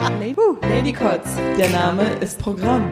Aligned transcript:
Ladycots, 0.00 1.28
der 1.58 1.68
Name 1.70 2.04
ist 2.20 2.38
Programm. 2.38 2.90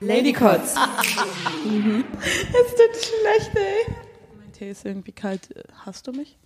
Ladycots. 0.00 0.74
Es 0.74 2.74
tut 2.74 2.96
schlecht, 2.96 3.56
ey. 3.56 3.94
Mein 4.38 4.52
Tee 4.52 4.70
ist 4.70 4.84
irgendwie 4.84 5.12
kalt. 5.12 5.48
Hast 5.86 6.06
du 6.06 6.12
mich? 6.12 6.36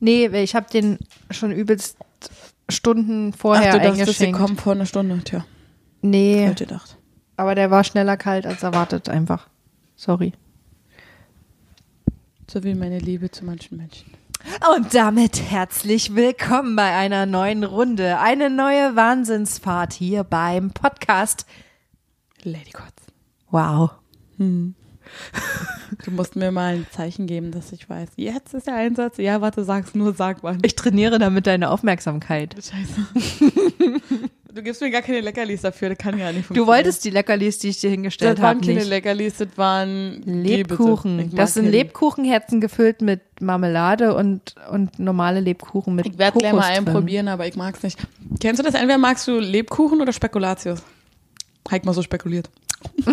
Nee, 0.00 0.26
ich 0.42 0.54
habe 0.56 0.68
den 0.70 0.98
schon 1.30 1.52
übelst 1.52 1.96
Stunden 2.68 3.32
vorher 3.32 3.74
Ach, 3.74 3.78
du 3.78 3.84
dachtest, 3.84 3.96
sie 3.96 4.02
eingeschenkt. 4.26 4.38
kommen 4.38 4.56
vor 4.56 4.72
einer 4.72 4.86
Stunde. 4.86 5.20
Tja, 5.24 5.44
Nee, 6.02 6.48
heute 6.48 6.66
gedacht. 6.66 6.96
aber 7.36 7.54
der 7.54 7.70
war 7.70 7.84
schneller 7.84 8.16
kalt 8.16 8.46
als 8.46 8.62
erwartet 8.62 9.08
einfach. 9.08 9.48
Sorry. 9.96 10.32
So 12.50 12.62
wie 12.64 12.74
meine 12.74 12.98
Liebe 12.98 13.30
zu 13.30 13.44
manchen 13.44 13.78
Menschen. 13.78 14.12
Und 14.76 14.94
damit 14.94 15.40
herzlich 15.40 16.14
willkommen 16.14 16.76
bei 16.76 16.94
einer 16.94 17.26
neuen 17.26 17.64
Runde. 17.64 18.18
Eine 18.18 18.50
neue 18.50 18.96
Wahnsinnsfahrt 18.96 19.92
hier 19.92 20.24
beim 20.24 20.70
Podcast. 20.72 21.46
Ladycots. 22.42 23.04
Wow. 23.50 23.90
Du 26.04 26.10
musst 26.10 26.34
mir 26.34 26.50
mal 26.50 26.74
ein 26.74 26.86
Zeichen 26.90 27.26
geben, 27.26 27.52
dass 27.52 27.72
ich 27.72 27.88
weiß. 27.88 28.10
Jetzt 28.16 28.52
ist 28.52 28.66
der 28.66 28.74
Einsatz. 28.74 29.18
Ja, 29.18 29.40
warte, 29.40 29.64
sag's 29.64 29.94
nur, 29.94 30.12
sag 30.14 30.42
wann. 30.42 30.58
Ich 30.62 30.74
trainiere 30.74 31.18
damit 31.18 31.46
deine 31.46 31.70
Aufmerksamkeit. 31.70 32.54
Scheiße. 32.54 34.30
Du 34.54 34.62
gibst 34.62 34.80
mir 34.80 34.90
gar 34.92 35.02
keine 35.02 35.20
Leckerlis 35.20 35.62
dafür, 35.62 35.88
das 35.88 35.98
kann 35.98 36.16
ja 36.16 36.26
nicht 36.30 36.42
Du 36.42 36.46
funktionieren. 36.46 36.66
wolltest 36.76 37.04
die 37.04 37.10
Leckerlis, 37.10 37.58
die 37.58 37.70
ich 37.70 37.80
dir 37.80 37.90
hingestellt 37.90 38.38
Das 38.38 38.42
waren 38.42 38.56
habe, 38.58 38.66
keine 38.66 38.78
nicht. 38.78 38.88
Leckerlis, 38.88 39.38
das 39.38 39.48
waren. 39.56 40.22
Lebkuchen. 40.22 41.34
Das 41.34 41.54
sind 41.54 41.64
keine. 41.64 41.76
Lebkuchenherzen 41.76 42.60
gefüllt 42.60 43.02
mit 43.02 43.20
Marmelade 43.40 44.14
und, 44.14 44.54
und 44.70 44.96
normale 45.00 45.40
Lebkuchen 45.40 45.96
mit 45.96 46.06
Ich 46.06 46.18
werde 46.18 46.38
gleich 46.38 46.52
mal 46.52 46.62
einen 46.62 46.84
drin. 46.84 46.94
probieren, 46.94 47.26
aber 47.26 47.48
ich 47.48 47.56
mag's 47.56 47.82
nicht. 47.82 47.98
Kennst 48.38 48.60
du 48.60 48.62
das? 48.64 48.74
Entweder 48.74 48.98
magst 48.98 49.26
du 49.26 49.40
Lebkuchen 49.40 50.00
oder 50.00 50.12
Spekulatius. 50.12 50.82
Hab 51.68 51.78
ich 51.78 51.84
mal 51.84 51.92
so 51.94 52.02
spekuliert. 52.02 52.48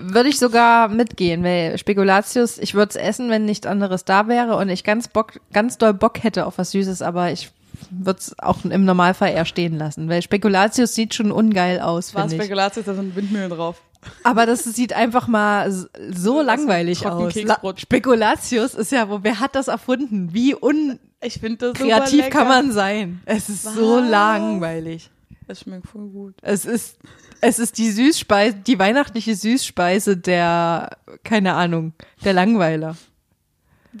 Würde 0.00 0.28
ich 0.28 0.38
sogar 0.38 0.88
mitgehen, 0.88 1.42
weil 1.42 1.76
Spekulatius, 1.76 2.58
ich 2.58 2.74
würde 2.74 2.90
es 2.90 2.96
essen, 2.96 3.28
wenn 3.28 3.44
nichts 3.44 3.66
anderes 3.66 4.04
da 4.04 4.28
wäre 4.28 4.56
und 4.56 4.68
ich 4.68 4.84
ganz 4.84 5.08
Bock, 5.08 5.40
ganz 5.52 5.76
doll 5.76 5.92
Bock 5.92 6.22
hätte 6.22 6.46
auf 6.46 6.56
was 6.58 6.70
Süßes, 6.70 7.02
aber 7.02 7.32
ich 7.32 7.50
würde 7.90 8.18
es 8.20 8.38
auch 8.38 8.64
im 8.64 8.84
Normalfall 8.84 9.30
eher 9.32 9.44
stehen 9.44 9.76
lassen, 9.78 10.08
weil 10.08 10.22
Spekulatius 10.22 10.94
sieht 10.94 11.14
schon 11.14 11.30
ungeil 11.32 11.80
aus, 11.80 12.14
War. 12.14 12.28
Spekulatius, 12.28 12.86
da 12.86 12.94
sind 12.94 13.14
Windmühlen 13.16 13.50
drauf. 13.50 13.80
Aber 14.22 14.44
das 14.44 14.64
sieht 14.64 14.92
einfach 14.92 15.28
mal 15.28 15.72
so 16.10 16.42
langweilig 16.42 17.06
aus. 17.06 17.34
La- 17.36 17.60
Spekulatius 17.76 18.74
ist 18.74 18.92
ja, 18.92 19.08
wo, 19.08 19.20
wer 19.22 19.40
hat 19.40 19.54
das 19.54 19.68
erfunden? 19.68 20.34
Wie 20.34 20.54
unkreativ 20.54 20.98
Ich 21.22 21.34
finde 21.40 21.72
das 21.72 21.78
super 21.78 22.10
lecker. 22.16 22.28
kann 22.30 22.48
man 22.48 22.72
sein? 22.72 23.20
Es 23.24 23.48
ist 23.48 23.62
so 23.64 23.96
Was? 24.02 24.10
langweilig. 24.10 25.10
Das 25.46 25.60
schmeckt 25.60 25.86
voll 25.88 26.08
gut. 26.08 26.34
Es 26.42 26.64
ist, 26.66 26.96
es 27.40 27.58
ist 27.58 27.76
die 27.78 27.90
Süßspeise, 27.90 28.56
die 28.66 28.78
weihnachtliche 28.78 29.34
Süßspeise 29.34 30.16
der, 30.18 30.90
keine 31.22 31.54
Ahnung, 31.54 31.92
der 32.24 32.32
Langweiler. 32.34 32.96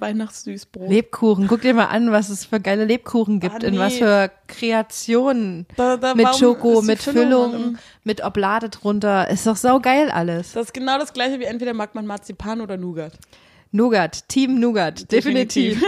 Weihnachtssüßbrot. 0.00 0.88
Lebkuchen. 0.88 1.46
Guck 1.48 1.62
dir 1.62 1.74
mal 1.74 1.86
an, 1.86 2.10
was 2.12 2.28
es 2.28 2.44
für 2.46 2.60
geile 2.60 2.84
Lebkuchen 2.84 3.40
gibt. 3.40 3.54
Ah, 3.64 3.66
In 3.66 3.74
nee. 3.74 3.78
was 3.80 3.94
für 3.94 4.30
Kreationen. 4.48 5.66
Da- 5.76 5.96
da- 5.96 6.14
mit 6.14 6.34
Schoko, 6.36 6.80
ist 6.80 6.86
mit 6.86 7.00
Füllung 7.02 7.50
Füllung, 7.52 7.78
mit 8.04 8.24
Oblade 8.24 8.68
drunter. 8.68 9.28
Ist 9.30 9.46
doch 9.46 9.56
saugeil 9.56 10.10
alles. 10.10 10.52
Das 10.52 10.66
ist 10.66 10.74
genau 10.74 10.98
das 10.98 11.12
gleiche 11.12 11.38
wie 11.40 11.44
entweder 11.44 11.74
mag 11.74 11.94
man 11.94 12.06
Marzipan 12.06 12.60
oder 12.60 12.76
Nougat. 12.76 13.12
Nougat. 13.72 14.28
Team 14.28 14.60
Nougat. 14.60 15.10
Definitiv. 15.10 15.82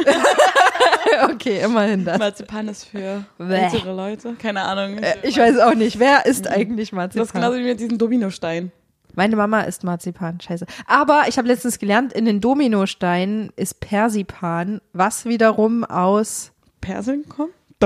okay, 1.30 1.60
immerhin 1.62 2.04
das. 2.04 2.18
Marzipan 2.18 2.68
ist 2.68 2.84
für 2.84 3.24
ältere 3.38 3.94
Leute. 3.94 4.34
Keine 4.40 4.62
Ahnung. 4.62 4.98
Äh, 4.98 5.14
Ich 5.22 5.36
weiß 5.38 5.58
auch 5.60 5.74
nicht, 5.74 5.98
wer 5.98 6.26
isst 6.26 6.48
eigentlich 6.48 6.90
das 6.90 7.14
ist 7.16 7.32
genauso 7.32 7.32
Marzipan? 7.32 7.54
wie 7.58 7.62
mit 7.68 7.80
diesem 7.80 7.98
Dominostein. 7.98 8.72
Meine 9.16 9.34
Mama 9.34 9.62
isst 9.62 9.82
Marzipan, 9.82 10.40
scheiße. 10.40 10.66
Aber 10.86 11.24
ich 11.26 11.38
habe 11.38 11.48
letztens 11.48 11.78
gelernt, 11.80 12.12
in 12.12 12.24
den 12.26 12.40
Dominosteinen 12.40 13.50
ist 13.56 13.80
Persipan, 13.80 14.80
was 14.92 15.24
wiederum 15.24 15.84
aus, 15.84 16.52
Persien 16.80 17.28
kommt? 17.28 17.50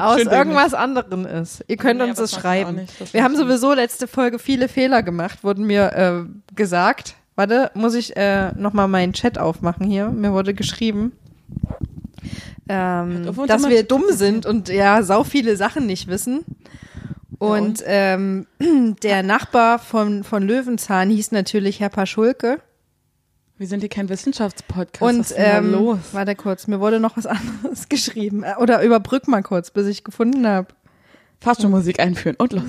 Aus 0.00 0.18
irgendwas 0.32 0.74
anderem 0.74 1.24
ist. 1.26 1.64
Ihr 1.68 1.76
könnt 1.76 2.00
Nee, 2.00 2.08
uns 2.08 2.18
das 2.18 2.32
schreiben. 2.32 2.76
nicht, 2.76 3.14
Wir 3.14 3.22
haben 3.22 3.36
sowieso 3.36 3.72
letzte 3.74 4.08
Folge 4.08 4.38
viele 4.40 4.68
Fehler 4.68 5.02
gemacht, 5.02 5.44
wurden 5.44 5.64
mir 5.66 5.92
äh, 5.92 6.54
gesagt. 6.54 7.14
Warte, 7.36 7.70
muss 7.74 7.94
ich 7.94 8.16
äh, 8.16 8.52
nochmal 8.56 8.88
meinen 8.88 9.12
Chat 9.12 9.38
aufmachen 9.38 9.86
hier. 9.86 10.08
Mir 10.08 10.32
wurde 10.32 10.54
geschrieben, 10.54 11.12
ähm, 12.68 13.28
dass 13.46 13.68
wir 13.68 13.82
dumm 13.82 14.04
sind 14.10 14.46
und 14.46 14.68
ja, 14.68 15.02
sau 15.02 15.24
viele 15.24 15.56
Sachen 15.56 15.86
nicht 15.86 16.08
wissen. 16.08 16.44
Und, 17.38 17.82
ähm, 17.86 18.46
der 19.02 19.22
Nachbar 19.22 19.78
von, 19.78 20.24
von 20.24 20.42
Löwenzahn 20.42 21.10
hieß 21.10 21.32
natürlich 21.32 21.80
Herr 21.80 21.88
Paschulke. 21.88 22.60
Wir 23.56 23.68
sind 23.68 23.80
hier 23.80 23.88
kein 23.88 24.08
Wissenschaftspodcast. 24.08 25.00
Was 25.00 25.14
Und 25.14 25.20
ist 25.20 25.36
denn 25.36 25.44
da 25.44 25.58
ähm, 25.58 25.72
los? 25.72 25.98
warte 26.12 26.34
kurz, 26.34 26.66
mir 26.66 26.80
wurde 26.80 26.98
noch 27.00 27.16
was 27.16 27.26
anderes 27.26 27.88
geschrieben. 27.88 28.42
Äh, 28.42 28.54
Oder 28.58 28.82
überbrück 28.82 29.28
mal 29.28 29.42
kurz, 29.42 29.70
bis 29.70 29.86
ich 29.86 30.04
gefunden 30.04 30.46
habe. 30.46 30.68
Fast 31.40 31.62
schon 31.62 31.70
Musik 31.70 32.00
einführen 32.00 32.36
und 32.36 32.52
los. 32.52 32.62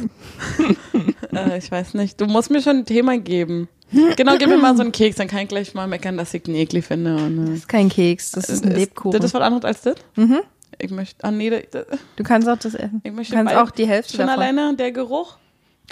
äh, 1.34 1.58
ich 1.58 1.72
weiß 1.72 1.94
nicht. 1.94 2.20
Du 2.20 2.26
musst 2.26 2.52
mir 2.52 2.62
schon 2.62 2.78
ein 2.78 2.86
Thema 2.86 3.18
geben. 3.18 3.70
Genau, 4.18 4.36
gib 4.38 4.50
mir 4.50 4.58
mal 4.58 4.76
so 4.76 4.82
einen 4.82 4.92
Keks, 4.92 5.16
dann 5.18 5.28
kann 5.28 5.40
ich 5.42 5.48
gleich 5.48 5.74
mal 5.74 5.88
meckern, 5.88 6.18
dass 6.18 6.34
ich 6.34 6.44
den 6.44 6.56
eklig 6.56 6.86
finde. 6.86 7.16
Und, 7.16 7.38
Das 7.38 7.50
äh, 7.50 7.54
ist 7.54 7.68
kein 7.70 7.88
Keks, 7.90 8.32
das 8.32 8.50
ist 8.50 8.66
ein 8.66 8.72
Lebkuchen. 8.72 9.18
Das 9.18 9.24
ist 9.26 9.34
was 9.34 9.42
anderes 9.42 9.64
als 9.64 9.82
das? 9.82 9.96
Mhm. 10.16 10.40
Ich 10.80 10.92
möchte, 10.92 11.24
ah 11.24 11.32
nee, 11.32 11.50
das, 11.50 11.86
Du 12.16 12.24
kannst 12.24 12.48
auch 12.50 12.58
das 12.58 12.76
essen. 12.76 13.02
ich 13.04 13.12
Du 13.12 13.16
möchte 13.16 13.34
kannst 13.36 13.54
beide- 13.54 13.64
auch 13.64 13.72
die 13.72 13.88
Hälfte 13.88 14.18
Schon 14.18 14.28
davon. 14.28 14.44
alleine 14.44 14.76
der 14.76 14.92
Geruch. 14.92 15.38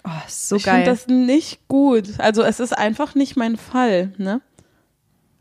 Oh, 0.05 0.09
ist 0.27 0.49
so 0.49 0.55
ich 0.57 0.63
finde 0.63 0.79
geil. 0.79 0.85
das 0.85 1.07
nicht 1.07 1.67
gut. 1.67 2.19
Also 2.19 2.41
es 2.43 2.59
ist 2.59 2.77
einfach 2.77 3.15
nicht 3.15 3.35
mein 3.37 3.57
Fall, 3.57 4.13
ne? 4.17 4.41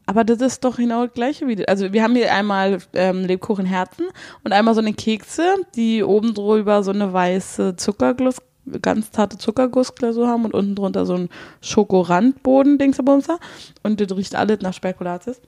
Aber 0.04 0.25
das 0.25 0.41
ist 0.41 0.62
doch 0.64 0.76
genau 0.76 1.06
das 1.06 1.14
gleiche 1.14 1.47
wie. 1.48 1.66
Also 1.66 1.92
wir 1.92 2.02
haben 2.02 2.14
hier 2.14 2.32
einmal 2.34 2.78
ähm, 2.92 3.25
Lebkuchenherzen 3.25 4.06
und 4.44 4.52
einmal 4.52 4.75
so 4.75 4.81
eine 4.81 4.92
Kekse, 4.92 5.54
die 5.75 6.02
oben 6.02 6.34
drüber 6.34 6.82
so 6.82 6.91
eine 6.91 7.12
weiße 7.12 7.76
Zuckerguss, 7.76 8.36
ganz 8.82 9.10
zarte 9.12 9.38
Zuckergussglasur 9.38 10.28
haben 10.28 10.44
und 10.44 10.54
unten 10.54 10.75
drunter 10.75 11.06
so 11.06 11.14
ein 11.14 11.28
Schokorandboden, 11.62 12.78
Dingsabumser. 12.78 13.38
Und 13.82 14.00
das 14.00 14.16
riecht 14.16 14.34
alles 14.34 14.60
nach 14.60 14.75
Spekulatius. 14.75 15.41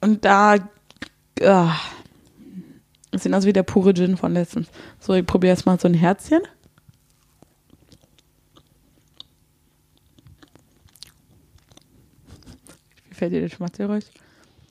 Und 0.00 0.24
da, 0.24 0.56
ah, 1.42 1.72
das 3.10 3.22
sieht 3.22 3.34
aus 3.34 3.44
wie 3.44 3.52
der 3.52 3.62
pure 3.62 3.94
Gin 3.94 4.16
von 4.16 4.32
letztens. 4.32 4.68
So, 4.98 5.14
ich 5.14 5.26
probiere 5.26 5.52
jetzt 5.54 5.66
mal 5.66 5.78
so 5.78 5.88
ein 5.88 5.94
Herzchen. 5.94 6.42
Wie 13.08 13.14
fällt 13.14 13.32
dir 13.32 13.42
das 13.42 13.52
Schmatzgeräusch? 13.52 14.04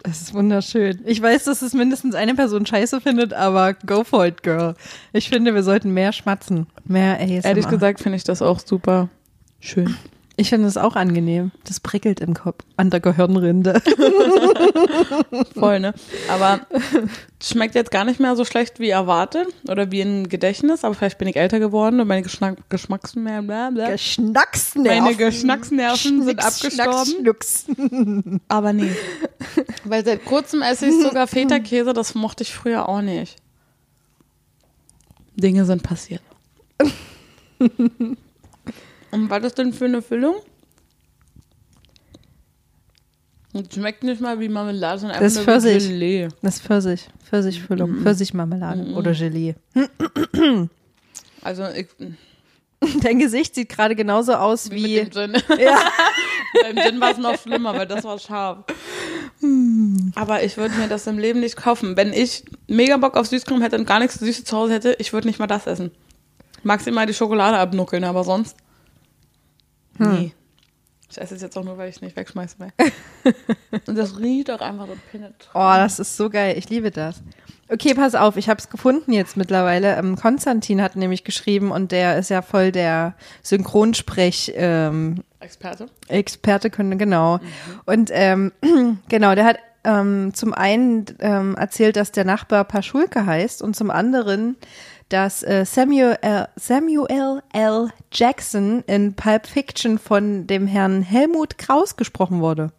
Das 0.04 0.22
ist 0.22 0.34
wunderschön. 0.34 1.02
Ich 1.06 1.22
weiß, 1.22 1.44
dass 1.44 1.62
es 1.62 1.74
mindestens 1.74 2.16
eine 2.16 2.34
Person 2.34 2.66
scheiße 2.66 3.02
findet, 3.02 3.34
aber 3.34 3.74
go 3.74 4.06
for 4.06 4.26
it, 4.26 4.44
girl. 4.44 4.76
Ich 5.12 5.28
finde, 5.28 5.54
wir 5.54 5.64
sollten 5.64 5.94
mehr 5.94 6.14
schmatzen. 6.14 6.68
Mehr 6.86 7.20
ASMR. 7.20 7.46
Ehrlich 7.46 7.68
gesagt 7.68 8.00
finde 8.00 8.16
ich 8.16 8.24
das 8.24 8.42
auch 8.42 8.60
super 8.60 9.10
schön. 9.60 9.96
Ich 10.40 10.48
finde 10.48 10.70
es 10.70 10.78
auch 10.78 10.96
angenehm. 10.96 11.52
Das 11.66 11.82
prickelt 11.82 12.22
im 12.22 12.34
Kopf. 12.34 12.64
An 12.78 12.90
der 12.90 13.02
Gehirnrinde. 13.02 13.74
Voll, 15.54 15.82
ne? 15.82 15.94
Aber 16.30 16.62
schmeckt 17.44 17.76
jetzt 17.76 17.92
gar 17.92 18.06
nicht 18.06 18.22
mehr 18.22 18.38
so 18.38 18.46
schlecht 18.46 18.80
wie 18.80 18.88
erwartet 18.88 19.48
oder 19.68 19.92
wie 19.92 20.00
im 20.00 20.30
Gedächtnis, 20.30 20.86
aber 20.86 20.96
vielleicht 20.96 21.18
bin 21.18 21.28
ich 21.28 21.36
älter 21.36 21.60
geworden 21.60 22.00
und 22.00 22.08
meine 22.08 22.22
Geschmack 22.22 22.56
Geschmacksnerven, 22.70 23.48
bla 23.48 23.70
bla. 23.70 23.90
Geschnacksnerven. 23.90 25.04
Meine 25.04 25.18
Geschmacksnerven 25.18 26.24
sind 26.24 26.40
abgestorben. 26.40 28.40
Aber 28.48 28.72
nee. 28.72 28.96
Weil 29.84 30.06
seit 30.06 30.24
kurzem 30.24 30.62
esse 30.62 30.86
ich 30.86 31.04
sogar 31.04 31.28
Feta-Käse, 31.28 31.92
das 31.92 32.16
mochte 32.16 32.44
ich 32.44 32.54
früher 32.54 32.88
auch 32.88 33.02
nicht. 33.02 33.36
Dinge 35.36 35.66
sind 35.66 35.84
passiert. 35.84 36.22
Und 39.12 39.30
was 39.30 39.44
ist 39.44 39.58
denn 39.58 39.74
für 39.74 39.86
eine 39.86 40.02
Füllung? 40.02 40.36
Und 43.54 43.74
schmeckt 43.74 44.04
nicht 44.04 44.22
mal 44.22 44.40
wie 44.40 44.48
Marmelade, 44.48 45.00
sondern 45.00 45.20
Das 45.20 45.38
einfach 45.38 45.56
ist 45.56 45.64
nur 45.64 45.66
wie 45.66 45.70
Pfirsich. 45.80 45.90
Gelee. 45.90 46.28
Das 46.42 46.56
ist 46.58 46.64
Pfirsich. 46.64 47.08
Pfirsichfüllung. 47.28 47.92
Mhm. 47.92 48.04
Pfirsichmarmelade 48.04 48.84
oder 48.94 49.14
Gelee. 49.14 49.56
Also 51.42 51.66
ich, 51.76 51.88
Dein 53.02 53.20
Gesicht 53.20 53.56
sieht 53.56 53.70
gerade 53.70 53.96
genauso 53.96 54.34
aus 54.34 54.70
mit 54.70 54.74
wie. 54.78 54.96
dem 55.04 55.10
Gin. 55.12 55.34
Ja. 55.60 55.80
Beim 56.64 56.78
Gin 56.78 57.02
war 57.02 57.12
es 57.12 57.18
noch 57.18 57.38
schlimmer, 57.40 57.74
weil 57.76 57.88
das 57.88 58.04
war 58.04 58.18
scharf. 58.20 58.60
Aber 60.16 60.44
ich 60.44 60.58
würde 60.58 60.76
mir 60.76 60.88
das 60.88 61.06
im 61.08 61.18
Leben 61.20 61.40
nicht 61.42 61.56
kaufen. 61.58 61.96
Wenn 61.98 62.12
ich 62.14 62.44
mega 62.68 62.98
Bock 62.98 63.18
auf 63.18 63.28
Süßcreme 63.28 63.62
hätte 63.62 63.78
und 63.78 63.86
gar 63.86 64.00
nichts 64.00 64.16
Süßes 64.20 64.46
zu 64.46 64.58
Hause 64.58 64.74
hätte, 64.74 64.96
ich 65.00 65.14
würde 65.14 65.28
nicht 65.28 65.40
mal 65.40 65.48
das 65.48 65.68
essen. 65.68 65.92
Maximal 66.64 67.06
die 67.06 67.14
Schokolade 67.14 67.58
abnuckeln, 67.58 68.04
aber 68.04 68.24
sonst. 68.24 68.56
Nee. 70.00 70.34
Ich 71.12 71.20
esse 71.20 71.36
es 71.36 71.42
jetzt 71.42 71.58
auch 71.58 71.64
nur, 71.64 71.78
weil 71.78 71.90
ich 71.90 71.96
es 71.96 72.02
nicht 72.02 72.16
wegschmeißen 72.16 72.60
will. 72.60 73.34
Und 73.88 73.98
das 73.98 74.20
riecht 74.20 74.52
auch 74.52 74.62
einfach 74.62 74.88
so 74.88 74.96
penetrant. 75.12 75.50
Oh, 75.56 75.74
das 75.76 76.00
ist 76.00 76.16
so 76.16 76.30
geil. 76.30 76.56
Ich 76.58 76.70
liebe 76.70 76.92
das. 76.92 77.24
Okay, 77.72 77.94
pass 77.94 78.16
auf, 78.16 78.38
ich 78.38 78.50
habe 78.50 78.60
es 78.60 78.70
gefunden 78.70 79.12
jetzt 79.12 79.36
mittlerweile. 79.38 79.96
Ähm, 79.96 80.16
Konstantin 80.16 80.82
hat 80.82 80.96
nämlich 80.96 81.24
geschrieben 81.24 81.72
und 81.72 81.92
der 81.92 82.18
ist 82.18 82.30
ja 82.30 82.42
voll 82.42 82.72
der 82.72 83.16
Synchronsprech 83.44 84.54
ähm, 84.56 85.24
Experte. 85.40 85.88
Experte 86.08 86.70
können, 86.70 86.98
genau. 86.98 87.40
Und 87.86 88.10
ähm, 88.14 88.52
genau, 89.10 89.36
der 89.36 89.46
hat 89.46 89.58
ähm, 89.84 90.34
zum 90.34 90.54
einen 90.54 91.06
ähm, 91.20 91.56
erzählt, 91.56 91.96
dass 91.96 92.12
der 92.12 92.26
Nachbar 92.26 92.66
Paschulke 92.66 93.26
heißt 93.26 93.62
und 93.62 93.76
zum 93.76 93.92
anderen, 93.92 94.58
dass 95.10 95.44
äh, 95.44 95.66
Samuel, 95.66 96.18
L, 96.22 96.48
Samuel 96.56 97.42
L. 97.54 97.90
Jackson 98.12 98.84
in 98.88 99.16
Pulp 99.16 99.48
Fiction 99.48 99.98
von 100.00 100.48
dem 100.48 100.68
Herrn 100.68 101.02
Helmut 101.02 101.58
Kraus 101.58 101.96
gesprochen 101.96 102.42
wurde. 102.42 102.72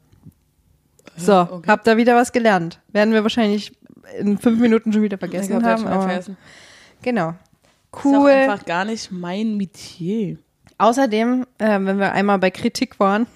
So, 1.17 1.41
okay. 1.41 1.62
habt 1.69 1.87
ihr 1.88 1.97
wieder 1.97 2.17
was 2.17 2.32
gelernt. 2.32 2.81
Werden 2.88 3.12
wir 3.12 3.23
wahrscheinlich 3.23 3.73
in 4.19 4.38
fünf 4.38 4.61
Minuten 4.61 4.93
schon 4.93 5.03
wieder 5.03 5.17
Ich 5.17 5.21
vergessen 5.21 5.49
glaub, 5.59 5.62
hat 5.65 5.79
haben. 5.81 5.87
Aber, 5.88 6.03
vergessen. 6.09 6.37
genau. 7.03 7.31
Ist 7.31 8.05
Cool. 8.05 8.31
einfach 8.31 8.65
gar 8.65 8.85
nicht 8.85 9.11
mein 9.11 9.56
Metier. 9.56 10.38
Außerdem, 10.79 11.44
äh, 11.59 11.79
wenn 11.81 11.99
wir 11.99 12.12
einmal 12.12 12.38
bei 12.38 12.50
Kritik 12.50 12.99
waren, 13.00 13.27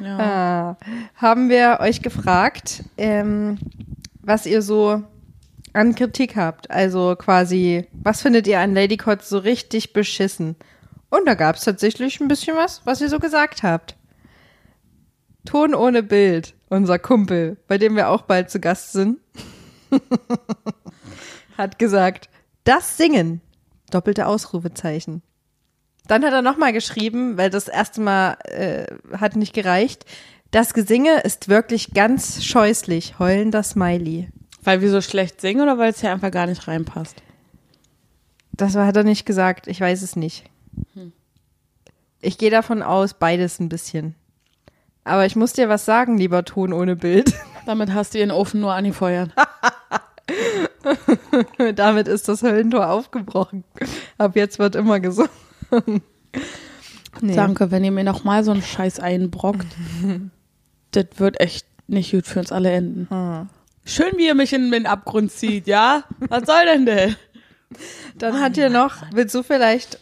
Ja. 0.00 0.18
Ah, 0.18 0.76
haben 1.16 1.48
wir 1.48 1.78
euch 1.80 2.02
gefragt, 2.02 2.84
ähm, 2.98 3.58
was 4.22 4.44
ihr 4.46 4.60
so 4.62 5.02
an 5.76 5.94
Kritik 5.94 6.36
habt. 6.36 6.70
Also 6.70 7.14
quasi, 7.16 7.86
was 7.92 8.22
findet 8.22 8.46
ihr 8.46 8.60
an 8.60 8.74
Lady 8.74 8.98
so 9.20 9.38
richtig 9.38 9.92
beschissen? 9.92 10.56
Und 11.10 11.26
da 11.26 11.34
gab 11.34 11.56
es 11.56 11.64
tatsächlich 11.64 12.20
ein 12.20 12.28
bisschen 12.28 12.56
was, 12.56 12.82
was 12.84 13.00
ihr 13.00 13.08
so 13.08 13.18
gesagt 13.18 13.62
habt. 13.62 13.96
Ton 15.44 15.74
ohne 15.74 16.02
Bild, 16.02 16.54
unser 16.68 16.98
Kumpel, 16.98 17.56
bei 17.68 17.78
dem 17.78 17.94
wir 17.94 18.08
auch 18.08 18.22
bald 18.22 18.50
zu 18.50 18.58
Gast 18.58 18.92
sind, 18.92 19.18
hat 21.56 21.78
gesagt, 21.78 22.28
das 22.64 22.96
Singen, 22.96 23.40
doppelte 23.90 24.26
Ausrufezeichen. 24.26 25.22
Dann 26.08 26.24
hat 26.24 26.32
er 26.32 26.42
nochmal 26.42 26.72
geschrieben, 26.72 27.36
weil 27.36 27.50
das 27.50 27.68
erste 27.68 28.00
Mal 28.00 28.36
äh, 28.44 28.86
hat 29.16 29.36
nicht 29.36 29.54
gereicht. 29.54 30.04
Das 30.50 30.74
Gesinge 30.74 31.20
ist 31.20 31.48
wirklich 31.48 31.94
ganz 31.94 32.44
scheußlich. 32.44 33.18
Heulender 33.18 33.62
Smiley. 33.62 34.28
Weil 34.66 34.80
wir 34.80 34.90
so 34.90 35.00
schlecht 35.00 35.40
singen 35.40 35.60
oder 35.62 35.78
weil 35.78 35.92
es 35.92 36.00
hier 36.00 36.10
einfach 36.10 36.32
gar 36.32 36.46
nicht 36.48 36.66
reinpasst? 36.66 37.22
Das 38.52 38.74
war- 38.74 38.84
hat 38.84 38.96
er 38.96 39.04
nicht 39.04 39.24
gesagt. 39.24 39.68
Ich 39.68 39.80
weiß 39.80 40.02
es 40.02 40.16
nicht. 40.16 40.44
Ich 42.20 42.36
gehe 42.36 42.50
davon 42.50 42.82
aus, 42.82 43.14
beides 43.14 43.60
ein 43.60 43.68
bisschen. 43.68 44.16
Aber 45.04 45.24
ich 45.24 45.36
muss 45.36 45.52
dir 45.52 45.68
was 45.68 45.84
sagen, 45.84 46.18
lieber 46.18 46.44
Ton 46.44 46.72
ohne 46.72 46.96
Bild. 46.96 47.32
Damit 47.66 47.94
hast 47.94 48.14
du 48.14 48.18
ihren 48.18 48.32
Ofen 48.32 48.60
nur 48.60 48.74
angefeuert. 48.74 49.30
Damit 51.76 52.08
ist 52.08 52.28
das 52.28 52.42
Höllentor 52.42 52.90
aufgebrochen. 52.90 53.62
Ab 54.18 54.34
jetzt 54.34 54.58
wird 54.58 54.74
immer 54.74 54.98
gesungen. 54.98 55.30
nee. 57.20 57.34
Danke, 57.36 57.70
wenn 57.70 57.84
ihr 57.84 57.92
mir 57.92 58.02
nochmal 58.04 58.42
so 58.42 58.50
einen 58.50 58.62
Scheiß 58.62 58.98
einbrockt. 58.98 59.66
das 60.90 61.06
wird 61.18 61.38
echt 61.40 61.66
nicht 61.86 62.10
gut 62.10 62.26
für 62.26 62.40
uns 62.40 62.50
alle 62.50 62.72
enden. 62.72 63.06
Hm. 63.10 63.48
Schön, 63.88 64.12
wie 64.16 64.26
ihr 64.26 64.34
mich 64.34 64.52
in 64.52 64.70
den 64.72 64.84
Abgrund 64.84 65.30
zieht, 65.30 65.66
ja? 65.68 66.02
Was 66.28 66.44
soll 66.46 66.64
denn 66.66 66.86
der? 66.86 67.14
Dann 68.18 68.40
hat 68.40 68.56
hier 68.56 68.68
noch, 68.68 68.96
willst 69.12 69.34
du 69.34 69.42
vielleicht, 69.44 70.00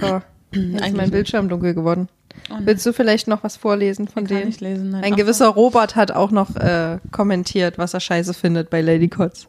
oh, 0.00 0.20
jetzt 0.52 0.56
ist 0.56 0.56
Eigentlich 0.56 0.80
mein 0.80 0.96
nicht. 0.96 1.10
Bildschirm 1.12 1.48
dunkel 1.48 1.74
geworden. 1.74 2.08
Oh. 2.50 2.54
Willst 2.60 2.86
du 2.86 2.92
vielleicht 2.94 3.28
noch 3.28 3.44
was 3.44 3.56
vorlesen 3.58 4.08
von 4.08 4.24
Kann 4.26 4.38
denen? 4.38 4.48
ich 4.48 4.60
lesen. 4.60 4.90
Nein. 4.90 5.04
Ein 5.04 5.12
Ach, 5.12 5.16
gewisser 5.18 5.48
Robert 5.48 5.94
hat 5.94 6.10
auch 6.10 6.30
noch 6.30 6.56
äh, 6.56 6.98
kommentiert, 7.10 7.76
was 7.76 7.92
er 7.92 8.00
scheiße 8.00 8.32
findet 8.32 8.70
bei 8.70 8.80
Lady 8.80 9.08
Kotz. 9.08 9.46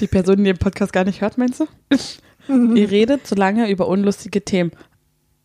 Die 0.00 0.06
Person, 0.08 0.38
die 0.38 0.44
den 0.44 0.58
Podcast 0.58 0.92
gar 0.92 1.04
nicht 1.04 1.20
hört, 1.20 1.38
meinst 1.38 1.60
du? 1.60 1.66
Ihr 2.74 2.90
redet 2.90 3.24
so 3.26 3.36
lange 3.36 3.70
über 3.70 3.86
unlustige 3.86 4.44
Themen. 4.44 4.72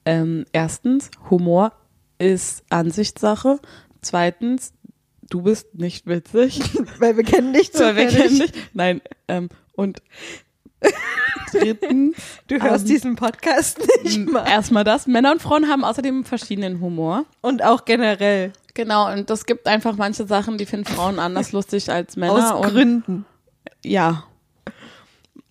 Ähm, 0.06 0.46
erstens, 0.52 1.12
Humor 1.30 1.74
ist 2.18 2.64
Ansichtssache. 2.70 3.60
Zweitens, 4.02 4.74
du 5.30 5.42
bist 5.42 5.74
nicht 5.76 6.08
witzig. 6.08 6.62
Weil 7.00 7.18
wir 7.18 7.24
kennen 7.24 7.54
dich 7.54 7.74
Weil 7.74 7.96
wir 7.96 8.08
kennen 8.08 8.40
dich. 8.40 8.52
Nein, 8.74 9.02
ähm, 9.28 9.50
und 9.76 10.02
drittens, 11.52 12.16
Du 12.48 12.62
hörst 12.62 12.86
Ähm, 12.86 12.92
diesen 12.92 13.16
Podcast 13.16 13.80
nicht 14.04 14.30
mal. 14.30 14.48
erstmal 14.48 14.84
das. 14.84 15.08
Männer 15.08 15.32
und 15.32 15.42
Frauen 15.42 15.68
haben 15.68 15.84
außerdem 15.84 16.26
verschiedenen 16.26 16.80
Humor. 16.82 17.26
Und 17.42 17.64
auch 17.64 17.86
generell. 17.86 18.54
Genau, 18.74 19.12
und 19.12 19.30
es 19.30 19.46
gibt 19.46 19.68
einfach 19.68 19.96
manche 19.96 20.26
Sachen, 20.28 20.58
die 20.58 20.66
finden 20.66 20.86
Frauen 20.86 21.20
anders 21.20 21.52
lustig 21.54 21.90
als 21.90 22.16
Männer. 22.18 22.56
Aus 22.56 22.66
und, 22.66 22.72
Gründen. 22.74 23.26
Ja. 23.84 24.24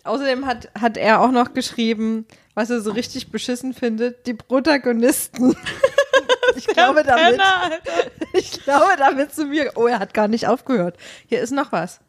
Außerdem 0.05 0.45
hat, 0.47 0.69
hat 0.79 0.97
er 0.99 1.23
auch 1.23 1.31
noch 1.31 1.55
geschrieben, 1.55 2.27
was 2.55 2.69
er 2.71 2.81
so 2.83 2.91
richtig 2.93 3.31
beschissen 3.31 3.73
findet, 3.73 4.27
die 4.27 4.35
Protagonisten. 4.35 5.57
ich 6.57 6.67
glaube 6.67 7.03
damit, 7.05 7.39
Penner, 7.39 7.79
ich 8.33 8.63
glaube 8.65 8.93
damit 8.99 9.35
zu 9.35 9.47
mir, 9.47 9.73
oh, 9.77 9.87
er 9.87 9.99
hat 9.99 10.15
gar 10.15 10.29
nicht 10.29 10.47
aufgehört. 10.47 10.97
Hier 11.27 11.41
ist 11.41 11.51
noch 11.53 11.73
was. 11.73 12.01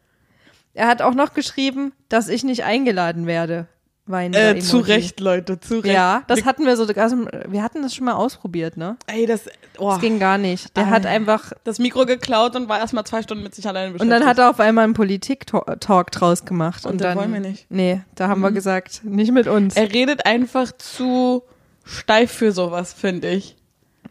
Er 0.74 0.88
hat 0.88 1.00
auch 1.02 1.14
noch 1.14 1.32
geschrieben, 1.34 1.92
dass 2.08 2.28
ich 2.28 2.44
nicht 2.44 2.64
eingeladen 2.64 3.26
werde. 3.26 3.66
Weinender 4.08 4.54
Äh, 4.54 4.60
zu. 4.60 4.78
Recht, 4.78 5.18
Leute, 5.18 5.58
zu 5.58 5.80
Recht. 5.80 5.92
Ja, 5.92 6.22
das 6.28 6.44
hatten 6.44 6.64
wir 6.64 6.76
so, 6.76 6.84
also, 6.94 7.16
wir 7.48 7.60
hatten 7.64 7.82
das 7.82 7.92
schon 7.92 8.04
mal 8.04 8.12
ausprobiert, 8.12 8.76
ne? 8.76 8.96
Ey, 9.08 9.26
das, 9.26 9.46
oh, 9.78 9.90
Das 9.90 10.00
ging 10.00 10.20
gar 10.20 10.38
nicht. 10.38 10.76
Der 10.76 10.90
hat 10.90 11.06
Ah. 11.06 11.08
einfach, 11.08 11.52
das 11.64 11.80
Mikro 11.80 12.06
geklaut 12.06 12.54
und 12.54 12.68
war 12.68 12.78
erstmal 12.78 13.02
zwei 13.04 13.22
Stunden 13.22 13.42
mit 13.42 13.52
sich 13.56 13.66
alleine 13.66 13.86
und 13.88 13.92
beschäftigt. 13.94 14.20
dann 14.20 14.28
hat 14.28 14.38
er 14.38 14.50
auf 14.50 14.60
einmal 14.60 14.84
einen 14.84 14.94
Politik-Talk 14.94 16.12
draus 16.12 16.44
gemacht. 16.44 16.84
Und 16.84 16.92
Und, 16.92 17.00
dann, 17.00 17.18
wollen 17.18 17.32
wir 17.32 17.40
nicht. 17.40 17.68
Mhm. 17.68 17.76
Nee, 17.76 18.00
da 18.14 18.28
haben 18.28 18.42
wir 18.42 18.52
gesagt, 18.52 19.00
nicht 19.02 19.32
mit 19.32 19.48
uns. 19.48 19.74
Er 19.74 19.92
redet 19.92 20.24
einfach 20.24 20.70
zu 20.70 21.42
steif 21.84 22.30
für 22.30 22.52
sowas, 22.52 22.92
finde 22.92 23.28
ich. 23.30 23.56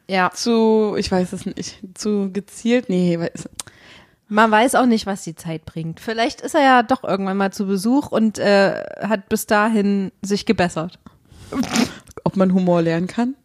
Ja. 0.07 0.31
Zu, 0.33 0.95
ich 0.97 1.11
weiß 1.11 1.33
es 1.33 1.45
nicht, 1.45 1.79
zu 1.95 2.31
gezielt, 2.31 2.89
nee, 2.89 3.19
weiß, 3.19 3.49
Man 4.27 4.49
weiß 4.51 4.75
auch 4.75 4.85
nicht, 4.85 5.05
was 5.05 5.23
die 5.23 5.35
Zeit 5.35 5.65
bringt. 5.65 5.99
Vielleicht 5.99 6.41
ist 6.41 6.55
er 6.55 6.61
ja 6.63 6.83
doch 6.83 7.03
irgendwann 7.03 7.37
mal 7.37 7.51
zu 7.53 7.65
Besuch 7.67 8.11
und 8.11 8.37
äh, 8.39 8.83
hat 9.01 9.29
bis 9.29 9.45
dahin 9.45 10.11
sich 10.21 10.45
gebessert. 10.45 10.99
ob 12.23 12.35
man 12.35 12.53
Humor 12.53 12.81
lernen 12.81 13.07
kann. 13.07 13.35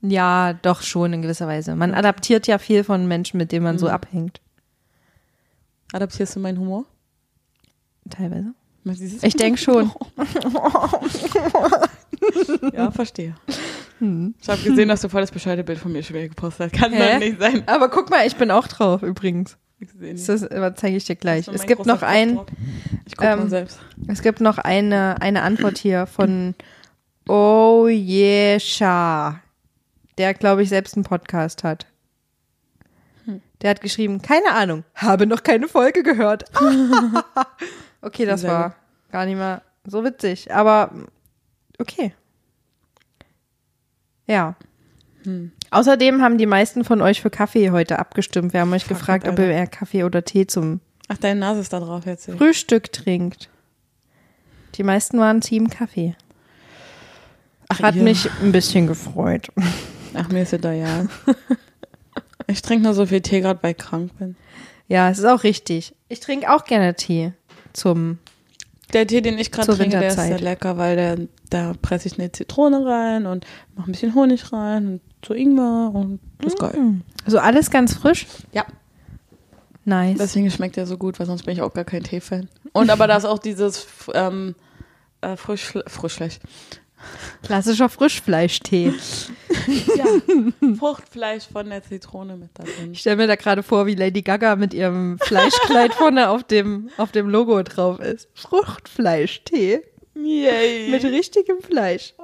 Ja, 0.00 0.52
doch 0.54 0.82
schon 0.82 1.12
in 1.12 1.22
gewisser 1.22 1.46
Weise. 1.48 1.74
Man 1.74 1.92
adaptiert 1.92 2.46
ja 2.46 2.58
viel 2.58 2.84
von 2.84 3.06
Menschen, 3.08 3.36
mit 3.36 3.50
denen 3.52 3.64
man 3.64 3.74
Mhm. 3.74 3.78
so 3.80 3.88
abhängt. 3.88 4.40
Adaptierst 5.92 6.36
du 6.36 6.40
meinen 6.40 6.58
Humor? 6.58 6.84
Teilweise. 8.08 8.54
Ich 9.22 9.36
denke 9.36 9.58
schon. 9.58 9.90
Ja, 12.72 12.90
verstehe. 12.90 13.34
Ich 14.00 14.48
habe 14.48 14.62
gesehen, 14.62 14.88
dass 14.88 15.00
du 15.00 15.08
voll 15.08 15.22
das 15.22 15.32
bescheuerte 15.32 15.64
Bild 15.64 15.78
von 15.78 15.90
mir 15.90 16.02
schon 16.02 16.14
wieder 16.14 16.28
gepostet 16.28 16.72
hast. 16.72 16.80
Kann 16.80 16.92
doch 16.92 17.18
nicht 17.18 17.40
sein. 17.40 17.64
Aber 17.66 17.88
guck 17.88 18.10
mal, 18.10 18.26
ich 18.26 18.36
bin 18.36 18.50
auch 18.50 18.68
drauf 18.68 19.02
übrigens. 19.02 19.56
Das, 19.80 20.46
zeige 20.76 20.96
ich 20.96 21.04
dir 21.04 21.16
gleich. 21.16 21.48
Es 21.48 21.66
gibt 21.66 21.86
noch 21.86 22.02
ein. 22.02 22.40
Ich 23.06 23.16
guck 23.16 23.26
mal 23.26 23.40
ähm, 23.40 23.48
selbst. 23.48 23.78
es 24.08 24.22
gibt 24.22 24.40
noch 24.40 24.58
eine, 24.58 25.20
eine 25.20 25.42
Antwort 25.42 25.78
hier 25.78 26.06
von 26.06 26.54
Oh 27.28 27.86
Yesha, 27.88 29.40
der 30.16 30.34
glaube 30.34 30.62
ich 30.62 30.68
selbst 30.68 30.96
einen 30.96 31.04
Podcast 31.04 31.62
hat. 31.62 31.86
Der 33.60 33.70
hat 33.70 33.80
geschrieben, 33.80 34.22
keine 34.22 34.52
Ahnung, 34.52 34.84
habe 34.94 35.26
noch 35.26 35.42
keine 35.42 35.68
Folge 35.68 36.02
gehört. 36.02 36.44
okay, 38.00 38.24
das 38.24 38.44
war 38.44 38.76
gar 39.10 39.26
nicht 39.26 39.36
mal 39.36 39.62
so 39.84 40.04
witzig, 40.04 40.54
aber 40.54 40.92
okay. 41.78 42.12
Ja. 44.26 44.56
Außerdem 45.70 46.22
haben 46.22 46.38
die 46.38 46.46
meisten 46.46 46.84
von 46.84 47.02
euch 47.02 47.20
für 47.20 47.30
Kaffee 47.30 47.70
heute 47.70 47.98
abgestimmt. 47.98 48.52
Wir 48.52 48.60
haben 48.60 48.72
euch 48.72 48.84
Fuck 48.84 48.96
gefragt, 48.98 49.24
it, 49.24 49.32
ob 49.32 49.38
Alter. 49.38 49.50
ihr 49.50 49.56
eher 49.56 49.66
Kaffee 49.66 50.04
oder 50.04 50.24
Tee 50.24 50.46
zum 50.46 50.80
Ach, 51.08 51.18
deine 51.18 51.40
Nase 51.40 51.60
ist 51.60 51.72
da 51.72 51.80
drauf 51.80 52.04
jetzt. 52.06 52.30
Frühstück 52.30 52.92
trinkt. 52.92 53.48
Die 54.74 54.82
meisten 54.82 55.18
waren 55.18 55.40
Team 55.40 55.70
Kaffee. 55.70 56.14
Ach, 57.68 57.80
Hat 57.80 57.94
ihr. 57.94 58.02
mich 58.02 58.28
ein 58.42 58.52
bisschen 58.52 58.86
gefreut. 58.86 59.48
Ach, 60.14 60.28
mir 60.28 60.42
ist 60.42 60.52
es 60.52 60.62
ja. 60.62 61.06
Ich 62.50 62.62
trinke 62.62 62.84
nur 62.84 62.94
so 62.94 63.04
viel 63.04 63.20
Tee, 63.20 63.40
gerade 63.40 63.62
weil 63.62 63.72
ich 63.72 63.76
krank 63.78 64.16
bin. 64.18 64.34
Ja, 64.86 65.10
es 65.10 65.18
ist 65.18 65.26
auch 65.26 65.44
richtig. 65.44 65.94
Ich 66.08 66.20
trinke 66.20 66.50
auch 66.50 66.64
gerne 66.64 66.94
Tee 66.94 67.32
zum. 67.74 68.18
Der 68.92 69.06
Tee, 69.06 69.20
den 69.20 69.38
ich 69.38 69.50
gerade 69.50 69.74
trinke, 69.76 69.98
der 69.98 70.08
ist 70.08 70.16
sehr 70.18 70.40
lecker, 70.40 70.78
weil 70.78 70.96
der, 70.96 71.18
da 71.50 71.74
presse 71.80 72.08
ich 72.08 72.18
eine 72.18 72.32
Zitrone 72.32 72.86
rein 72.86 73.26
und 73.26 73.46
mache 73.74 73.90
ein 73.90 73.92
bisschen 73.92 74.14
Honig 74.14 74.52
rein 74.52 74.86
und 74.86 75.00
so 75.26 75.34
Ingwer 75.34 75.90
und 75.94 76.20
das 76.38 76.54
ist 76.54 76.58
geil. 76.58 76.74
Also 77.24 77.38
alles 77.38 77.70
ganz 77.70 77.94
frisch. 77.94 78.26
Ja. 78.52 78.64
Nice. 79.84 80.18
Deswegen 80.18 80.50
schmeckt 80.50 80.76
der 80.76 80.86
so 80.86 80.96
gut, 80.98 81.18
weil 81.18 81.26
sonst 81.26 81.44
bin 81.44 81.54
ich 81.54 81.62
auch 81.62 81.72
gar 81.72 81.84
kein 81.84 82.02
Tee-Fan. 82.02 82.48
Und 82.72 82.90
aber 82.90 83.06
da 83.06 83.16
ist 83.16 83.24
auch 83.24 83.38
dieses 83.38 83.86
ähm, 84.14 84.54
äh, 85.22 85.36
frisch, 85.36 85.74
frischlich. 85.86 86.40
Klassischer 87.42 87.88
Frischfleischtee. 87.88 88.92
Ja. 89.96 90.04
Fruchtfleisch 90.78 91.44
von 91.52 91.68
der 91.70 91.82
Zitrone 91.82 92.36
mit 92.36 92.50
da 92.54 92.64
drin. 92.64 92.92
Ich 92.92 93.00
stelle 93.00 93.16
mir 93.16 93.26
da 93.26 93.36
gerade 93.36 93.62
vor, 93.62 93.86
wie 93.86 93.94
Lady 93.94 94.22
Gaga 94.22 94.56
mit 94.56 94.74
ihrem 94.74 95.18
Fleischkleid 95.18 95.94
vorne 95.94 96.28
auf 96.30 96.44
dem, 96.44 96.90
auf 96.96 97.12
dem 97.12 97.28
Logo 97.28 97.62
drauf 97.62 98.00
ist. 98.00 98.28
Fruchtfleischtee 98.34 99.82
Yay. 100.14 100.90
mit 100.90 101.04
richtigem 101.04 101.60
Fleisch. 101.62 102.14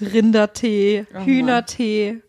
Rindertee, 0.00 1.06
Oh. 1.14 1.20
Hühnertee. 1.20 2.22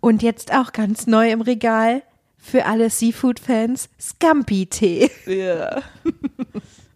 Und 0.00 0.22
jetzt 0.22 0.52
auch 0.52 0.72
ganz 0.72 1.06
neu 1.06 1.30
im 1.30 1.40
Regal 1.40 2.02
für 2.38 2.64
alle 2.66 2.90
Seafood-Fans 2.90 3.88
Scampi-Tee. 4.00 5.10
Ja. 5.26 5.82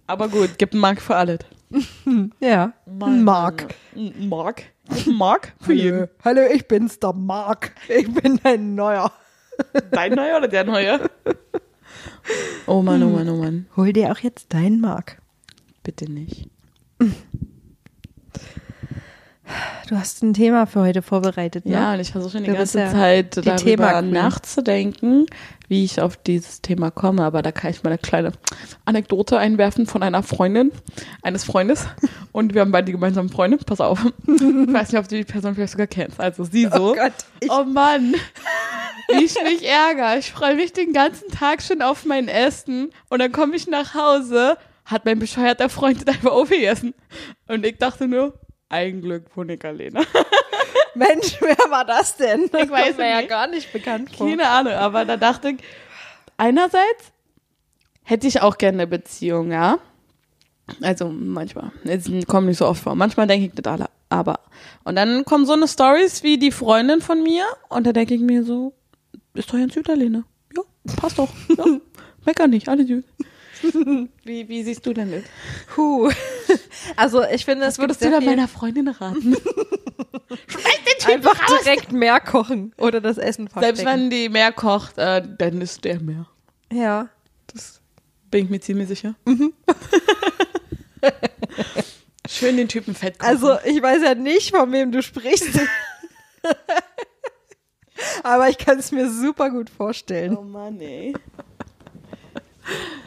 Aber 0.06 0.28
gut, 0.28 0.58
gibt 0.58 0.72
einen 0.74 0.80
Mark 0.80 1.00
für 1.00 1.16
alles. 1.16 1.38
Ja, 2.40 2.72
Mark. 2.86 3.74
Mark? 4.18 4.62
Mark 5.06 5.52
für 5.60 5.72
jeden. 5.72 6.08
Hallo, 6.24 6.42
ich 6.52 6.68
bin's, 6.68 6.98
der 6.98 7.12
Mark. 7.12 7.74
Ich 7.88 8.12
bin 8.12 8.40
ein 8.44 8.74
Neuer. 8.74 9.12
Dein 9.90 10.12
neuer 10.12 10.38
oder 10.38 10.48
der 10.48 10.64
neue? 10.64 11.00
Oh 12.66 12.82
Mann, 12.82 13.02
oh 13.02 13.08
Mann, 13.08 13.28
oh 13.28 13.36
Mann. 13.36 13.66
Hol 13.76 13.92
dir 13.92 14.12
auch 14.12 14.18
jetzt 14.18 14.52
deinen 14.52 14.80
Mark. 14.80 15.20
Bitte 15.82 16.10
nicht. 16.10 16.48
Du 19.88 19.96
hast 19.96 20.22
ein 20.22 20.32
Thema 20.34 20.66
für 20.66 20.80
heute 20.80 21.02
vorbereitet, 21.02 21.66
ne? 21.66 21.72
Ja, 21.72 21.92
und 21.94 22.00
ich 22.00 22.12
versuche 22.12 22.32
schon 22.32 22.44
die 22.44 22.50
Du 22.50 22.56
ganze 22.56 22.80
ja 22.80 22.90
Zeit 22.90 23.36
die 23.36 23.42
darüber 23.42 24.00
nachzudenken, 24.02 25.26
wie 25.68 25.84
ich 25.84 26.00
auf 26.00 26.16
dieses 26.16 26.62
Thema 26.62 26.90
komme. 26.90 27.22
Aber 27.22 27.42
da 27.42 27.52
kann 27.52 27.70
ich 27.70 27.82
mal 27.82 27.90
eine 27.90 27.98
kleine 27.98 28.32
Anekdote 28.84 29.38
einwerfen 29.38 29.86
von 29.86 30.02
einer 30.02 30.22
Freundin, 30.22 30.72
eines 31.22 31.44
Freundes. 31.44 31.86
Und 32.32 32.54
wir 32.54 32.62
haben 32.62 32.72
beide 32.72 32.90
gemeinsame 32.92 33.28
Freunde. 33.28 33.58
Pass 33.58 33.80
auf. 33.80 34.04
Ich 34.26 34.40
weiß 34.40 34.92
nicht, 34.92 34.98
ob 34.98 35.06
du 35.08 35.16
die 35.16 35.24
Person 35.24 35.54
vielleicht 35.54 35.72
sogar 35.72 35.86
kennst. 35.86 36.18
Also 36.18 36.44
sie 36.44 36.64
so. 36.72 36.92
Oh 36.92 36.94
Gott, 36.94 37.12
ich- 37.40 37.50
oh 37.50 37.64
Mann. 37.64 38.14
Wie 39.08 39.22
ich 39.24 39.34
mich 39.44 39.68
ärgere. 39.68 40.18
Ich 40.18 40.32
freue 40.32 40.56
mich 40.56 40.72
den 40.72 40.92
ganzen 40.94 41.28
Tag 41.28 41.62
schon 41.62 41.82
auf 41.82 42.06
mein 42.06 42.26
Essen. 42.28 42.90
Und 43.10 43.18
dann 43.20 43.32
komme 43.32 43.54
ich 43.54 43.66
nach 43.68 43.94
Hause, 43.94 44.56
hat 44.86 45.04
mein 45.04 45.18
bescheuerter 45.18 45.68
Freund 45.68 46.08
einfach 46.08 46.30
aufgegessen. 46.32 46.94
Und 47.48 47.66
ich 47.66 47.76
dachte 47.76 48.08
nur, 48.08 48.32
ein 48.68 49.00
Glück, 49.00 49.30
Punika 49.30 49.70
Lena. 49.70 50.00
Mensch, 50.94 51.36
wer 51.40 51.56
war 51.70 51.84
das 51.84 52.16
denn? 52.16 52.48
Das 52.50 52.62
Ich 52.62 52.70
weiß 52.70 52.96
mir 52.96 53.08
ja 53.08 53.22
gar 53.22 53.46
nicht 53.46 53.72
bekannt 53.72 54.14
vor. 54.14 54.28
Keine 54.28 54.48
Ahnung, 54.48 54.74
aber 54.74 55.04
da 55.04 55.16
dachte 55.16 55.50
ich, 55.50 55.56
einerseits 56.36 57.12
hätte 58.04 58.26
ich 58.26 58.40
auch 58.40 58.58
gerne 58.58 58.82
eine 58.82 58.86
Beziehung, 58.86 59.50
ja. 59.50 59.78
Also 60.80 61.08
manchmal. 61.08 61.72
Es 61.84 62.08
kommt 62.26 62.46
nicht 62.46 62.58
so 62.58 62.66
oft 62.66 62.82
vor. 62.82 62.94
Manchmal 62.94 63.26
denke 63.26 63.46
ich 63.46 63.54
nicht 63.54 63.66
alle, 63.66 63.86
aber. 64.08 64.40
Und 64.84 64.96
dann 64.96 65.24
kommen 65.24 65.46
so 65.46 65.52
eine 65.52 65.68
Stories 65.68 66.22
wie 66.22 66.38
die 66.38 66.52
Freundin 66.52 67.00
von 67.00 67.22
mir 67.22 67.44
und 67.68 67.86
da 67.86 67.92
denke 67.92 68.14
ich 68.14 68.20
mir 68.20 68.44
so, 68.44 68.72
ist 69.34 69.52
doch 69.52 69.58
ganz 69.58 69.74
Süderlehne. 69.74 70.24
Ja, 70.56 70.62
passt 70.96 71.18
doch. 71.18 71.28
Ja. 71.56 71.64
Mecker 72.24 72.46
nicht, 72.46 72.68
alle 72.68 72.86
süß. 72.86 73.04
Wie, 74.24 74.48
wie 74.48 74.62
siehst 74.62 74.84
du 74.86 74.92
denn 74.92 75.10
das? 75.12 75.22
Puh. 75.74 76.10
Also 76.96 77.22
ich 77.24 77.44
finde, 77.44 77.64
es 77.66 77.78
würdest 77.78 78.00
du 78.00 78.04
sehr 78.04 78.12
da 78.12 78.18
viel- 78.18 78.28
meiner 78.30 78.46
Freundin 78.48 78.88
raten? 78.88 79.34
einfach 81.06 81.46
direkt 81.46 81.92
mehr 81.92 82.20
kochen 82.20 82.72
oder 82.78 83.00
das 83.00 83.16
Essen 83.16 83.48
verstecken. 83.48 83.76
Selbst 83.76 83.90
wenn 83.92 84.10
die 84.10 84.28
mehr 84.28 84.52
kocht, 84.52 84.98
äh, 84.98 85.22
dann 85.38 85.60
ist 85.62 85.84
der 85.84 86.00
mehr. 86.00 86.26
ja. 86.72 87.08
Das 87.46 87.80
bin 88.30 88.44
ich 88.44 88.50
mir 88.50 88.60
ziemlich 88.60 88.88
sicher. 88.88 89.14
Schön 92.28 92.56
den 92.56 92.68
Typen 92.68 92.94
fett 92.94 93.18
kochen. 93.18 93.30
Also 93.30 93.56
ich 93.64 93.80
weiß 93.82 94.02
ja 94.02 94.14
nicht, 94.14 94.54
von 94.54 94.70
wem 94.72 94.90
du 94.92 95.02
sprichst. 95.02 95.48
Aber 98.22 98.48
ich 98.48 98.58
kann 98.58 98.78
es 98.78 98.92
mir 98.92 99.10
super 99.10 99.50
gut 99.50 99.70
vorstellen. 99.70 100.36
oh 100.36 100.42
Mann, 100.42 100.80
ey. 100.80 101.14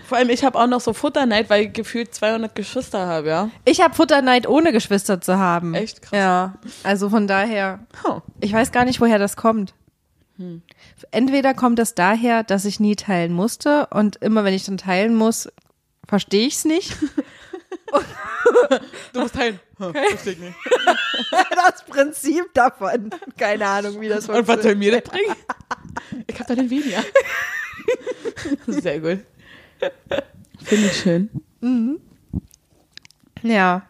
Vor 0.07 0.17
allem, 0.17 0.29
ich 0.29 0.43
habe 0.45 0.57
auch 0.57 0.67
noch 0.67 0.79
so 0.81 0.93
Futterneid, 0.93 1.49
weil 1.49 1.65
ich 1.65 1.73
gefühlt 1.73 2.13
200 2.15 2.55
Geschwister 2.55 3.05
habe, 3.07 3.27
ja. 3.29 3.49
Ich 3.65 3.81
habe 3.81 3.93
Futterneid, 3.93 4.47
ohne 4.47 4.71
Geschwister 4.71 5.19
zu 5.19 5.37
haben. 5.37 5.73
Echt 5.73 6.01
krass. 6.01 6.17
Ja. 6.17 6.53
Also 6.83 7.09
von 7.09 7.27
daher, 7.27 7.85
Oh. 8.05 8.21
ich 8.39 8.53
weiß 8.53 8.71
gar 8.71 8.85
nicht, 8.85 9.01
woher 9.01 9.19
das 9.19 9.35
kommt. 9.35 9.73
Entweder 11.11 11.53
kommt 11.55 11.79
das 11.79 11.95
daher, 11.95 12.43
dass 12.43 12.63
ich 12.65 12.79
nie 12.79 12.95
teilen 12.95 13.33
musste 13.33 13.87
und 13.87 14.17
immer 14.17 14.43
wenn 14.43 14.53
ich 14.53 14.65
dann 14.65 14.77
teilen 14.77 15.15
muss, 15.15 15.49
verstehe 16.07 16.45
ich 16.47 16.55
es 16.55 16.65
nicht. 16.65 16.95
Du 19.13 19.21
musst 19.21 19.35
teilen. 19.35 19.59
Okay. 19.79 20.05
Verstehe 20.09 20.33
ich 20.33 20.39
nicht. 20.39 20.55
das 21.55 21.83
Prinzip 21.85 22.53
davon. 22.53 23.09
Keine 23.37 23.65
Ahnung, 23.65 23.99
wie 24.01 24.07
das 24.09 24.27
Und 24.29 24.47
was 24.47 24.63
soll 24.63 24.75
mir 24.75 24.91
das 24.91 25.03
bringen? 25.09 25.35
Ich 26.27 26.35
habe 26.39 26.47
da 26.47 26.55
den 26.55 26.69
weniger. 26.69 27.03
Sehr 28.67 28.99
gut. 28.99 29.19
Finde 30.63 30.87
ich 30.87 30.97
schön. 30.97 31.29
Ja. 33.43 33.83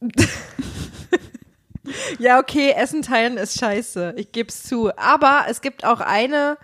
ja, 2.18 2.38
okay, 2.38 2.72
Essen 2.76 3.02
teilen 3.02 3.36
ist 3.36 3.58
scheiße. 3.58 4.14
Ich 4.16 4.32
geb's 4.32 4.62
zu. 4.62 4.96
Aber 4.96 5.44
es 5.48 5.60
gibt 5.60 5.84
auch 5.84 6.00
eine, 6.00 6.56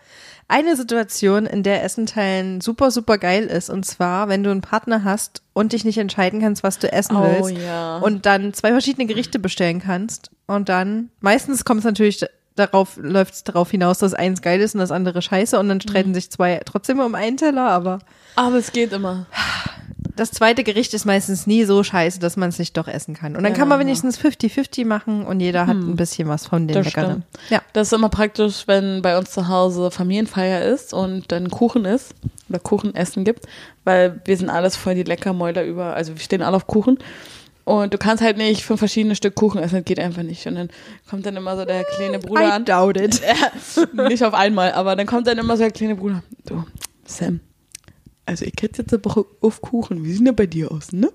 eine 0.48 0.76
Situation, 0.76 1.46
in 1.46 1.62
der 1.62 1.82
Essen 1.84 2.06
teilen 2.06 2.60
super, 2.60 2.90
super 2.90 3.18
geil 3.18 3.44
ist. 3.46 3.70
Und 3.70 3.84
zwar, 3.84 4.28
wenn 4.28 4.42
du 4.42 4.50
einen 4.50 4.62
Partner 4.62 5.04
hast 5.04 5.42
und 5.52 5.72
dich 5.72 5.84
nicht 5.84 5.98
entscheiden 5.98 6.40
kannst, 6.40 6.62
was 6.62 6.78
du 6.78 6.90
essen 6.92 7.16
Oh, 7.16 7.22
willst. 7.24 7.62
ja. 7.62 7.98
Und 7.98 8.26
dann 8.26 8.54
zwei 8.54 8.70
verschiedene 8.72 9.06
Gerichte 9.06 9.38
bestellen 9.38 9.80
kannst. 9.80 10.30
Und 10.46 10.68
dann, 10.68 11.10
meistens 11.20 11.64
kommt 11.64 11.80
es 11.80 11.84
natürlich 11.84 12.24
darauf, 12.60 12.96
läuft 12.96 13.34
es 13.34 13.44
darauf 13.44 13.70
hinaus, 13.70 13.98
dass 13.98 14.14
eins 14.14 14.42
geil 14.42 14.60
ist 14.60 14.74
und 14.74 14.80
das 14.80 14.92
andere 14.92 15.20
scheiße. 15.22 15.58
Und 15.58 15.68
dann 15.68 15.80
streiten 15.80 16.14
sich 16.14 16.30
zwei 16.30 16.60
trotzdem 16.64 17.00
um 17.00 17.14
einen 17.14 17.36
Teller, 17.36 17.68
aber 17.68 17.98
Aber 18.36 18.56
es 18.56 18.70
geht 18.72 18.92
immer. 18.92 19.26
das 20.16 20.30
zweite 20.30 20.62
Gericht 20.64 20.92
ist 20.94 21.04
meistens 21.06 21.46
nie 21.46 21.64
so 21.64 21.82
scheiße, 21.82 22.20
dass 22.20 22.36
man 22.36 22.50
es 22.50 22.58
nicht 22.58 22.76
doch 22.76 22.86
essen 22.88 23.14
kann. 23.14 23.36
Und 23.36 23.42
dann 23.42 23.54
kann 23.54 23.68
man 23.68 23.78
Ja. 23.80 23.84
wenigstens 23.86 24.18
50-50 24.18 24.84
machen 24.86 25.24
und 25.24 25.40
jeder 25.40 25.66
hat 25.66 25.76
ein 25.76 25.96
bisschen 25.96 26.28
was 26.28 26.46
von 26.46 26.68
den 26.68 26.74
Das 26.76 26.86
Leckeren. 26.86 27.24
stimmt. 27.32 27.50
Ja. 27.50 27.62
Das 27.72 27.88
ist 27.88 27.92
immer 27.92 28.08
praktisch, 28.10 28.64
wenn 28.66 29.02
bei 29.02 29.16
uns 29.18 29.30
zu 29.30 29.48
Hause 29.48 29.90
Familienfeier 29.90 30.62
ist 30.62 30.92
und 30.94 31.32
dann 31.32 31.50
Kuchen 31.50 31.84
ist 31.86 32.14
oder 32.48 32.58
Kuchenessen 32.58 33.24
gibt, 33.24 33.46
weil 33.84 34.20
wir 34.24 34.36
sind 34.36 34.50
alles 34.50 34.76
voll 34.76 34.94
die 34.94 35.04
Leckermäuler 35.04 35.64
über, 35.64 35.94
also 35.94 36.12
wir 36.14 36.20
stehen 36.20 36.42
alle 36.42 36.56
auf 36.56 36.66
Kuchen. 36.66 36.98
Und 37.64 37.94
du 37.94 37.98
kannst 37.98 38.22
halt 38.22 38.36
nicht 38.36 38.64
fünf 38.64 38.78
verschiedene 38.80 39.14
Stück 39.14 39.34
Kuchen 39.34 39.60
essen, 39.62 39.76
das 39.76 39.84
geht 39.84 40.00
einfach 40.00 40.22
nicht. 40.22 40.46
Und 40.46 40.54
dann 40.56 40.70
kommt 41.08 41.26
dann 41.26 41.36
immer 41.36 41.56
so 41.56 41.64
der 41.64 41.84
kleine 41.84 42.18
Bruder 42.18 42.42
I 42.42 42.50
an. 42.50 42.64
doubt 42.64 42.96
it. 42.96 43.20
Nicht 43.92 44.24
auf 44.24 44.34
einmal, 44.34 44.72
aber 44.72 44.96
dann 44.96 45.06
kommt 45.06 45.26
dann 45.26 45.38
immer 45.38 45.56
so 45.56 45.62
der 45.62 45.70
kleine 45.72 45.94
Bruder. 45.94 46.22
Du, 46.46 46.64
Sam, 47.04 47.40
also 48.30 48.44
ich 48.44 48.52
hätte 48.60 48.82
jetzt 48.82 48.94
eine 48.94 49.04
Woche 49.04 49.24
auf 49.40 49.60
Kuchen. 49.60 50.04
Wie 50.04 50.12
sieht 50.12 50.24
denn 50.24 50.36
bei 50.36 50.46
dir 50.46 50.70
aus, 50.70 50.92
ne? 50.92 51.10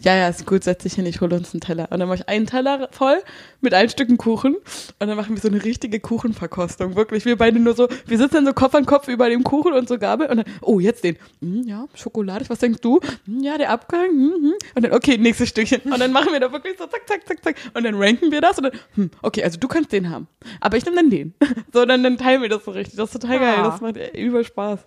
Ja, 0.00 0.16
ja, 0.16 0.28
ist 0.28 0.46
gut, 0.46 0.64
setz 0.64 0.84
dich 0.84 0.94
hin, 0.94 1.04
ich 1.04 1.20
hole 1.20 1.36
uns 1.36 1.52
einen 1.52 1.60
Teller. 1.60 1.88
Und 1.90 2.00
dann 2.00 2.08
mache 2.08 2.20
ich 2.20 2.28
einen 2.30 2.46
Teller 2.46 2.88
voll 2.92 3.18
mit 3.60 3.74
allen 3.74 3.90
Stücken 3.90 4.16
Kuchen 4.16 4.54
und 4.54 5.06
dann 5.06 5.16
machen 5.16 5.34
wir 5.34 5.42
so 5.42 5.48
eine 5.48 5.62
richtige 5.62 6.00
Kuchenverkostung. 6.00 6.96
Wirklich, 6.96 7.26
wir 7.26 7.36
beide 7.36 7.60
nur 7.60 7.74
so, 7.74 7.88
wir 8.06 8.16
sitzen 8.16 8.36
dann 8.36 8.46
so 8.46 8.54
Kopf 8.54 8.74
an 8.74 8.86
Kopf 8.86 9.06
über 9.08 9.28
dem 9.28 9.44
Kuchen 9.44 9.74
und 9.74 9.86
so 9.86 9.98
Gabel 9.98 10.28
und 10.28 10.38
dann, 10.38 10.46
oh, 10.62 10.80
jetzt 10.80 11.04
den. 11.04 11.18
Hm, 11.42 11.64
ja, 11.64 11.88
Schokolade, 11.92 12.48
was 12.48 12.58
denkst 12.60 12.80
du? 12.80 13.00
Hm, 13.26 13.40
ja, 13.42 13.58
der 13.58 13.68
Abgang. 13.68 14.08
Hm, 14.08 14.32
hm. 14.32 14.52
Und 14.76 14.82
dann, 14.82 14.92
okay, 14.94 15.18
nächstes 15.18 15.50
Stückchen. 15.50 15.82
Und 15.82 16.00
dann 16.00 16.10
machen 16.10 16.32
wir 16.32 16.40
da 16.40 16.50
wirklich 16.50 16.78
so 16.78 16.86
zack, 16.86 17.06
zack, 17.06 17.28
zack, 17.28 17.44
zack. 17.44 17.56
Und 17.74 17.84
dann 17.84 17.96
ranken 17.96 18.32
wir 18.32 18.40
das 18.40 18.56
und 18.56 18.64
dann, 18.64 18.72
hm, 18.94 19.10
okay, 19.20 19.44
also 19.44 19.58
du 19.58 19.68
kannst 19.68 19.92
den 19.92 20.08
haben. 20.08 20.26
Aber 20.62 20.78
ich 20.78 20.86
nehme 20.86 20.96
dann 20.96 21.10
den. 21.10 21.34
So, 21.72 21.84
dann, 21.84 22.02
dann 22.02 22.16
teilen 22.16 22.40
wir 22.40 22.48
das 22.48 22.64
so 22.64 22.70
richtig. 22.70 22.96
Das 22.96 23.12
ist 23.12 23.20
total 23.20 23.38
geil. 23.38 23.56
Ah. 23.58 23.68
Das 23.68 23.82
macht 23.82 23.96
übel 24.16 24.44
Spaß. 24.44 24.86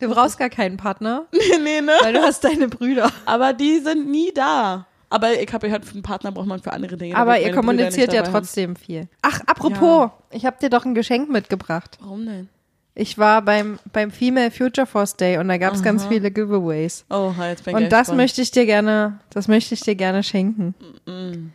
Du 0.00 0.08
brauchst 0.10 0.38
gar 0.38 0.50
keinen 0.50 0.76
Partner, 0.76 1.26
Nee, 1.32 1.58
nee, 1.62 1.80
ne? 1.80 1.92
weil 2.02 2.12
du 2.12 2.20
hast 2.20 2.44
deine 2.44 2.68
Brüder. 2.68 3.10
Aber 3.26 3.52
die 3.52 3.78
sind 3.78 4.08
nie 4.10 4.32
da. 4.34 4.86
Aber 5.10 5.40
ich 5.40 5.52
habe 5.52 5.66
gehört, 5.68 5.84
für 5.84 5.92
einen 5.94 6.02
Partner 6.02 6.32
braucht 6.32 6.46
man 6.46 6.60
für 6.60 6.72
andere 6.72 6.96
Dinge. 6.96 7.14
Aber 7.16 7.38
ihr 7.38 7.52
kommuniziert 7.52 8.12
ja 8.12 8.22
trotzdem 8.22 8.74
viel. 8.74 9.06
Ach, 9.22 9.40
apropos, 9.46 10.10
ich 10.30 10.44
habe 10.44 10.56
dir 10.60 10.70
doch 10.70 10.84
ein 10.84 10.94
Geschenk 10.94 11.30
mitgebracht. 11.30 11.98
Haben. 12.00 12.04
Warum 12.06 12.26
denn? 12.26 12.48
Ich 12.96 13.18
war 13.18 13.42
beim, 13.42 13.78
beim 13.92 14.10
Female 14.12 14.50
Future 14.52 14.86
Force 14.86 15.16
Day 15.16 15.38
und 15.38 15.48
da 15.48 15.56
gab 15.58 15.74
es 15.74 15.82
ganz 15.82 16.04
viele 16.06 16.30
Giveaways. 16.30 17.04
Oh, 17.10 17.32
jetzt 17.40 17.64
bin 17.64 17.76
ich 17.76 17.82
Und 17.84 17.90
das 17.92 18.00
gespannt. 18.02 18.16
möchte 18.18 18.42
ich 18.42 18.50
dir 18.52 18.66
gerne, 18.66 19.18
das 19.30 19.48
möchte 19.48 19.74
ich 19.74 19.80
dir 19.80 19.94
gerne 19.96 20.22
schenken. 20.22 20.74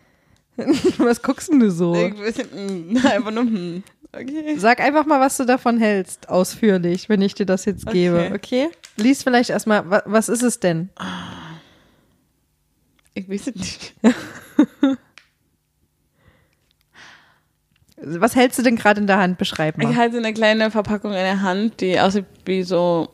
Was 0.97 1.21
guckst 1.21 1.49
denn 1.51 1.59
du 1.61 1.71
so? 1.71 1.93
Ich 1.95 2.13
weiß- 2.13 2.43
mm, 2.53 2.97
Einfach 3.05 3.31
nur, 3.31 3.43
hm. 3.43 3.83
Okay. 4.11 4.55
Sag 4.57 4.79
einfach 4.79 5.05
mal, 5.05 5.19
was 5.19 5.37
du 5.37 5.45
davon 5.45 5.77
hältst, 5.79 6.29
ausführlich, 6.29 7.09
wenn 7.09 7.21
ich 7.21 7.35
dir 7.35 7.45
das 7.45 7.65
jetzt 7.65 7.85
gebe, 7.87 8.31
okay? 8.33 8.69
Lies 8.97 9.21
vielleicht 9.23 9.51
erstmal, 9.51 9.87
wa 9.89 10.01
was 10.05 10.29
ist 10.29 10.41
es 10.41 10.59
denn? 10.59 10.89
Ich 13.13 13.29
weiß 13.29 13.47
es 13.47 13.55
nicht. 13.55 13.93
Was 18.01 18.33
hältst 18.33 18.57
du 18.57 18.63
denn 18.63 18.77
gerade 18.77 19.01
in 19.01 19.07
der 19.07 19.17
Hand? 19.17 19.37
Beschreib 19.37 19.77
Ich 19.77 19.83
mal. 19.83 19.95
halte 19.97 20.17
eine 20.17 20.33
kleine 20.33 20.71
Verpackung 20.71 21.11
in 21.11 21.17
der 21.17 21.41
Hand, 21.41 21.81
die 21.81 21.99
aussieht 21.99 22.25
wie 22.45 22.63
so, 22.63 23.09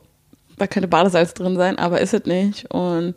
da 0.58 0.68
könnte 0.68 0.86
Badesalz 0.86 1.34
drin 1.34 1.56
sein, 1.56 1.76
aber 1.76 2.00
ist 2.00 2.14
es 2.14 2.24
nicht. 2.24 2.70
Und 2.70 3.14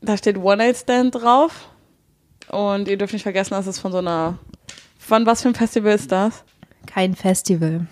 Da 0.00 0.16
steht 0.16 0.36
One-Night-Stand 0.38 1.14
drauf. 1.14 1.68
Und 2.52 2.86
ihr 2.86 2.96
dürft 2.98 3.12
nicht 3.14 3.22
vergessen, 3.24 3.54
dass 3.54 3.66
es 3.66 3.78
von 3.80 3.90
so 3.92 3.98
einer. 3.98 4.38
Von 4.98 5.26
was 5.26 5.42
für 5.42 5.48
ein 5.48 5.54
Festival 5.54 5.94
ist 5.94 6.12
das? 6.12 6.44
Kein 6.86 7.14
Festival. 7.16 7.86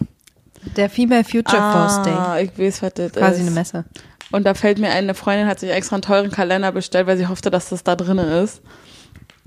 Der 0.77 0.89
Female 0.91 1.25
Future 1.25 1.73
Force 1.73 2.03
Day. 2.03 2.13
Ah, 2.13 2.39
ich 2.39 2.57
weiß, 2.57 2.83
was 2.83 2.95
das 2.95 3.13
Quasi 3.13 3.41
ist. 3.41 3.47
eine 3.47 3.51
Messe. 3.53 3.85
Und 4.31 4.45
da 4.45 4.55
fällt 4.55 4.79
mir 4.79 4.89
ein, 4.91 4.99
eine 5.05 5.15
Freundin 5.15 5.47
hat 5.49 5.59
sich 5.59 5.71
extra 5.71 5.97
einen 5.97 6.03
teuren 6.03 6.31
Kalender 6.31 6.71
bestellt, 6.71 7.07
weil 7.07 7.17
sie 7.17 7.27
hoffte, 7.27 7.51
dass 7.51 7.71
das 7.71 7.83
da 7.83 7.97
drin 7.97 8.19
ist. 8.19 8.63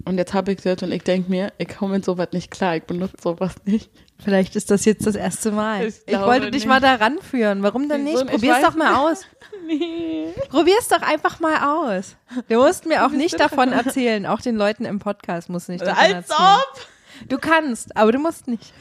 Und 0.05 0.17
jetzt 0.17 0.34
habe 0.34 0.51
ich 0.51 0.62
das 0.62 0.82
und 0.82 0.91
ich 0.91 1.03
denke 1.03 1.29
mir, 1.29 1.53
ich 1.58 1.70
komme 1.70 1.93
mit 1.93 2.03
sowas 2.05 2.29
nicht 2.34 2.51
klar, 2.51 2.75
ich 2.75 2.84
benutze 2.84 3.15
sowas 3.22 3.53
nicht. 3.63 3.89
Vielleicht 4.22 4.55
ist 4.58 4.72
das 4.72 4.84
jetzt 4.84 5.05
das 5.05 5.15
erste 5.15 5.51
Mal. 5.51 5.86
Ich 5.88 5.96
Ich, 6.08 6.20
wollte 6.20 6.48
dich 6.51 6.63
nicht. 6.63 6.67
mal 6.67 6.82
da 6.82 6.96
ranführen. 6.96 7.63
Warum 7.63 7.88
denn 7.88 8.03
nicht? 8.03 8.20
Ich 8.20 8.27
Probier's 8.27 8.62
doch 8.62 8.75
mal 8.75 8.96
aus. 8.96 9.22
Nee. 9.65 10.34
Probier's 10.50 10.88
doch 10.88 11.01
einfach 11.01 11.39
mal 11.39 11.96
aus. 11.96 12.15
Du 12.50 12.55
musst 12.55 12.86
mir 12.86 13.05
auch 13.05 13.12
nicht 13.12 13.39
davon 13.39 13.72
erzählen. 13.72 14.25
Auch 14.25 14.41
den 14.41 14.55
Leuten 14.55 14.86
im 14.86 15.00
Podcast 15.00 15.50
musst 15.50 15.67
du 15.67 15.74
nicht 15.74 15.86
davon 15.86 15.98
Als 16.03 16.29
erzählen. 16.29 16.39
ob! 16.74 17.29
Du 17.29 17.38
kannst, 17.38 17.96
aber 17.96 18.12
du 18.12 18.20
musst 18.20 18.48
nicht. 18.48 18.74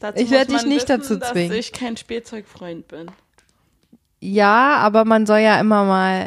Dazu 0.00 0.18
Ich 0.18 0.24
muss 0.24 0.32
werd 0.32 0.50
dich 0.50 0.64
nicht 0.64 0.88
wissen, 0.88 1.18
dazu 1.20 1.32
zwingen. 1.32 1.50
Dass 1.50 1.58
ich 1.58 1.72
kein 1.72 1.96
Spielzeugfreund 1.96 2.88
bin. 2.88 3.10
Ja, 4.20 4.76
aber 4.78 5.04
man 5.04 5.26
soll 5.26 5.38
ja 5.40 5.60
immer 5.60 5.84
mal 5.84 6.26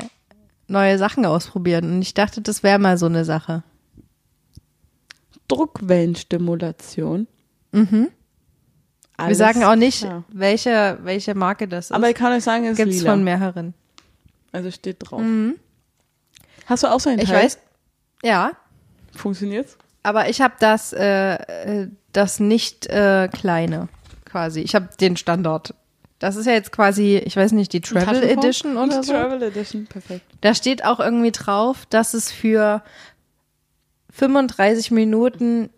neue 0.68 0.98
Sachen 0.98 1.26
ausprobieren. 1.26 1.92
Und 1.92 2.02
ich 2.02 2.14
dachte, 2.14 2.42
das 2.42 2.64
wäre 2.64 2.80
mal 2.80 2.98
so 2.98 3.08
eine 3.08 3.26
Sache. 3.26 3.64
Druckwellenstimulation. 5.48 7.28
Mhm. 7.72 8.10
Wir 9.18 9.26
Alles 9.26 9.38
sagen 9.38 9.64
auch 9.64 9.76
nicht, 9.76 10.02
klar. 10.02 10.24
welche, 10.30 10.98
welche 11.04 11.36
Marke 11.36 11.68
das 11.68 11.86
ist. 11.86 11.92
Aber 11.92 12.10
ich 12.10 12.16
kann 12.16 12.34
euch 12.34 12.44
sagen, 12.44 12.66
es 12.66 12.72
ist 12.72 12.78
gibt's 12.78 12.98
lila. 13.00 13.12
von 13.12 13.24
mehreren. 13.24 13.74
Also 14.52 14.72
steht 14.72 14.98
drauf. 15.00 15.22
Hast 16.66 16.84
du 16.84 16.88
auch 16.88 17.00
so 17.00 17.10
ein 17.10 17.20
Ich 17.20 17.30
Teil? 17.30 17.44
weiß, 17.46 17.60
ja, 18.24 18.52
Funktioniert's? 19.16 19.78
aber 20.02 20.30
ich 20.30 20.42
habe 20.42 20.56
das, 20.60 20.94
äh, 20.94 21.34
äh, 21.36 21.88
das 22.12 22.40
nicht 22.40 22.88
äh, 22.88 23.30
kleine 23.32 23.88
quasi. 24.26 24.62
Ich 24.62 24.74
habe 24.76 24.90
den 25.00 25.16
Standard. 25.18 25.74
Das 26.20 26.36
ist 26.36 26.46
ja 26.46 26.54
jetzt 26.54 26.72
quasi, 26.72 27.18
ich 27.18 27.36
weiß 27.36 27.52
nicht, 27.52 27.74
die 27.74 27.82
Travel? 27.82 28.24
Edition 28.24 28.78
oder 28.78 29.04
so. 29.04 29.12
Travel 29.14 29.44
Edition, 29.44 29.86
perfekt. 29.86 30.26
Da 30.42 30.56
steht 30.56 30.86
auch 30.86 31.00
irgendwie 31.00 31.32
drauf, 31.32 31.86
dass 31.90 32.14
es 32.14 32.32
für 32.32 32.82
35 34.12 34.92
Minuten 34.92 35.70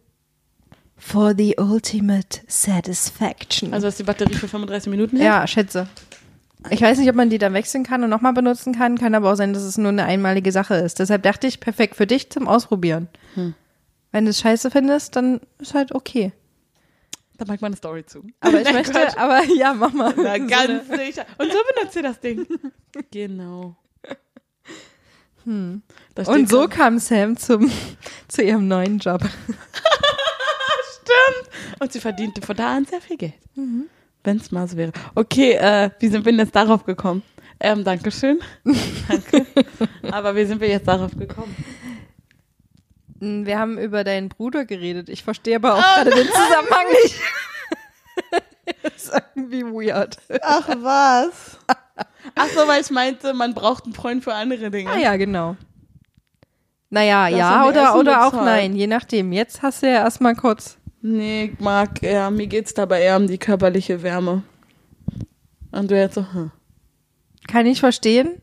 for 0.97 1.33
the 1.37 1.55
ultimate 1.57 2.41
satisfaction. 2.47 3.73
Also 3.73 3.87
ist 3.87 3.99
die 3.99 4.03
Batterie 4.03 4.33
für 4.33 4.47
35 4.47 4.89
Minuten 4.89 5.17
hält? 5.17 5.25
ja, 5.25 5.45
schätze. 5.47 5.87
Ich 6.71 6.81
weiß 6.81 6.97
nicht, 6.97 7.09
ob 7.09 7.15
man 7.15 7.29
die 7.29 7.37
dann 7.37 7.53
wechseln 7.53 7.83
kann 7.83 8.03
und 8.03 8.09
nochmal 8.09 8.33
benutzen 8.33 8.73
kann. 8.73 8.97
Kann 8.97 9.13
aber 9.13 9.31
auch 9.31 9.35
sein, 9.35 9.53
dass 9.53 9.61
es 9.63 9.77
nur 9.77 9.89
eine 9.89 10.05
einmalige 10.05 10.51
Sache 10.51 10.73
ist. 10.75 10.97
Deshalb 10.99 11.21
dachte 11.21 11.45
ich, 11.45 11.59
perfekt 11.59 11.95
für 11.95 12.07
dich 12.07 12.31
zum 12.31 12.47
Ausprobieren. 12.47 13.07
Hm. 13.35 13.53
Wenn 14.11 14.25
du 14.25 14.31
es 14.31 14.39
scheiße 14.39 14.71
findest, 14.71 15.15
dann 15.15 15.41
ist 15.59 15.75
halt 15.75 15.93
okay. 15.93 16.31
Da 17.37 17.45
macht 17.45 17.61
man 17.61 17.69
eine 17.69 17.77
Story 17.77 18.03
zu. 18.05 18.23
Aber 18.39 18.59
ich 18.59 18.63
Nein, 18.63 18.73
möchte, 18.75 18.93
Quatsch. 18.93 19.17
aber 19.17 19.43
ja, 19.55 19.73
mach 19.73 19.93
mal. 19.93 20.13
Na, 20.17 20.37
So 20.39 20.47
ganz 20.47 20.87
sicher. 20.87 21.25
Und 21.37 21.51
so 21.51 21.57
benutzt 21.75 21.95
ihr 21.97 22.03
das 22.03 22.19
Ding. 22.19 22.47
genau. 23.11 23.75
Da 25.45 26.23
steht 26.23 26.27
Und 26.27 26.49
so 26.49 26.67
kam 26.67 26.97
Sam 26.97 27.37
zum, 27.37 27.69
zu 28.27 28.41
ihrem 28.41 28.67
neuen 28.67 28.97
Job. 28.97 29.21
Und 31.79 31.91
sie 31.91 31.99
verdiente 31.99 32.41
von 32.41 32.55
da 32.55 32.75
an 32.75 32.85
sehr 32.85 33.01
viel 33.01 33.17
Geld. 33.17 33.33
Wenn 34.23 34.37
es 34.37 34.51
mal 34.51 34.67
so 34.67 34.77
wäre. 34.77 34.91
Okay, 35.13 35.53
äh, 35.53 35.89
wie 35.99 36.07
sind 36.07 36.25
wir 36.25 36.31
denn 36.31 36.39
jetzt 36.39 36.55
darauf 36.55 36.85
gekommen? 36.85 37.21
Ähm, 37.59 37.83
Dankeschön. 37.83 38.39
Danke. 39.07 39.45
Aber 40.11 40.35
wie 40.35 40.45
sind 40.45 40.59
wir 40.61 40.67
jetzt 40.67 40.87
darauf 40.87 41.17
gekommen? 41.17 41.55
Wir 43.19 43.57
haben 43.57 43.77
über 43.77 44.03
deinen 44.03 44.29
Bruder 44.29 44.65
geredet. 44.65 45.09
Ich 45.09 45.23
verstehe 45.23 45.55
aber 45.55 45.75
auch 45.75 45.81
gerade 45.81 46.11
den 46.11 46.27
Zusammenhang 46.27 46.85
nicht. 47.03 47.15
das 48.83 48.93
ist 48.95 49.13
irgendwie 49.35 49.63
weird. 49.63 50.17
Ach 50.41 50.67
was. 50.67 51.57
Ach 52.35 52.47
so, 52.47 52.67
weil 52.67 52.81
ich 52.81 52.89
meinte, 52.89 53.33
man 53.33 53.53
braucht 53.53 53.85
einen 53.85 53.93
Freund 53.93 54.23
für 54.23 54.33
andere 54.33 54.69
Dinge. 54.69 54.91
Ah 54.91 54.97
ja, 54.97 55.15
genau. 55.15 55.55
Naja, 56.89 57.29
Das 57.29 57.39
ja 57.39 57.67
oder, 57.67 57.95
oder 57.95 58.27
auch 58.27 58.33
nein, 58.33 58.75
je 58.75 58.87
nachdem. 58.87 59.31
Jetzt 59.31 59.61
hast 59.61 59.83
du 59.83 59.87
ja 59.87 60.03
erstmal 60.03 60.35
kurz. 60.35 60.77
Nee, 61.07 61.51
ich 61.53 61.59
mag 61.59 62.01
eher, 62.01 62.31
mir 62.31 62.47
geht's 62.47 62.73
dabei 62.73 63.01
eher 63.03 63.17
um 63.17 63.27
die 63.27 63.37
körperliche 63.37 64.01
Wärme. 64.01 64.41
Und 65.71 65.91
du 65.91 65.95
jetzt 65.95 66.15
so, 66.15 66.25
hm. 66.33 66.51
Kann 67.47 67.67
ich 67.67 67.79
verstehen. 67.79 68.41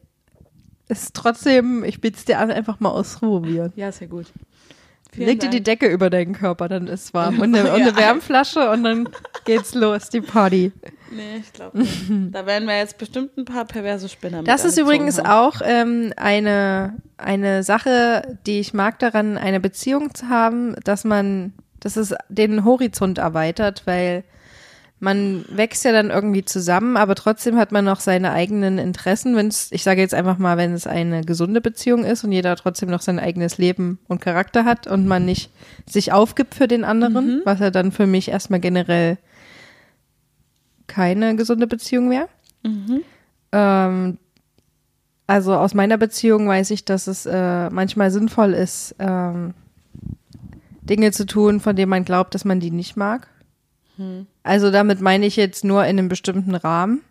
Ist 0.89 1.15
trotzdem, 1.15 1.83
ich 1.83 2.01
biete 2.01 2.19
es 2.19 2.25
dir 2.25 2.39
an, 2.39 2.53
einfach 2.53 2.79
mal 2.79 2.91
ausprobieren. 2.91 3.73
Ja, 3.75 3.89
ist 3.89 4.01
ja 4.01 4.07
gut. 4.07 4.27
Vielen 5.11 5.27
Leg 5.27 5.41
dir 5.41 5.51
die. 5.51 5.63
Decke 5.63 5.89
über 5.89 6.09
deinen 6.09 6.35
Körper, 6.35 6.69
dann 6.69 6.87
ist 6.87 7.07
es 7.07 7.15
warm. 7.15 7.41
Und 7.41 7.53
eine, 7.55 7.73
und 7.75 7.83
eine. 7.83 7.97
Wärmflasche 7.97 8.71
und 8.71 8.85
dann 8.85 9.09
geht's 9.45 9.75
los, 9.75 10.09
die 10.09 10.21
Party. 10.21 10.71
Nee, 11.11 11.39
ich 11.41 11.53
glaube 11.53 11.79
nicht. 11.79 12.05
Da 12.31 12.47
werden 12.47 12.69
wir 12.69 12.79
jetzt 12.79 12.97
bestimmt 12.97 13.37
ein 13.37 13.45
paar 13.45 13.65
perverse 13.65 14.09
Spinner 14.09 14.45
Das 14.45 14.65
ist 14.65 14.79
übrigens 14.79 15.19
haben. 15.19 15.27
auch 15.27 15.61
ähm, 15.65 16.13
eine, 16.17 16.97
eine 17.17 17.65
Sache, 17.65 18.39
die 18.47 18.61
ich 18.61 18.73
mag 18.73 19.01
daran, 19.01 19.37
eine 19.37 19.59
Beziehung 19.59 20.15
zu 20.15 20.29
haben, 20.29 20.77
dass 20.85 21.05
man, 21.05 21.53
dass 21.83 21.97
es 21.97 22.15
den 22.29 22.65
Horizont 22.65 23.19
erweitert, 23.19 23.83
weil 23.87 24.25
man 25.01 25.45
wächst 25.49 25.85
ja 25.85 25.91
dann 25.91 26.11
irgendwie 26.11 26.45
zusammen, 26.45 26.97
aber 26.97 27.17
trotzdem 27.17 27.57
hat 27.57 27.73
man 27.73 27.85
noch 27.85 27.99
seine 27.99 28.31
eigenen 28.31 28.79
Interessen. 28.79 29.35
Wenn 29.35 29.49
es, 29.49 29.73
ich 29.73 29.83
sage 29.83 30.01
jetzt 30.01 30.15
einfach 30.15 30.39
mal, 30.39 30.57
wenn 30.57 30.75
es 30.75 30.87
eine 30.87 31.23
gesunde 31.23 31.61
Beziehung 31.61 32.05
ist 32.05 32.23
und 32.23 32.31
jeder 32.31 32.55
trotzdem 32.55 32.89
noch 32.89 33.01
sein 33.01 33.19
eigenes 33.19 33.59
Leben 33.59 33.99
und 34.07 34.21
Charakter 34.21 34.65
hat 34.65 34.87
und 34.87 35.09
man 35.09 35.25
nicht 35.25 35.51
sich 35.91 36.13
aufgibt 36.13 36.55
für 36.55 36.69
den 36.69 36.85
anderen, 36.85 37.43
was 37.45 37.59
ja 37.59 37.71
dann 37.71 37.91
für 37.91 38.07
mich 38.07 38.29
erstmal 38.29 38.61
generell 38.61 39.19
keine 40.87 41.35
gesunde 41.35 41.67
Beziehung 41.67 42.09
wäre. 42.09 42.29
Ähm, 43.51 44.19
also 45.27 45.55
aus 45.55 45.75
meiner 45.75 45.99
Beziehung 45.99 46.47
weiß 46.47 46.71
ich, 46.71 46.85
dass 46.85 47.09
es 47.09 47.27
äh, 47.27 47.71
manchmal 47.71 48.13
sinnvoll 48.13 48.53
ist, 48.55 48.95
ähm, 49.01 49.55
Dinge 50.83 51.13
zu 51.13 51.27
tun, 51.27 51.61
von 51.61 51.77
denen 51.77 51.91
man 51.91 52.05
glaubt, 52.05 52.35
dass 52.35 52.45
man 52.45 52.61
die 52.61 52.71
nicht 52.71 52.97
mag. 52.97 53.29
Also 54.43 54.71
damit 54.71 55.01
meine 55.01 55.27
ich 55.27 55.37
jetzt 55.37 55.65
nur 55.65 55.85
in 55.85 55.99
einem 55.99 56.09
bestimmten 56.09 56.55
Rahmen. 56.55 57.03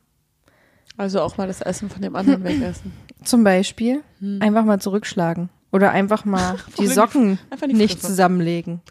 Also 0.98 1.22
auch 1.22 1.38
mal 1.38 1.48
das 1.48 1.62
Essen 1.62 1.90
von 1.90 2.02
dem 2.02 2.16
anderen 2.16 2.44
wegessen. 2.44 2.92
Zum 3.24 3.44
Beispiel 3.44 4.02
einfach 4.40 4.66
mal 4.66 4.80
zurückschlagen 4.82 5.50
oder 5.72 5.92
einfach 5.92 6.26
mal 6.26 6.58
die 6.80 6.88
Socken 6.88 7.40
nicht 7.68 8.02
zusammenlegen. 8.02 8.82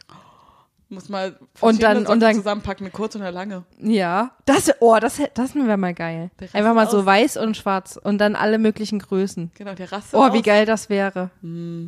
Muss 0.92 1.08
mal 1.08 1.36
Und 1.60 1.82
dann- 1.82 2.04
verschiedene 2.04 2.10
und 2.12 2.20
dann- 2.20 2.34
zusammenpacken, 2.34 2.84
eine 2.86 2.90
kurze 2.92 3.18
und 3.18 3.22
eine 3.24 3.32
lange. 3.32 3.62
Ja, 3.80 4.32
das, 4.44 4.72
oh, 4.80 4.96
das, 5.00 5.20
das 5.34 5.54
wäre 5.54 5.76
mal 5.76 5.94
geil. 5.94 6.30
Einfach 6.52 6.74
mal 6.74 6.80
rastet 6.80 6.90
so 6.90 6.98
aus. 6.98 7.06
weiß 7.06 7.36
und 7.36 7.56
schwarz 7.56 7.96
und 8.02 8.18
dann 8.18 8.34
alle 8.34 8.58
möglichen 8.58 8.98
Größen. 8.98 9.52
Genau, 9.56 9.74
der 9.74 9.92
rastet 9.92 10.14
Oh, 10.18 10.32
wie 10.32 10.38
aus. 10.38 10.44
geil 10.44 10.66
das 10.66 10.88
wäre. 10.90 11.30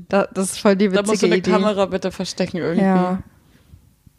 Da, 0.08 0.28
das 0.32 0.52
ist 0.52 0.60
voll 0.60 0.76
die 0.76 0.88
Da 0.88 1.00
musst 1.02 1.08
du 1.08 1.12
witzige 1.14 1.32
eine 1.32 1.38
Idee. 1.38 1.50
Kamera 1.50 1.86
bitte 1.86 2.12
verstecken 2.12 2.58
irgendwie. 2.58 2.84
Ja, 2.84 3.22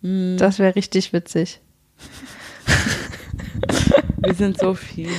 Hm, 0.02 0.36
das 0.38 0.60
wäre 0.60 0.76
richtig 0.76 1.14
witzig. 1.14 1.62
wir 4.18 4.34
sind 4.34 4.60
so 4.60 4.74
fies. 4.74 5.10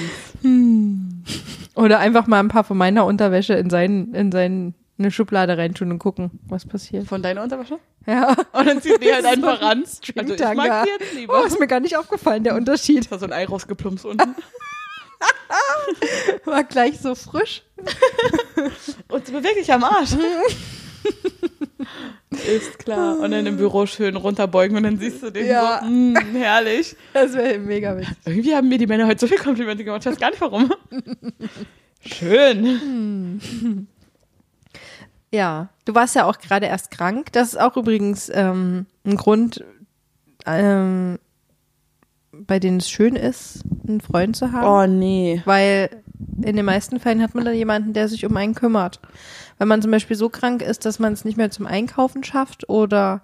Oder 1.75 2.01
einfach 2.01 2.27
mal 2.27 2.41
ein 2.41 2.49
paar 2.49 2.65
von 2.65 2.77
meiner 2.77 3.07
Unterwäsche 3.07 3.55
in 3.55 3.71
seinen, 3.71 4.13
in 4.15 4.31
seinen, 4.31 4.75
eine 4.99 5.11
Schublade 5.11 5.59
reintun 5.59 5.91
und 5.91 5.99
gucken, 5.99 6.31
was 6.47 6.67
passiert. 6.67 7.07
Von 7.07 7.23
deiner 7.23 7.43
Unterwäsche? 7.43 7.79
Ja. 8.07 8.37
Und 8.53 8.67
dann 8.67 8.81
zieht 8.81 9.03
die 9.03 9.09
halt 9.13 9.25
So 9.25 9.31
einfach 9.31 9.61
ein 9.61 9.67
ran. 9.67 9.81
Also 9.83 10.35
ich 10.35 10.55
mag 10.55 10.85
die 10.85 10.91
jetzt 10.91 11.15
lieber. 11.15 11.41
Oh, 11.41 11.45
ist 11.45 11.59
mir 11.59 11.67
gar 11.67 11.81
nicht 11.81 11.97
aufgefallen, 11.97 12.45
der 12.45 12.55
Unterschied. 12.55 13.11
Da 13.11 13.19
so 13.19 13.27
ein 13.27 13.33
Ei 13.33 13.45
rausgeplumpst 13.45 14.05
unten. 14.05 14.37
War 16.45 16.65
gleich 16.65 17.01
so 17.01 17.15
frisch. 17.15 17.63
Und 19.09 19.25
beweg 19.27 19.55
dich 19.57 19.73
am 19.73 19.85
Arsch. 19.85 20.11
Ist 22.31 22.79
klar. 22.79 23.19
Und 23.21 23.31
dann 23.31 23.47
im 23.47 23.57
Büro 23.57 23.87
schön 23.87 24.17
runterbeugen 24.17 24.77
und 24.77 24.83
dann 24.83 24.99
siehst 24.99 25.23
du 25.23 25.31
den 25.31 25.47
Ja. 25.47 25.81
so, 25.83 25.89
mm, 25.89 26.17
herrlich. 26.35 26.97
Das 27.13 27.33
wäre 27.35 27.59
mega 27.59 27.97
witzig. 27.97 28.17
Irgendwie 28.25 28.55
haben 28.55 28.69
mir 28.69 28.79
die 28.79 28.87
Männer 28.87 29.07
heute 29.07 29.21
so 29.21 29.27
viel 29.27 29.39
Komplimente 29.39 29.85
gemacht, 29.85 30.03
ich 30.05 30.13
weiß 30.13 30.19
gar 30.19 30.31
nicht 30.31 30.41
warum. 30.41 30.73
Schön. 32.01 33.89
Ja, 35.35 35.69
du 35.85 35.97
warst 35.97 36.15
ja 36.15 36.27
auch 36.27 36.39
gerade 36.39 36.67
erst 36.67 36.93
krank. 36.93 37.33
Das 37.33 37.49
ist 37.49 37.61
auch 37.61 37.77
übrigens 37.77 38.31
ähm, 38.33 38.87
ein 39.05 39.17
Grund, 39.17 39.65
ähm, 40.47 41.19
bei 42.31 42.61
dem 42.61 42.77
es 42.77 42.89
schön 42.89 43.17
ist, 43.17 43.65
einen 43.87 44.01
Freund 44.01 44.37
zu 44.37 44.53
haben. 44.53 44.69
Oh 44.69 44.87
nee. 44.87 45.43
Weil 45.45 45.91
in 46.41 46.55
den 46.55 46.65
meisten 46.65 47.01
Fällen 47.01 47.21
hat 47.21 47.35
man 47.35 47.45
dann 47.45 47.55
jemanden, 47.57 47.95
der 47.95 48.07
sich 48.07 48.25
um 48.25 48.37
einen 48.37 48.55
kümmert. 48.55 49.01
Wenn 49.59 49.67
man 49.67 49.83
zum 49.83 49.91
Beispiel 49.91 50.17
so 50.17 50.29
krank 50.29 50.63
ist, 50.63 50.85
dass 50.85 51.01
man 51.01 51.13
es 51.13 51.25
nicht 51.25 51.37
mehr 51.37 51.51
zum 51.51 51.67
Einkaufen 51.67 52.23
schafft 52.23 52.69
oder 52.69 53.21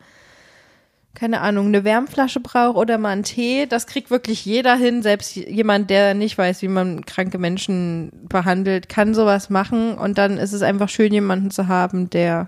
keine 1.14 1.40
Ahnung, 1.40 1.66
eine 1.66 1.84
Wärmflasche 1.84 2.40
braucht 2.40 2.76
oder 2.76 2.96
mal 2.96 3.10
einen 3.10 3.24
Tee, 3.24 3.66
das 3.66 3.86
kriegt 3.86 4.10
wirklich 4.10 4.44
jeder 4.44 4.76
hin. 4.76 5.02
Selbst 5.02 5.34
jemand, 5.34 5.90
der 5.90 6.14
nicht 6.14 6.38
weiß, 6.38 6.62
wie 6.62 6.68
man 6.68 7.04
kranke 7.04 7.38
Menschen 7.38 8.12
behandelt, 8.28 8.88
kann 8.88 9.14
sowas 9.14 9.50
machen. 9.50 9.94
Und 9.94 10.18
dann 10.18 10.38
ist 10.38 10.52
es 10.52 10.62
einfach 10.62 10.88
schön, 10.88 11.12
jemanden 11.12 11.50
zu 11.50 11.68
haben, 11.68 12.10
der 12.10 12.46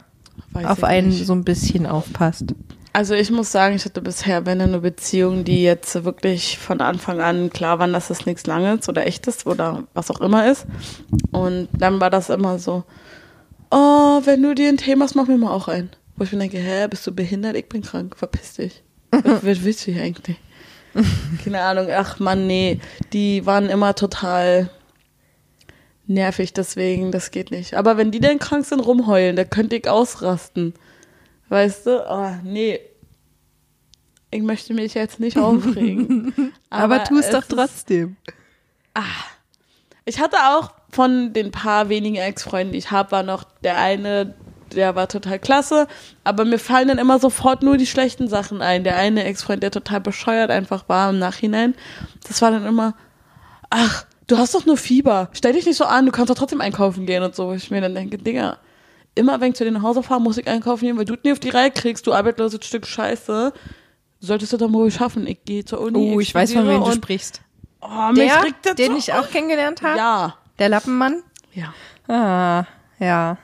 Weiß 0.53 0.67
auf 0.67 0.85
einen 0.85 1.09
nicht. 1.09 1.27
so 1.27 1.35
ein 1.35 1.45
bisschen 1.45 1.87
aufpasst. 1.87 2.55
Also 2.95 3.15
ich 3.15 3.31
muss 3.31 3.51
sagen, 3.51 3.75
ich 3.75 3.85
hatte 3.87 4.03
bisher, 4.03 4.45
wenn 4.45 4.61
eine 4.61 4.81
Beziehung, 4.81 5.45
die 5.45 5.63
jetzt 5.63 6.05
wirklich 6.05 6.59
von 6.59 6.81
Anfang 6.81 7.21
an 7.21 7.49
klar 7.51 7.79
war, 7.79 7.89
dass 7.89 8.11
es 8.11 8.27
nichts 8.27 8.47
Langes 8.47 8.89
oder 8.89 9.07
echtes 9.07 9.47
oder 9.47 9.85
was 9.95 10.11
auch 10.11 10.21
immer 10.21 10.51
ist. 10.51 10.67
Und 11.31 11.69
dann 11.73 12.01
war 12.01 12.11
das 12.11 12.29
immer 12.29 12.59
so, 12.59 12.85
oh, 13.71 14.21
wenn 14.25 14.43
du 14.43 14.55
dir 14.55 14.69
ein 14.69 14.77
Thema 14.77 15.05
machst, 15.05 15.17
mach 15.17 15.27
mir 15.27 15.39
mal 15.39 15.51
auch 15.51 15.69
ein. 15.69 15.91
Wo 16.17 16.25
ich 16.25 16.33
mir 16.33 16.39
denke, 16.39 16.59
hä, 16.59 16.87
bist 16.89 17.07
du 17.07 17.13
behindert? 17.15 17.57
Ich 17.57 17.69
bin 17.69 17.83
krank, 17.83 18.17
verpiss 18.17 18.55
dich. 18.55 18.83
Was, 19.11 19.25
was 19.45 19.63
willst 19.65 19.87
du 19.87 19.93
hier 19.93 20.03
eigentlich? 20.03 20.37
Keine 21.43 21.61
Ahnung, 21.63 21.87
ach 21.91 22.19
man, 22.19 22.47
nee, 22.47 22.79
die 23.15 23.47
waren 23.47 23.71
immer 23.71 23.95
total 23.95 24.69
nervig, 26.07 26.53
deswegen, 26.53 27.13
das 27.13 27.31
geht 27.31 27.51
nicht. 27.51 27.75
Aber 27.75 27.97
wenn 27.97 28.11
die 28.11 28.21
dann 28.21 28.39
krank 28.39 28.67
sind, 28.67 28.81
rumheulen, 28.81 29.35
da 29.37 29.45
könnte 29.45 29.77
ich 29.77 29.89
ausrasten. 29.89 30.75
Weißt 31.49 31.87
du? 31.87 32.05
Oh, 32.11 32.31
nee. 32.45 32.79
Ich 34.31 34.43
möchte 34.43 34.75
mich 34.75 34.95
jetzt 34.95 35.21
nicht 35.21 35.39
aufregen. 35.39 36.53
Aber, 36.71 37.05
tu 37.05 37.19
es 37.19 37.31
doch 37.31 37.43
ist- 37.43 37.51
trotzdem. 37.51 38.17
Ich 40.05 40.21
hatte 40.21 40.37
auch 40.37 40.73
von 40.91 41.33
den 41.33 41.51
paar 41.51 41.89
wenigen 41.89 42.17
Ex-Freunden, 42.17 42.73
die 42.73 42.79
ich 42.79 42.91
habe, 42.91 43.13
war 43.13 43.23
noch 43.23 43.45
der 43.63 43.79
eine, 43.79 44.35
der 44.75 44.95
war 44.95 45.09
total 45.09 45.39
klasse. 45.39 45.87
Aber 46.25 46.45
mir 46.45 46.59
fallen 46.59 46.89
dann 46.89 46.99
immer 46.99 47.19
sofort 47.19 47.63
nur 47.63 47.77
die 47.77 47.87
schlechten 47.87 48.29
Sachen 48.29 48.63
ein. 48.63 48.85
Der 48.85 48.97
eine 48.97 49.25
Ex-Freund, 49.25 49.63
der 49.63 49.71
total 49.71 50.01
bescheuert 50.01 50.51
einfach 50.51 50.89
war 50.89 51.11
im 51.11 51.19
Nachhinein. 51.19 51.75
Das 52.27 52.43
war 52.43 52.51
dann 52.51 52.67
immer, 52.67 52.95
ach, 53.71 54.05
du 54.27 54.39
hast 54.39 54.55
doch 54.55 54.67
nur 54.67 54.77
Fieber. 54.77 55.29
Stell 55.33 55.53
dich 55.53 55.67
nicht 55.67 55.77
so 55.77 55.85
an, 55.85 56.07
du 56.07 56.13
kannst 56.13 56.31
doch 56.31 56.37
trotzdem 56.37 56.61
einkaufen 56.61 57.07
gehen 57.07 57.23
und 57.23 57.35
so. 57.35 57.49
Wo 57.49 57.53
ich 57.53 57.71
mir 57.71 57.81
dann 57.81 57.95
denke, 57.95 58.19
Digga, 58.19 58.59
immer 59.15 59.41
wenn 59.41 59.51
ich 59.53 59.57
zu 59.57 59.65
dir 59.65 59.73
nach 59.73 59.83
Hause 59.83 60.03
fahre, 60.03 60.21
muss 60.21 60.39
ich 60.39 60.49
einkaufen 60.49 60.85
gehen, 60.87 60.99
weil 60.99 61.05
du 61.05 61.17
nie 61.23 61.33
auf 61.33 61.41
die 61.41 61.51
Reihe 61.51 61.71
kriegst, 61.71 62.07
du 62.07 62.13
arbeitsloses 62.13 62.65
Stück 62.65 62.87
Scheiße. 62.87 63.53
Solltest 64.21 64.53
du 64.53 64.57
doch 64.57 64.69
mal 64.69 64.89
schaffen. 64.91 65.27
Ich 65.27 65.45
gehe 65.45 65.65
zur 65.65 65.81
Uni. 65.81 66.15
Oh, 66.15 66.21
ich 66.21 66.33
weiß 66.35 66.53
von 66.53 66.69
wem 66.69 66.85
du 66.85 66.93
sprichst. 66.93 67.43
Oh, 67.81 68.13
Der, 68.15 68.75
den 68.75 68.93
so 68.93 68.99
ich 68.99 69.13
auch 69.13 69.29
kennengelernt 69.29 69.83
habe? 69.83 69.99
Ja. 69.99 70.35
Der 70.61 70.69
Lappenmann? 70.69 71.23
Ja. 71.53 71.75
Ah, 72.07 72.65
ja. 73.01 73.37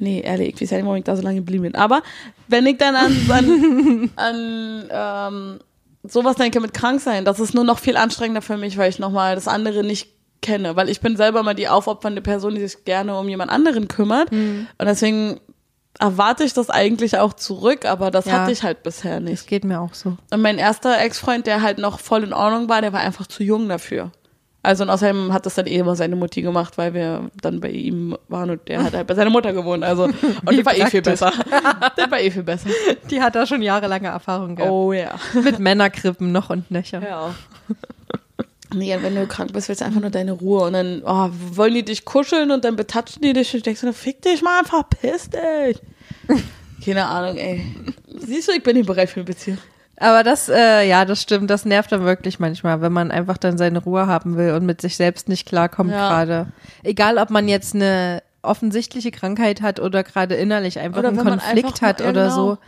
Nee, 0.00 0.20
ehrlich, 0.20 0.54
ich 0.54 0.60
weiß 0.62 0.70
ja 0.70 0.76
nicht, 0.78 0.86
warum 0.86 0.96
ich 0.98 1.04
da 1.04 1.14
so 1.14 1.22
lange 1.22 1.36
geblieben 1.36 1.62
bin. 1.64 1.74
Aber 1.76 2.02
wenn 2.48 2.66
ich 2.66 2.78
dann 2.78 2.96
an, 2.96 3.16
an, 3.30 4.10
an 4.16 4.88
ähm, 4.90 5.58
sowas 6.02 6.36
denke 6.36 6.60
mit 6.60 6.74
Kranksein, 6.74 7.24
das 7.24 7.38
ist 7.38 7.54
nur 7.54 7.64
noch 7.64 7.78
viel 7.78 7.96
anstrengender 7.96 8.42
für 8.42 8.56
mich, 8.56 8.76
weil 8.78 8.90
ich 8.90 8.98
nochmal 8.98 9.34
das 9.34 9.46
andere 9.46 9.84
nicht 9.84 10.08
kenne. 10.42 10.74
Weil 10.74 10.88
ich 10.88 11.00
bin 11.00 11.16
selber 11.16 11.42
mal 11.42 11.54
die 11.54 11.68
aufopfernde 11.68 12.22
Person, 12.22 12.54
die 12.54 12.60
sich 12.62 12.84
gerne 12.84 13.16
um 13.18 13.28
jemand 13.28 13.50
anderen 13.50 13.88
kümmert. 13.88 14.32
Und 14.32 14.66
deswegen 14.80 15.38
erwarte 15.98 16.44
ich 16.44 16.54
das 16.54 16.70
eigentlich 16.70 17.18
auch 17.18 17.34
zurück, 17.34 17.84
aber 17.84 18.10
das 18.10 18.24
Ja. 18.24 18.32
hatte 18.40 18.52
ich 18.52 18.62
halt 18.62 18.82
bisher 18.82 19.20
Das 19.20 19.28
nicht. 19.28 19.46
geht 19.48 19.64
mir 19.64 19.80
auch 19.80 19.92
so. 19.92 20.16
Und 20.32 20.40
mein 20.40 20.56
erster 20.56 20.98
Ex-Freund, 20.98 21.46
der 21.46 21.60
halt 21.60 21.76
noch 21.78 22.00
voll 22.00 22.24
in 22.24 22.32
Ordnung 22.32 22.70
war, 22.70 22.80
der 22.80 22.94
war 22.94 23.00
einfach 23.00 23.26
zu 23.26 23.42
jung 23.42 23.68
dafür. 23.68 24.10
Also 24.62 24.84
und 24.84 24.90
außerdem 24.90 25.32
hat 25.32 25.46
das 25.46 25.54
dann 25.54 25.66
eh 25.66 25.76
immer 25.76 25.96
seine 25.96 26.16
Mutti 26.16 26.42
gemacht, 26.42 26.76
weil 26.76 26.92
wir 26.92 27.30
dann 27.40 27.60
bei 27.60 27.70
ihm 27.70 28.16
waren 28.28 28.50
und 28.50 28.68
der 28.68 28.82
hat 28.82 28.92
halt 28.92 29.06
bei 29.06 29.14
seiner 29.14 29.30
Mutter 29.30 29.52
gewohnt. 29.54 29.82
Also 29.84 30.04
und 30.44 30.58
das 30.58 30.64
war 30.66 30.76
eh 30.76 30.86
viel 30.86 31.02
besser. 31.02 31.32
das 31.96 32.10
war 32.10 32.20
eh 32.20 32.30
viel 32.30 32.42
besser. 32.42 32.68
Die 33.10 33.22
hat 33.22 33.34
da 33.34 33.46
schon 33.46 33.62
jahrelange 33.62 34.08
Erfahrung 34.08 34.56
gehabt. 34.56 34.70
Oh 34.70 34.92
ja. 34.92 35.14
Mit 35.42 35.58
Männerkrippen 35.58 36.30
noch 36.30 36.50
und 36.50 36.70
nöcher. 36.70 37.02
Ja. 37.02 37.34
Nee, 38.74 38.96
wenn 39.00 39.14
du 39.14 39.26
krank 39.26 39.52
bist, 39.52 39.68
willst 39.68 39.80
du 39.80 39.86
einfach 39.86 40.00
nur 40.00 40.10
deine 40.10 40.32
Ruhe. 40.32 40.64
Und 40.64 40.74
dann 40.74 41.02
oh, 41.04 41.30
wollen 41.56 41.74
die 41.74 41.84
dich 41.84 42.04
kuscheln 42.04 42.50
und 42.50 42.64
dann 42.64 42.76
betatschen 42.76 43.22
die 43.22 43.32
dich 43.32 43.54
und 43.54 43.64
denkst 43.64 43.80
du, 43.80 43.92
fick 43.92 44.22
dich 44.22 44.42
mal 44.42 44.60
einfach, 44.60 44.88
piss 44.88 45.30
dich. 45.30 45.78
Keine 46.84 47.06
Ahnung, 47.06 47.36
ey. 47.36 47.64
Siehst 48.18 48.48
du, 48.48 48.52
ich 48.52 48.62
bin 48.62 48.76
nicht 48.76 48.86
bereit 48.86 49.08
für 49.08 49.20
eine 49.20 49.24
Beziehung. 49.24 49.58
Aber 50.00 50.24
das, 50.24 50.48
äh, 50.48 50.88
ja, 50.88 51.04
das 51.04 51.20
stimmt. 51.22 51.50
Das 51.50 51.64
nervt 51.64 51.92
dann 51.92 52.04
wirklich 52.04 52.40
manchmal, 52.40 52.80
wenn 52.80 52.92
man 52.92 53.10
einfach 53.10 53.36
dann 53.38 53.58
seine 53.58 53.78
Ruhe 53.80 54.06
haben 54.06 54.36
will 54.36 54.52
und 54.54 54.64
mit 54.66 54.80
sich 54.80 54.96
selbst 54.96 55.28
nicht 55.28 55.46
klarkommt 55.46 55.90
Ja. 55.92 56.08
gerade. 56.08 56.46
Egal, 56.82 57.18
ob 57.18 57.30
man 57.30 57.46
jetzt 57.48 57.74
eine 57.74 58.22
offensichtliche 58.42 59.10
Krankheit 59.10 59.60
hat 59.60 59.78
oder 59.78 60.02
gerade 60.02 60.34
innerlich 60.34 60.78
einfach 60.78 61.00
Oder 61.00 61.08
einen 61.08 61.18
wenn 61.18 61.26
Konflikt 61.26 61.66
einfach 61.66 61.82
hat 61.82 62.00
ja, 62.00 62.08
oder 62.08 62.24
genau. 62.24 62.34
so. 62.34 62.58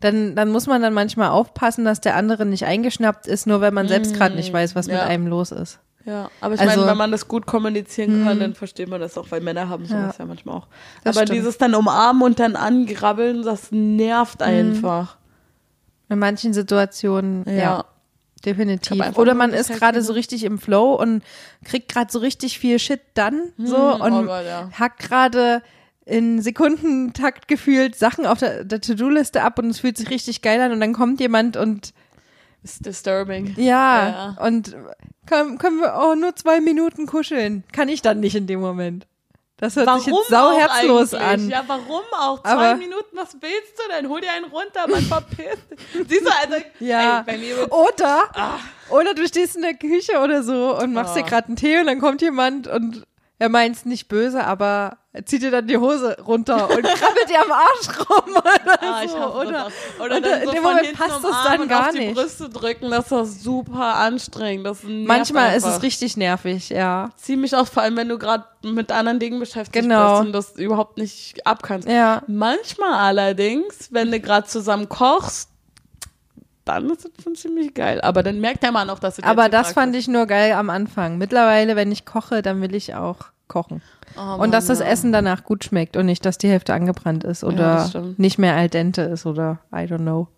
Dann, 0.00 0.34
dann 0.36 0.50
muss 0.50 0.66
man 0.66 0.82
dann 0.82 0.92
manchmal 0.92 1.30
aufpassen, 1.30 1.84
dass 1.86 2.00
der 2.02 2.16
andere 2.16 2.44
nicht 2.44 2.66
eingeschnappt 2.66 3.26
ist, 3.26 3.46
nur 3.46 3.60
weil 3.62 3.70
man 3.70 3.88
selbst 3.88 4.14
gerade 4.14 4.34
nicht 4.34 4.52
weiß, 4.52 4.74
was 4.74 4.86
mit 4.88 4.96
Mm, 4.96 4.98
ja. 4.98 5.04
einem 5.06 5.26
los 5.28 5.50
ist. 5.52 5.78
Ja, 6.04 6.28
aber 6.40 6.54
ich 6.54 6.60
Also- 6.60 6.76
meine, 6.80 6.90
wenn 6.90 6.98
man 6.98 7.12
das 7.12 7.28
gut 7.28 7.46
kommunizieren 7.46 8.24
kann, 8.24 8.40
dann 8.40 8.54
versteht 8.54 8.88
man 8.90 9.00
das 9.00 9.16
auch, 9.16 9.26
weil 9.30 9.40
Männer 9.40 9.68
haben 9.68 9.86
sowas 9.86 10.16
ja, 10.18 10.26
manchmal 10.26 10.56
auch. 10.56 10.66
Das 11.04 11.16
aber 11.16 11.24
stimmt. 11.26 11.38
dieses 11.38 11.56
dann 11.56 11.74
umarmen 11.76 12.20
und 12.22 12.38
dann 12.40 12.56
angrabbeln, 12.56 13.42
das 13.44 13.68
nervt 13.70 14.42
einfach. 14.42 15.16
In 16.12 16.18
manchen 16.18 16.52
Situationen, 16.52 17.44
ja. 17.46 17.54
Ja. 17.54 17.84
Definitiv. 18.44 19.16
Oder 19.16 19.34
man 19.34 19.52
ist 19.52 19.70
halt 19.70 19.78
gerade 19.78 20.02
so 20.02 20.12
richtig 20.12 20.42
im 20.42 20.58
Flow 20.58 20.94
und 20.94 21.22
kriegt 21.64 21.92
gerade 21.92 22.10
so 22.10 22.18
richtig 22.18 22.58
viel 22.58 22.80
Shit 22.80 23.00
dann 23.14 23.52
so 23.56 23.76
oh 23.76 24.04
und 24.04 24.26
Gott, 24.26 24.44
ja. 24.44 24.68
hackt 24.76 24.98
gerade 24.98 25.62
in 26.04 26.42
Sekundentakt 26.42 27.46
gefühlt 27.46 27.94
Sachen 27.94 28.26
auf 28.26 28.38
der, 28.40 28.64
der 28.64 28.80
To-Do-Liste 28.80 29.42
ab 29.42 29.60
und 29.60 29.70
es 29.70 29.78
fühlt 29.78 29.96
sich 29.96 30.10
richtig 30.10 30.42
geil 30.42 30.60
an 30.60 30.72
und 30.72 30.80
dann 30.80 30.92
kommt 30.92 31.20
jemand 31.20 31.56
und 31.56 31.94
Ist 32.64 32.84
disturbing. 32.84 33.54
ja, 33.56 34.34
Ja. 34.36 34.44
und 34.44 34.74
können, 35.26 35.58
können 35.58 35.78
wir 35.78 35.96
auch 35.96 36.16
nur 36.16 36.34
zwei 36.34 36.60
Minuten 36.60 37.06
kuscheln. 37.06 37.62
Kann 37.72 37.88
ich 37.88 38.02
dann 38.02 38.18
nicht 38.18 38.34
in 38.34 38.48
dem 38.48 38.58
Moment. 38.60 39.06
Das 39.62 39.76
hört 39.76 39.88
sich 40.00 40.06
jetzt 40.12 40.28
sau 40.28 40.48
auch 40.50 40.58
herzlos 40.58 41.14
eigentlich? 41.14 41.54
an. 41.54 41.62
Ja, 41.62 41.64
warum 41.68 42.02
auch? 42.18 42.42
Zwei 42.42 42.50
Aber- 42.50 42.74
Minuten, 42.74 43.16
was 43.16 43.36
willst 43.40 43.78
du 43.78 43.82
denn? 43.94 44.08
Hol 44.08 44.20
dir 44.20 44.32
einen 44.32 44.46
runter, 44.46 44.88
man 44.88 45.02
verpisst. 45.02 45.62
dich. 45.70 46.08
Siehst 46.08 46.26
du, 46.26 46.30
also, 46.30 46.64
Ja. 46.80 47.22
ey, 47.24 47.38
mir 47.38 47.56
wird's- 47.58 47.70
Oder, 47.72 48.28
oder 48.90 49.14
du 49.14 49.24
stehst 49.28 49.54
in 49.54 49.62
der 49.62 49.74
Küche 49.74 50.18
oder 50.18 50.42
so 50.42 50.76
und 50.76 50.92
machst 50.92 51.14
dir 51.14 51.24
Ah. 51.24 51.28
gerade 51.28 51.46
einen 51.46 51.56
Tee 51.56 51.78
und 51.78 51.86
dann 51.86 52.00
kommt 52.00 52.20
jemand 52.22 52.66
und 52.66 53.04
er 53.42 53.48
meint's 53.48 53.84
nicht 53.84 54.06
böse, 54.06 54.44
aber 54.44 54.98
er 55.12 55.26
zieht 55.26 55.42
dir 55.42 55.50
dann 55.50 55.66
die 55.66 55.76
Hose 55.76 56.16
runter 56.24 56.70
und 56.70 56.82
krabbelt 56.84 57.28
dir 57.28 57.40
am 57.42 57.50
Arsch 57.50 58.08
rum 58.08 58.30
oder 58.36 58.82
Ah, 58.82 59.06
so. 59.08 59.16
Oder. 59.40 59.68
Oder 60.02 60.20
dann 60.20 60.40
in 60.42 60.46
so 60.46 60.52
dem 60.52 60.62
von 60.62 60.74
Moment 60.76 60.92
passt 60.96 61.24
es 61.24 61.36
dann 61.44 61.66
gar 61.68 61.86
auf 61.88 61.90
die 61.92 61.98
nicht. 61.98 62.14
Brüste 62.14 62.48
drücken, 62.48 62.90
das 62.90 63.10
ist 63.10 63.42
super 63.42 63.96
anstrengend. 63.96 64.64
Das 64.64 64.78
Manchmal 64.84 65.56
ist 65.56 65.64
einfach. 65.64 65.76
es 65.78 65.82
richtig 65.82 66.16
nervig, 66.16 66.68
ja. 66.70 67.10
ziemlich 67.16 67.54
auch, 67.56 67.66
vor 67.66 67.82
allem 67.82 67.96
wenn 67.96 68.08
du 68.08 68.16
gerade 68.16 68.44
mit 68.62 68.92
anderen 68.92 69.18
Dingen 69.18 69.40
beschäftigt 69.40 69.82
Genau. 69.82 70.12
bist 70.20 70.26
und 70.26 70.32
das 70.32 70.56
überhaupt 70.56 70.96
nicht 70.96 71.44
abkannst. 71.46 71.88
Ja. 71.88 72.22
Manchmal 72.28 72.94
allerdings, 72.94 73.88
wenn 73.90 74.12
du 74.12 74.20
gerade 74.20 74.46
zusammen 74.46 74.88
kochst, 74.88 75.48
dann 76.64 76.90
ist 76.90 77.04
es 77.04 77.22
schon 77.24 77.34
ziemlich 77.34 77.74
geil. 77.74 78.00
Aber 78.00 78.22
dann 78.22 78.40
merkt 78.40 78.62
der 78.62 78.72
Mann 78.72 78.88
auch, 78.90 78.98
dass 78.98 79.16
du 79.16 79.24
Aber 79.24 79.48
das 79.48 79.72
fand 79.72 79.94
ich 79.96 80.08
nur 80.08 80.26
geil 80.26 80.52
am 80.52 80.70
Anfang. 80.70 81.18
Mittlerweile, 81.18 81.76
wenn 81.76 81.90
ich 81.92 82.04
koche, 82.04 82.42
dann 82.42 82.60
will 82.62 82.74
ich 82.74 82.94
auch 82.94 83.18
kochen. 83.48 83.82
Oh, 84.16 84.42
und 84.42 84.52
dass 84.52 84.66
das 84.66 84.78
ja. 84.80 84.86
Essen 84.86 85.12
danach 85.12 85.44
gut 85.44 85.64
schmeckt 85.64 85.96
und 85.96 86.06
nicht, 86.06 86.24
dass 86.24 86.38
die 86.38 86.48
Hälfte 86.48 86.74
angebrannt 86.74 87.24
ist 87.24 87.42
Ja, 87.42 87.48
oder 87.48 87.56
das 87.74 87.90
stimmt. 87.90 88.18
nicht 88.18 88.38
mehr 88.38 88.54
al 88.54 88.68
dente 88.68 89.02
ist 89.02 89.24
oder 89.26 89.58
I 89.72 89.78
don't 89.86 89.98
know. 89.98 90.28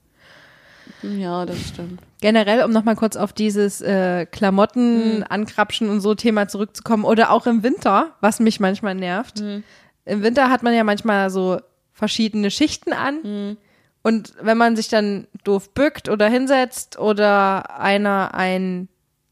Ja, 1.03 1.45
das 1.47 1.59
stimmt. 1.69 2.01
Generell, 2.21 2.63
um 2.65 2.71
nochmal 2.73 2.97
kurz 2.97 3.17
auf 3.17 3.33
dieses 3.33 3.81
äh, 3.81 4.27
Klamotten 4.27 5.17
Hm. 5.19 5.25
ankrapschen 5.29 5.89
und 5.91 6.01
so 6.01 6.15
Thema 6.15 6.49
zurückzukommen 6.49 7.05
oder 7.05 7.31
auch 7.31 7.47
im 7.47 7.63
Winter, 7.63 8.13
was 8.21 8.41
mich 8.41 8.61
manchmal 8.61 8.95
nervt. 8.95 9.41
Hm. 9.41 9.63
Im 10.07 10.23
Winter 10.23 10.51
hat 10.51 10.63
man 10.63 10.75
ja 10.75 10.85
manchmal 10.85 11.31
so 11.31 11.59
verschiedene 11.93 12.51
Schichten 12.51 12.93
an 12.93 13.19
Hm. 13.23 13.57
Und 14.05 14.35
wenn 14.40 14.59
man 14.59 14.77
sich 14.77 14.88
dann 14.88 15.27
doof 15.45 15.73
bückt 15.73 16.11
oder 16.11 16.29
hinsetzt 16.29 16.99
oder 16.99 17.81
einer 17.81 18.35
ein, 18.35 18.88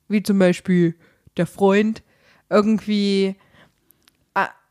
wie 0.08 0.22
zum 0.22 0.38
Beispiel 0.38 0.96
der 1.36 1.46
Freund, 1.46 2.02
irgendwie 2.48 3.36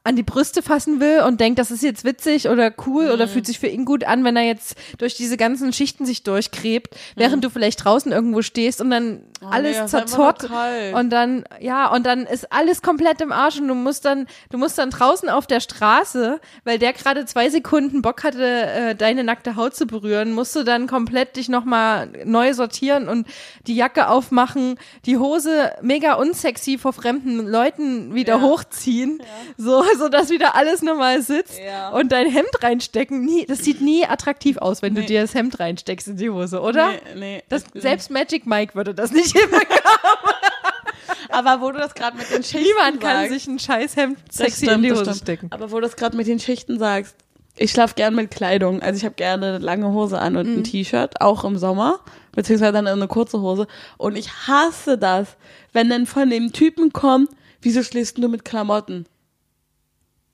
an 0.04 0.16
die 0.16 0.24
Brüste 0.24 0.64
fassen 0.64 1.00
will 1.00 1.22
und 1.28 1.40
denkt, 1.40 1.60
das 1.60 1.70
ist 1.70 1.84
jetzt 1.84 2.04
witzig 2.04 2.50
oder 2.50 2.74
cool 2.88 3.06
Mhm. 3.06 3.12
oder 3.12 3.28
fühlt 3.28 3.46
sich 3.46 3.60
für 3.60 3.68
ihn 3.68 3.86
gut 3.86 4.04
an, 4.04 4.24
wenn 4.24 4.36
er 4.36 4.44
jetzt 4.44 4.76
durch 4.98 5.16
diese 5.16 5.38
ganzen 5.38 5.74
Schichten 5.74 6.08
sich 6.08 6.24
durchgräbt, 6.24 6.96
während 7.16 7.44
du 7.44 7.50
vielleicht 7.52 7.86
draußen 7.86 8.12
irgendwo 8.12 8.42
stehst 8.42 8.82
und 8.82 8.90
dann 8.90 9.22
alles 9.42 9.42
Mhm. 9.42 9.44
Oh 9.44 9.62
nee, 9.62 9.70
ist 9.70 9.78
einfach 9.78 9.90
zerzort 10.38 10.50
und 10.96 11.10
dann 11.12 11.44
ja 11.60 11.88
und 11.94 12.06
dann 12.06 12.26
ist 12.26 12.52
alles 12.52 12.82
komplett 12.82 13.22
im 13.22 13.32
Arsch 13.32 13.60
und 13.60 13.68
du 13.68 13.76
musst 13.76 14.06
dann 14.06 14.28
du 14.50 14.58
musst 14.58 14.78
dann 14.78 14.90
draußen 14.90 15.30
auf 15.30 15.46
der 15.46 15.60
Straße, 15.60 16.40
weil 16.64 16.80
der 16.80 16.94
gerade 16.94 17.26
zwei 17.26 17.50
Sekunden 17.50 18.02
Bock 18.02 18.24
hatte, 18.24 18.44
äh, 18.44 18.96
deine 18.96 19.24
nackte 19.24 19.56
Haut 19.56 19.76
zu 19.76 19.86
berühren, 19.86 20.34
musst 20.34 20.56
du 20.56 20.64
dann 20.64 20.88
komplett 20.88 21.36
dich 21.36 21.48
noch 21.50 21.64
mal 21.66 22.10
neu 22.26 22.54
sortieren 22.56 23.08
und 23.08 23.28
die 23.68 23.76
Jacke 23.76 24.08
aufmachen, 24.10 24.80
die 25.06 25.18
Hose 25.18 25.72
mega 25.82 26.14
unsexy 26.14 26.78
vor 26.80 26.94
fremden 26.94 27.48
Leuten 27.48 28.16
wieder 28.16 28.38
Ja. 28.38 28.42
hochziehen, 28.42 29.22
so 29.58 29.84
so 29.91 29.91
dass 30.12 30.30
wieder 30.30 30.56
alles 30.56 30.82
normal 30.82 31.22
sitzt 31.22 31.60
Ja. 31.60 31.90
und 31.90 32.12
dein 32.12 32.30
Hemd 32.30 32.50
reinstecken. 32.62 33.24
Nie, 33.26 33.46
das 33.46 33.60
sieht 33.60 33.82
nie 33.82 34.06
attraktiv 34.06 34.58
aus, 34.58 34.82
wenn 34.82 34.96
du 34.96 35.02
Nee. 35.02 35.08
dir 35.08 35.22
das 35.22 35.34
Hemd 35.34 35.60
reinsteckst 35.60 36.08
in 36.08 36.18
die 36.18 36.30
Hose, 36.30 36.62
oder? 36.62 36.92
Nee, 36.92 37.00
nee. 37.16 37.44
Das, 37.50 37.64
selbst 37.74 38.10
Magic 38.12 38.46
Mike 38.46 38.76
würde 38.76 38.94
das 38.94 39.12
nicht 39.12 39.36
immer. 39.40 39.60
Aber 41.30 41.62
wo 41.62 41.72
du 41.72 41.80
das 41.80 41.94
gerade 41.96 42.18
mit 42.18 42.30
den 42.30 42.44
Schichten 42.44 42.64
Niemand 42.64 43.00
kann 43.02 43.18
sagst, 43.28 43.32
sich 43.34 43.48
ein 43.48 43.60
scheiß 43.60 43.96
Hemd 43.96 44.18
das 44.28 44.36
sexy 44.38 44.66
stimmt, 44.66 44.78
in 44.78 44.84
die 44.84 44.92
Hose 45.00 45.14
stecken. 45.16 45.48
Aber 45.52 45.72
wo 45.72 45.76
du 45.76 45.82
das 45.82 45.96
gerade 45.96 46.18
mit 46.18 46.28
den 46.28 46.40
Schichten 46.40 46.78
sagst, 46.80 47.16
ich 47.58 47.72
schlafe 47.72 47.96
gern 47.96 48.16
mit 48.16 48.32
Kleidung. 48.32 48.82
Also 48.82 48.98
ich 48.98 49.06
habe 49.06 49.16
gerne 49.16 49.48
eine 49.48 49.58
lange 49.60 49.90
Hose 49.92 50.18
an 50.20 50.36
und 50.38 50.48
Mhm. 50.48 50.58
ein 50.60 50.64
T-Shirt, 50.64 51.22
auch 51.22 51.44
im 51.44 51.58
Sommer, 51.58 52.00
beziehungsweise 52.34 52.74
dann 52.74 52.88
eine 52.88 53.08
kurze 53.08 53.42
Hose. 53.42 53.68
Und 53.98 54.16
ich 54.18 54.30
hasse 54.48 54.98
das, 54.98 55.36
wenn 55.74 55.90
dann 55.90 56.06
von 56.06 56.30
dem 56.30 56.54
Typen 56.54 56.92
kommt, 56.94 57.30
wieso 57.62 57.84
schläfst 57.84 58.18
du 58.18 58.28
mit 58.28 58.46
Klamotten? 58.46 59.06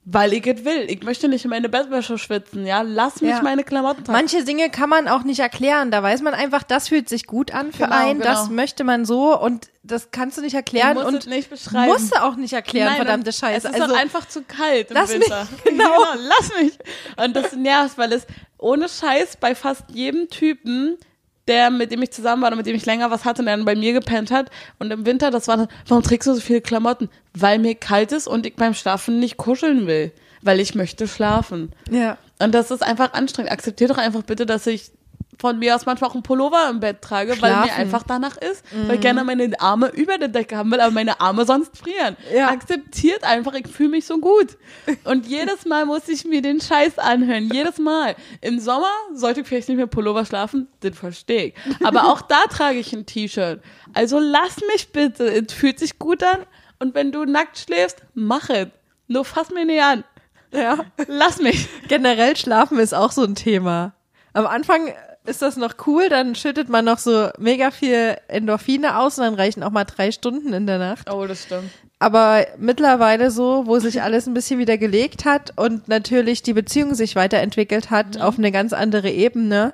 Weil 0.10 0.32
ich 0.32 0.48
es 0.48 0.63
will. 0.63 0.86
Ich 0.88 1.04
möchte 1.04 1.28
nicht 1.28 1.43
in 1.43 1.50
meine 1.50 1.67
Bettwäsche 1.67 2.17
schwitzen, 2.17 2.65
ja. 2.65 2.82
Lass 2.82 3.20
mich 3.20 3.32
Ja. 3.32 3.41
meine 3.41 3.65
Klamotten 3.65 4.06
tragen. 4.06 4.17
Manche 4.17 4.46
Dinge 4.46 4.70
kann 4.70 4.89
man 4.89 5.10
auch 5.10 5.24
nicht 5.24 5.39
erklären. 5.39 5.91
Da 5.91 6.02
weiß 6.02 6.22
man 6.22 6.34
einfach, 6.34 6.63
das 6.63 6.88
fühlt 6.88 7.10
sich 7.10 7.28
gut 7.28 7.52
an 7.54 7.74
für 7.74 7.84
Genau, 7.84 7.96
einen, 8.08 8.22
das 8.22 8.43
genau. 8.43 8.56
möchte 8.56 8.86
man 8.86 9.04
so 9.04 9.38
und 9.38 9.67
das 9.84 10.12
kannst 10.12 10.38
du 10.38 10.41
nicht 10.41 10.54
erklären 10.54 10.96
Du 10.96 11.06
und 11.06 11.28
nicht 11.28 11.50
beschreiben. 11.50 11.91
musst 11.91 12.15
du 12.15 12.24
auch 12.24 12.38
nicht 12.38 12.54
erklären, 12.54 12.88
Nein, 12.88 12.96
verdammte 12.96 13.34
Scheiße. 13.34 13.67
Es 13.67 13.76
ist 13.76 13.82
also, 13.82 13.96
einfach 13.96 14.26
zu 14.30 14.43
kalt 14.43 14.91
im 14.91 14.96
Lass 14.96 15.10
mich, 15.10 15.20
Winter. 15.24 15.46
genau. 15.65 16.04
lass 16.15 16.52
mich. 16.62 16.80
Und 17.17 17.36
das 17.36 17.52
nervt, 17.58 17.98
weil 17.98 18.13
es 18.13 18.26
ohne 18.58 18.88
Scheiß 18.88 19.36
bei 19.41 19.56
fast 19.56 19.84
jedem 19.91 20.30
Typen, 20.30 20.98
der 21.47 21.69
mit 21.69 21.91
dem 21.91 22.01
ich 22.01 22.12
zusammen 22.12 22.41
war 22.41 22.49
oder 22.49 22.57
mit 22.57 22.65
dem 22.65 22.75
ich 22.75 22.86
länger 22.86 23.12
was 23.12 23.25
hatte 23.25 23.41
und 23.41 23.45
der 23.45 23.57
dann 23.57 23.65
bei 23.65 23.75
mir 23.75 23.93
gepennt 23.93 24.31
hat 24.31 24.49
und 24.79 24.91
im 24.91 25.05
Winter, 25.05 25.31
das 25.31 25.47
war 25.47 25.57
dann, 25.57 25.67
warum 25.88 26.03
trägst 26.03 26.27
du 26.27 26.33
so 26.33 26.41
viele 26.41 26.62
Klamotten? 26.62 27.10
Weil 27.33 27.60
mir 27.60 27.75
kalt 27.75 28.12
ist 28.12 28.27
und 28.27 28.45
ich 28.45 28.55
beim 28.55 28.73
Schlafen 28.73 29.19
nicht 29.19 29.38
kuscheln 29.38 29.88
will, 29.88 30.12
weil 30.41 30.60
ich 30.60 30.75
möchte 30.75 31.07
schlafen. 31.07 31.71
ja. 31.89 32.17
Und 32.39 32.53
das 32.53 32.69
ist 32.69 32.83
einfach 32.83 33.13
anstrengend. 33.13 33.51
Akzeptiert 33.51 33.89
doch 33.89 33.97
einfach 33.97 34.21
bitte, 34.21 34.45
dass 34.45 34.67
ich 34.67 34.91
von 35.39 35.60
mir 35.60 35.76
aus 35.76 35.86
manchmal 35.86 36.10
auch 36.10 36.13
einen 36.13 36.23
Pullover 36.23 36.69
im 36.69 36.80
Bett 36.80 37.02
trage, 37.02 37.30
weil 37.41 37.52
Schlafen. 37.52 37.69
mir 37.69 37.76
einfach 37.76 38.04
danach 38.04 38.38
ist, 38.38 38.63
weil 38.88 38.95
ich 38.95 39.02
gerne 39.02 39.23
meine 39.23 39.52
Arme 39.60 39.89
über 39.89 40.17
der 40.17 40.30
Decke 40.30 40.58
haben 40.58 40.71
will, 40.71 40.80
aber 40.80 40.91
meine 40.91 41.19
Arme 41.21 41.45
sonst 41.45 41.78
frieren. 41.78 42.17
Ja. 42.34 42.50
Akzeptiert 42.50 43.23
einfach, 43.23 43.54
ich 43.54 43.67
fühle 43.67 43.89
mich 43.89 44.06
so 44.06 44.17
gut. 44.19 44.58
Und 45.04 45.28
jedes 45.28 45.65
Mal 45.65 45.86
muss 45.86 46.08
ich 46.08 46.26
mir 46.26 46.41
den 46.41 46.60
Scheiß 46.60 46.97
anhören, 46.97 47.50
jedes 47.54 47.78
Mal. 47.78 48.15
Im 48.41 48.60
Sommer 48.60 48.91
sollte 49.13 49.41
ich 49.41 49.47
vielleicht 49.47 49.67
nicht 49.69 49.78
mehr 49.78 49.88
Pullover 49.88 50.26
schlafen, 50.26 50.67
das 50.80 50.97
verstehe 50.97 51.47
ich. 51.47 51.54
Aber 51.84 52.06
auch 52.12 52.21
da 52.21 52.43
trage 52.50 52.80
ich 52.80 52.93
ein 52.93 53.06
T-Shirt. 53.06 53.62
Also 53.93 54.19
lass 54.19 54.58
mich 54.73 54.91
bitte, 54.91 55.26
es 55.28 55.54
fühlt 55.54 55.80
sich 55.80 56.00
gut 56.00 56.23
an 56.23 56.39
und 56.80 56.95
wenn 56.95 57.12
du 57.12 57.26
nackt 57.26 57.58
schläfst, 57.60 58.02
mach 58.13 58.50
es. 58.50 58.67
Nur 59.08 59.23
fass 59.23 59.52
mir 59.52 59.65
nicht 59.65 59.82
an. 59.82 60.04
ja. 60.52 60.78
Lass 61.08 61.39
mich. 61.39 61.67
Generell 61.88 62.36
schlafen 62.36 62.80
ist 62.80 62.93
auch 62.93 63.12
so 63.12 63.23
ein 63.23 63.36
Thema. 63.36 63.93
Am 64.34 64.45
Anfang 64.45 64.93
ist 65.27 65.41
das 65.41 65.57
noch 65.57 65.75
cool, 65.85 66.09
dann 66.09 66.35
schüttet 66.35 66.69
man 66.69 66.85
noch 66.85 66.97
so 66.97 67.29
mega 67.37 67.71
viel 67.71 68.17
Endorphine 68.27 68.97
aus 68.99 69.17
und 69.17 69.25
dann 69.25 69.35
reichen 69.35 69.63
auch 69.63 69.71
mal 69.71 69.83
drei 69.85 70.11
Stunden 70.11 70.53
in 70.53 70.65
der 70.65 70.77
Nacht. 70.77 71.11
Oh, 71.11 71.25
das 71.25 71.43
stimmt. 71.43 71.69
Aber 71.99 72.45
mittlerweile 72.57 73.31
so, 73.31 73.65
wo 73.65 73.79
sich 73.79 74.01
alles 74.01 74.27
ein 74.27 74.33
bisschen 74.33 74.59
wieder 74.59 74.77
gelegt 74.77 75.25
hat 75.25 75.53
und 75.55 75.87
natürlich 75.87 76.43
die 76.43 76.53
Beziehung 76.53 76.93
sich 76.93 77.15
weiterentwickelt 77.15 77.89
hat 77.89 78.21
auf 78.21 78.37
eine 78.37 78.51
ganz 78.51 78.71
andere 78.71 79.09
Ebene, 79.09 79.73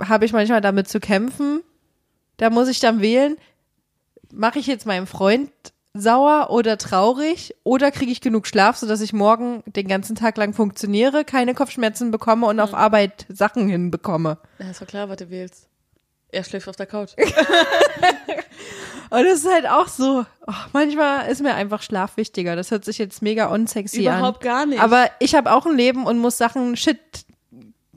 habe 0.00 0.24
ich 0.24 0.32
manchmal 0.32 0.60
damit 0.60 0.88
zu 0.88 0.98
kämpfen. 1.00 1.62
Da 2.38 2.50
muss 2.50 2.68
ich 2.68 2.80
dann 2.80 3.00
wählen, 3.00 3.36
mache 4.32 4.58
ich 4.58 4.66
jetzt 4.66 4.86
meinem 4.86 5.06
Freund 5.06 5.50
sauer 5.94 6.50
oder 6.50 6.78
traurig 6.78 7.54
oder 7.64 7.90
kriege 7.90 8.12
ich 8.12 8.20
genug 8.20 8.46
Schlaf, 8.46 8.76
sodass 8.76 9.00
ich 9.00 9.12
morgen 9.12 9.62
den 9.66 9.88
ganzen 9.88 10.14
Tag 10.14 10.36
lang 10.36 10.52
funktioniere, 10.52 11.24
keine 11.24 11.54
Kopfschmerzen 11.54 12.10
bekomme 12.10 12.46
und 12.46 12.60
auf 12.60 12.74
Arbeit 12.74 13.26
Sachen 13.28 13.68
hinbekomme. 13.68 14.38
Ja, 14.58 14.70
ist 14.70 14.80
doch 14.80 14.86
klar, 14.86 15.08
was 15.08 15.16
du 15.16 15.30
wählst. 15.30 15.68
Er 16.32 16.44
schläft 16.44 16.68
auf 16.68 16.76
der 16.76 16.86
Couch. 16.86 17.10
Und 19.10 19.26
es 19.26 19.40
ist 19.40 19.52
halt 19.52 19.66
auch 19.66 19.88
so, 19.88 20.24
oh, 20.46 20.52
manchmal 20.72 21.28
ist 21.28 21.42
mir 21.42 21.54
einfach 21.54 21.82
Schlaf 21.82 22.16
wichtiger. 22.16 22.54
Das 22.54 22.70
hört 22.70 22.84
sich 22.84 22.98
jetzt 22.98 23.22
mega 23.22 23.46
unsexy 23.46 24.06
an. 24.08 24.18
Überhaupt 24.18 24.40
gar 24.40 24.66
nicht. 24.66 24.80
Aber 24.80 25.10
ich 25.18 25.34
habe 25.34 25.52
auch 25.52 25.66
ein 25.66 25.76
Leben 25.76 26.06
und 26.06 26.18
muss 26.18 26.38
Sachen 26.38 26.76
shit 26.76 27.00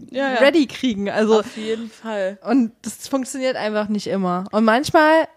ja, 0.09 0.33
ja. 0.33 0.39
ready 0.39 0.65
kriegen. 0.65 1.11
Also 1.11 1.41
Auf 1.41 1.55
jeden 1.55 1.89
Fall. 1.89 2.39
und 2.43 2.71
das 2.81 3.07
funktioniert 3.07 3.55
einfach 3.55 3.89
nicht 3.89 4.07
immer. 4.07 4.45
Und 4.51 4.65
manchmal 4.65 5.27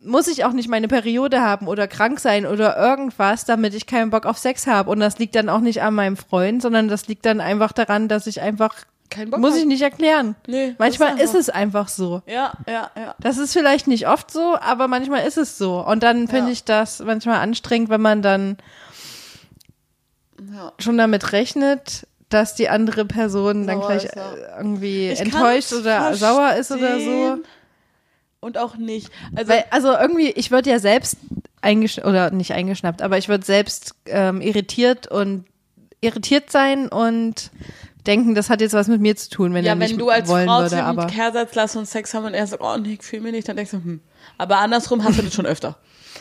muss 0.00 0.28
ich 0.28 0.44
auch 0.44 0.52
nicht 0.52 0.68
meine 0.68 0.88
Periode 0.88 1.40
haben 1.40 1.68
oder 1.68 1.88
krank 1.88 2.20
sein 2.20 2.46
oder 2.46 2.76
irgendwas, 2.76 3.44
damit 3.44 3.74
ich 3.74 3.86
keinen 3.86 4.10
Bock 4.10 4.26
auf 4.26 4.38
Sex 4.38 4.66
habe. 4.66 4.90
Und 4.90 5.00
das 5.00 5.18
liegt 5.18 5.34
dann 5.34 5.48
auch 5.48 5.60
nicht 5.60 5.82
an 5.82 5.94
meinem 5.94 6.16
Freund, 6.16 6.62
sondern 6.62 6.88
das 6.88 7.08
liegt 7.08 7.24
dann 7.26 7.40
einfach 7.40 7.72
daran, 7.72 8.08
dass 8.08 8.26
ich 8.26 8.40
einfach, 8.40 8.74
Kein 9.10 9.30
Bock 9.30 9.40
muss 9.40 9.56
ich 9.56 9.64
nicht 9.64 9.82
erklären. 9.82 10.36
Nee, 10.46 10.74
Manchmal 10.78 11.18
ist 11.18 11.34
ist 11.34 11.34
es 11.34 11.48
einfach 11.50 11.88
so. 11.88 12.22
Ja, 12.26 12.52
ja, 12.68 12.90
ja. 12.96 13.14
Das 13.20 13.38
ist 13.38 13.52
vielleicht 13.52 13.86
nicht 13.88 14.06
oft 14.06 14.30
so, 14.30 14.56
aber 14.60 14.86
manchmal 14.86 15.26
ist 15.26 15.38
es 15.38 15.58
so. 15.58 15.84
Und 15.84 16.02
dann 16.02 16.28
finde 16.28 16.48
Ja. 16.48 16.52
ich 16.52 16.64
das 16.64 17.00
manchmal 17.00 17.38
anstrengend, 17.40 17.88
wenn 17.88 18.00
man 18.02 18.22
dann 18.22 18.58
ja. 20.54 20.72
schon 20.78 20.98
damit 20.98 21.32
rechnet, 21.32 22.06
dass 22.28 22.54
die 22.54 22.68
andere 22.68 23.04
Person 23.04 23.66
dann 23.66 23.78
Sauer 23.78 23.86
gleich 23.88 24.04
ist, 24.04 24.16
ja. 24.16 24.32
irgendwie 24.58 25.10
Ich 25.10 25.20
enttäuscht 25.20 25.72
oder 25.72 26.14
sauer 26.14 26.52
ist 26.54 26.70
oder 26.72 27.00
so. 27.00 27.38
Und 28.46 28.58
auch 28.58 28.76
nicht. 28.76 29.10
Also, 29.34 29.50
Weil, 29.50 29.64
also 29.70 29.92
irgendwie, 29.92 30.30
ich 30.30 30.52
würde 30.52 30.70
ja 30.70 30.78
selbst 30.78 31.16
eingeschnappt, 31.62 32.06
oder 32.06 32.30
nicht 32.30 32.52
eingeschnappt, 32.52 33.02
aber 33.02 33.18
ich 33.18 33.28
würde 33.28 33.44
selbst 33.44 33.96
ähm, 34.06 34.40
irritiert 34.40 35.08
und 35.08 35.46
irritiert 36.00 36.52
sein 36.52 36.88
und 36.88 37.50
denken, 38.06 38.36
das 38.36 38.48
hat 38.48 38.60
jetzt 38.60 38.72
was 38.72 38.86
mit 38.86 39.00
mir 39.00 39.16
zu 39.16 39.30
tun, 39.30 39.52
wenn 39.52 39.64
ja, 39.64 39.72
er 39.72 39.80
wenn 39.80 39.88
nicht 39.88 40.00
du 40.00 40.10
als 40.10 40.28
wollen 40.28 40.46
Frau 40.46 40.60
würde, 40.60 40.84
aber 40.84 41.08
Kehrsatz 41.08 41.56
lass 41.56 41.74
uns 41.74 41.90
Sex 41.90 42.14
haben 42.14 42.26
und 42.26 42.34
er 42.34 42.46
sagt, 42.46 42.62
oh 42.62 42.76
nee, 42.76 42.92
ich 43.00 43.02
fühle 43.02 43.22
mich 43.22 43.32
nicht, 43.32 43.48
dann 43.48 43.56
denkst 43.56 43.72
du, 43.72 43.78
hm. 43.78 44.00
Aber 44.38 44.58
andersrum 44.58 45.02
hast 45.02 45.18
du 45.18 45.22
das 45.22 45.34
schon 45.34 45.46
öfter. 45.46 45.76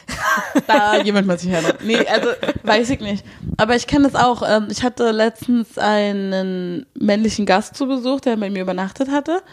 da 0.68 1.00
jemand 1.02 1.28
mal 1.28 1.38
sich 1.38 1.52
her. 1.52 1.62
Nee, 1.84 2.08
also 2.08 2.30
weiß 2.64 2.90
ich 2.90 3.02
nicht. 3.02 3.24
Aber 3.58 3.76
ich 3.76 3.86
kenne 3.86 4.10
das 4.10 4.20
auch. 4.20 4.42
Ähm, 4.48 4.68
Ich 4.72 4.82
hatte 4.82 5.12
letztens 5.12 5.78
einen 5.78 6.88
männlichen 6.96 7.46
Gast 7.46 7.76
zu 7.76 7.88
Besuch, 7.88 8.22
der 8.22 8.36
bei 8.38 8.50
mir 8.50 8.64
übernachtet 8.64 9.10
hatte. 9.10 9.44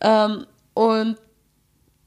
Ähm, 0.00 0.46
Und 0.74 1.16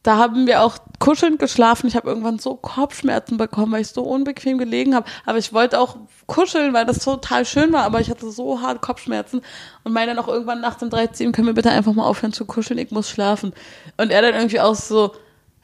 da 0.08 0.16
haben 0.16 0.48
wir 0.48 0.62
auch 0.62 0.78
kuschelnd 1.00 1.38
geschlafen. 1.38 1.86
Ich 1.88 1.98
habe 1.98 2.08
irgendwann 2.08 2.40
so 2.40 2.56
Kopfschmerzen 2.56 3.36
bekommen, 3.36 3.74
weil 3.74 3.82
ich 3.82 3.90
so 3.90 4.04
unbequem 4.04 4.58
gelegen 4.58 4.96
habe. 4.96 5.06
Aber 5.26 5.38
ich 5.38 5.52
wollte 5.52 5.82
auch 5.82 5.98
kuscheln, 6.28 6.74
weil 6.74 6.86
das 6.86 7.00
total 7.00 7.46
schön 7.46 7.74
war. 7.74 7.84
Aber 7.84 8.00
ich 8.00 8.10
hatte 8.10 8.32
so 8.32 8.62
hart 8.62 8.82
Kopfschmerzen 8.82 9.42
und 9.84 9.92
meine 9.92 10.16
dann 10.16 10.24
auch 10.24 10.30
irgendwann 10.30 10.62
nachts 10.62 10.82
um 10.82 10.90
13 10.90 11.34
können 11.34 11.48
wir 11.48 11.54
bitte 11.54 11.72
einfach 11.72 11.92
mal 11.92 12.06
aufhören 12.06 12.32
zu 12.32 12.46
kuscheln. 12.46 12.80
Ich 12.80 12.90
muss 12.92 13.10
schlafen. 13.10 13.52
Und 13.98 14.10
er 14.10 14.22
dann 14.22 14.34
irgendwie 14.34 14.62
auch 14.62 14.76
so, 14.76 15.12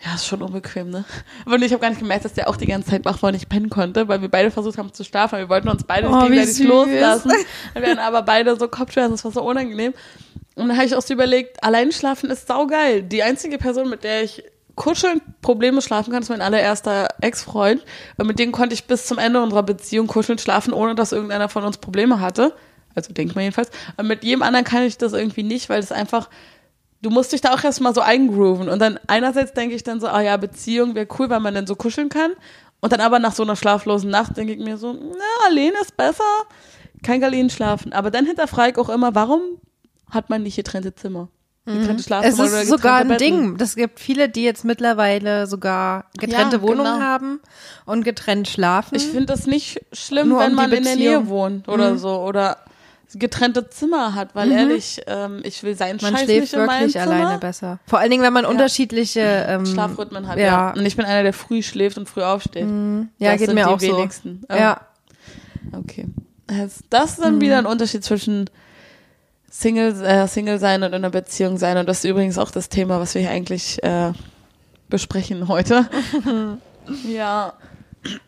ja, 0.06 0.16
ist 0.16 0.28
schon 0.28 0.42
unbequem, 0.42 0.90
ne? 0.90 1.06
Und 1.46 1.62
ich 1.62 1.72
habe 1.72 1.80
gar 1.80 1.90
nicht 1.90 2.00
gemerkt, 2.00 2.26
dass 2.26 2.34
der 2.34 2.50
auch 2.50 2.58
die 2.58 2.66
ganze 2.66 2.90
Zeit 2.90 3.06
wach 3.06 3.22
war 3.22 3.30
und 3.30 3.36
nicht 3.36 3.48
pennen 3.48 3.70
konnte, 3.70 4.10
weil 4.10 4.22
wir 4.22 4.30
beide 4.30 4.52
versucht 4.52 4.78
haben 4.78 4.92
zu 4.92 5.06
schlafen. 5.06 5.40
Wir 5.40 5.48
wollten 5.48 5.70
uns 5.70 5.86
beide 5.86 6.10
nicht 6.10 6.18
Oh, 6.18 6.28
gegenseitig 6.28 6.68
loslassen. 6.68 7.32
Wir 7.74 7.92
hatten 7.92 8.00
aber 8.00 8.24
beide 8.24 8.58
so 8.58 8.68
Kopfschmerzen, 8.68 9.14
das 9.14 9.24
war 9.24 9.32
so 9.32 9.42
unangenehm. 9.42 9.94
Und 10.56 10.68
dann 10.68 10.78
habe 10.78 10.86
ich 10.86 10.96
auch 10.96 11.02
so 11.02 11.14
überlegt, 11.14 11.64
allein 11.64 11.92
schlafen 11.92 12.30
ist 12.30 12.48
saugeil. 12.48 13.02
Die 13.04 13.24
einzige 13.24 13.58
Person, 13.58 13.90
mit 13.90 14.04
der 14.04 14.24
ich 14.24 14.44
kuscheln 14.76 15.22
problemlos 15.42 15.86
schlafen 15.86 16.12
kann, 16.12 16.22
ist 16.22 16.30
mein 16.30 16.42
allererster 16.42 17.08
Ex-Freund. 17.22 17.84
Und 18.18 18.28
mit 18.28 18.40
dem 18.40 18.52
konnte 18.52 18.74
ich 18.74 18.86
bis 18.86 19.06
zum 19.08 19.18
Ende 19.18 19.42
unserer 19.42 19.64
Beziehung 19.64 20.08
kuscheln 20.08 20.40
schlafen, 20.40 20.74
ohne 20.74 20.96
dass 20.96 21.12
irgendeiner 21.12 21.50
von 21.50 21.64
uns 21.64 21.78
Probleme 21.78 22.20
hatte. 22.20 22.54
Also 22.96 23.14
denkt 23.14 23.36
man 23.36 23.44
jedenfalls. 23.44 23.72
Und 23.98 24.08
mit 24.08 24.24
jedem 24.24 24.44
anderen 24.44 24.66
kann 24.66 24.84
ich 24.84 24.98
das 24.98 25.14
irgendwie 25.14 25.44
nicht, 25.44 25.70
weil 25.70 25.82
das 25.82 25.92
einfach, 25.92 26.30
du 27.02 27.10
musst 27.10 27.32
dich 27.34 27.42
da 27.42 27.54
auch 27.54 27.64
erstmal 27.64 27.94
so 27.94 28.02
eingrooven. 28.02 28.70
Und 28.70 28.80
dann 28.80 29.00
einerseits 29.08 29.54
denke 29.54 29.76
ich 29.76 29.84
dann 29.84 30.00
so, 30.00 30.08
ah 30.08 30.22
ja, 30.22 30.38
Beziehung 30.38 30.96
wäre 30.96 31.08
cool, 31.18 31.30
weil 31.30 31.40
man 31.40 31.56
dann 31.56 31.68
so 31.68 31.76
kuscheln 31.76 32.10
kann. 32.10 32.32
Und 32.80 32.92
dann 32.92 33.02
aber 33.02 33.20
nach 33.20 33.34
so 33.34 33.44
einer 33.44 33.56
schlaflosen 33.56 34.10
Nacht 34.10 34.38
denke 34.38 34.54
ich 34.54 34.60
mir 34.60 34.78
so, 34.78 34.94
na, 34.94 35.48
alleine 35.48 35.80
ist 35.82 35.96
besser. 35.98 36.24
Ich 37.02 37.10
allein 37.10 37.50
schlafen. 37.50 37.94
Aber 37.94 38.12
dann 38.12 38.26
hinterfrage 38.26 38.72
ich 38.72 38.78
auch 38.78 38.90
immer, 38.90 39.16
warum 39.16 39.42
hat 40.14 40.30
man 40.30 40.44
nicht 40.44 40.56
getrennte 40.56 40.94
Zimmer? 40.96 41.30
Getrennte 41.66 41.92
Mhm. 41.94 41.96
es 42.00 42.06
Schlafzimmer 42.06 42.48
oder 42.50 42.62
ist 42.62 42.68
sogar 42.68 42.96
ein 42.98 43.08
getrennte 43.08 43.26
Betten? 43.26 43.42
Ding. 43.52 43.58
Das 43.58 43.76
gibt 43.76 44.00
viele, 44.02 44.28
die 44.28 44.44
jetzt 44.44 44.66
mittlerweile 44.66 45.48
sogar 45.48 46.06
getrennte 46.20 46.58
Ja, 46.58 46.62
Wohnungen 46.62 46.94
genau. 46.96 47.00
haben 47.00 47.40
und 47.86 48.04
getrennt 48.04 48.50
schlafen. 48.50 48.96
Ich 48.96 49.06
finde 49.06 49.28
das 49.28 49.48
nicht 49.48 49.80
schlimm, 49.94 50.28
Nur 50.30 50.40
wenn 50.42 50.50
um 50.52 50.56
man 50.58 50.66
in 50.66 50.84
der 50.84 50.92
Beziehung. 50.92 50.98
Nähe 51.24 51.28
wohnt 51.30 51.68
oder 51.70 51.98
so 51.98 52.20
oder 52.22 52.58
getrennte 53.16 53.70
Zimmer 53.70 54.16
hat, 54.16 54.34
weil 54.34 54.52
ehrlich, 54.52 55.02
ähm, 55.08 55.40
ich 55.44 55.62
will 55.64 55.76
seinen 55.78 56.00
man 56.02 56.14
Scheiß 56.14 56.24
schläft 56.24 56.42
nicht 56.42 56.68
wirklich 56.68 57.00
alleine 57.00 57.38
besser. 57.38 57.80
Vor 57.86 58.00
allen 58.00 58.10
Dingen, 58.10 58.24
wenn 58.24 58.34
man 58.34 58.44
unterschiedliche 58.46 59.22
ähm, 59.22 59.66
Schlafrhythmen 59.68 60.28
hat, 60.28 60.38
ja. 60.40 60.44
ja. 60.46 60.74
Und 60.74 60.86
ich 60.86 60.96
bin 60.98 61.06
einer, 61.06 61.22
der 61.24 61.34
früh 61.34 61.62
schläft 61.62 61.98
und 61.98 62.10
früh 62.10 62.24
aufsteht. 62.24 62.68
Ja, 63.20 63.32
das 63.32 63.38
geht 63.40 63.46
sind 63.48 63.56
mir 63.56 63.66
die 63.66 63.72
auch 63.72 63.80
so. 63.80 63.88
wenigsten. 63.98 64.44
Ähm, 64.50 64.58
Ja. 64.58 64.82
Okay. 65.74 66.08
Das, 66.48 66.80
das 66.90 67.12
ist 67.12 67.22
dann 67.22 67.40
wieder 67.40 67.58
ein 67.60 67.66
Unterschied 67.68 68.04
zwischen 68.04 68.50
Single, 69.58 70.04
äh, 70.04 70.28
Single 70.28 70.58
sein 70.58 70.82
und 70.82 70.90
in 70.90 70.96
einer 70.96 71.12
Beziehung 71.12 71.58
sein. 71.58 71.78
Und 71.78 71.88
das 71.88 72.00
ist 72.04 72.10
übrigens 72.10 72.40
auch 72.40 72.50
das 72.50 72.70
Thema, 72.70 73.00
was 73.00 73.14
wir 73.14 73.22
hier 73.22 73.30
eigentlich 73.30 73.82
äh, 73.84 74.12
besprechen 74.90 75.48
heute. 75.48 75.88
ja. 77.08 77.54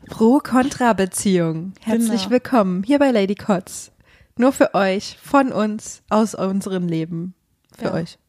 Pro-Kontra-Beziehung. 0.07 1.73
Herzlich 1.81 2.21
Genau. 2.21 2.29
willkommen 2.29 2.83
hier 2.83 2.99
bei 2.99 3.09
Lady 3.09 3.33
Kotz. 3.33 3.91
Nur 4.37 4.51
für 4.51 4.75
euch, 4.75 5.17
von 5.19 5.51
uns, 5.51 6.03
aus 6.11 6.35
unserem 6.35 6.87
Leben. 6.87 7.33
Für 7.75 7.85
Ja. 7.85 7.93
euch. 7.95 8.19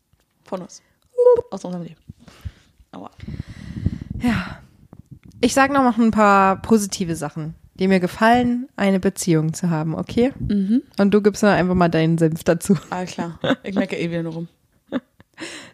Von 0.45 0.63
uns. 0.63 0.81
Aus 1.51 1.67
unserem 1.67 1.85
Leben. 1.85 2.01
Aua. 2.93 3.11
Ja. 4.23 4.61
Ich 5.43 5.53
sage 5.53 5.75
noch 5.75 5.99
ein 5.99 6.13
paar 6.13 6.63
positive 6.63 7.15
Sachen, 7.15 7.55
die 7.79 7.89
mir 7.89 8.01
gefallen, 8.01 8.69
eine 8.77 9.01
Beziehung 9.01 9.53
zu 9.53 9.71
haben, 9.71 9.95
okay? 9.95 10.33
Mhm. 10.39 10.83
Und 10.99 11.13
du 11.13 11.21
gibst 11.21 11.43
dann 11.43 11.57
einfach 11.57 11.75
mal 11.75 11.89
deinen 11.89 12.19
Senf 12.19 12.45
dazu. 12.45 12.77
Alles 12.91 13.13
klar. 13.13 13.39
Ich 13.63 13.75
merke 13.75 13.97
eh 13.97 14.11
wieder 14.11 14.23
nur 14.23 14.33
rum. 14.33 14.49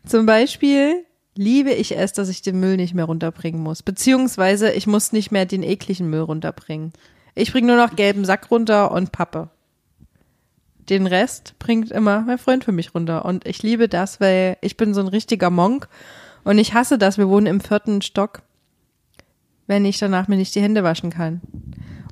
Zum 0.05 0.27
Beispiel 0.27 1.05
liebe 1.37 1.71
ich 1.71 1.97
es, 1.97 2.13
dass 2.13 2.29
ich 2.29 2.43
den 2.43 2.61
Müll 2.61 2.77
nicht 2.77 2.95
mehr 2.95 3.05
runterbringen 3.05 3.63
muss. 3.63 3.83
Beziehungsweise 3.83 4.73
ich 4.73 4.87
muss 4.87 5.13
nicht 5.13 5.31
mehr 5.31 5.47
den 5.47 5.63
ekligen 5.63 6.11
Müll 6.11 6.21
runterbringen. 6.21 6.93
Ich 7.35 7.53
bringe 7.53 7.69
nur 7.69 7.77
noch 7.77 7.97
gelben 7.97 8.25
Sack 8.25 8.51
runter 8.51 8.91
und 8.93 9.13
Pappe. 9.13 9.49
Den 10.89 11.07
Rest 11.07 11.55
bringt 11.59 11.91
immer 11.91 12.23
mein 12.23 12.39
Freund 12.39 12.65
für 12.65 12.73
mich 12.73 12.95
runter. 12.95 13.25
Und 13.25 13.47
ich 13.47 13.63
liebe 13.63 13.89
das, 13.89 14.21
weil 14.21 14.57
ich 14.61 14.77
bin 14.77 14.93
so 14.93 15.01
ein 15.01 15.09
richtiger 15.09 15.51
Monk. 15.51 15.89
Und 16.45 16.59
ich 16.59 16.75
hasse 16.75 16.99
das. 16.99 17.19
Wir 17.19 17.29
wohnen 17.29 17.47
im 17.47 17.61
vierten 17.61 18.03
Stock, 18.03 18.43
wenn 19.69 19.85
ich 19.85 19.99
danach 19.99 20.29
mir 20.29 20.37
nicht 20.37 20.55
die 20.55 20.61
Hände 20.61 20.83
waschen 20.83 21.11
kann. 21.11 21.41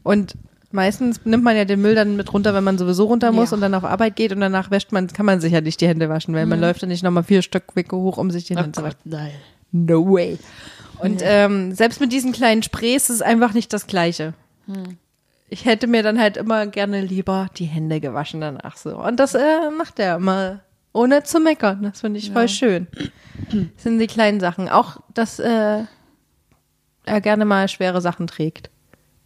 Und 0.02 0.34
meistens 0.72 1.24
nimmt 1.24 1.44
man 1.44 1.56
ja 1.56 1.64
den 1.64 1.80
Müll 1.82 1.94
dann 1.94 2.16
mit 2.16 2.32
runter, 2.32 2.54
wenn 2.54 2.64
man 2.64 2.78
sowieso 2.78 3.04
runter 3.06 3.32
muss 3.32 3.50
Ja. 3.50 3.56
und 3.56 3.60
dann 3.60 3.74
auf 3.74 3.84
Arbeit 3.84 4.16
geht 4.16 4.32
und 4.32 4.40
danach 4.40 4.70
wäscht 4.70 4.92
man, 4.92 5.08
kann 5.08 5.26
man 5.26 5.40
sich 5.40 5.52
ja 5.52 5.60
nicht 5.60 5.80
die 5.80 5.88
Hände 5.88 6.08
waschen, 6.08 6.34
weil 6.34 6.46
man 6.46 6.60
läuft 6.60 6.82
dann 6.82 6.88
nicht 6.90 7.02
nochmal 7.02 7.24
vier 7.24 7.42
Stockwerke 7.42 7.96
hoch, 7.96 8.16
um 8.18 8.30
sich 8.30 8.44
die 8.44 8.56
Hände 8.56 8.72
zu 8.72 8.82
waschen. 8.82 8.98
nein. 9.04 9.32
No 9.72 10.04
way. 10.04 10.38
Und 10.98 11.20
ähm, 11.24 11.72
selbst 11.74 12.00
mit 12.00 12.12
diesen 12.12 12.32
kleinen 12.32 12.62
Sprays 12.62 13.04
ist 13.08 13.16
es 13.16 13.22
einfach 13.22 13.54
nicht 13.54 13.72
das 13.72 13.86
Gleiche. 13.86 14.34
Ich 15.48 15.64
hätte 15.64 15.86
mir 15.86 16.02
dann 16.02 16.20
halt 16.20 16.36
immer 16.36 16.66
gerne 16.66 17.00
lieber 17.02 17.46
die 17.56 17.64
Hände 17.66 18.00
gewaschen 18.00 18.40
danach 18.40 18.76
so. 18.76 18.96
Und 18.96 19.18
das 19.20 19.34
äh, 19.34 19.70
macht 19.76 19.98
er 19.98 20.16
immer 20.16 20.60
ohne 20.92 21.22
zu 21.22 21.38
meckern. 21.40 21.82
Das 21.84 22.00
finde 22.00 22.18
ich 22.18 22.32
voll 22.32 22.48
schön. 22.48 22.86
Das 23.50 23.82
sind 23.84 23.98
die 23.98 24.06
kleinen 24.08 24.40
Sachen. 24.40 24.68
Auch, 24.68 24.98
dass 25.14 25.38
äh, 25.38 25.84
er 27.04 27.20
gerne 27.20 27.44
mal 27.44 27.68
schwere 27.68 28.00
Sachen 28.00 28.26
trägt. 28.26 28.70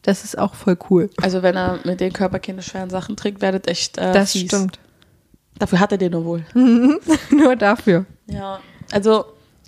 Das 0.04 0.22
ist 0.24 0.38
auch 0.38 0.54
voll 0.54 0.76
cool. 0.90 1.10
Also 1.22 1.42
wenn 1.42 1.56
er 1.56 1.80
mit 1.84 1.98
den 2.00 2.12
Körperkinder 2.12 2.62
schweren 2.62 2.90
Sachen 2.90 3.16
trägt, 3.16 3.40
werdet 3.42 3.66
echt 3.68 3.98
äh, 3.98 4.12
Das 4.12 4.32
fies. 4.32 4.44
stimmt. 4.46 4.78
Dafür 5.58 5.80
hat 5.80 5.92
er 5.92 5.98
den 5.98 6.12
nur 6.12 6.24
wohl. 6.24 6.44
Nur 7.30 7.56
dafür. 7.56 8.04
Ja. 8.26 8.60
Also 8.92 9.24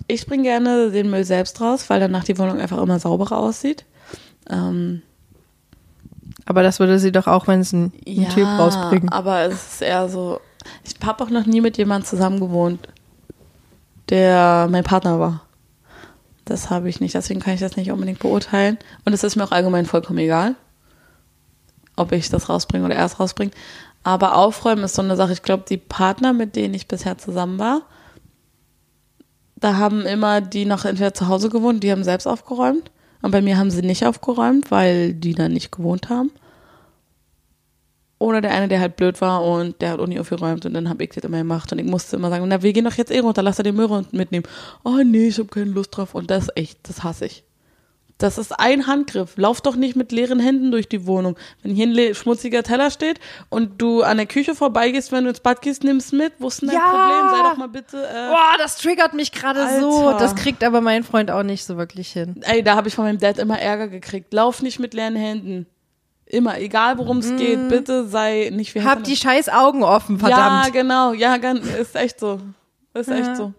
ich 0.07 0.25
bringe 0.27 0.43
gerne 0.43 0.91
den 0.91 1.09
Müll 1.09 1.23
selbst 1.23 1.59
raus, 1.61 1.89
weil 1.89 1.99
danach 1.99 2.23
die 2.23 2.37
Wohnung 2.37 2.59
einfach 2.59 2.77
immer 2.81 2.99
sauberer 2.99 3.37
aussieht. 3.37 3.85
Ähm, 4.49 5.01
Aber 6.45 6.61
das 6.63 6.79
würde 6.79 6.99
sie 6.99 7.11
doch 7.11 7.27
auch, 7.27 7.47
wenn 7.47 7.61
es 7.61 7.73
ein, 7.73 7.91
ein 8.07 8.29
Typ 8.29 8.45
rausbringen. 8.45 9.09
aber 9.09 9.41
es 9.43 9.73
ist 9.73 9.81
eher 9.81 10.07
so. 10.09 10.39
Ich 10.83 10.95
habe 11.05 11.23
auch 11.23 11.29
noch 11.29 11.45
nie 11.45 11.61
mit 11.61 11.77
jemandem 11.77 12.05
zusammen 12.07 12.39
gewohnt, 12.39 12.87
der 14.09 14.67
mein 14.69 14.83
Partner 14.83 15.19
war. 15.19 15.41
Das 16.47 16.69
habe 16.69 16.87
ich 16.87 17.01
nicht, 17.01 17.13
deswegen 17.13 17.41
kann 17.41 17.53
ich 17.53 17.59
das 17.59 17.75
nicht 17.75 17.91
unbedingt 17.91 18.19
beurteilen. 18.19 18.77
Und 19.03 19.11
es 19.11 19.23
ist 19.23 19.35
mir 19.35 19.43
auch 19.43 19.51
allgemein 19.51 19.85
vollkommen 19.85 20.19
egal, 20.19 20.55
ob 21.97 22.13
ich 22.13 22.29
das 22.29 22.47
rausbringe 22.47 22.85
oder 22.85 22.95
er 22.95 23.05
es 23.05 23.19
rausbringt. 23.19 23.53
Aber 24.03 24.37
aufräumen 24.37 24.85
ist 24.85 24.95
so 24.95 25.01
eine 25.01 25.17
Sache. 25.17 25.33
Ich 25.33 25.43
glaube, 25.43 25.65
die 25.67 25.77
Partner, 25.77 26.31
mit 26.31 26.55
denen 26.55 26.73
ich 26.73 26.87
bisher 26.87 27.17
zusammen 27.17 27.59
war, 27.59 27.81
da 29.57 29.75
haben 29.75 30.05
immer 30.05 30.39
die 30.39 30.63
noch 30.65 30.85
entweder 30.85 31.13
zu 31.13 31.27
Hause 31.27 31.49
gewohnt, 31.49 31.83
die 31.83 31.91
haben 31.91 32.05
selbst 32.05 32.27
aufgeräumt. 32.27 32.91
Und 33.21 33.31
bei 33.31 33.41
mir 33.41 33.57
haben 33.57 33.71
sie 33.71 33.81
nicht 33.81 34.05
aufgeräumt, 34.05 34.71
weil 34.71 35.13
die 35.13 35.33
da 35.33 35.49
nicht 35.49 35.71
gewohnt 35.71 36.09
haben. 36.09 36.31
Oder 38.19 38.41
der 38.41 38.51
eine, 38.51 38.67
der 38.67 38.79
halt 38.79 38.95
blöd 38.95 39.21
war 39.21 39.43
und 39.43 39.79
der 39.81 39.91
hat 39.91 40.07
nie 40.07 40.19
aufgeräumt 40.19 40.65
und 40.65 40.73
dann 40.73 40.89
habe 40.89 41.03
ich 41.03 41.11
das 41.11 41.23
immer 41.23 41.37
gemacht 41.37 41.71
und 41.71 41.77
ich 41.77 41.85
musste 41.85 42.15
immer 42.15 42.29
sagen, 42.29 42.45
na, 42.47 42.63
wir 42.63 42.73
gehen 42.73 42.85
doch 42.85 42.95
jetzt 42.95 43.11
eh 43.11 43.19
runter, 43.19 43.43
lass 43.43 43.57
da 43.57 43.63
den 43.63 43.75
Müll 43.75 43.85
run- 43.85 44.07
mitnehmen. 44.11 44.45
Oh 44.83 44.97
nee, 45.05 45.27
ich 45.27 45.37
habe 45.37 45.49
keine 45.49 45.69
Lust 45.71 45.95
drauf 45.95 46.15
und 46.15 46.31
das 46.31 46.47
echt, 46.55 46.79
das 46.89 47.03
hasse 47.03 47.25
ich. 47.27 47.43
Das 48.19 48.39
ist 48.39 48.59
ein 48.59 48.87
Handgriff. 48.87 49.37
Lauf 49.37 49.61
doch 49.61 49.75
nicht 49.75 49.95
mit 49.95 50.11
leeren 50.11 50.39
Händen 50.39 50.71
durch 50.71 50.89
die 50.89 51.05
Wohnung. 51.05 51.37
Wenn 51.61 51.75
hier 51.75 51.85
ein 51.85 52.15
schmutziger 52.15 52.63
Teller 52.63 52.89
steht 52.89 53.19
und 53.49 53.79
du 53.79 54.01
an 54.01 54.17
der 54.17 54.25
Küche 54.25 54.55
vorbeigehst, 54.55 55.11
wenn 55.11 55.25
du 55.25 55.29
ins 55.29 55.39
Bad 55.39 55.61
gehst, 55.61 55.83
nimm's 55.83 56.11
mit. 56.11 56.33
Wo 56.39 56.47
ist 56.47 56.63
denn 56.63 56.69
dein 56.69 56.77
Ja. 56.79 56.89
Problem? 56.89 57.29
Sei 57.43 57.49
doch 57.51 57.57
mal 57.57 57.67
bitte. 57.69 57.97
Äh, 57.97 58.29
Boah, 58.31 58.57
das 58.57 58.77
triggert 58.77 59.13
mich 59.13 59.31
gerade 59.31 59.79
so. 59.79 60.13
Das 60.17 60.33
kriegt 60.35 60.63
aber 60.63 60.81
mein 60.81 61.03
Freund 61.03 61.29
auch 61.29 61.43
nicht 61.43 61.63
so 61.63 61.77
wirklich 61.77 62.09
hin. 62.11 62.41
Ey, 62.41 62.63
da 62.63 62.75
habe 62.75 62.87
ich 62.87 62.95
von 62.95 63.05
meinem 63.05 63.19
Dad 63.19 63.37
immer 63.37 63.59
Ärger 63.59 63.87
gekriegt. 63.87 64.33
Lauf 64.33 64.63
nicht 64.63 64.79
mit 64.79 64.95
leeren 64.95 65.15
Händen. 65.15 65.67
Immer, 66.29 66.59
egal 66.59 66.97
worum 66.97 67.19
es 67.19 67.35
geht, 67.37 67.69
bitte 67.69 68.05
sei 68.07 68.49
nicht 68.53 68.75
wie 68.75 68.79
Mm. 68.79 68.85
Hab 68.85 69.03
die 69.03 69.15
scheiß 69.15 69.47
Augen 69.49 69.83
offen, 69.83 70.17
Ja, 70.19 70.27
verdammt. 70.27 70.73
genau. 70.73 71.13
Ja, 71.13 71.37
ganz, 71.37 71.65
ist 71.65 71.95
echt 71.95 72.19
so. 72.19 72.39
Ist 72.93 73.09
echt 73.09 73.37
so. 73.37 73.53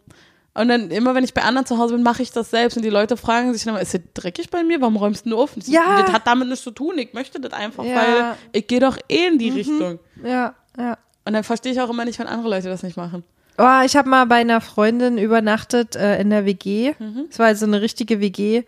Und 0.54 0.68
dann 0.68 0.90
immer, 0.90 1.14
wenn 1.14 1.22
ich 1.24 1.33
bei 1.33 1.42
anderen 1.42 1.66
zu 1.66 1.78
Hause 1.78 1.94
bin, 1.94 2.02
mache 2.02 2.20
ich 2.22 2.33
das 2.33 2.50
selbst. 2.50 2.76
Und 2.76 2.83
die 2.85 2.90
Leute 2.90 3.16
fragen 3.16 3.52
sich 3.54 3.62
dann 3.64 3.74
immer, 3.74 3.81
ist 3.81 3.94
es 3.94 4.00
dreckig 4.12 4.50
bei 4.50 4.64
mir? 4.64 4.81
Warum 4.81 4.96
räumst 4.96 5.24
du 5.24 5.38
auf? 5.40 5.57
Ich 5.57 5.66
so, 5.66 5.72
Ja. 5.72 6.02
Das 6.02 6.12
hat 6.12 6.26
damit 6.26 6.48
nichts 6.48 6.64
zu 6.64 6.72
tun. 6.72 6.98
Ich 6.98 7.14
möchte 7.14 7.40
das 7.40 7.52
einfach, 7.52 7.85
Ja. 7.85 7.92
Mhm. 7.92 7.96
weil 7.96 8.35
ich 8.52 8.66
gehe 8.66 8.81
doch 8.81 8.98
eh 9.09 9.28
in 9.28 9.38
die 9.38 9.50
Richtung. 9.50 9.98
Ja, 10.24 10.54
ja. 10.76 10.98
Und 11.24 11.33
dann 11.35 11.44
verstehe 11.44 11.72
ich 11.72 11.81
auch 11.81 11.88
immer 11.90 12.04
nicht, 12.04 12.18
wenn 12.18 12.26
andere 12.26 12.50
Leute 12.50 12.68
das 12.68 12.83
nicht 12.83 12.96
machen. 12.96 13.22
Oh, 13.57 13.81
ich 13.85 13.96
habe 13.96 14.09
mal 14.09 14.24
bei 14.26 14.37
einer 14.37 14.61
Freundin 14.61 15.16
übernachtet 15.18 15.94
äh, 15.96 16.20
in 16.20 16.31
der 16.31 16.44
WG. 16.44 16.94
Mhm. 16.98 17.26
Es 17.31 17.38
war 17.38 17.46
also 17.46 17.64
eine 17.66 17.81
richtige 17.81 18.20
WG. 18.20 18.64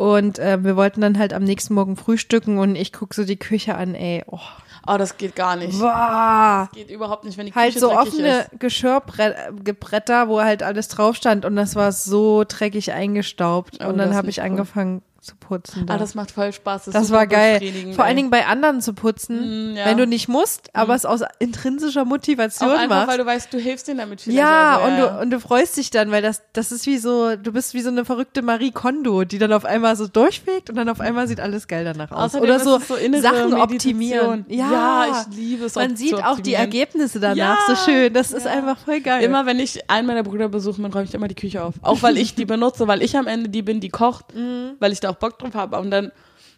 Und 0.00 0.38
äh, 0.38 0.64
wir 0.64 0.76
wollten 0.76 1.02
dann 1.02 1.18
halt 1.18 1.34
am 1.34 1.44
nächsten 1.44 1.74
Morgen 1.74 1.94
frühstücken 1.94 2.56
und 2.56 2.74
ich 2.74 2.90
guck 2.90 3.12
so 3.12 3.24
die 3.24 3.36
Küche 3.36 3.74
an, 3.74 3.94
ey. 3.94 4.24
Oh. 4.26 4.38
Oh, 4.86 4.96
das 4.96 5.18
geht 5.18 5.36
gar 5.36 5.56
nicht. 5.56 5.78
Boah. 5.78 6.70
Geht 6.72 6.90
überhaupt 6.90 7.24
nicht, 7.24 7.36
wenn 7.36 7.44
die 7.44 7.52
Halt 7.52 7.74
Küche 7.74 7.80
so 7.80 7.88
dreckig 7.88 8.08
offene 8.08 8.40
ist. 8.40 8.60
Geschirrbretter, 8.60 10.28
wo 10.28 10.40
halt 10.40 10.62
alles 10.62 10.88
drauf 10.88 11.16
stand 11.16 11.44
und 11.44 11.54
das 11.54 11.76
war 11.76 11.92
so 11.92 12.44
dreckig 12.48 12.94
eingestaubt. 12.94 13.76
Oh, 13.82 13.88
und 13.88 13.98
dann 13.98 14.08
das 14.08 14.16
habe 14.16 14.30
ich 14.30 14.38
cool. 14.38 14.44
angefangen 14.44 15.02
zu 15.20 15.36
putzen. 15.36 15.84
Da. 15.86 15.94
Ah, 15.94 15.98
das 15.98 16.14
macht 16.14 16.30
voll 16.30 16.52
Spaß. 16.52 16.86
Das 16.86 17.06
super 17.08 17.18
war 17.20 17.26
geil. 17.26 17.60
Vor 17.94 18.04
allen. 18.04 18.16
Dingen 18.16 18.30
bei 18.30 18.46
anderen 18.46 18.80
zu 18.80 18.94
putzen, 18.94 19.72
Mm, 19.72 19.76
ja. 19.76 19.84
wenn 19.86 19.96
du 19.98 20.06
nicht 20.06 20.28
musst, 20.28 20.74
aber 20.74 20.94
es 20.94 21.04
aus 21.04 21.20
intrinsischer 21.38 22.04
Motivation 22.04 22.70
Auch 22.70 22.74
einfach, 22.78 22.88
machst. 22.96 23.08
weil 23.08 23.18
du 23.18 23.26
weißt, 23.26 23.52
du 23.52 23.58
hilfst 23.58 23.86
denen 23.88 23.98
damit 23.98 24.20
vielleicht. 24.22 24.38
ja, 24.38 24.78
also, 24.78 24.86
und, 24.88 24.98
du, 25.16 25.20
und 25.22 25.30
du 25.30 25.40
freust 25.40 25.76
dich 25.76 25.90
dann, 25.90 26.10
weil 26.10 26.22
das, 26.22 26.42
das 26.54 26.72
ist 26.72 26.86
wie 26.86 26.98
so, 26.98 27.36
du 27.36 27.52
bist 27.52 27.74
wie 27.74 27.80
so 27.82 27.90
eine 27.90 28.04
verrückte 28.04 28.42
Marie 28.42 28.70
Kondo, 28.72 29.24
die 29.24 29.38
dann 29.38 29.52
auf 29.52 29.64
einmal 29.64 29.94
so 29.96 30.06
durchfegt 30.08 30.70
und 30.70 30.76
dann 30.76 30.88
auf 30.88 31.00
einmal 31.00 31.28
sieht 31.28 31.40
alles 31.40 31.68
geil 31.68 31.84
danach 31.84 32.10
aus. 32.10 32.34
Außerdem 32.34 32.42
Oder 32.48 32.60
so, 32.60 32.78
so 32.78 32.96
Sachen 33.20 33.54
optimieren. 33.54 34.44
Ja, 34.48 34.70
Ja, 34.72 35.06
ich 35.28 35.36
liebe 35.36 35.64
es, 35.66 35.74
Man 35.74 35.96
sieht 35.96 36.14
auch 36.24 36.40
die. 36.40 36.54
Ergebnisse 36.54 37.20
danach 37.20 37.36
Ja, 37.36 37.58
so 37.66 37.74
schön. 37.76 38.12
Das 38.12 38.32
ist 38.32 38.44
ja. 38.46 38.52
einfach 38.52 38.76
voll 38.78 39.00
geil. 39.00 39.22
Immer 39.22 39.46
wenn 39.46 39.58
ich 39.60 39.88
einen 39.90 40.06
meiner 40.06 40.22
Brüder 40.22 40.48
besuche, 40.48 40.80
dann 40.82 40.92
räume 40.92 41.04
ich 41.04 41.14
immer 41.14 41.28
die 41.28 41.34
Küche 41.34 41.62
auf. 41.62 41.74
Auch 41.82 42.02
weil 42.02 42.16
ich 42.18 42.34
die 42.34 42.44
benutze, 42.46 42.86
weil 42.88 43.02
ich 43.02 43.16
am 43.16 43.26
Ende 43.26 43.48
die 43.48 43.62
bin, 43.62 43.80
die 43.80 43.88
kocht, 43.88 44.34
Mhm. 44.34 44.72
weil 44.78 44.92
ich 44.92 45.00
da 45.00 45.09
auch 45.10 45.16
Bock 45.16 45.38
drauf 45.38 45.54
habe. 45.54 45.78
Und 45.78 45.90
dann 45.90 46.12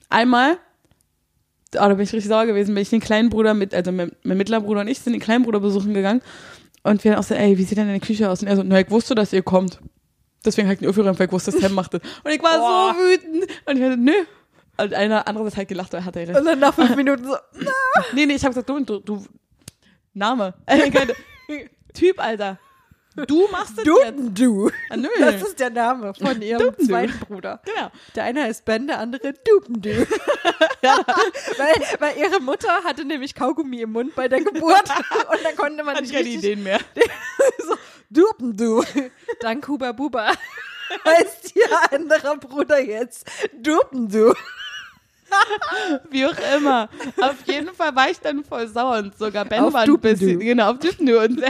einmal, 0.09 0.59
oh, 1.75 1.79
da 1.79 1.88
bin 1.88 2.01
ich 2.01 2.12
richtig 2.12 2.29
sauer 2.29 2.47
gewesen, 2.47 2.75
bin 2.75 2.83
ich 2.83 2.91
den 2.91 3.01
kleinen 3.01 3.31
Bruder 3.31 3.55
mit, 3.55 3.75
also 3.75 3.93
mein, 3.93 4.12
mein 4.23 4.37
mittlerer 4.37 4.61
Bruder 4.61 4.83
und 4.83 4.88
ich 4.88 5.01
sind 5.01 5.12
den 5.12 5.21
kleinen 5.21 5.45
Bruder 5.45 5.61
besuchen 5.61 5.95
gegangen. 5.95 6.23
Und 6.85 7.05
wir 7.05 7.12
dann 7.12 7.21
auch 7.21 7.25
so, 7.25 7.35
ey, 7.35 7.57
wie 7.59 7.62
sieht 7.62 7.79
denn 7.79 7.87
deine 7.87 8.01
Küche 8.01 8.29
aus? 8.29 8.43
Und 8.43 8.49
er 8.49 8.57
so, 8.57 8.62
na, 8.65 8.81
ich 8.81 8.91
wusste, 8.91 9.15
dass 9.15 9.33
ihr 9.33 9.43
kommt. 9.43 9.79
Deswegen 10.45 10.67
habe 10.67 10.75
ich 10.75 10.81
den 10.81 10.88
aufgeräumt, 10.88 11.19
weil 11.19 11.27
ich 11.27 11.33
wusste, 11.33 11.53
dass 11.53 11.61
Sam 11.61 11.75
macht 11.75 11.95
das. 11.95 12.01
Und 12.25 12.31
ich 12.33 12.43
war 12.43 12.59
Boah. 12.59 12.95
so 12.95 13.01
wütend. 13.01 13.47
Und 13.67 13.77
ich 13.77 13.83
war 13.83 13.91
so, 13.91 13.97
nö. 13.97 14.12
Und 14.79 14.95
einer 14.95 15.29
andere 15.29 15.47
hat 15.47 15.57
halt 15.57 15.69
gelacht, 15.69 15.93
weil 15.93 16.01
er 16.01 16.05
hatte 16.05 16.21
recht. 16.21 16.37
und 16.37 16.45
dann 16.45 16.59
nach 16.59 16.75
fünf 16.75 16.97
Minuten 16.97 17.25
so, 17.25 17.37
Nee, 18.15 18.27
nee, 18.27 18.35
ich 18.35 18.43
hab 18.43 18.51
gesagt, 18.51 18.69
du, 18.69 18.81
du, 18.81 18.99
du 19.01 19.25
Name. 20.15 20.55
Äh, 20.67 20.91
typ, 21.95 22.19
Alter. 22.19 22.59
Du 23.27 23.46
machst 23.51 23.77
das 23.77 23.85
jetzt. 23.85 24.14
du. 24.38 24.70
Ah, 24.88 24.96
nö. 24.96 25.09
Das 25.20 25.42
ist 25.42 25.61
der 25.61 25.70
Name 25.70 26.14
von 26.14 26.40
ihrem 26.42 26.62
Dupendu. 26.62 26.87
zweiten 26.92 27.18
Bruder. 27.27 27.61
genau. 27.64 27.90
Der 28.14 28.25
eine 28.25 28.44
heißt 28.44 28.64
Ben, 28.64 28.87
der 28.87 28.98
andere 29.01 29.35
Dupendu. 29.35 29.90
weil, 30.81 31.83
weil 31.98 32.16
ihre 32.18 32.40
Mutter 32.40 32.83
hatte 32.85 33.05
nämlich 33.05 33.35
Kaugummi 33.35 33.83
im 33.83 33.92
Mund 33.92 34.14
bei 34.14 34.29
der 34.29 34.40
Geburt 34.40 34.88
und 35.31 35.44
da 35.44 35.53
konnte 35.57 35.85
man 35.85 35.96
ich 35.96 36.03
nicht 36.03 36.12
keine 36.12 36.25
richtig 36.25 36.42
Ideen 36.44 36.62
mehr. 36.62 36.81
so, 37.59 37.75
Dupendu. 38.11 38.83
Dank 39.40 39.68
Huba 39.68 39.92
Buba 39.92 40.33
heißt 41.07 41.55
ihr 41.57 41.69
anderer 41.92 42.37
Bruder 42.37 42.81
jetzt 42.81 43.27
Dupendu. 43.52 44.35
Wie 46.10 46.26
auch 46.26 46.37
immer. 46.56 46.88
Auf 47.20 47.37
jeden 47.46 47.74
Fall 47.74 47.94
war 47.94 48.10
ich 48.10 48.20
dann 48.20 48.44
voll 48.44 48.68
sauer 48.68 48.98
und 48.98 49.16
sogar 49.18 49.44
Ben 49.44 49.60
Auf 49.60 49.72
war 49.72 49.83
ein 49.83 50.00
bisschen, 50.00 50.40
genau, 50.40 50.70
auf 50.70 50.78
Dupendu. 50.78 51.20
Und, 51.20 51.42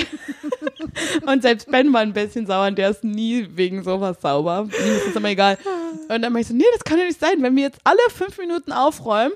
und 1.27 1.43
selbst 1.43 1.71
Ben 1.71 1.93
war 1.93 2.01
ein 2.01 2.13
bisschen 2.13 2.47
sauer 2.47 2.67
und 2.69 2.79
der 2.79 2.91
ist 2.91 3.05
nie 3.05 3.49
wegen 3.55 3.83
sowas 3.83 4.19
sauber. 4.21 4.69
Ihm 4.69 4.97
ist 4.97 5.09
das 5.09 5.17
immer 5.17 5.31
egal. 5.31 5.59
Und 6.09 6.23
dann 6.23 6.33
meinte 6.33 6.41
ich 6.41 6.49
so, 6.49 6.55
nee, 6.55 6.65
das 6.73 6.85
kann 6.85 6.99
ja 6.99 7.05
nicht 7.05 7.21
sein, 7.21 7.43
wenn 7.43 7.57
wir 7.57 7.65
jetzt 7.65 7.81
alle 7.85 8.01
fünf 8.11 8.39
Minuten 8.39 8.73
aufräumen, 8.73 9.33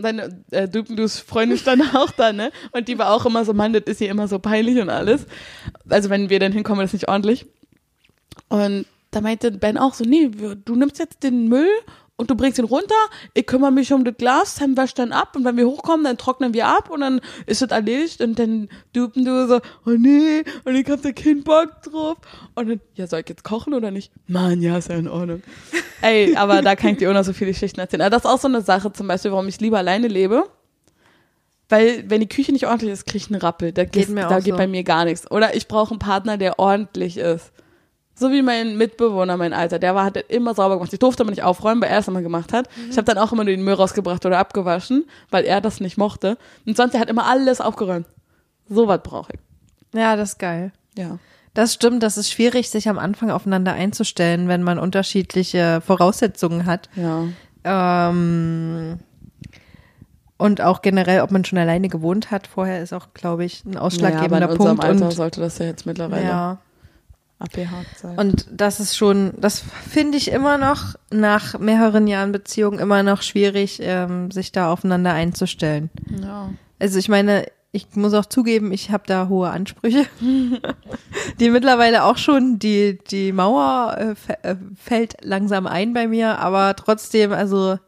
und 0.00 0.04
dann 0.04 0.44
äh, 0.50 0.66
Dupendus 0.66 1.18
Freundin 1.18 1.58
stand 1.58 1.94
auch 1.94 2.10
da, 2.10 2.32
ne? 2.32 2.52
Und 2.72 2.88
die 2.88 2.98
war 2.98 3.12
auch 3.12 3.26
immer 3.26 3.44
so, 3.44 3.52
Mann, 3.52 3.74
das 3.74 3.82
ist 3.84 3.98
hier 3.98 4.08
immer 4.08 4.28
so 4.28 4.38
peinlich 4.38 4.80
und 4.80 4.88
alles. 4.88 5.26
Also 5.90 6.08
wenn 6.08 6.30
wir 6.30 6.38
dann 6.38 6.52
hinkommen, 6.52 6.80
das 6.80 6.88
ist 6.88 7.02
nicht 7.02 7.08
ordentlich. 7.10 7.46
Und 8.48 8.86
da 9.10 9.20
meinte 9.20 9.50
Ben 9.50 9.76
auch 9.76 9.92
so, 9.92 10.04
nee, 10.04 10.30
du 10.30 10.74
nimmst 10.74 10.98
jetzt 10.98 11.22
den 11.22 11.48
Müll 11.48 11.68
und 12.20 12.30
du 12.30 12.34
bringst 12.34 12.58
ihn 12.58 12.66
runter, 12.66 12.94
ich 13.32 13.46
kümmere 13.46 13.72
mich 13.72 13.94
um 13.94 14.04
das 14.04 14.14
Glas, 14.18 14.56
Sam 14.56 14.76
wäscht 14.76 14.98
dann 14.98 15.10
ab 15.10 15.34
und 15.36 15.44
wenn 15.46 15.56
wir 15.56 15.66
hochkommen, 15.66 16.04
dann 16.04 16.18
trocknen 16.18 16.52
wir 16.52 16.66
ab 16.66 16.90
und 16.90 17.00
dann 17.00 17.22
ist 17.46 17.62
es 17.62 17.70
erledigt 17.70 18.20
und 18.20 18.38
dann 18.38 18.68
dupen 18.92 19.24
du 19.24 19.48
so, 19.48 19.60
oh 19.86 19.96
nee, 19.96 20.44
und 20.64 20.76
ich 20.76 20.86
hab 20.90 21.00
da 21.00 21.12
keinen 21.12 21.42
Bock 21.42 21.80
drauf. 21.82 22.18
Und 22.54 22.68
dann, 22.68 22.80
ja, 22.94 23.06
soll 23.06 23.20
ich 23.20 23.28
jetzt 23.30 23.42
kochen 23.42 23.72
oder 23.72 23.90
nicht? 23.90 24.12
Mann, 24.26 24.60
ja, 24.60 24.76
ist 24.76 24.90
ja 24.90 24.96
in 24.96 25.08
Ordnung. 25.08 25.42
Ey, 26.02 26.36
aber 26.36 26.60
da 26.60 26.76
kann 26.76 26.90
ich 26.90 26.98
dir 26.98 27.08
auch 27.08 27.14
noch 27.14 27.24
so 27.24 27.32
viele 27.32 27.52
Geschichten 27.52 27.80
erzählen. 27.80 28.02
Aber 28.02 28.10
das 28.10 28.24
ist 28.24 28.30
auch 28.30 28.38
so 28.38 28.48
eine 28.48 28.60
Sache 28.60 28.92
zum 28.92 29.08
Beispiel, 29.08 29.32
warum 29.32 29.48
ich 29.48 29.58
lieber 29.58 29.78
alleine 29.78 30.06
lebe. 30.06 30.44
Weil, 31.70 32.04
wenn 32.10 32.20
die 32.20 32.28
Küche 32.28 32.52
nicht 32.52 32.66
ordentlich 32.66 32.90
ist, 32.90 33.06
kriege 33.06 33.24
ich 33.24 33.30
einen 33.30 33.40
Rappel. 33.40 33.72
Da, 33.72 33.84
geht, 33.84 34.10
mir 34.10 34.26
da 34.26 34.40
geht 34.40 34.52
so. 34.52 34.58
bei 34.58 34.66
mir 34.66 34.84
gar 34.84 35.06
nichts. 35.06 35.30
Oder 35.30 35.54
ich 35.54 35.68
brauche 35.68 35.92
einen 35.92 36.00
Partner, 36.00 36.36
der 36.36 36.58
ordentlich 36.58 37.16
ist. 37.16 37.50
So 38.20 38.30
wie 38.30 38.42
mein 38.42 38.76
Mitbewohner, 38.76 39.38
mein 39.38 39.54
Alter. 39.54 39.78
Der 39.78 39.94
war, 39.94 40.04
hat 40.04 40.18
immer 40.28 40.52
sauber 40.54 40.74
gemacht. 40.74 40.92
Ich 40.92 40.98
durfte 40.98 41.22
aber 41.22 41.30
nicht 41.30 41.42
aufräumen, 41.42 41.80
weil 41.80 41.88
er 41.88 42.00
es 42.00 42.08
immer 42.08 42.20
gemacht 42.20 42.52
hat. 42.52 42.68
Ich 42.90 42.98
habe 42.98 43.06
dann 43.06 43.16
auch 43.16 43.32
immer 43.32 43.44
nur 43.44 43.54
den 43.54 43.64
Müll 43.64 43.72
rausgebracht 43.72 44.26
oder 44.26 44.38
abgewaschen, 44.38 45.06
weil 45.30 45.46
er 45.46 45.62
das 45.62 45.80
nicht 45.80 45.96
mochte. 45.96 46.36
Und 46.66 46.76
sonst, 46.76 46.92
er 46.92 47.00
hat 47.00 47.08
immer 47.08 47.24
alles 47.24 47.62
aufgeräumt. 47.62 48.06
So 48.68 48.86
was 48.88 49.02
brauche 49.02 49.32
ich. 49.32 49.98
Ja, 49.98 50.16
das 50.16 50.32
ist 50.32 50.38
geil. 50.38 50.70
Ja. 50.98 51.18
Das 51.54 51.72
stimmt, 51.72 52.02
das 52.02 52.18
ist 52.18 52.30
schwierig, 52.30 52.68
sich 52.68 52.90
am 52.90 52.98
Anfang 52.98 53.30
aufeinander 53.30 53.72
einzustellen, 53.72 54.48
wenn 54.48 54.62
man 54.62 54.78
unterschiedliche 54.78 55.80
Voraussetzungen 55.80 56.66
hat. 56.66 56.90
Ja. 56.96 57.24
Ähm, 57.64 58.98
und 60.36 60.60
auch 60.60 60.82
generell, 60.82 61.22
ob 61.22 61.30
man 61.30 61.46
schon 61.46 61.58
alleine 61.58 61.88
gewohnt 61.88 62.30
hat, 62.30 62.46
vorher 62.46 62.82
ist 62.82 62.92
auch, 62.92 63.14
glaube 63.14 63.46
ich, 63.46 63.64
ein 63.64 63.72
ja, 63.72 63.78
aber 63.78 63.86
ausschlaggebender 63.86 64.50
in 64.50 64.58
Punkt. 64.58 64.84
Alter 64.84 65.06
und, 65.06 65.12
sollte 65.12 65.40
das 65.40 65.58
ja 65.58 65.64
jetzt 65.64 65.86
mittlerweile 65.86 66.26
ja. 66.26 66.58
Sein. 67.96 68.18
Und 68.18 68.46
das 68.52 68.80
ist 68.80 68.96
schon, 68.96 69.32
das 69.38 69.64
finde 69.88 70.18
ich 70.18 70.30
immer 70.30 70.58
noch 70.58 70.94
nach 71.10 71.58
mehreren 71.58 72.06
Jahren 72.06 72.32
Beziehung 72.32 72.78
immer 72.78 73.02
noch 73.02 73.22
schwierig, 73.22 73.78
ähm, 73.82 74.30
sich 74.30 74.52
da 74.52 74.70
aufeinander 74.70 75.12
einzustellen. 75.12 75.90
ja. 76.22 76.50
Also 76.78 76.98
ich 76.98 77.10
meine, 77.10 77.44
ich 77.72 77.86
muss 77.94 78.14
auch 78.14 78.26
zugeben, 78.26 78.72
ich 78.72 78.90
habe 78.90 79.04
da 79.06 79.28
hohe 79.28 79.50
Ansprüche, 79.50 80.06
die 81.40 81.50
mittlerweile 81.50 82.04
auch 82.04 82.16
schon, 82.16 82.58
die, 82.58 82.98
die 83.10 83.32
Mauer 83.32 83.96
äh, 83.98 84.48
äh, 84.48 84.56
fällt 84.76 85.16
langsam 85.22 85.66
ein 85.66 85.92
bei 85.92 86.06
mir, 86.06 86.38
aber 86.38 86.74
trotzdem, 86.74 87.32
also 87.32 87.78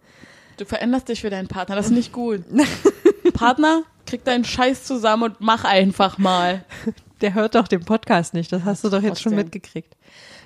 Du 0.59 0.66
veränderst 0.66 1.09
dich 1.09 1.22
für 1.22 1.30
deinen 1.30 1.48
Partner, 1.48 1.74
das 1.74 1.86
ist 1.86 1.92
nicht 1.92 2.12
gut. 2.12 2.42
Partner, 3.34 3.82
krieg 4.07 4.24
deinen 4.24 4.44
Scheiß 4.44 4.84
zusammen 4.84 5.24
und 5.24 5.36
mach 5.40 5.64
einfach 5.64 6.18
mal. 6.18 6.64
der 7.23 7.35
hört 7.35 7.55
doch 7.55 7.68
den 7.68 7.85
Podcast 7.85 8.35
nicht, 8.35 8.53
das 8.53 8.64
hast 8.64 8.85
du 8.85 8.89
doch 8.89 9.03
jetzt 9.03 9.23
schon 9.23 9.35
mitgekriegt. 9.35 9.97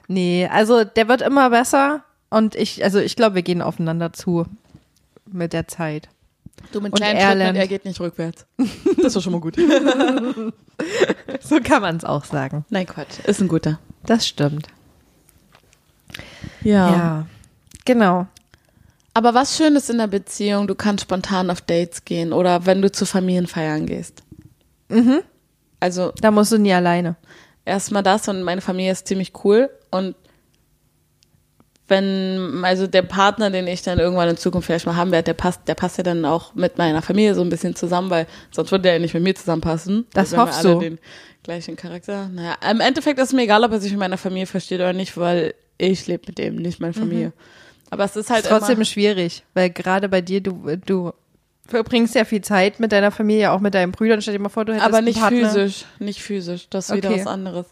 Nee, 0.09 0.49
also 0.51 0.85
der 0.85 1.09
wird 1.09 1.23
immer 1.23 1.51
besser 1.51 2.05
und 2.31 2.55
ich, 2.55 2.85
also 2.85 2.99
ich 2.99 3.17
glaube, 3.17 3.35
wir 3.35 3.43
gehen 3.43 3.63
aufeinander 3.63 4.13
zu 4.13 4.47
mit 5.31 5.53
der 5.53 5.69
Zeit. 5.69 6.09
Du 6.73 6.81
mit 6.81 6.93
Und 6.93 6.99
kleinen 6.99 7.19
er 7.19 7.33
Schritten 7.33 7.49
und 7.49 7.57
er 7.57 7.67
geht 7.69 7.85
nicht 7.85 8.01
rückwärts. 8.01 8.47
Das 9.03 9.15
ist 9.15 9.23
schon 9.23 9.33
mal 9.33 9.41
gut. 9.41 9.57
So 11.41 11.61
kann 11.61 11.81
man 11.83 11.97
es 11.97 12.05
auch 12.05 12.25
sagen. 12.25 12.65
Nein, 12.71 12.87
Quatsch. 12.87 13.21
Ist 13.25 13.41
ein 13.41 13.49
guter. 13.49 13.79
Das 14.05 14.27
stimmt. 14.27 14.69
Ja. 16.63 16.91
Ja, 16.91 17.27
genau. 17.85 18.27
Aber 19.15 19.33
was 19.33 19.57
schön 19.57 19.77
ist 19.77 19.89
in 19.89 19.99
der 19.99 20.09
Beziehung, 20.09 20.67
du 20.67 20.75
kannst 20.75 21.05
spontan 21.05 21.51
auf 21.51 21.61
Dates 21.61 22.05
gehen 22.05 22.33
oder 22.33 22.67
wenn 22.67 22.83
du 22.83 22.91
zu 22.91 23.07
Familienfeiern 23.07 23.87
gehst. 23.87 24.23
Mhm. 24.89 25.21
Also 25.81 26.13
Da 26.21 26.31
musst 26.31 26.53
du 26.53 26.59
nie 26.59 26.73
alleine. 26.73 27.17
erstmal 27.65 28.03
das 28.03 28.29
und 28.29 28.43
meine 28.43 28.61
Familie 28.61 28.93
ist 28.93 29.07
ziemlich 29.09 29.33
cool 29.45 29.71
und 29.91 30.15
wenn, 31.89 32.65
also 32.65 32.87
der 32.87 33.03
Partner, 33.03 33.51
den 33.51 33.67
ich 33.69 33.83
dann 33.83 33.99
irgendwann 33.99 34.29
in 34.29 34.37
Zukunft 34.37 34.67
vielleicht 34.67 34.87
mal 34.87 34.97
haben 34.97 35.13
werde, 35.13 35.27
der 35.27 35.35
passt, 35.35 35.69
der 35.69 35.75
passt 35.75 35.99
ja 35.99 36.03
dann 36.05 36.25
auch 36.25 36.55
mit 36.55 36.79
meiner 36.79 37.01
Familie 37.01 37.35
so 37.35 37.43
ein 37.43 37.49
bisschen 37.49 37.77
zusammen, 37.77 38.11
weil 38.11 38.27
sonst 38.51 38.73
würde 38.73 38.83
der 38.83 38.95
ja 38.95 38.99
nicht 38.99 39.15
mit 39.15 39.23
mir 39.23 39.35
zusammenpassen. 39.35 40.07
Das 40.13 40.33
wir 40.33 40.39
hoffst 40.39 40.65
du. 40.65 40.81
den 40.81 40.99
gleichen 41.45 41.77
Charakter. 41.77 42.29
Naja, 42.29 42.57
im 42.69 42.81
Endeffekt 42.81 43.21
ist 43.21 43.29
es 43.29 43.33
mir 43.35 43.43
egal, 43.43 43.63
ob 43.63 43.71
er 43.71 43.81
sich 43.81 43.93
mit 43.93 44.01
meiner 44.01 44.19
Familie 44.19 44.47
versteht 44.47 44.81
oder 44.81 44.93
nicht, 44.93 45.17
weil 45.17 45.55
ich 45.79 46.07
lebe 46.09 46.25
mit 46.27 46.39
dem, 46.39 46.57
nicht 46.57 46.81
meine 46.81 46.95
Familie. 46.95 47.33
Aber 47.91 48.05
es 48.05 48.17
ist 48.17 48.31
halt 48.31 48.45
ist 48.45 48.49
trotzdem 48.49 48.85
schwierig, 48.85 49.45
weil 49.55 49.71
gerade 49.71 50.09
bei 50.09 50.21
dir, 50.21 50.41
du, 50.41 50.77
du 50.85 51.13
verbringst 51.69 52.15
ja 52.15 52.25
viel 52.25 52.43
Zeit 52.43 52.81
mit 52.81 52.93
deiner 52.93 53.11
Familie, 53.11 53.53
auch 53.53 53.61
mit 53.61 53.75
deinen 53.75 53.93
Brüdern. 53.93 54.23
Stell 54.23 54.35
dir 54.35 54.41
mal 54.41 54.49
vor, 54.49 54.65
du 54.65 54.73
hättest 54.73 54.87
aber 54.87 54.99
einen 54.99 55.07
nicht 55.07 55.21
Partner. 55.21 55.49
physisch, 55.51 55.85
nicht 55.99 56.23
physisch. 56.23 56.69
Das 56.71 56.89
ist 56.91 56.97
wieder 56.97 57.11
Okay. 57.11 57.21
was 57.21 57.27
anderes. 57.27 57.67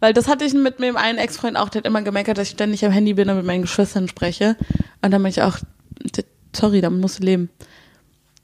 Weil 0.00 0.12
das 0.14 0.28
hatte 0.28 0.44
ich 0.44 0.54
mit 0.54 0.78
meinem 0.80 0.96
einen 0.96 1.18
Ex-Freund 1.18 1.56
auch, 1.56 1.68
der 1.68 1.80
hat 1.80 1.86
immer 1.86 2.02
gemeckert, 2.02 2.38
dass 2.38 2.48
ich 2.48 2.54
ständig 2.54 2.84
am 2.86 2.92
Handy 2.92 3.14
bin 3.14 3.28
und 3.28 3.36
mit 3.36 3.44
meinen 3.46 3.62
Geschwistern 3.62 4.08
spreche. 4.08 4.56
Und 5.02 5.10
dann 5.10 5.22
bin 5.22 5.30
ich 5.30 5.42
auch, 5.42 5.58
sorry, 6.56 6.80
damit 6.80 7.00
musst 7.00 7.18
du 7.20 7.24
leben. 7.24 7.50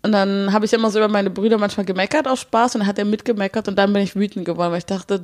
Und 0.02 0.12
dann 0.12 0.52
habe 0.52 0.64
ich 0.64 0.72
immer 0.72 0.90
so 0.90 0.98
über 0.98 1.08
meine 1.08 1.30
Brüder 1.30 1.58
manchmal 1.58 1.86
gemeckert 1.86 2.26
aus 2.26 2.40
Spaß 2.40 2.74
und 2.74 2.80
dann 2.80 2.88
hat 2.88 2.98
er 2.98 3.04
mitgemeckert 3.04 3.68
und 3.68 3.76
dann 3.76 3.92
bin 3.92 4.02
ich 4.02 4.16
wütend 4.16 4.44
geworden, 4.46 4.70
weil 4.72 4.78
ich 4.78 4.86
dachte, 4.86 5.22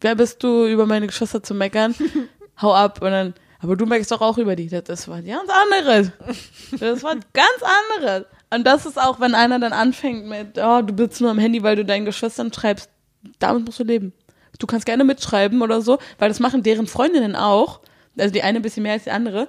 wer 0.00 0.14
bist 0.14 0.42
du, 0.42 0.66
über 0.66 0.86
meine 0.86 1.06
Geschwister 1.06 1.42
zu 1.42 1.54
meckern? 1.54 1.94
Hau 2.62 2.74
ab. 2.74 3.00
Und 3.02 3.10
dann, 3.10 3.34
aber 3.60 3.76
du 3.76 3.86
meckerst 3.86 4.12
doch 4.12 4.20
auch 4.20 4.38
über 4.38 4.56
die. 4.56 4.68
Das 4.68 5.08
was 5.08 5.24
ganz 5.24 5.50
anderes. 5.50 6.10
Das 6.78 7.02
war 7.02 7.14
ganz 7.32 7.62
anderes. 7.98 8.26
Und 8.54 8.64
das 8.64 8.86
ist 8.86 9.00
auch, 9.00 9.20
wenn 9.20 9.34
einer 9.34 9.58
dann 9.58 9.72
anfängt 9.72 10.26
mit, 10.26 10.58
oh, 10.58 10.82
du 10.82 10.92
bist 10.92 11.20
nur 11.20 11.30
am 11.30 11.38
Handy, 11.38 11.62
weil 11.62 11.76
du 11.76 11.84
deinen 11.84 12.04
Geschwistern 12.04 12.52
schreibst, 12.52 12.88
damit 13.38 13.64
musst 13.64 13.80
du 13.80 13.84
leben. 13.84 14.12
Du 14.58 14.66
kannst 14.66 14.86
gerne 14.86 15.04
mitschreiben 15.04 15.62
oder 15.62 15.80
so, 15.80 15.98
weil 16.18 16.28
das 16.28 16.40
machen 16.40 16.62
deren 16.62 16.86
Freundinnen 16.86 17.34
auch. 17.34 17.80
Also 18.16 18.32
die 18.32 18.42
eine 18.42 18.60
ein 18.60 18.62
bisschen 18.62 18.84
mehr 18.84 18.92
als 18.92 19.04
die 19.04 19.10
andere. 19.10 19.48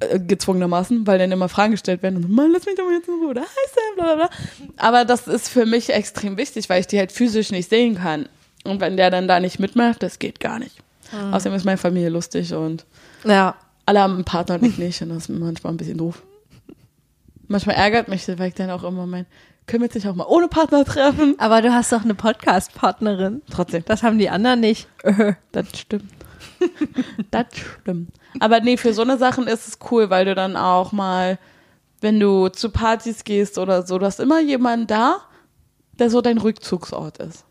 Äh, 0.00 0.20
gezwungenermaßen, 0.20 1.06
weil 1.06 1.18
dann 1.18 1.32
immer 1.32 1.48
Fragen 1.48 1.72
gestellt 1.72 2.02
werden 2.02 2.16
und 2.16 2.22
so, 2.22 2.28
Mann, 2.28 2.50
lass 2.52 2.64
mich 2.64 2.76
doch 2.76 2.84
mal 2.84 2.94
jetzt 2.94 3.08
in 3.08 3.14
Ruhe, 3.14 3.28
oder? 3.28 3.42
Hi 3.42 3.46
Sam, 3.74 3.96
bla 3.96 4.14
bla 4.14 4.26
bla. 4.26 4.30
Aber 4.78 5.04
das 5.04 5.28
ist 5.28 5.48
für 5.48 5.66
mich 5.66 5.90
extrem 5.90 6.38
wichtig, 6.38 6.70
weil 6.70 6.80
ich 6.80 6.86
die 6.86 6.98
halt 6.98 7.12
physisch 7.12 7.50
nicht 7.50 7.68
sehen 7.68 7.96
kann. 7.96 8.28
Und 8.64 8.80
wenn 8.80 8.96
der 8.96 9.10
dann 9.10 9.28
da 9.28 9.40
nicht 9.40 9.58
mitmacht, 9.58 10.02
das 10.02 10.18
geht 10.18 10.40
gar 10.40 10.58
nicht. 10.58 10.78
Außerdem 11.32 11.54
ist 11.56 11.64
meine 11.64 11.76
Familie 11.76 12.08
lustig 12.08 12.54
und 12.54 12.86
Ja, 13.24 13.54
alle 13.84 14.00
haben 14.00 14.14
einen 14.14 14.24
Partner 14.24 14.54
und 14.54 14.64
ich 14.64 14.78
nicht 14.78 15.02
und 15.02 15.10
das 15.10 15.24
ist 15.24 15.28
manchmal 15.28 15.74
ein 15.74 15.76
bisschen 15.76 15.98
doof. 15.98 16.22
Manchmal 17.52 17.76
ärgert 17.76 18.08
mich 18.08 18.24
das, 18.24 18.38
weil 18.38 18.48
ich 18.48 18.54
dann 18.54 18.70
auch 18.70 18.82
immer 18.82 19.06
mein, 19.06 19.26
können 19.66 19.82
wir 19.82 19.88
uns 19.88 19.94
nicht 19.94 20.08
auch 20.08 20.14
mal 20.14 20.26
ohne 20.26 20.48
Partner 20.48 20.86
treffen? 20.86 21.34
aber 21.38 21.60
du 21.60 21.70
hast 21.70 21.92
doch 21.92 22.02
eine 22.02 22.14
Podcast-Partnerin. 22.14 23.42
Trotzdem. 23.50 23.84
Das 23.84 24.02
haben 24.02 24.18
die 24.18 24.30
anderen 24.30 24.60
nicht. 24.60 24.88
Das 25.52 25.66
stimmt. 25.78 26.10
das 27.30 27.46
stimmt. 27.52 28.10
Aber 28.40 28.60
nee, 28.60 28.78
für 28.78 28.94
so 28.94 29.02
eine 29.02 29.18
Sachen 29.18 29.46
ist 29.46 29.68
es 29.68 29.78
cool, 29.90 30.08
weil 30.08 30.24
du 30.24 30.34
dann 30.34 30.56
auch 30.56 30.92
mal, 30.92 31.38
wenn 32.00 32.18
du 32.18 32.48
zu 32.48 32.70
Partys 32.70 33.22
gehst 33.22 33.58
oder 33.58 33.86
so, 33.86 33.98
du 33.98 34.06
hast 34.06 34.18
immer 34.18 34.40
jemanden 34.40 34.86
da, 34.86 35.20
der 35.98 36.08
so 36.08 36.22
dein 36.22 36.38
Rückzugsort 36.38 37.18
ist. 37.18 37.44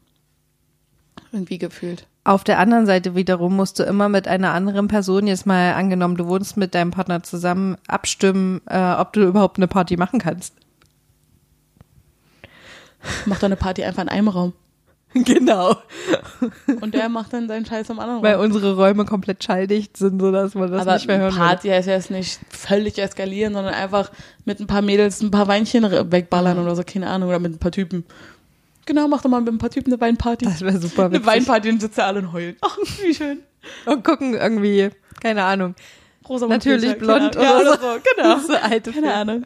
Irgendwie 1.32 1.60
gefühlt. 1.60 2.08
Auf 2.24 2.44
der 2.44 2.60
anderen 2.60 2.86
Seite 2.86 3.16
wiederum 3.16 3.56
musst 3.56 3.80
du 3.80 3.84
immer 3.84 4.08
mit 4.08 4.28
einer 4.28 4.54
anderen 4.54 4.88
Person, 4.88 5.26
jetzt 5.26 5.48
mal 5.48 5.74
angenommen, 5.74 6.18
du 6.18 6.28
wohnst 6.28 6.56
mit 6.56 6.76
deinem 6.76 6.92
Partner 6.92 7.24
zusammen, 7.24 7.78
abstimmen, 7.88 8.62
äh, 8.70 8.94
ob 8.94 9.14
du 9.14 9.24
überhaupt 9.24 9.58
eine 9.58 9.68
Party 9.68 9.98
machen 9.98 10.20
kannst. 10.20 10.54
Mach 13.26 13.40
doch 13.40 13.46
eine 13.46 13.56
Party 13.56 13.84
einfach 13.84 14.04
in 14.04 14.10
einem 14.10 14.28
Raum. 14.28 14.54
Genau. 15.14 15.76
Und 16.80 16.94
der 16.94 17.10
macht 17.10 17.34
dann 17.34 17.50
seinen 17.50 17.66
Scheiß 17.66 17.90
im 17.90 18.00
anderen 18.00 18.24
Weil 18.24 18.36
Raum. 18.36 18.46
unsere 18.46 18.78
Räume 18.78 19.04
komplett 19.04 19.44
schalldicht 19.44 19.98
sind, 19.98 20.22
sodass 20.22 20.56
man 20.56 20.72
das 20.72 20.84
Aber 20.84 20.94
nicht 20.94 21.08
mehr 21.08 21.18
hören 21.18 21.34
würde. 21.34 21.46
Party 21.46 21.68
heißt 21.68 21.88
ja 21.90 21.96
jetzt 21.96 22.12
nicht 22.12 22.40
völlig 22.48 22.98
eskalieren, 22.98 23.54
sondern 23.54 23.74
einfach 23.74 24.10
mit 24.46 24.62
ein 24.62 24.68
paar 24.68 24.82
Mädels 24.82 25.22
ein 25.22 25.30
paar 25.30 25.50
Weinchen 25.50 25.84
wegballern 25.84 26.60
oder 26.60 26.78
so, 26.78 26.84
keine 26.86 27.10
Ahnung, 27.10 27.28
oder 27.28 27.40
mit 27.40 27.52
ein 27.52 27.60
paar 27.60 27.74
Typen. 27.74 28.06
Genau, 28.86 29.08
mach 29.08 29.22
doch 29.22 29.30
mal 29.30 29.42
mit 29.42 29.54
ein 29.54 29.58
paar 29.58 29.70
Typen 29.70 29.92
eine 29.94 30.02
Weinparty. 30.02 30.46
Das 30.46 30.62
wäre 30.62 30.78
super 30.80 31.06
Eine 31.06 31.14
witzig. 31.16 31.28
Weinparty 31.28 31.70
und 31.70 31.82
sitzen 31.82 32.02
alle 32.02 32.20
und 32.20 32.34
heulen. 32.34 32.56
Ach, 32.62 32.78
wie 33.04 33.14
schön. 33.14 33.40
Und 33.86 34.04
gucken 34.04 34.34
irgendwie, 34.34 34.90
keine 35.22 35.44
Ahnung. 35.44 35.76
Rosa 36.28 36.48
Natürlich 36.48 36.98
blond 36.98 37.36
oder 37.36 37.44
ja, 37.44 37.58
oder 37.60 37.78
so. 37.80 38.00
Genau. 38.16 38.38
So 38.48 38.54
alte 38.56 38.92
Keine 38.92 39.14
Ahnung. 39.14 39.46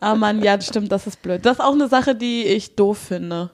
Ah 0.00 0.14
Mann, 0.14 0.42
ja, 0.42 0.56
das 0.56 0.66
stimmt, 0.68 0.92
das 0.92 1.06
ist 1.06 1.20
blöd. 1.22 1.44
Das 1.44 1.54
ist 1.58 1.60
auch 1.60 1.72
eine 1.72 1.88
Sache, 1.88 2.14
die 2.14 2.44
ich 2.44 2.76
doof 2.76 2.98
finde. 2.98 3.50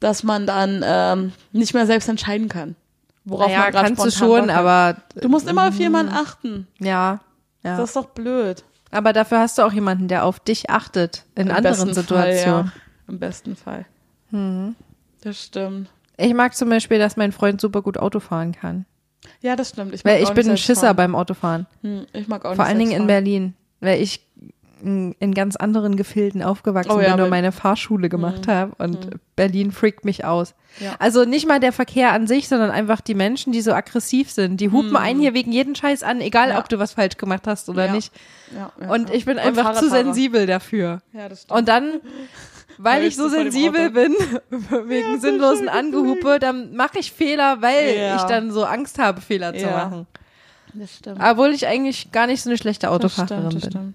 Dass 0.00 0.22
man 0.22 0.46
dann 0.46 0.82
ähm, 0.86 1.32
nicht 1.52 1.74
mehr 1.74 1.86
selbst 1.86 2.08
entscheiden 2.08 2.48
kann. 2.48 2.76
Worauf 3.24 3.48
Naja, 3.48 3.60
man 3.62 3.72
gerade 3.72 3.86
kannst 3.94 4.04
du 4.04 4.10
schon, 4.10 4.50
hat. 4.52 4.58
aber 4.58 4.96
Du 5.20 5.28
musst 5.28 5.48
immer 5.48 5.68
auf 5.68 5.74
jemanden 5.74 6.12
achten. 6.12 6.66
ja, 6.78 7.20
ja. 7.64 7.76
Das 7.76 7.90
ist 7.90 7.96
doch 7.96 8.06
blöd. 8.06 8.62
aber 8.92 9.12
dafür 9.12 9.40
hast 9.40 9.58
du 9.58 9.62
auch 9.62 9.72
jemanden, 9.72 10.06
der 10.08 10.24
auf 10.24 10.38
dich 10.40 10.70
achtet 10.70 11.24
in 11.34 11.48
Im 11.48 11.56
anderen 11.56 11.92
Situationen. 11.92 12.34
Fall, 12.34 12.66
ja. 12.66 12.72
Im 13.08 13.18
besten 13.18 13.56
Fall. 13.56 13.84
Das 14.30 15.44
stimmt. 15.44 15.88
Ich 16.16 16.34
mag 16.34 16.54
zum 16.56 16.68
Beispiel, 16.68 16.98
dass 16.98 17.16
mein 17.16 17.32
Freund 17.32 17.60
super 17.60 17.82
gut 17.82 17.98
Auto 17.98 18.20
fahren 18.20 18.52
kann. 18.52 18.84
Ja, 19.40 19.56
das 19.56 19.70
stimmt. 19.70 19.94
Ich 19.94 20.04
Weil 20.04 20.22
ich 20.22 20.30
bin 20.30 20.48
ein 20.48 20.56
Schisser 20.56 20.82
fahren. 20.88 20.96
beim 20.96 21.14
Autofahren. 21.14 21.66
Hm, 21.82 22.06
ich 22.12 22.28
mag 22.28 22.44
auch 22.44 22.54
Vor 22.56 22.64
allen 22.64 22.78
Dingen 22.78 22.92
in. 22.92 23.06
Berlin. 23.06 23.54
Weil 23.80 24.00
ich 24.02 24.24
in, 24.82 25.12
in 25.18 25.34
ganz 25.34 25.56
anderen 25.56 25.96
Gefilden 25.96 26.40
aufgewachsen 26.42 26.92
Oh 26.92 27.00
ja, 27.00 27.14
bin 27.16 27.24
und 27.24 27.30
meine 27.30 27.50
Fahrschule 27.52 28.08
gemacht 28.08 28.46
habe 28.46 28.72
und 28.78 29.10
Berlin 29.34 29.72
freakt 29.72 30.04
mich 30.04 30.24
aus. 30.24 30.54
Ja. 30.78 30.94
Also 31.00 31.24
nicht 31.24 31.48
mal 31.48 31.58
der 31.58 31.72
Verkehr 31.72 32.12
an 32.12 32.28
sich, 32.28 32.48
sondern 32.48 32.70
einfach 32.70 33.00
die 33.00 33.14
Menschen, 33.14 33.52
die 33.52 33.60
so 33.60 33.72
aggressiv 33.72 34.30
sind. 34.30 34.60
Die 34.60 34.70
hupen 34.70 34.96
einen 34.96 35.18
hier 35.20 35.34
wegen 35.34 35.50
jeden 35.50 35.74
Scheiß 35.74 36.04
an, 36.04 36.20
egal 36.20 36.50
Ja. 36.50 36.58
ob 36.60 36.68
du 36.68 36.78
was 36.78 36.92
falsch 36.92 37.16
gemacht 37.16 37.46
hast 37.48 37.68
oder 37.68 37.90
nicht. 37.90 38.12
Und 38.88 39.10
ich 39.12 39.24
bin 39.24 39.38
einfach 39.38 39.74
zu 39.74 39.88
sensibel 39.90 40.46
dafür. 40.46 41.02
Ja, 41.12 41.28
das 41.28 41.42
stimmt. 41.42 41.58
Und 41.58 41.68
dann, 41.68 42.00
weil 42.78 43.04
ich 43.04 43.16
so 43.16 43.28
sensibel 43.28 43.90
bin, 43.90 44.14
wegen 44.88 45.20
sinnlosen 45.20 45.68
Angehupe, 45.68 46.38
dann 46.38 46.74
mache 46.74 46.98
ich 46.98 47.12
Fehler, 47.12 47.60
weil 47.62 47.96
Ja. 47.96 48.16
ich 48.16 48.22
dann 48.22 48.50
so 48.50 48.64
Angst 48.64 48.98
habe, 48.98 49.20
Fehler 49.20 49.52
zu 49.54 49.66
Ja. 49.66 49.70
machen. 49.86 50.06
das 50.74 50.94
stimmt. 50.96 51.20
Obwohl 51.22 51.50
ich 51.50 51.66
eigentlich 51.66 52.12
gar 52.12 52.26
nicht 52.26 52.42
so 52.42 52.50
eine 52.50 52.56
schlechte 52.58 52.86
Das 52.86 52.94
Autofahrerin 52.94 53.50
stimmt, 53.50 53.54
das 53.54 53.62
bin. 53.62 53.70
stimmt. 53.70 53.94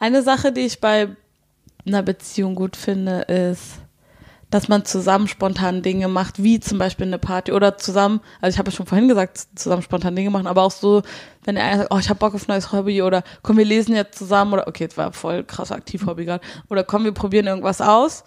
Eine 0.00 0.22
Sache, 0.22 0.52
die 0.52 0.62
ich 0.62 0.80
bei 0.80 1.08
einer 1.86 2.02
Beziehung 2.02 2.54
gut 2.54 2.76
finde, 2.76 3.20
ist, 3.22 3.74
dass 4.56 4.68
man 4.68 4.86
zusammen 4.86 5.28
spontan 5.28 5.82
Dinge 5.82 6.08
macht, 6.08 6.42
wie 6.42 6.58
zum 6.60 6.78
Beispiel 6.78 7.06
eine 7.06 7.18
Party 7.18 7.52
oder 7.52 7.76
zusammen, 7.76 8.22
also 8.40 8.54
ich 8.54 8.58
habe 8.58 8.70
ja 8.70 8.74
schon 8.74 8.86
vorhin 8.86 9.06
gesagt, 9.06 9.36
zusammen 9.54 9.82
spontan 9.82 10.16
Dinge 10.16 10.30
machen, 10.30 10.46
aber 10.46 10.62
auch 10.62 10.70
so, 10.70 11.02
wenn 11.44 11.56
der 11.56 11.64
eine 11.64 11.76
sagt, 11.76 11.92
oh, 11.92 11.98
ich 11.98 12.08
habe 12.08 12.18
Bock 12.18 12.34
auf 12.34 12.48
ein 12.48 12.52
neues 12.52 12.72
Hobby 12.72 13.02
oder 13.02 13.22
komm, 13.42 13.58
wir 13.58 13.66
lesen 13.66 13.94
jetzt 13.94 14.16
zusammen 14.18 14.54
oder 14.54 14.66
okay, 14.66 14.84
jetzt 14.84 14.96
war 14.96 15.12
voll 15.12 15.44
krass 15.44 15.72
aktiv 15.72 16.06
Hobby 16.06 16.24
gerade 16.24 16.42
oder 16.70 16.84
komm, 16.84 17.04
wir 17.04 17.12
probieren 17.12 17.48
irgendwas 17.48 17.82
aus, 17.82 18.24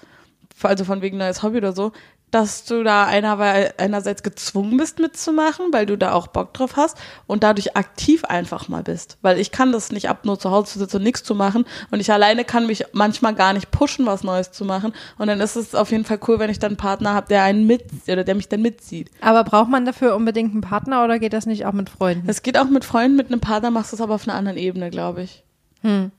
also 0.61 0.85
von 0.85 1.01
wegen 1.01 1.17
neues 1.17 1.41
Hobby 1.41 1.57
oder 1.57 1.73
so, 1.73 1.93
dass 2.31 2.65
du 2.65 2.83
da 2.83 3.05
einer, 3.05 3.39
einerseits 3.77 4.23
gezwungen 4.23 4.77
bist 4.77 4.99
mitzumachen, 4.99 5.67
weil 5.71 5.85
du 5.85 5.97
da 5.97 6.13
auch 6.13 6.27
Bock 6.27 6.53
drauf 6.53 6.75
hast 6.75 6.97
und 7.27 7.43
dadurch 7.43 7.75
aktiv 7.75 8.23
einfach 8.25 8.67
mal 8.69 8.83
bist. 8.83 9.17
Weil 9.21 9.39
ich 9.39 9.51
kann 9.51 9.71
das 9.71 9.91
nicht 9.91 10.09
ab, 10.09 10.25
nur 10.25 10.39
zu 10.39 10.51
Hause 10.51 10.73
zu 10.73 10.79
sitzen 10.79 10.97
und 10.97 11.03
nichts 11.03 11.23
zu 11.23 11.35
machen 11.35 11.65
und 11.91 11.99
ich 11.99 12.11
alleine 12.11 12.45
kann 12.45 12.67
mich 12.67 12.85
manchmal 12.91 13.33
gar 13.33 13.53
nicht 13.53 13.71
pushen, 13.71 14.05
was 14.05 14.23
Neues 14.23 14.51
zu 14.51 14.65
machen 14.65 14.93
und 15.17 15.27
dann 15.27 15.39
ist 15.39 15.55
es 15.55 15.73
auf 15.75 15.91
jeden 15.91 16.05
Fall 16.05 16.19
cool, 16.27 16.39
wenn 16.39 16.49
ich 16.49 16.59
dann 16.59 16.69
einen 16.69 16.77
Partner 16.77 17.13
habe, 17.13 17.27
der 17.27 17.43
einen 17.43 17.65
mit 17.65 17.85
oder 18.07 18.23
der 18.23 18.35
mich 18.35 18.49
dann 18.49 18.61
mitzieht. 18.61 19.09
Aber 19.21 19.43
braucht 19.43 19.69
man 19.69 19.85
dafür 19.85 20.15
unbedingt 20.15 20.51
einen 20.51 20.61
Partner 20.61 21.03
oder 21.03 21.19
geht 21.19 21.33
das 21.33 21.45
nicht 21.45 21.65
auch 21.65 21.73
mit 21.73 21.89
Freunden? 21.89 22.29
Es 22.29 22.43
geht 22.43 22.57
auch 22.57 22.69
mit 22.69 22.85
Freunden, 22.85 23.17
mit 23.17 23.27
einem 23.27 23.41
Partner 23.41 23.71
machst 23.71 23.91
du 23.91 23.95
es 23.95 24.01
aber 24.01 24.15
auf 24.15 24.27
einer 24.27 24.37
anderen 24.37 24.57
Ebene, 24.57 24.89
glaube 24.89 25.23
ich. 25.23 25.43
Hm. 25.81 26.11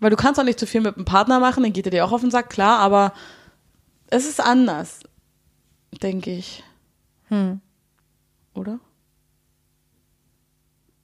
Weil 0.00 0.10
du 0.10 0.16
kannst 0.16 0.38
auch 0.38 0.44
nicht 0.44 0.60
zu 0.60 0.66
viel 0.66 0.80
mit 0.80 0.96
einem 0.96 1.04
Partner 1.04 1.40
machen, 1.40 1.62
dann 1.64 1.72
geht 1.72 1.86
er 1.86 1.90
dir 1.90 2.04
auch 2.04 2.12
auf 2.12 2.20
den 2.20 2.30
Sack, 2.30 2.50
klar, 2.50 2.78
aber 2.78 3.12
es 4.10 4.28
ist 4.28 4.40
anders, 4.40 5.00
denke 6.02 6.30
ich. 6.30 6.62
Hm. 7.28 7.60
Oder? 8.54 8.80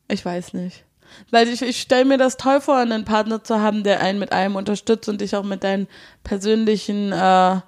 Ich 0.08 0.24
weiß 0.24 0.54
nicht. 0.54 0.84
Weil 1.30 1.48
ich, 1.48 1.62
ich 1.62 1.80
stelle 1.80 2.04
mir 2.04 2.18
das 2.18 2.36
toll 2.36 2.60
vor, 2.60 2.76
einen 2.76 3.04
Partner 3.04 3.44
zu 3.44 3.60
haben, 3.60 3.84
der 3.84 4.00
einen 4.00 4.18
mit 4.18 4.32
allem 4.32 4.56
unterstützt 4.56 5.08
und 5.08 5.20
dich 5.20 5.36
auch 5.36 5.44
mit 5.44 5.62
deinen 5.62 5.86
persönlichen 6.22 7.12
äh, 7.12 7.60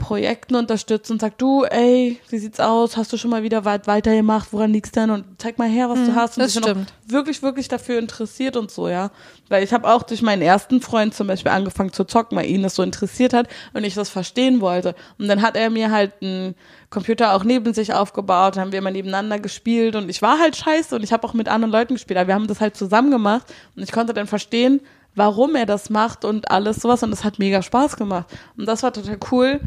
Projekten 0.00 0.56
unterstützt 0.56 1.10
und 1.10 1.20
sagt, 1.20 1.42
du, 1.42 1.64
ey, 1.64 2.18
wie 2.30 2.38
sieht's 2.38 2.58
aus? 2.58 2.96
Hast 2.96 3.12
du 3.12 3.18
schon 3.18 3.30
mal 3.30 3.42
wieder 3.42 3.66
weit 3.66 3.86
weitergemacht? 3.86 4.48
Woran 4.50 4.72
liegt's 4.72 4.92
denn? 4.92 5.10
Und 5.10 5.24
zeig 5.36 5.58
mal 5.58 5.68
her, 5.68 5.90
was 5.90 5.98
du 6.06 6.14
hast. 6.14 6.38
Und 6.38 6.44
das 6.44 6.52
stimmt. 6.52 6.90
auch 6.90 7.12
wirklich, 7.12 7.42
wirklich 7.42 7.68
dafür 7.68 7.98
interessiert 7.98 8.56
und 8.56 8.70
so, 8.70 8.88
ja. 8.88 9.10
Weil 9.50 9.62
ich 9.62 9.74
habe 9.74 9.86
auch 9.86 10.02
durch 10.02 10.22
meinen 10.22 10.40
ersten 10.40 10.80
Freund 10.80 11.14
zum 11.14 11.26
Beispiel 11.26 11.52
angefangen 11.52 11.92
zu 11.92 12.04
zocken, 12.04 12.38
weil 12.38 12.46
ihn 12.46 12.62
das 12.62 12.76
so 12.76 12.82
interessiert 12.82 13.34
hat 13.34 13.48
und 13.74 13.84
ich 13.84 13.94
das 13.94 14.08
verstehen 14.08 14.62
wollte. 14.62 14.94
Und 15.18 15.28
dann 15.28 15.42
hat 15.42 15.54
er 15.54 15.68
mir 15.68 15.90
halt 15.90 16.14
einen 16.22 16.54
Computer 16.88 17.34
auch 17.34 17.44
neben 17.44 17.74
sich 17.74 17.92
aufgebaut, 17.92 18.56
haben 18.56 18.72
wir 18.72 18.78
immer 18.78 18.90
nebeneinander 18.90 19.38
gespielt 19.38 19.96
und 19.96 20.08
ich 20.08 20.22
war 20.22 20.38
halt 20.38 20.56
scheiße 20.56 20.96
und 20.96 21.04
ich 21.04 21.12
habe 21.12 21.28
auch 21.28 21.34
mit 21.34 21.48
anderen 21.48 21.70
Leuten 21.70 21.94
gespielt, 21.94 22.18
aber 22.18 22.28
wir 22.28 22.34
haben 22.34 22.48
das 22.48 22.60
halt 22.60 22.76
zusammen 22.76 23.10
gemacht 23.10 23.46
und 23.76 23.82
ich 23.82 23.92
konnte 23.92 24.14
dann 24.14 24.26
verstehen, 24.26 24.80
warum 25.14 25.54
er 25.54 25.66
das 25.66 25.90
macht 25.90 26.24
und 26.24 26.50
alles 26.50 26.76
sowas 26.76 27.02
und 27.02 27.10
das 27.10 27.24
hat 27.24 27.38
mega 27.38 27.62
Spaß 27.62 27.96
gemacht. 27.96 28.26
Und 28.56 28.66
das 28.66 28.82
war 28.82 28.92
total 28.92 29.18
cool, 29.30 29.60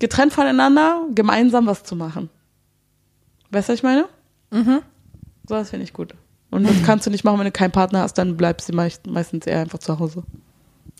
getrennt 0.00 0.32
voneinander, 0.32 1.02
gemeinsam 1.14 1.66
was 1.66 1.84
zu 1.84 1.94
machen. 1.94 2.28
Weißt 3.50 3.68
du, 3.68 3.72
was 3.72 3.78
ich 3.78 3.82
meine? 3.84 4.06
Mhm. 4.50 4.80
So, 5.48 5.54
das 5.54 5.70
finde 5.70 5.84
ich 5.84 5.92
gut. 5.92 6.14
Und 6.50 6.64
das 6.64 6.82
kannst 6.84 7.06
du 7.06 7.10
nicht 7.10 7.22
machen, 7.24 7.38
wenn 7.38 7.44
du 7.44 7.52
keinen 7.52 7.70
Partner 7.70 8.00
hast, 8.00 8.14
dann 8.14 8.36
bleibst 8.36 8.68
du 8.68 8.72
meist, 8.74 9.06
meistens 9.06 9.46
eher 9.46 9.60
einfach 9.60 9.78
zu 9.78 9.98
Hause. 10.00 10.24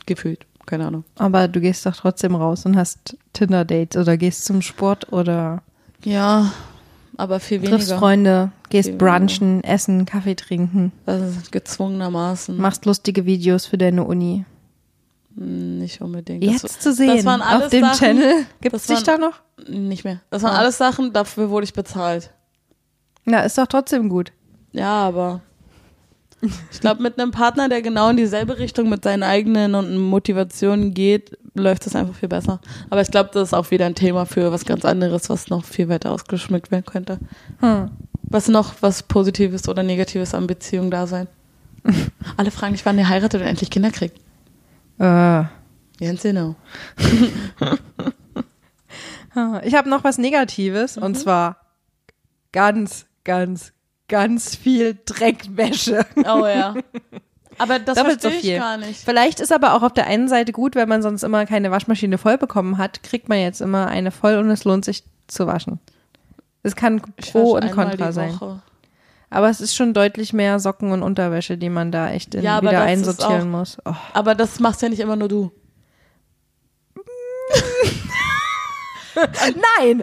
Gefühlt. 0.06 0.46
Keine 0.66 0.86
Ahnung. 0.86 1.04
Aber 1.18 1.48
du 1.48 1.60
gehst 1.60 1.84
doch 1.86 1.96
trotzdem 1.96 2.36
raus 2.36 2.64
und 2.66 2.76
hast 2.76 3.16
Tinder-Dates 3.32 4.00
oder 4.00 4.16
gehst 4.16 4.44
zum 4.44 4.62
Sport 4.62 5.12
oder 5.12 5.62
Ja, 6.04 6.52
aber 7.16 7.40
viel 7.40 7.58
triffst 7.60 7.88
weniger. 7.88 7.98
Freunde, 7.98 8.52
gehst 8.68 8.88
Viel 8.90 9.00
weniger. 9.00 9.18
brunchen, 9.18 9.64
essen, 9.64 10.04
Kaffee 10.06 10.36
trinken, 10.36 10.92
Das 11.06 11.22
ist 11.36 11.50
gezwungenermaßen. 11.52 12.56
machst 12.56 12.84
lustige 12.86 13.24
Videos 13.26 13.66
für 13.66 13.78
deine 13.78 14.04
Uni. 14.04 14.44
Nicht 15.36 16.00
unbedingt. 16.00 16.44
Das- 16.44 16.62
Jetzt 16.62 16.82
zu 16.82 16.92
sehen 16.92 17.16
das 17.16 17.24
waren 17.24 17.40
auf 17.42 17.68
dem 17.68 17.84
Sachen, 17.84 17.98
Channel. 17.98 18.46
Gibt 18.60 18.74
es 18.74 18.86
das 18.86 18.96
dich 18.98 19.06
da 19.06 19.16
noch? 19.18 19.40
Nicht 19.68 20.04
mehr. 20.04 20.20
Das 20.30 20.42
waren 20.42 20.54
Ah. 20.54 20.58
alles 20.58 20.76
Sachen, 20.78 21.12
dafür 21.12 21.50
wurde 21.50 21.64
ich 21.64 21.72
bezahlt. 21.72 22.30
Na, 23.24 23.40
ist 23.42 23.56
doch 23.58 23.66
trotzdem 23.66 24.08
gut. 24.08 24.32
Ja, 24.72 24.90
aber 25.06 25.40
ich 26.72 26.80
glaube, 26.80 27.02
mit 27.02 27.18
einem 27.18 27.30
Partner, 27.32 27.68
der 27.68 27.82
genau 27.82 28.08
in 28.10 28.16
dieselbe 28.16 28.58
Richtung 28.58 28.88
mit 28.88 29.04
seinen 29.04 29.22
eigenen 29.22 29.74
und 29.74 29.96
Motivationen 29.98 30.94
geht, 30.94 31.36
läuft 31.54 31.84
das 31.86 31.94
einfach 31.94 32.14
viel 32.14 32.28
besser. 32.28 32.60
Aber 32.88 33.02
ich 33.02 33.10
glaube, 33.10 33.30
das 33.32 33.48
ist 33.48 33.54
auch 33.54 33.70
wieder 33.70 33.86
ein 33.86 33.94
Thema 33.94 34.24
für 34.26 34.50
was 34.50 34.64
ganz 34.64 34.84
anderes, 34.84 35.28
was 35.28 35.48
noch 35.48 35.64
viel 35.64 35.88
weiter 35.88 36.10
ausgeschmückt 36.12 36.70
werden 36.70 36.86
könnte. 36.86 37.18
Hm. 37.60 37.90
Was 38.22 38.48
noch 38.48 38.74
was 38.80 39.02
Positives 39.02 39.68
oder 39.68 39.82
Negatives 39.82 40.34
an 40.34 40.46
Beziehungen 40.46 40.90
da 40.90 41.06
sein? 41.06 41.26
Alle 42.36 42.50
fragen 42.50 42.72
dich, 42.74 42.86
wann 42.86 42.98
ihr 42.98 43.08
heiratet 43.08 43.40
und 43.42 43.46
endlich 43.46 43.70
Kinder 43.70 43.90
kriegt. 43.90 44.18
Äh. 45.00 45.44
Ganz 46.04 46.22
genau. 46.22 46.54
Ich 49.62 49.74
habe 49.76 49.88
noch 49.88 50.02
was 50.02 50.18
Negatives 50.18 50.96
Mhm. 50.96 51.02
und 51.04 51.14
zwar 51.16 51.56
ganz, 52.52 53.06
ganz, 53.24 53.72
ganz 54.08 54.56
viel 54.56 54.98
Dreckwäsche. 55.06 56.04
Oh 56.16 56.44
ja. 56.46 56.74
Aber 57.58 57.78
das 57.78 57.96
Doppelt 57.96 58.20
so 58.20 58.28
verstehe 58.30 58.50
ich 58.50 58.56
viel. 58.56 58.58
gar 58.58 58.76
nicht. 58.78 59.00
Vielleicht 59.04 59.38
ist 59.38 59.52
aber 59.52 59.74
auch 59.74 59.82
auf 59.82 59.92
der 59.92 60.06
einen 60.06 60.28
Seite 60.28 60.50
gut, 60.50 60.74
wenn 60.74 60.88
man 60.88 61.02
sonst 61.02 61.22
immer 61.22 61.44
keine 61.46 61.70
Waschmaschine 61.70 62.16
voll 62.18 62.38
bekommen 62.38 62.78
hat, 62.78 63.02
kriegt 63.02 63.28
man 63.28 63.38
jetzt 63.38 63.60
immer 63.60 63.86
eine 63.86 64.10
voll 64.10 64.36
und 64.38 64.50
es 64.50 64.64
lohnt 64.64 64.84
sich 64.84 65.04
zu 65.28 65.46
waschen. 65.46 65.78
Es 66.62 66.74
kann 66.74 67.02
Ich 67.16 67.30
Pro 67.32 67.52
und 67.56 67.70
Contra 67.70 68.12
sein. 68.12 68.32
Woche. 68.32 68.62
Aber 69.30 69.48
es 69.48 69.60
ist 69.60 69.76
schon 69.76 69.94
deutlich 69.94 70.32
mehr 70.32 70.58
Socken 70.58 70.90
und 70.90 71.02
Unterwäsche, 71.04 71.56
die 71.56 71.70
man 71.70 71.92
da 71.92 72.10
echt 72.10 72.34
in, 72.34 72.42
Ja, 72.42 72.60
wieder 72.60 72.82
einsortieren 72.82 73.48
muss. 73.50 73.78
Oh. 73.84 73.94
Aber 74.12 74.34
das 74.34 74.58
machst 74.58 74.82
ja 74.82 74.88
nicht 74.88 75.00
immer 75.00 75.14
nur 75.16 75.28
du. 75.28 75.52
Nein, 79.78 80.02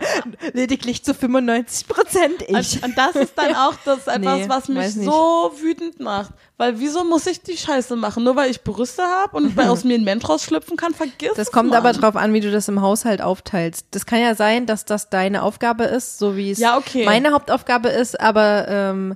lediglich 0.54 1.04
zu 1.04 1.14
95 1.14 1.88
Prozent 1.88 2.42
ich. 2.48 2.76
Und, 2.78 2.84
und 2.84 2.98
das 2.98 3.16
ist 3.16 3.38
dann 3.38 3.56
auch 3.56 3.74
das 3.86 4.08
etwas, 4.08 4.38
Nee, 4.40 4.50
was 4.50 4.68
mich 4.68 4.94
so 4.94 5.52
wütend 5.62 6.00
macht. 6.00 6.32
Weil 6.58 6.80
wieso 6.80 7.04
muss 7.04 7.28
ich 7.28 7.42
die 7.42 7.56
Scheiße 7.56 7.96
machen? 7.96 8.24
Nur 8.24 8.36
weil 8.36 8.50
ich 8.50 8.64
Brüste 8.64 9.04
habe 9.04 9.38
und 9.38 9.56
bei 9.56 9.70
aus 9.70 9.84
mir 9.84 9.96
ein 9.96 10.04
Mensch 10.04 10.28
rausschlüpfen 10.28 10.76
kann, 10.76 10.94
vergiss 10.94 11.34
Das 11.36 11.52
kommt 11.52 11.70
Mann. 11.70 11.78
aber 11.80 11.94
drauf 11.94 12.16
an, 12.16 12.34
wie 12.34 12.40
du 12.40 12.52
das 12.52 12.68
im 12.68 12.82
Haushalt 12.82 13.22
aufteilst. 13.22 13.86
Das 13.92 14.06
kann 14.06 14.20
ja 14.20 14.34
sein, 14.36 14.66
dass 14.66 14.86
das 14.86 15.10
deine 15.10 15.44
Aufgabe 15.44 15.84
ist, 15.84 16.18
so 16.18 16.36
wie 16.36 16.52
es 16.52 16.58
Ja, 16.60 16.78
okay. 16.78 17.06
meine 17.06 17.32
Hauptaufgabe 17.32 17.90
ist, 17.90 18.20
aber 18.20 18.68
ähm, 18.68 19.16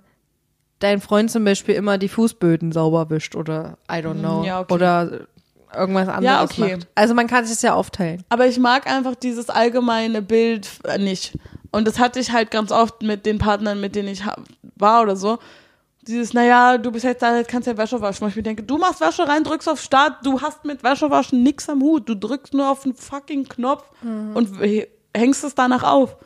dein 0.80 1.02
Freund 1.02 1.32
zum 1.32 1.44
Beispiel 1.44 1.76
immer 1.76 1.98
die 1.98 2.10
Fußböden 2.10 2.72
sauber 2.72 3.10
wischt 3.10 3.36
oder 3.36 3.78
I 3.90 3.96
don't 3.96 4.20
know. 4.20 4.44
Ja, 4.44 4.62
okay. 4.62 4.74
Oder 4.74 5.28
irgendwas 5.76 6.08
anderes 6.08 6.52
okay. 6.52 6.76
macht. 6.78 6.88
Also 6.96 7.14
man 7.14 7.28
kann 7.28 7.44
es 7.44 7.62
ja 7.62 7.74
aufteilen. 7.74 8.24
Aber 8.30 8.48
ich 8.48 8.60
mag 8.60 8.88
einfach 8.88 9.16
dieses 9.16 9.50
allgemeine 9.50 10.22
Bild 10.22 10.70
äh, 10.86 10.98
nicht. 10.98 11.38
Und 11.72 11.88
das 11.88 12.00
hatte 12.00 12.20
ich 12.20 12.32
halt 12.32 12.52
ganz 12.52 12.72
oft 12.72 13.02
mit 13.02 13.26
den 13.26 13.38
Partnern, 13.38 13.80
mit 13.80 13.96
denen 13.96 14.10
ich 14.10 14.24
war 14.76 15.02
oder 15.04 15.16
so. 15.16 15.40
Dieses, 16.08 16.34
naja, 16.34 16.78
du 16.80 16.92
bist 16.92 17.06
jetzt 17.06 17.22
da, 17.22 17.38
jetzt 17.38 17.48
kannst 17.50 17.68
ja 17.68 17.78
Wäsche 17.78 18.02
waschen. 18.02 18.22
Wo 18.22 18.28
ich 18.28 18.36
mir 18.36 18.42
denke, 18.44 18.64
du 18.64 18.78
machst 18.78 19.02
Wäsche 19.02 19.28
rein, 19.28 19.44
drückst 19.44 19.70
auf 19.70 19.80
Start, 19.80 20.26
du 20.26 20.42
hast 20.42 20.66
mit 20.66 20.84
Wäschewaschen 20.84 21.44
nix 21.44 21.70
am 21.70 21.82
Hut. 21.82 22.10
Du 22.10 22.16
drückst 22.16 22.54
nur 22.56 22.70
auf 22.70 22.84
den 22.84 22.96
fucking 22.96 23.48
Knopf 23.48 23.84
und 24.34 24.60
w- 24.60 24.88
hängst 25.16 25.44
es 25.44 25.54
danach 25.56 25.84
auf. 25.84 26.18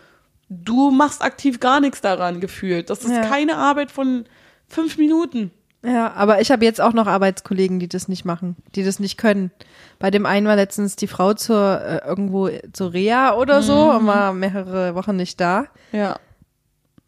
Du 0.50 0.92
machst 0.92 1.22
aktiv 1.22 1.60
gar 1.60 1.80
nichts 1.82 2.00
daran 2.02 2.40
gefühlt. 2.40 2.90
Das 2.90 3.04
ist 3.04 3.12
Ja. 3.12 3.22
keine 3.22 3.58
Arbeit 3.58 3.92
von 3.92 4.26
fünf 4.68 4.98
Minuten. 4.98 5.52
Ja, 5.86 6.14
aber 6.14 6.42
ich 6.42 6.52
habe 6.52 6.66
jetzt 6.66 6.82
auch 6.82 6.94
noch 6.94 7.08
Arbeitskollegen, 7.08 7.80
die 7.80 7.88
das 7.88 8.08
nicht 8.08 8.26
machen, 8.26 8.56
die 8.76 8.84
das 8.84 9.00
nicht 9.00 9.18
können. 9.18 9.52
Bei 10.00 10.12
dem 10.12 10.26
einen 10.26 10.48
war 10.48 10.56
letztens 10.56 10.96
die 10.96 11.08
Frau 11.08 11.34
zur 11.34 11.82
äh, 11.82 12.08
irgendwo 12.08 12.50
zur 12.74 12.94
Reha 12.94 13.36
oder 13.36 13.62
so 13.62 13.92
Mhm. 13.92 13.98
und 14.00 14.08
war 14.08 14.34
mehrere 14.34 14.96
Wochen 14.96 15.16
nicht 15.16 15.40
da. 15.40 15.66
Ja. 15.92 16.18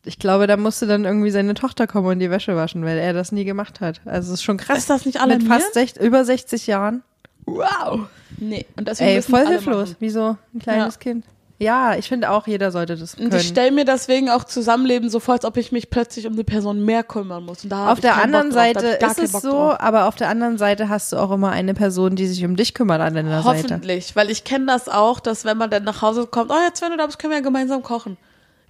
Ich 0.06 0.20
glaube, 0.20 0.48
da 0.48 0.56
musste 0.56 0.88
dann 0.88 1.04
irgendwie 1.04 1.32
seine 1.32 1.54
Tochter 1.54 1.86
kommen 1.88 2.08
und 2.08 2.20
die 2.20 2.30
Wäsche 2.32 2.56
waschen, 2.56 2.86
weil 2.86 2.98
er 2.98 3.12
das 3.14 3.32
nie 3.34 3.44
gemacht 3.44 3.82
hat. 3.82 4.00
Also 4.06 4.30
es 4.34 4.40
ist 4.40 4.44
schon 4.44 4.58
krass. 4.58 4.78
Ist 4.78 4.90
das 4.90 5.06
nicht 5.06 5.16
Mit 5.16 5.24
alarmierend? 5.24 5.64
fast 5.64 5.74
sech, 5.74 5.98
über 5.98 6.24
60 6.24 6.66
Jahren. 6.68 7.04
Wow. 7.46 8.02
Nee. 8.38 8.66
Und 8.78 8.88
deswegen 8.88 9.10
Ey, 9.10 9.22
voll 9.22 9.40
alle 9.40 9.50
hilflos. 9.50 9.96
Wie 10.00 10.10
so 10.10 10.38
ein 10.54 10.60
kleines 10.60 10.96
Ja. 10.96 11.00
Kind. 11.00 11.26
Ja, 11.60 11.95
ich 11.95 12.08
finde 12.08 12.30
auch, 12.30 12.45
jeder 12.45 12.72
sollte 12.72 12.95
das 12.95 13.16
können. 13.16 13.32
Und 13.32 13.36
ich 13.36 13.47
stelle 13.47 13.72
mir 13.72 13.84
deswegen 13.84 14.30
auch 14.30 14.43
Zusammenleben 14.43 15.10
so 15.10 15.20
vor, 15.20 15.34
als 15.34 15.45
ob 15.45 15.58
ich 15.58 15.72
mich 15.72 15.89
plötzlich 15.89 16.28
um 16.28 16.34
eine 16.34 16.43
Person 16.43 16.86
mehr 16.86 17.03
kümmern 17.03 17.43
muss. 17.45 17.64
Und 17.64 17.72
da 17.72 17.91
auf 17.91 17.99
der 17.99 18.16
anderen 18.22 18.51
Seite 18.51 18.86
ist 18.86 19.18
es 19.18 19.32
so, 19.32 19.51
drauf. 19.51 19.80
aber 19.80 20.08
auf 20.08 20.16
der 20.16 20.30
anderen 20.30 20.60
Seite 20.60 20.88
hast 20.88 21.12
du 21.12 21.18
auch 21.18 21.32
immer 21.32 21.49
eine 21.49 21.74
Person, 21.74 22.16
die 22.16 22.28
sich 22.28 22.45
um 22.45 22.55
dich 22.55 22.76
kümmert 22.76 23.01
an 23.01 23.16
deiner 23.16 23.41
Seite. 23.41 23.64
Hoffentlich, 23.64 24.16
weil 24.16 24.30
ich 24.30 24.43
kenne 24.43 24.68
das 24.68 24.88
auch, 24.88 25.20
dass 25.20 25.45
wenn 25.45 25.58
man 25.58 25.72
dann 25.72 25.84
nach 25.84 26.03
Hause 26.03 26.28
kommt, 26.28 26.51
oh 26.51 26.62
jetzt 26.64 26.82
wenn 26.84 26.91
du 26.91 26.97
da 26.97 27.08
bist, 27.08 27.18
können 27.18 27.32
wir 27.32 27.39
ja 27.39 27.43
gemeinsam 27.43 27.82
kochen. 27.82 28.18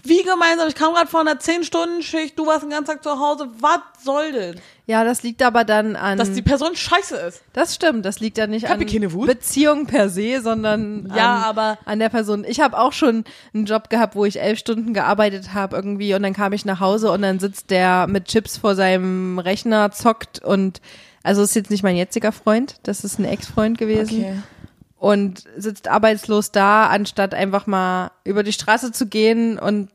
Wie 0.04 0.24
gemeinsam? 0.24 0.70
Ich 0.70 0.76
kam 0.76 0.94
gerade 0.94 1.08
von 1.08 1.28
einer 1.28 1.40
10-Stunden-Schicht, 1.40 2.40
du 2.40 2.46
warst 2.46 2.64
den 2.64 2.70
ganzen 2.70 2.92
Tag 2.94 3.04
zu 3.04 3.20
Hause. 3.20 3.50
Was 3.60 3.80
soll 4.02 4.32
denn? 4.32 4.62
Ja, 4.90 5.04
das 5.04 5.22
liegt 5.22 5.44
aber 5.44 5.66
dann 5.66 5.98
an. 5.98 6.18
Dass 6.18 6.32
die 6.32 6.42
Person 6.42 6.74
scheiße 6.74 7.16
ist. 7.18 7.44
das 7.52 7.76
stimmt, 7.76 8.06
das 8.06 8.22
liegt 8.22 8.38
ja 8.38 8.48
nicht 8.48 8.66
Hab 8.70 8.76
an 8.76 8.82
ich 8.82 8.94
keine 8.94 9.12
Wut? 9.12 9.28
Beziehung 9.28 9.86
per 9.86 10.10
se, 10.10 10.40
sondern 10.42 11.12
Ja, 11.14 11.36
an, 11.36 11.44
aber- 11.44 11.78
an 11.84 12.00
der 12.00 12.08
Person. 12.08 12.46
Ich 12.48 12.62
habe 12.62 12.80
auch 12.80 12.94
schon 12.94 13.26
einen 13.54 13.66
Job 13.66 13.90
gehabt, 13.90 14.16
wo 14.16 14.24
ich 14.24 14.40
elf 14.40 14.58
Stunden 14.60 14.94
gearbeitet 14.94 15.54
habe 15.54 15.76
irgendwie 15.76 16.14
und 16.16 16.24
dann 16.24 16.32
kam 16.34 16.54
ich 16.54 16.64
nach 16.64 16.80
Hause 16.80 17.12
und 17.12 17.22
dann 17.22 17.40
sitzt 17.40 17.70
der 17.70 18.08
mit 18.08 18.26
Chips 18.30 18.58
vor 18.58 18.76
seinem 18.76 19.40
Rechner, 19.40 19.92
zockt 19.92 20.40
und 20.44 20.80
also 21.22 21.42
ist 21.44 21.56
jetzt 21.56 21.70
nicht 21.70 21.84
mein 21.84 21.98
jetziger 21.98 22.32
Freund, 22.32 22.78
das 22.84 23.04
ist 23.04 23.20
ein 23.20 23.26
Ex-Freund 23.26 23.78
gewesen. 23.78 24.42
und 25.00 25.44
sitzt 25.58 25.90
arbeitslos 25.90 26.52
da, 26.52 26.88
anstatt 26.88 27.34
einfach 27.34 27.68
mal 27.68 28.12
über 28.24 28.42
die 28.44 28.54
Straße 28.54 28.92
zu 28.94 29.06
gehen 29.08 29.60
und 29.60 29.90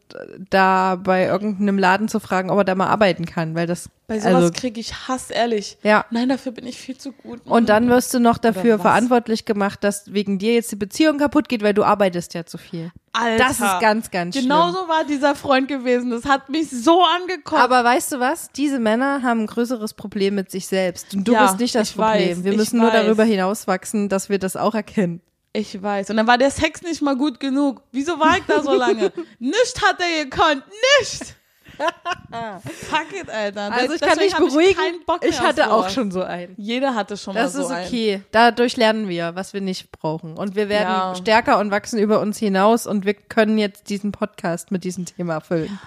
da 0.50 0.96
bei 0.96 1.24
irgendeinem 1.24 1.78
Laden 1.78 2.08
zu 2.08 2.20
fragen, 2.20 2.50
ob 2.50 2.58
er 2.58 2.64
da 2.64 2.74
mal 2.74 2.86
arbeiten 2.88 3.24
kann, 3.24 3.54
weil 3.54 3.66
das 3.66 3.88
Bei 4.12 4.20
sowas 4.20 4.34
also 4.34 4.50
kriege 4.52 4.80
ich 4.80 4.92
Hass, 5.08 5.30
ehrlich. 5.30 5.78
Ja. 5.82 6.04
Nein, 6.10 6.28
dafür 6.28 6.52
bin 6.52 6.66
ich 6.66 6.78
viel 6.78 6.96
zu 6.98 7.12
gut. 7.12 7.40
und 7.44 7.68
dann 7.68 7.88
wirst 7.88 8.12
du 8.14 8.20
noch 8.20 8.38
dafür 8.38 8.78
verantwortlich 8.78 9.44
gemacht, 9.44 9.82
dass 9.84 10.12
wegen 10.12 10.38
dir 10.38 10.54
jetzt 10.54 10.70
die 10.72 10.76
Beziehung 10.76 11.18
kaputt 11.18 11.48
geht, 11.48 11.62
weil 11.62 11.74
du 11.74 11.84
arbeitest 11.84 12.34
ja 12.34 12.44
zu 12.44 12.58
viel. 12.58 12.92
Alter. 13.14 13.44
Das 13.44 13.60
ist 13.60 13.80
ganz, 13.80 14.10
ganz 14.10 14.34
Genau 14.34 14.70
schlimm. 14.70 14.74
so 14.82 14.88
war 14.88 15.04
dieser 15.04 15.34
Freund 15.34 15.68
gewesen. 15.68 16.10
Das 16.10 16.24
hat 16.24 16.48
mich 16.48 16.70
so 16.70 17.02
angekommen. 17.04 17.60
Aber 17.60 17.84
weißt 17.84 18.12
du 18.12 18.20
was? 18.20 18.50
Diese 18.52 18.78
Männer 18.78 19.22
haben 19.22 19.40
ein 19.40 19.46
größeres 19.46 19.92
Problem 19.94 20.34
mit 20.34 20.50
sich 20.50 20.66
selbst. 20.66 21.12
Und 21.14 21.28
du 21.28 21.32
Ja, 21.32 21.42
bist 21.46 21.58
nicht 21.60 21.74
das 21.74 21.92
Problem. 21.92 22.38
weiß, 22.38 22.44
wir 22.44 22.54
müssen 22.54 22.78
nur 22.78 22.90
weiß. 22.92 23.04
darüber 23.04 23.24
hinauswachsen, 23.24 24.08
dass 24.08 24.28
wir 24.30 24.38
das 24.38 24.56
auch 24.56 24.74
erkennen. 24.74 25.20
ich 25.52 25.82
weiß. 25.82 26.08
Und 26.08 26.16
dann 26.16 26.26
war 26.26 26.38
der 26.38 26.50
Sex 26.50 26.80
nicht 26.80 27.02
mal 27.02 27.14
gut 27.16 27.38
genug. 27.38 27.82
Wieso 27.92 28.18
war 28.18 28.38
ich 28.38 28.44
da 28.46 28.62
so 28.62 28.72
lange? 28.74 29.12
nicht 29.38 29.82
hat 29.86 29.98
er 30.00 30.24
gekonnt. 30.24 30.62
Nicht. 31.00 31.36
Fuck 32.88 33.20
it, 33.20 33.28
Alter. 33.30 33.72
Also 33.72 33.94
ich 33.94 34.00
kann 34.00 34.18
dich 34.18 34.34
beruhigen. 34.34 34.76
Ich, 35.22 35.28
Ich 35.30 35.40
hatte 35.40 35.70
auch 35.72 35.88
schon 35.88 36.10
so 36.10 36.22
einen. 36.22 36.54
Jeder 36.56 36.94
hatte 36.94 37.16
schon 37.16 37.34
Das 37.34 37.54
mal 37.54 37.62
so 37.64 37.72
ist 37.72 37.86
okay. 37.86 38.22
Dadurch 38.30 38.76
lernen 38.76 39.08
wir, 39.08 39.34
was 39.34 39.52
wir 39.52 39.60
nicht 39.60 39.90
brauchen. 39.92 40.36
Und 40.36 40.54
wir 40.56 40.68
werden 40.68 40.88
Ja. 40.88 41.14
stärker 41.14 41.58
und 41.58 41.70
wachsen 41.70 41.98
über 41.98 42.20
uns 42.20 42.38
hinaus 42.38 42.86
und 42.86 43.04
wir 43.04 43.14
können 43.14 43.58
jetzt 43.58 43.90
diesen 43.90 44.12
Podcast 44.12 44.70
mit 44.70 44.84
diesem 44.84 45.04
Thema 45.04 45.40
füllen. 45.40 45.68
einen. 45.68 45.78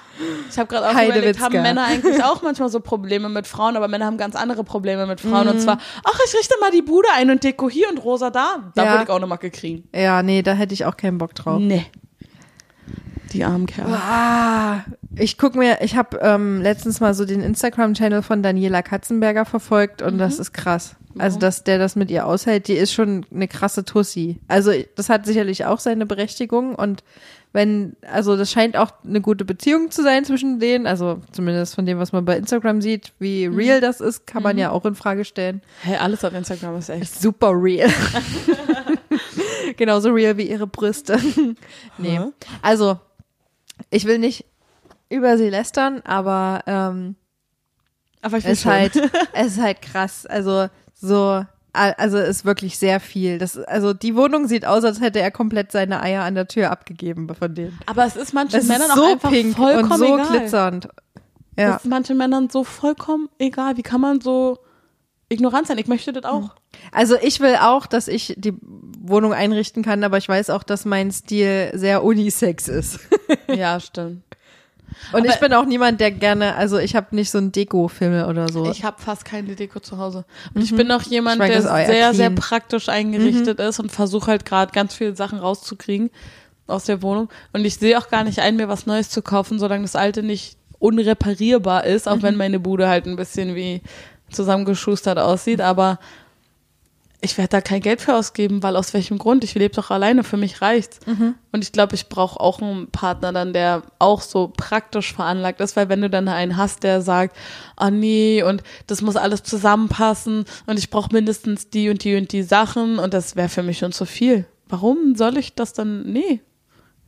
Ich 0.50 0.58
habe 0.58 0.68
gerade 0.68 0.88
auch 0.90 0.94
Heidewitzka. 0.94 1.18
überlegt, 1.20 1.40
haben 1.42 1.62
Männer 1.62 1.86
eigentlich 1.88 2.24
auch 2.24 2.42
manchmal 2.42 2.70
so 2.70 2.80
Probleme 2.80 3.28
mit 3.30 3.48
Frauen, 3.48 3.76
aber 3.76 3.88
Männer 3.88 4.06
haben 4.06 4.18
ganz 4.18 4.36
andere 4.36 4.64
Probleme 4.64 5.06
mit 5.08 5.22
Frauen. 5.22 5.46
Mhm. 5.46 5.50
Und 5.54 5.60
zwar, 5.62 5.80
ach, 6.04 6.20
ich 6.28 6.34
richte 6.38 6.56
mal 6.62 6.72
die 6.72 6.82
Bude 6.82 7.08
ein 7.16 7.30
und 7.32 7.44
Deko 7.44 7.70
hier 7.70 7.90
und 7.90 7.98
rosa 8.04 8.30
da. 8.30 8.72
Da 8.76 8.84
Ja. 8.84 8.92
würde 8.92 9.04
ich 9.06 9.10
auch 9.10 9.16
eine 9.18 9.28
Macke 9.28 9.50
kriegen. 9.52 9.88
Ja, 9.94 10.22
nee, 10.24 10.42
da 10.42 10.54
hätte 10.54 10.74
ich 10.74 10.86
auch 10.86 10.96
keinen 10.98 11.18
Bock 11.18 11.34
drauf. 11.36 11.60
Nee. 11.60 11.86
Die 13.36 13.44
armen 13.44 13.66
Kerle. 13.66 13.98
Ah, 13.98 14.86
ich 15.18 15.38
guck 15.38 15.56
mir, 15.56 15.80
ich 15.82 15.98
habe 15.98 16.20
ähm, 16.22 16.62
letztens 16.62 17.02
mal 17.02 17.14
so 17.14 17.26
den 17.26 17.42
Instagram-Channel 17.42 18.22
von 18.22 18.42
Daniela 18.42 18.82
Katzenberger 18.82 19.44
verfolgt 19.44 20.02
und 20.02 20.18
das 20.18 20.40
ist 20.40 20.54
krass. 20.54 20.96
Also, 21.18 21.40
dass 21.40 21.64
der 21.64 21.78
das 21.78 21.96
mit 21.96 22.12
ihr 22.12 22.26
aushält, 22.26 22.68
die 22.68 22.74
ist 22.74 22.94
schon 22.94 23.26
eine 23.34 23.48
krasse 23.48 23.84
Tussi. 23.84 24.40
Also, 24.48 24.72
das 24.96 25.10
hat 25.10 25.26
sicherlich 25.26 25.66
auch 25.66 25.80
seine 25.80 26.06
Berechtigung 26.06 26.76
und 26.76 27.04
wenn, 27.56 27.96
also 28.02 28.36
das 28.36 28.52
scheint 28.52 28.76
auch 28.76 28.92
eine 29.06 29.22
gute 29.22 29.46
Beziehung 29.46 29.90
zu 29.90 30.04
sein 30.04 30.26
zwischen 30.26 30.60
denen, 30.60 30.86
also 30.86 31.22
zumindest 31.32 31.76
von 31.76 31.86
dem, 31.86 31.98
was 32.00 32.12
man 32.12 32.26
bei 32.26 32.36
Instagram 32.36 32.82
sieht, 32.82 33.14
wie 33.18 33.46
real 33.46 33.80
das 33.80 34.02
ist, 34.02 34.28
kann 34.28 34.44
man 34.44 34.58
ja 34.58 34.72
auch 34.72 34.84
in 34.86 34.94
Frage 34.94 35.24
stellen. 35.24 35.62
Hey, 35.82 35.96
alles 35.96 36.26
auf 36.26 36.34
Instagram 36.34 36.78
ist 36.78 36.90
echt. 36.90 37.18
Super 37.18 37.52
real. 37.54 37.90
Genauso 39.78 40.12
real 40.12 40.36
wie 40.36 40.50
ihre 40.50 40.68
Brüste. 40.68 41.18
nee. 41.98 42.20
Also, 42.62 43.00
ich 43.90 44.06
will 44.06 44.20
nicht 44.20 44.46
über 45.10 45.38
sie 45.38 45.50
lästern, 45.50 46.02
aber 46.04 46.62
ähm, 46.68 47.16
Aber 48.22 48.38
ich 48.38 48.46
es 48.46 48.60
ist 48.60 48.66
halt, 48.66 48.96
es 49.34 49.54
ist 49.58 49.62
halt 49.62 49.82
krass. 49.82 50.26
Also 50.26 50.68
so, 50.94 51.44
also 51.74 52.18
es 52.18 52.38
ist 52.38 52.46
wirklich 52.46 52.78
sehr 52.78 53.00
viel. 53.00 53.38
Das, 53.38 53.58
also 53.58 53.94
die 53.94 54.16
Wohnung 54.16 54.48
sieht 54.48 54.66
aus, 54.66 54.84
als 54.84 55.02
hätte 55.02 55.20
er 55.20 55.32
komplett 55.32 55.72
seine 55.72 56.02
Eier 56.02 56.24
an 56.24 56.36
der 56.36 56.48
Tür 56.48 56.72
abgegeben 56.72 57.28
von 57.34 57.54
denen. 57.54 57.78
Aber 57.86 58.06
es 58.06 58.16
ist 58.16 58.34
manchen 58.34 58.60
Es 58.60 58.68
Männern 58.68 58.88
ist 58.90 58.96
so 58.96 59.04
auch 59.04 59.12
einfach 59.12 59.30
pink 59.32 59.56
vollkommen 59.56 59.92
und 59.92 59.98
so 59.98 60.16
egal. 60.16 60.28
glitzernd. 60.28 60.88
Ja. 61.58 61.72
Das 61.72 61.84
ist 61.84 61.90
manchen 61.90 62.18
Männern 62.18 62.50
so 62.50 62.64
vollkommen 62.64 63.30
egal. 63.40 63.78
Wie 63.78 63.84
kann 63.84 64.02
man 64.02 64.20
so 64.22 64.58
ignorant 65.30 65.68
sein? 65.68 65.78
Ich 65.78 65.88
möchte 65.88 66.14
das 66.14 66.24
auch. 66.26 66.52
Also 66.92 67.16
ich 67.22 67.40
will 67.40 67.56
auch, 67.62 67.86
dass 67.88 68.08
ich 68.08 68.36
die 68.38 68.54
Wohnung 68.62 69.34
einrichten 69.34 69.84
kann, 69.84 70.04
aber 70.04 70.18
ich 70.18 70.28
weiß 70.30 70.50
auch, 70.50 70.64
dass 70.64 70.86
mein 70.86 71.12
Stil 71.12 71.72
sehr 71.74 72.04
unisex 72.04 72.68
ist. 72.68 73.00
Ja, 73.56 73.80
stimmt. 73.80 74.22
Und 75.12 75.22
Aber- 75.22 75.30
ich 75.30 75.40
bin 75.40 75.54
auch 75.54 75.66
niemand, 75.66 76.00
der 76.00 76.12
gerne, 76.12 76.56
also 76.56 76.78
ich 76.78 76.96
habe 76.96 77.16
nicht 77.16 77.30
so 77.32 77.38
ein 77.38 77.52
Deko-Filme 77.52 78.28
oder 78.28 78.50
so. 78.50 78.70
Ich 78.70 78.84
habe 78.84 79.02
fast 79.02 79.26
keine 79.26 79.56
Deko 79.56 79.80
zu 79.80 79.98
Hause. 79.98 80.26
Und 80.54 80.62
ich 80.64 80.76
bin 80.76 80.92
auch 80.92 81.02
jemand, 81.02 81.36
Ich 81.36 81.40
mag 81.40 81.48
der 81.50 81.62
sehr, 81.62 82.14
sehr 82.14 82.28
clean. 82.30 82.36
praktisch 82.36 82.88
eingerichtet 82.90 83.60
ist 83.60 83.80
und 83.80 83.92
versuche 83.92 84.28
halt 84.32 84.46
gerade 84.46 84.72
ganz 84.72 84.94
viele 84.96 85.16
Sachen 85.16 85.40
rauszukriegen 85.40 86.12
aus 86.68 86.86
der 86.86 87.02
Wohnung. 87.02 87.30
Und 87.54 87.66
ich 87.66 87.76
sehe 87.76 87.98
auch 87.98 88.10
gar 88.10 88.24
nicht 88.24 88.40
ein, 88.40 88.56
mir 88.56 88.68
was 88.70 88.86
Neues 88.86 89.10
zu 89.10 89.22
kaufen, 89.22 89.60
solange 89.60 89.84
das 89.84 89.96
alte 89.96 90.24
nicht 90.24 90.58
unreparierbar 90.80 91.86
ist, 91.86 92.08
auch 92.08 92.22
wenn 92.22 92.36
meine 92.36 92.60
Bude 92.60 92.88
halt 92.88 93.06
ein 93.06 93.16
bisschen 93.16 93.56
wie 93.56 93.82
zusammengeschustert 94.32 95.18
aussieht. 95.20 95.62
Aber 95.62 96.00
ich 97.22 97.38
werde 97.38 97.50
da 97.50 97.62
kein 97.62 97.82
Geld 97.82 98.02
für 98.02 98.14
ausgeben, 98.14 98.62
weil 98.62 98.76
aus 98.76 98.94
welchem 98.94 99.18
Grund? 99.18 99.44
Ich 99.44 99.56
lebe 99.56 99.74
doch 99.74 99.90
alleine, 99.90 100.24
für 100.24 100.38
mich 100.38 100.62
reicht's. 100.62 101.00
Und 101.52 101.64
ich 101.64 101.72
glaube, 101.72 101.96
ich 101.96 102.08
brauche 102.08 102.40
auch 102.40 102.62
einen 102.62 102.92
Partner 102.92 103.34
dann, 103.34 103.52
der 103.52 103.82
auch 103.98 104.22
so 104.22 104.52
praktisch 104.56 105.14
veranlagt 105.14 105.60
ist, 105.60 105.76
weil 105.76 105.90
wenn 105.90 106.02
du 106.02 106.10
dann 106.10 106.28
einen 106.28 106.56
hast, 106.56 106.84
der 106.84 107.02
sagt, 107.02 107.36
oh 107.82 107.90
nee, 107.90 108.44
und 108.44 108.62
das 108.86 109.02
muss 109.02 109.16
alles 109.16 109.42
zusammenpassen 109.44 110.46
und 110.68 110.78
ich 110.78 110.90
brauche 110.92 111.14
mindestens 111.14 111.70
die 111.70 111.90
und 111.90 112.04
die 112.04 112.16
und 112.16 112.32
die 112.32 112.44
Sachen 112.44 113.00
und 113.00 113.14
das 113.14 113.36
wäre 113.36 113.50
für 113.50 113.64
mich 113.64 113.80
schon 113.80 113.92
zu 113.92 114.06
viel. 114.06 114.46
Warum 114.68 115.16
soll 115.16 115.38
ich 115.38 115.56
das 115.56 115.74
dann? 115.74 116.04
Nee, 116.12 116.42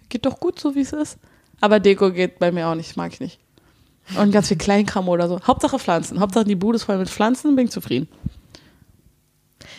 geht 0.09 0.25
doch 0.25 0.39
gut 0.39 0.59
so, 0.59 0.73
wie 0.73 0.81
es 0.81 0.93
ist. 0.93 1.19
Aber 1.61 1.79
Deko 1.79 2.11
geht 2.11 2.39
bei 2.39 2.51
mir 2.51 2.67
auch 2.67 2.75
nicht, 2.75 2.97
mag 2.97 3.13
ich 3.13 3.19
nicht. 3.19 3.39
Und 4.15 4.31
ganz 4.31 4.47
viel 4.47 4.57
Kleinkram 4.57 5.09
oder 5.09 5.27
so. 5.27 5.39
Hauptsache 5.45 5.79
Pflanzen. 5.79 6.19
Hauptsache 6.19 6.45
die 6.45 6.55
Bude 6.55 6.77
ist 6.77 6.83
voll 6.83 6.97
mit 6.97 7.09
Pflanzen, 7.09 7.55
bin 7.55 7.65
ich 7.65 7.71
zufrieden. 7.71 8.07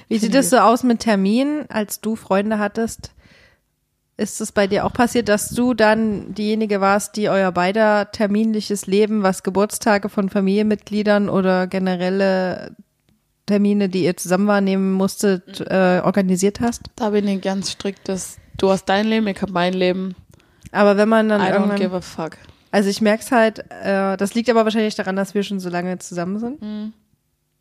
Wie 0.09 0.19
sieht 0.19 0.35
es 0.35 0.51
so 0.51 0.59
aus 0.59 0.83
mit 0.83 1.01
Terminen, 1.01 1.67
als 1.71 2.01
du 2.01 2.17
Freunde 2.17 2.59
hattest? 2.59 3.13
Ist 4.17 4.41
es 4.41 4.53
bei 4.53 4.67
dir 4.67 4.85
auch 4.85 4.93
passiert, 4.93 5.29
dass 5.29 5.51
du 5.51 5.75
dann 5.75 6.35
diejenige 6.35 6.81
warst, 6.81 7.17
die 7.17 7.29
euer 7.29 7.53
beider 7.53 8.11
terminliches 8.11 8.87
Leben, 8.87 9.23
was 9.23 9.43
Geburtstage 9.43 10.09
von 10.09 10.29
Familienmitgliedern 10.29 11.29
oder 11.29 11.67
generelle 11.67 12.75
Termine, 13.47 13.89
die 13.89 14.05
ihr 14.05 14.17
zusammen 14.17 14.47
wahrnehmen 14.47 14.93
musstet, 14.93 15.61
äh, 15.61 16.03
organisiert 16.05 16.61
hast? 16.61 16.91
Da 16.97 17.11
bin 17.11 17.29
ich 17.29 17.41
ganz 17.41 17.71
strikt, 17.71 18.09
dass 18.09 18.39
du 18.57 18.71
hast 18.71 18.87
dein 18.87 19.07
Leben, 19.07 19.27
ich 19.29 19.41
habe 19.41 19.53
mein 19.53 19.73
Leben. 19.73 20.17
Aber 20.73 20.97
wenn 20.97 21.09
man 21.09 21.29
dann 21.29 21.41
I 21.41 21.53
don't 21.53 21.77
give 21.77 21.95
a 21.95 22.01
fuck. 22.01 22.37
Also 22.71 22.89
ich 22.91 23.01
merk's 23.01 23.31
halt, 23.33 23.65
äh, 23.71 24.17
das 24.17 24.35
liegt 24.35 24.49
aber 24.51 24.65
wahrscheinlich 24.65 24.95
daran, 24.95 25.17
dass 25.17 25.35
wir 25.35 25.43
schon 25.43 25.61
so 25.61 25.69
lange 25.69 25.99
zusammen 25.99 26.39
sind. 26.39 26.93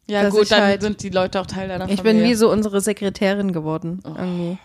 Ja 0.10 0.24
Dass 0.24 0.34
gut, 0.34 0.43
ich 0.43 0.49
dann 0.49 0.62
halt- 0.64 0.82
sind 0.82 1.03
die 1.03 1.10
Leute 1.10 1.39
auch 1.41 1.45
Teil 1.45 1.68
deiner 1.68 1.89
Ich 1.89 1.97
Familie. 1.97 2.22
bin 2.22 2.30
wie 2.30 2.36
so 2.36 2.49
unsere 2.51 2.80
Sekretärin 2.82 3.51
geworden, 3.51 3.99
irgendwie. 4.05 4.58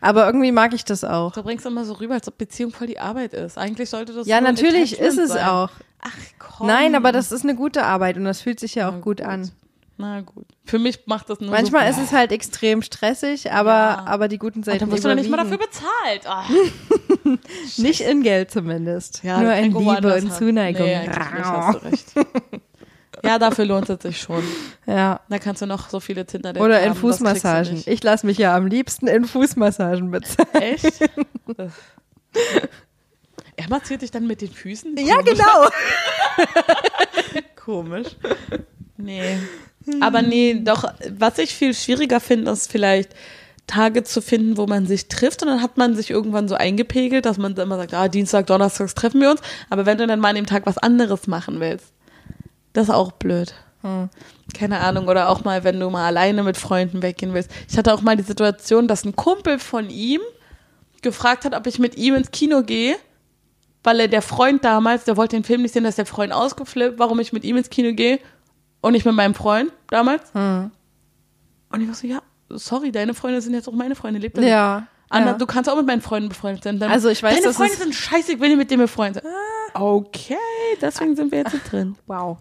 Aber 0.00 0.26
irgendwie 0.26 0.50
mag 0.50 0.72
ich 0.74 0.84
das 0.84 1.04
auch. 1.04 1.32
Du 1.32 1.42
bringst 1.42 1.66
immer 1.66 1.84
so 1.84 1.92
rüber, 1.92 2.14
als 2.14 2.26
ob 2.26 2.38
Beziehung 2.38 2.72
voll 2.72 2.86
die 2.86 2.98
Arbeit 2.98 3.34
ist. 3.34 3.58
Eigentlich 3.58 3.90
sollte 3.90 4.14
das 4.14 4.26
Ja, 4.26 4.40
natürlich 4.40 4.98
ist 4.98 5.18
es 5.18 5.30
sein. 5.32 5.46
auch. 5.46 5.70
Ach 6.00 6.16
komm. 6.38 6.66
Nein, 6.68 6.94
aber 6.94 7.12
das 7.12 7.30
ist 7.32 7.44
eine 7.44 7.54
gute 7.54 7.84
Arbeit 7.84 8.16
und 8.16 8.24
das 8.24 8.40
fühlt 8.40 8.58
sich 8.58 8.74
ja 8.76 8.88
auch 8.88 8.94
gut, 8.94 9.18
gut. 9.18 9.20
an. 9.22 9.50
Na 10.00 10.20
gut. 10.22 10.46
Für 10.64 10.78
mich 10.78 11.00
macht 11.06 11.28
das 11.30 11.40
nur 11.40 11.50
Manchmal 11.50 11.92
so, 11.92 12.00
ist 12.00 12.06
es 12.08 12.12
halt 12.16 12.32
extrem 12.32 12.82
stressig, 12.82 13.52
aber, 13.52 13.70
Ja. 13.70 14.04
aber 14.06 14.28
die 14.28 14.38
guten 14.38 14.58
Und 14.60 14.64
Seiten 14.64 14.78
dann 14.80 14.90
wirst 14.92 15.04
du 15.04 15.08
dann 15.08 15.18
nicht 15.18 15.30
mal 15.30 15.36
dafür 15.36 15.58
bezahlt. 15.58 16.26
Ah. 16.26 16.44
Nicht 17.76 18.00
in 18.00 18.22
Geld 18.22 18.50
zumindest. 18.50 19.22
Ja, 19.22 19.40
Nur 19.40 19.52
in 19.54 19.72
Liebe 19.76 20.14
und. 20.14 20.32
Zuneigung. 20.32 20.86
Nee, 20.86 21.08
hast 21.08 21.74
du 21.74 21.86
recht. 21.88 22.06
Ja, 23.22 23.38
dafür 23.38 23.66
lohnt 23.66 23.88
es 23.90 24.02
sich 24.02 24.18
schon. 24.20 24.42
ja. 24.86 25.20
Da 25.28 25.38
kannst 25.38 25.60
du 25.62 25.66
noch 25.66 25.90
so 25.90 26.00
viele 26.00 26.24
tinder 26.24 26.58
Oder 26.60 26.80
in 26.80 26.90
haben, 26.90 26.96
Fußmassagen. 26.98 27.82
Ich 27.86 28.02
lasse 28.02 28.24
mich 28.26 28.38
ja 28.38 28.56
am 28.56 28.66
liebsten 28.66 29.06
in 29.08 29.26
Fußmassagen 29.26 30.10
bezahlen. 30.10 30.48
Echt? 30.54 31.00
Er 33.56 33.68
massiert 33.68 34.00
dich 34.02 34.10
dann 34.10 34.26
mit 34.26 34.40
den 34.40 34.50
Füßen? 34.50 34.96
Ja, 34.96 35.16
Komisch. 35.16 35.32
genau. 35.32 35.68
Komisch. 37.56 38.06
Nee. 38.96 39.38
Aber 40.00 40.22
nee, 40.22 40.60
doch, 40.62 40.84
was 41.18 41.38
ich 41.38 41.54
viel 41.54 41.74
schwieriger 41.74 42.20
finde, 42.20 42.50
ist 42.50 42.70
vielleicht, 42.70 43.14
Tage 43.70 44.02
zu 44.02 44.20
finden, 44.20 44.56
wo 44.56 44.66
man 44.66 44.86
sich 44.86 45.06
trifft 45.08 45.42
und 45.42 45.48
dann 45.48 45.62
hat 45.62 45.76
man 45.76 45.94
sich 45.94 46.10
irgendwann 46.10 46.48
so 46.48 46.56
eingepegelt, 46.56 47.24
dass 47.24 47.38
man 47.38 47.54
immer 47.54 47.76
sagt, 47.76 47.94
ah, 47.94 48.08
Dienstag, 48.08 48.48
Donnerstags 48.48 48.94
treffen 48.94 49.20
wir 49.20 49.30
uns, 49.30 49.40
aber 49.70 49.86
wenn 49.86 49.96
du 49.96 50.06
dann 50.06 50.18
mal 50.18 50.30
an 50.30 50.34
dem 50.34 50.46
Tag 50.46 50.66
was 50.66 50.76
anderes 50.76 51.28
machen 51.28 51.60
willst, 51.60 51.92
das 52.72 52.88
ist 52.88 52.94
auch 52.94 53.12
blöd. 53.12 53.54
Keine 54.54 54.80
Ahnung, 54.80 55.08
oder 55.08 55.28
auch 55.28 55.44
mal, 55.44 55.62
wenn 55.62 55.78
du 55.78 55.88
mal 55.88 56.04
alleine 56.04 56.42
mit 56.42 56.56
Freunden 56.56 57.00
weggehen 57.00 57.32
willst. 57.32 57.50
Ich 57.68 57.78
hatte 57.78 57.94
auch 57.94 58.02
mal 58.02 58.16
die 58.16 58.24
Situation, 58.24 58.88
dass 58.88 59.04
ein 59.04 59.14
Kumpel 59.14 59.58
von 59.58 59.88
ihm 59.88 60.20
gefragt 61.00 61.44
hat, 61.44 61.54
ob 61.54 61.66
ich 61.66 61.78
mit 61.78 61.96
ihm 61.96 62.16
ins 62.16 62.32
Kino 62.32 62.62
gehe, 62.62 62.96
weil 63.84 64.00
er 64.00 64.08
der 64.08 64.20
Freund 64.20 64.64
damals, 64.64 65.04
der 65.04 65.16
wollte 65.16 65.36
den 65.36 65.44
Film 65.44 65.62
nicht 65.62 65.72
sehen, 65.72 65.84
dass 65.84 65.96
der 65.96 66.06
Freund 66.06 66.32
ausgeflippt, 66.32 66.98
warum 66.98 67.20
ich 67.20 67.32
mit 67.32 67.44
ihm 67.44 67.56
ins 67.56 67.70
Kino 67.70 67.94
gehe 67.94 68.18
und 68.80 68.92
nicht 68.92 69.04
mit 69.04 69.14
meinem 69.14 69.34
Freund 69.34 69.70
damals. 69.88 70.30
Und 70.32 71.80
ich 71.80 71.88
war 71.88 71.94
so, 71.94 72.06
ja, 72.06 72.20
sorry, 72.48 72.92
deine 72.92 73.14
Freunde 73.14 73.40
sind 73.40 73.54
jetzt 73.54 73.68
auch 73.68 73.72
meine 73.72 73.94
Freunde, 73.94 74.20
lebt 74.20 74.36
nicht. 74.36 74.48
Ja. 74.48 74.86
Anna, 75.08 75.32
ja. 75.32 75.32
du 75.34 75.46
kannst 75.46 75.68
auch 75.68 75.76
mit 75.76 75.86
meinen 75.86 76.02
Freunden 76.02 76.28
befreundet 76.28 76.62
sein. 76.62 76.78
Dann, 76.78 76.90
Also 76.90 77.08
ich 77.08 77.22
weiß, 77.22 77.40
deine 77.40 77.52
Freunde 77.52 77.74
sind 77.74 77.94
scheiße, 77.94 78.32
ich 78.32 78.40
will 78.40 78.48
nicht 78.48 78.58
mit 78.58 78.70
denen 78.70 78.82
befreundet 78.82 79.24
sein. 79.24 79.32
Okay, 79.74 80.36
deswegen 80.80 81.16
sind 81.16 81.32
wir 81.32 81.38
jetzt 81.40 81.50
hier 81.52 81.60
drin. 81.60 81.96
Wow. 82.06 82.38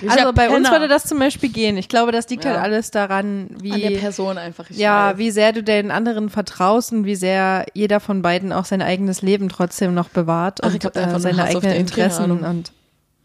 Richtiger 0.00 0.20
Also 0.20 0.32
bei 0.32 0.48
uns 0.48 0.68
Penner. 0.68 0.70
würde 0.80 0.88
das 0.88 1.04
zum 1.04 1.18
Beispiel 1.18 1.50
gehen. 1.50 1.76
Ich 1.76 1.88
glaube, 1.88 2.10
das 2.10 2.28
liegt 2.30 2.44
Ja. 2.44 2.52
halt 2.52 2.62
alles 2.62 2.90
daran, 2.90 3.50
wie 3.60 3.72
an 3.72 3.80
der 3.80 3.98
Person 3.98 4.38
einfach. 4.38 4.70
Ich 4.70 4.78
ja, 4.78 5.10
weiß. 5.10 5.18
wie 5.18 5.30
sehr 5.30 5.52
du 5.52 5.62
den 5.62 5.90
anderen 5.90 6.30
vertraust 6.30 6.92
und 6.92 7.04
wie 7.04 7.16
sehr 7.16 7.66
jeder 7.74 8.00
von 8.00 8.22
beiden 8.22 8.52
auch 8.52 8.64
sein 8.64 8.80
eigenes 8.80 9.20
Leben 9.20 9.50
trotzdem 9.50 9.92
noch 9.92 10.08
bewahrt 10.08 10.60
Ach, 10.62 10.68
und 10.68 10.76
ich 10.76 10.96
äh, 10.96 11.18
seine 11.20 11.44
eigenen 11.44 11.74
Interessen. 11.74 12.30
Und 12.30 12.72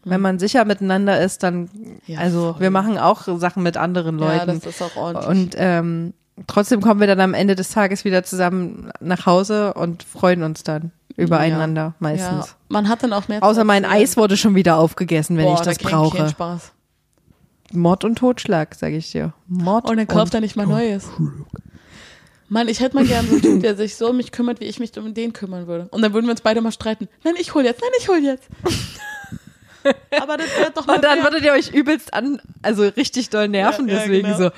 wenn 0.06 0.20
man 0.20 0.38
sicher 0.38 0.64
miteinander 0.64 1.20
ist, 1.20 1.42
dann, 1.42 1.68
Ja, 2.06 2.20
also 2.20 2.52
voll. 2.52 2.60
wir 2.62 2.70
machen 2.70 2.96
auch 2.98 3.22
Sachen 3.38 3.62
mit 3.62 3.76
anderen 3.76 4.18
ja, 4.18 4.32
Leuten. 4.38 4.60
das 4.60 4.66
ist 4.74 4.82
auch 4.82 4.96
ordentlich. 4.96 5.28
und 5.28 5.54
ähm, 5.58 6.14
trotzdem 6.46 6.80
kommen 6.80 7.00
wir 7.00 7.06
dann 7.06 7.20
am 7.20 7.34
Ende 7.34 7.54
des 7.56 7.68
Tages 7.70 8.04
wieder 8.04 8.22
zusammen 8.24 8.90
nach 9.00 9.26
Hause 9.26 9.74
und 9.74 10.02
freuen 10.02 10.42
uns 10.42 10.62
dann 10.62 10.92
übereinander 11.16 11.82
ja, 11.82 11.94
meistens. 11.98 12.56
man 12.68 12.88
hat 12.88 13.02
dann 13.02 13.12
auch 13.12 13.26
mehr 13.28 13.42
Außer 13.42 13.64
mein. 13.64 13.84
Eis 13.84 14.16
wurde 14.16 14.36
schon 14.36 14.54
wieder 14.54 14.76
aufgegessen, 14.78 15.36
wenn 15.36 15.44
Boah, 15.46 15.54
ich 15.54 15.60
das 15.60 15.78
da 15.78 15.82
krieg 15.82 15.84
ich 15.84 15.90
brauche. 15.92 16.28
Spaß. 16.28 16.72
Mord 17.72 18.04
und 18.04 18.16
Totschlag, 18.16 18.74
sage 18.74 18.96
ich 18.96 19.10
dir. 19.10 19.32
Mord 19.48 19.90
Und 19.90 19.96
dann 19.96 20.06
kauft 20.06 20.34
er 20.34 20.40
nicht 20.40 20.56
mal 20.56 20.66
Neues. 20.66 21.08
Mann, 22.48 22.68
ich 22.68 22.78
hätte 22.80 22.94
mal 22.94 23.04
gern 23.04 23.26
so 23.26 23.32
einen 23.32 23.42
Typ, 23.42 23.62
der 23.62 23.74
sich 23.74 23.96
so 23.96 24.10
um 24.10 24.18
mich 24.18 24.30
kümmert, 24.30 24.60
wie 24.60 24.66
ich 24.66 24.78
mich 24.78 24.96
um 24.98 25.14
den 25.14 25.32
kümmern 25.32 25.66
würde. 25.66 25.88
Und 25.90 26.02
dann 26.02 26.12
würden 26.12 26.26
wir 26.26 26.30
uns 26.30 26.42
beide 26.42 26.60
mal 26.60 26.70
streiten. 26.70 27.08
Nein, 27.24 27.34
ich 27.40 27.54
hol 27.54 27.64
jetzt, 27.64 27.80
nein, 27.80 27.90
ich 27.98 28.08
hol 28.08 28.18
jetzt. 28.18 28.48
Aber 30.20 30.36
das 30.36 30.48
wird 30.58 30.76
doch 30.76 30.86
mal 30.86 30.96
Und 30.96 31.04
dann 31.04 31.22
würdet 31.22 31.44
ihr 31.44 31.52
euch 31.52 31.72
übelst 31.72 32.14
an, 32.14 32.40
also 32.62 32.82
richtig 32.84 33.30
doll 33.30 33.48
nerven, 33.48 33.88
Ja, 33.88 33.94
ja, 33.94 34.00
deswegen 34.00 34.26
genau. 34.28 34.38
so. 34.38 34.50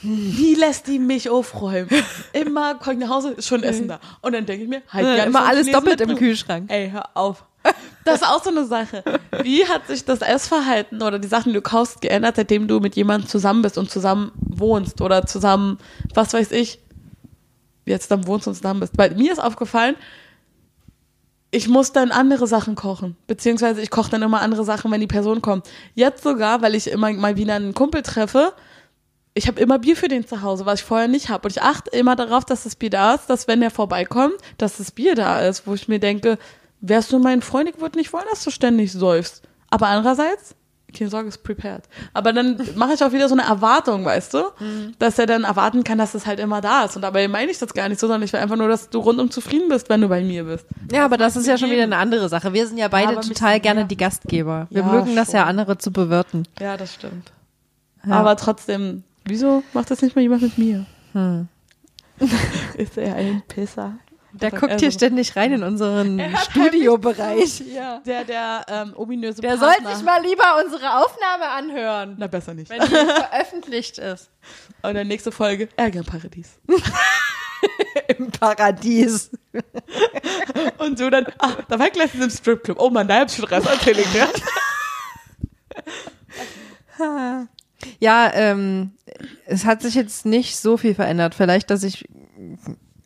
Wie 0.00 0.54
lässt 0.54 0.86
die 0.86 0.98
mich 1.00 1.28
aufräumen? 1.28 1.88
Immer 2.32 2.76
komm 2.76 2.94
ich 2.94 2.98
nach 3.00 3.08
Hause, 3.08 3.30
ist 3.30 3.48
schon 3.48 3.64
Essen 3.64 3.88
da. 3.88 3.98
Und 4.22 4.32
dann 4.32 4.46
denke 4.46 4.62
ich 4.62 4.68
mir, 4.68 4.82
halt 4.92 5.16
gern 5.16 5.28
immer 5.28 5.44
alles 5.46 5.70
doppelt 5.70 6.00
im 6.00 6.14
Kühlschrank. 6.16 6.70
Ey, 6.70 6.90
hör 6.90 7.08
auf. 7.14 7.44
Das 8.04 8.22
ist 8.22 8.26
auch 8.26 8.42
so 8.42 8.50
eine 8.50 8.64
Sache. 8.64 9.02
Wie 9.42 9.66
hat 9.66 9.88
sich 9.88 10.04
das 10.04 10.20
Essverhalten 10.20 11.02
oder 11.02 11.18
die 11.18 11.26
Sachen, 11.28 11.50
die 11.50 11.54
du 11.54 11.62
kaufst, 11.62 12.00
geändert, 12.00 12.36
seitdem 12.36 12.68
du 12.68 12.78
mit 12.78 12.94
jemandem 12.94 13.28
zusammen 13.28 13.62
bist 13.62 13.76
und 13.76 13.90
zusammen 13.90 14.30
wohnst 14.36 15.00
oder 15.00 15.26
zusammen, 15.26 15.78
was 16.14 16.32
weiß 16.32 16.52
ich, 16.52 16.78
jetzt 17.84 18.10
dann 18.10 18.26
wohnst 18.26 18.46
und 18.46 18.54
zusammen 18.54 18.80
bist? 18.80 18.96
Weil 18.96 19.14
mir 19.16 19.32
ist 19.32 19.40
aufgefallen, 19.40 19.96
ich 21.50 21.68
muss 21.68 21.92
dann 21.92 22.10
andere 22.10 22.46
Sachen 22.46 22.74
kochen. 22.74 23.16
Beziehungsweise 23.26 23.80
ich 23.80 23.90
koche 23.90 24.10
dann 24.10 24.22
immer 24.22 24.40
andere 24.40 24.64
Sachen, 24.64 24.90
wenn 24.90 25.00
die 25.00 25.06
Person 25.06 25.40
kommt. 25.40 25.68
Jetzt 25.94 26.22
sogar, 26.22 26.62
weil 26.62 26.74
ich 26.74 26.90
immer 26.90 27.12
mal 27.12 27.36
wieder 27.36 27.54
einen 27.54 27.74
Kumpel 27.74 28.02
treffe, 28.02 28.52
ich 29.34 29.46
habe 29.46 29.60
immer 29.60 29.78
Bier 29.78 29.96
für 29.96 30.08
den 30.08 30.26
zu 30.26 30.42
Hause, 30.42 30.66
was 30.66 30.80
ich 30.80 30.84
vorher 30.84 31.06
nicht 31.06 31.28
habe. 31.28 31.46
Und 31.46 31.52
ich 31.52 31.62
achte 31.62 31.90
immer 31.90 32.16
darauf, 32.16 32.44
dass 32.44 32.64
das 32.64 32.74
Bier 32.74 32.90
da 32.90 33.14
ist, 33.14 33.30
dass 33.30 33.46
wenn 33.46 33.60
der 33.60 33.70
vorbeikommt, 33.70 34.34
dass 34.58 34.78
das 34.78 34.90
Bier 34.90 35.14
da 35.14 35.40
ist, 35.40 35.66
wo 35.66 35.74
ich 35.74 35.86
mir 35.86 36.00
denke, 36.00 36.38
wärst 36.80 37.12
du 37.12 37.20
mein 37.20 37.40
Freund, 37.40 37.68
ich 37.68 37.80
würde 37.80 37.98
nicht 37.98 38.12
wollen, 38.12 38.26
dass 38.30 38.42
du 38.42 38.50
ständig 38.50 38.92
säufst. 38.92 39.42
Aber 39.70 39.86
andererseits, 39.86 40.56
keine 40.96 41.10
Sorge, 41.10 41.28
ist 41.28 41.42
prepared. 41.42 41.82
Aber 42.14 42.32
dann 42.32 42.60
mache 42.76 42.94
ich 42.94 43.02
auch 43.04 43.12
wieder 43.12 43.28
so 43.28 43.34
eine 43.34 43.42
Erwartung, 43.44 44.04
weißt 44.04 44.34
du? 44.34 44.44
Dass 44.98 45.18
er 45.18 45.26
dann 45.26 45.44
erwarten 45.44 45.84
kann, 45.84 45.98
dass 45.98 46.14
es 46.14 46.26
halt 46.26 46.40
immer 46.40 46.60
da 46.60 46.84
ist. 46.84 46.96
Und 46.96 47.02
dabei 47.02 47.28
meine 47.28 47.50
ich 47.50 47.58
das 47.58 47.74
gar 47.74 47.88
nicht 47.88 48.00
so, 48.00 48.06
sondern 48.06 48.22
ich 48.22 48.32
will 48.32 48.40
einfach 48.40 48.56
nur, 48.56 48.68
dass 48.68 48.88
du 48.88 48.98
rundum 49.00 49.30
zufrieden 49.30 49.68
bist, 49.68 49.88
wenn 49.90 50.00
du 50.00 50.08
bei 50.08 50.22
mir 50.22 50.44
bist. 50.44 50.66
Ja, 50.90 51.04
aber 51.04 51.16
das 51.18 51.36
ist 51.36 51.46
ja 51.46 51.58
schon 51.58 51.70
wieder 51.70 51.82
eine 51.82 51.96
andere 51.98 52.28
Sache. 52.28 52.52
Wir 52.52 52.66
sind 52.66 52.78
ja 52.78 52.88
beide 52.88 53.16
ein 53.16 53.20
total 53.20 53.60
gerne 53.60 53.80
mehr. 53.80 53.88
die 53.88 53.96
Gastgeber. 53.96 54.66
Wir 54.70 54.82
Ja, 54.82 54.88
mögen 54.88 55.14
das 55.14 55.32
ja 55.32 55.40
schon. 55.40 55.48
andere 55.50 55.76
zu 55.78 55.90
bewirten. 55.92 56.48
Ja, 56.58 56.76
das 56.76 56.94
stimmt. 56.94 57.32
Ja. 58.06 58.14
Aber 58.14 58.36
trotzdem, 58.36 59.04
wieso 59.24 59.62
macht 59.74 59.90
das 59.90 60.00
nicht 60.02 60.16
mal 60.16 60.22
jemand 60.22 60.42
mit 60.42 60.56
mir? 60.56 60.86
ist 62.76 62.96
er 62.96 63.14
ein 63.16 63.42
Pisser? 63.48 63.94
Der 64.40 64.50
guckt 64.50 64.72
er 64.72 64.78
hier 64.78 64.90
so. 64.90 64.98
ständig 64.98 65.36
rein 65.36 65.52
in 65.52 65.62
unseren 65.62 66.18
Er 66.18 66.36
Studiobereich. 66.38 67.62
Ja. 67.74 68.00
Der, 68.06 68.24
der 68.24 68.64
ähm, 68.68 68.92
ominöse 68.96 69.40
Der 69.40 69.56
soll 69.58 69.68
Partner. 69.72 69.94
sich 69.94 70.04
mal 70.04 70.22
lieber 70.22 70.62
unsere 70.64 70.98
Aufnahme 70.98 71.48
anhören, 71.48 72.16
Na, 72.18 72.26
besser 72.26 72.54
nicht. 72.54 72.70
wenn 72.70 72.80
die 72.80 72.86
veröffentlicht 72.88 73.98
ist. 73.98 74.30
Und 74.82 74.94
dann 74.94 75.06
nächste 75.08 75.32
Folge, 75.32 75.68
Ärger 75.76 76.00
im 76.00 76.06
Paradies. 76.06 76.58
Im 78.16 78.30
Paradies. 78.30 79.30
Und 80.78 80.98
du 81.00 81.10
dann, 81.10 81.26
ach, 81.38 81.56
da 81.68 81.78
war 81.78 81.86
ich 81.88 81.92
gleich 81.92 82.14
in 82.14 82.20
diesem 82.20 82.30
Stripclub. 82.30 82.80
Oh 82.80 82.88
Mann, 82.88 83.08
da 83.08 83.18
hab 83.20 83.28
ich 83.28 83.34
schon 83.36 83.44
Rest 83.46 83.66
erzählen 83.68 84.04
gehört. 84.12 84.42
Ja, 88.00 88.30
ähm, 88.34 88.92
es 89.46 89.64
hat 89.64 89.82
sich 89.82 89.94
jetzt 89.94 90.24
nicht 90.26 90.56
so 90.56 90.76
viel 90.76 90.94
verändert. 90.94 91.34
Vielleicht, 91.34 91.70
dass 91.70 91.82
ich 91.82 92.08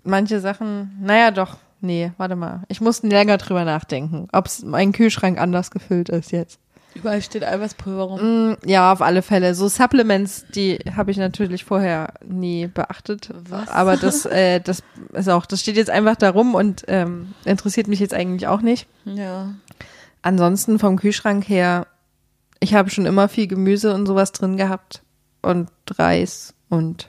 manche 0.04 0.40
Sachen, 0.40 0.98
naja, 1.00 1.30
doch, 1.30 1.56
nee, 1.80 2.12
warte 2.16 2.36
mal. 2.36 2.62
Ich 2.68 2.80
muss 2.80 3.02
länger 3.02 3.38
drüber 3.38 3.64
nachdenken, 3.64 4.28
ob 4.32 4.48
mein 4.64 4.92
Kühlschrank 4.92 5.38
anders 5.40 5.70
gefüllt 5.70 6.08
ist 6.08 6.32
jetzt. 6.32 6.58
Überall 6.94 7.22
steht 7.22 7.42
Eiweißpulver 7.42 8.02
rum. 8.02 8.50
Mm, 8.50 8.56
Ja, 8.66 8.92
auf 8.92 9.00
alle 9.00 9.22
Fälle. 9.22 9.54
So 9.54 9.66
Supplements, 9.68 10.44
die 10.54 10.78
habe 10.94 11.10
ich 11.10 11.16
natürlich 11.16 11.64
vorher 11.64 12.12
nie 12.22 12.66
beachtet. 12.66 13.30
Was? 13.48 13.68
Aber 13.68 13.96
das, 13.96 14.26
äh, 14.26 14.60
das 14.60 14.82
ist 15.14 15.28
auch, 15.30 15.46
das 15.46 15.60
steht 15.62 15.76
jetzt 15.76 15.88
einfach 15.88 16.16
da 16.16 16.28
rum 16.30 16.54
und 16.54 16.84
ähm, 16.88 17.32
interessiert 17.46 17.88
mich 17.88 17.98
jetzt 18.00 18.12
eigentlich 18.12 18.46
auch 18.46 18.60
nicht. 18.60 18.86
Ja. 19.06 19.54
Ansonsten 20.20 20.78
vom 20.78 20.96
Kühlschrank 20.96 21.48
her, 21.48 21.86
ich 22.60 22.74
habe 22.74 22.90
schon 22.90 23.06
immer 23.06 23.28
viel 23.28 23.46
Gemüse 23.46 23.94
und 23.94 24.06
sowas 24.06 24.32
drin 24.32 24.58
gehabt 24.58 25.02
und 25.40 25.70
Reis 25.98 26.52
und 26.68 27.08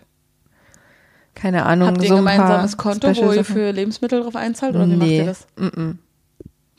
keine 1.36 1.66
Ahnung. 1.66 1.88
Habt 1.90 2.02
ihr 2.02 2.08
so 2.10 2.16
ein 2.16 2.20
gemeinsames 2.20 2.78
Konto, 2.78 3.08
wo 3.16 3.32
ihr 3.32 3.44
für 3.46 3.72
Lebensmittel 3.72 4.22
drauf 4.22 4.36
einzahlt? 4.36 4.76
Oder 4.76 4.88
wie 4.88 4.96
macht 4.96 5.08
Nee. 5.08 5.18
ihr 5.20 5.26
das? 5.26 5.48
Mm 5.58 5.66
-mm. 5.68 5.96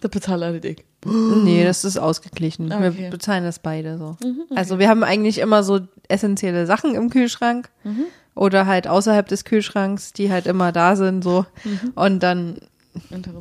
Das 0.00 0.10
bezahlt 0.10 0.42
alle 0.42 0.60
dick. 0.60 0.84
Nee, 1.06 1.64
das 1.64 1.84
ist 1.84 1.98
ausgeglichen. 1.98 2.72
Okay. 2.72 2.90
Mhm, 2.90 2.98
Wir 2.98 3.10
bezahlen 3.10 3.44
das 3.44 3.58
beide 3.58 3.98
so. 3.98 4.16
Also 4.54 4.78
wir 4.78 4.88
haben 4.88 5.04
eigentlich 5.04 5.38
immer 5.38 5.62
so 5.62 5.80
essentielle 6.08 6.66
Sachen 6.66 6.94
im 6.94 7.10
Kühlschrank 7.10 7.68
Mhm. 7.84 8.04
oder 8.34 8.64
halt 8.66 8.88
außerhalb 8.88 9.28
des 9.28 9.44
Kühlschranks, 9.44 10.12
die 10.14 10.30
halt 10.32 10.46
immer 10.46 10.72
da 10.72 10.96
sind 10.96 11.22
so. 11.22 11.44
Mhm. 11.64 11.92
Und 11.94 12.22
dann 12.22 12.56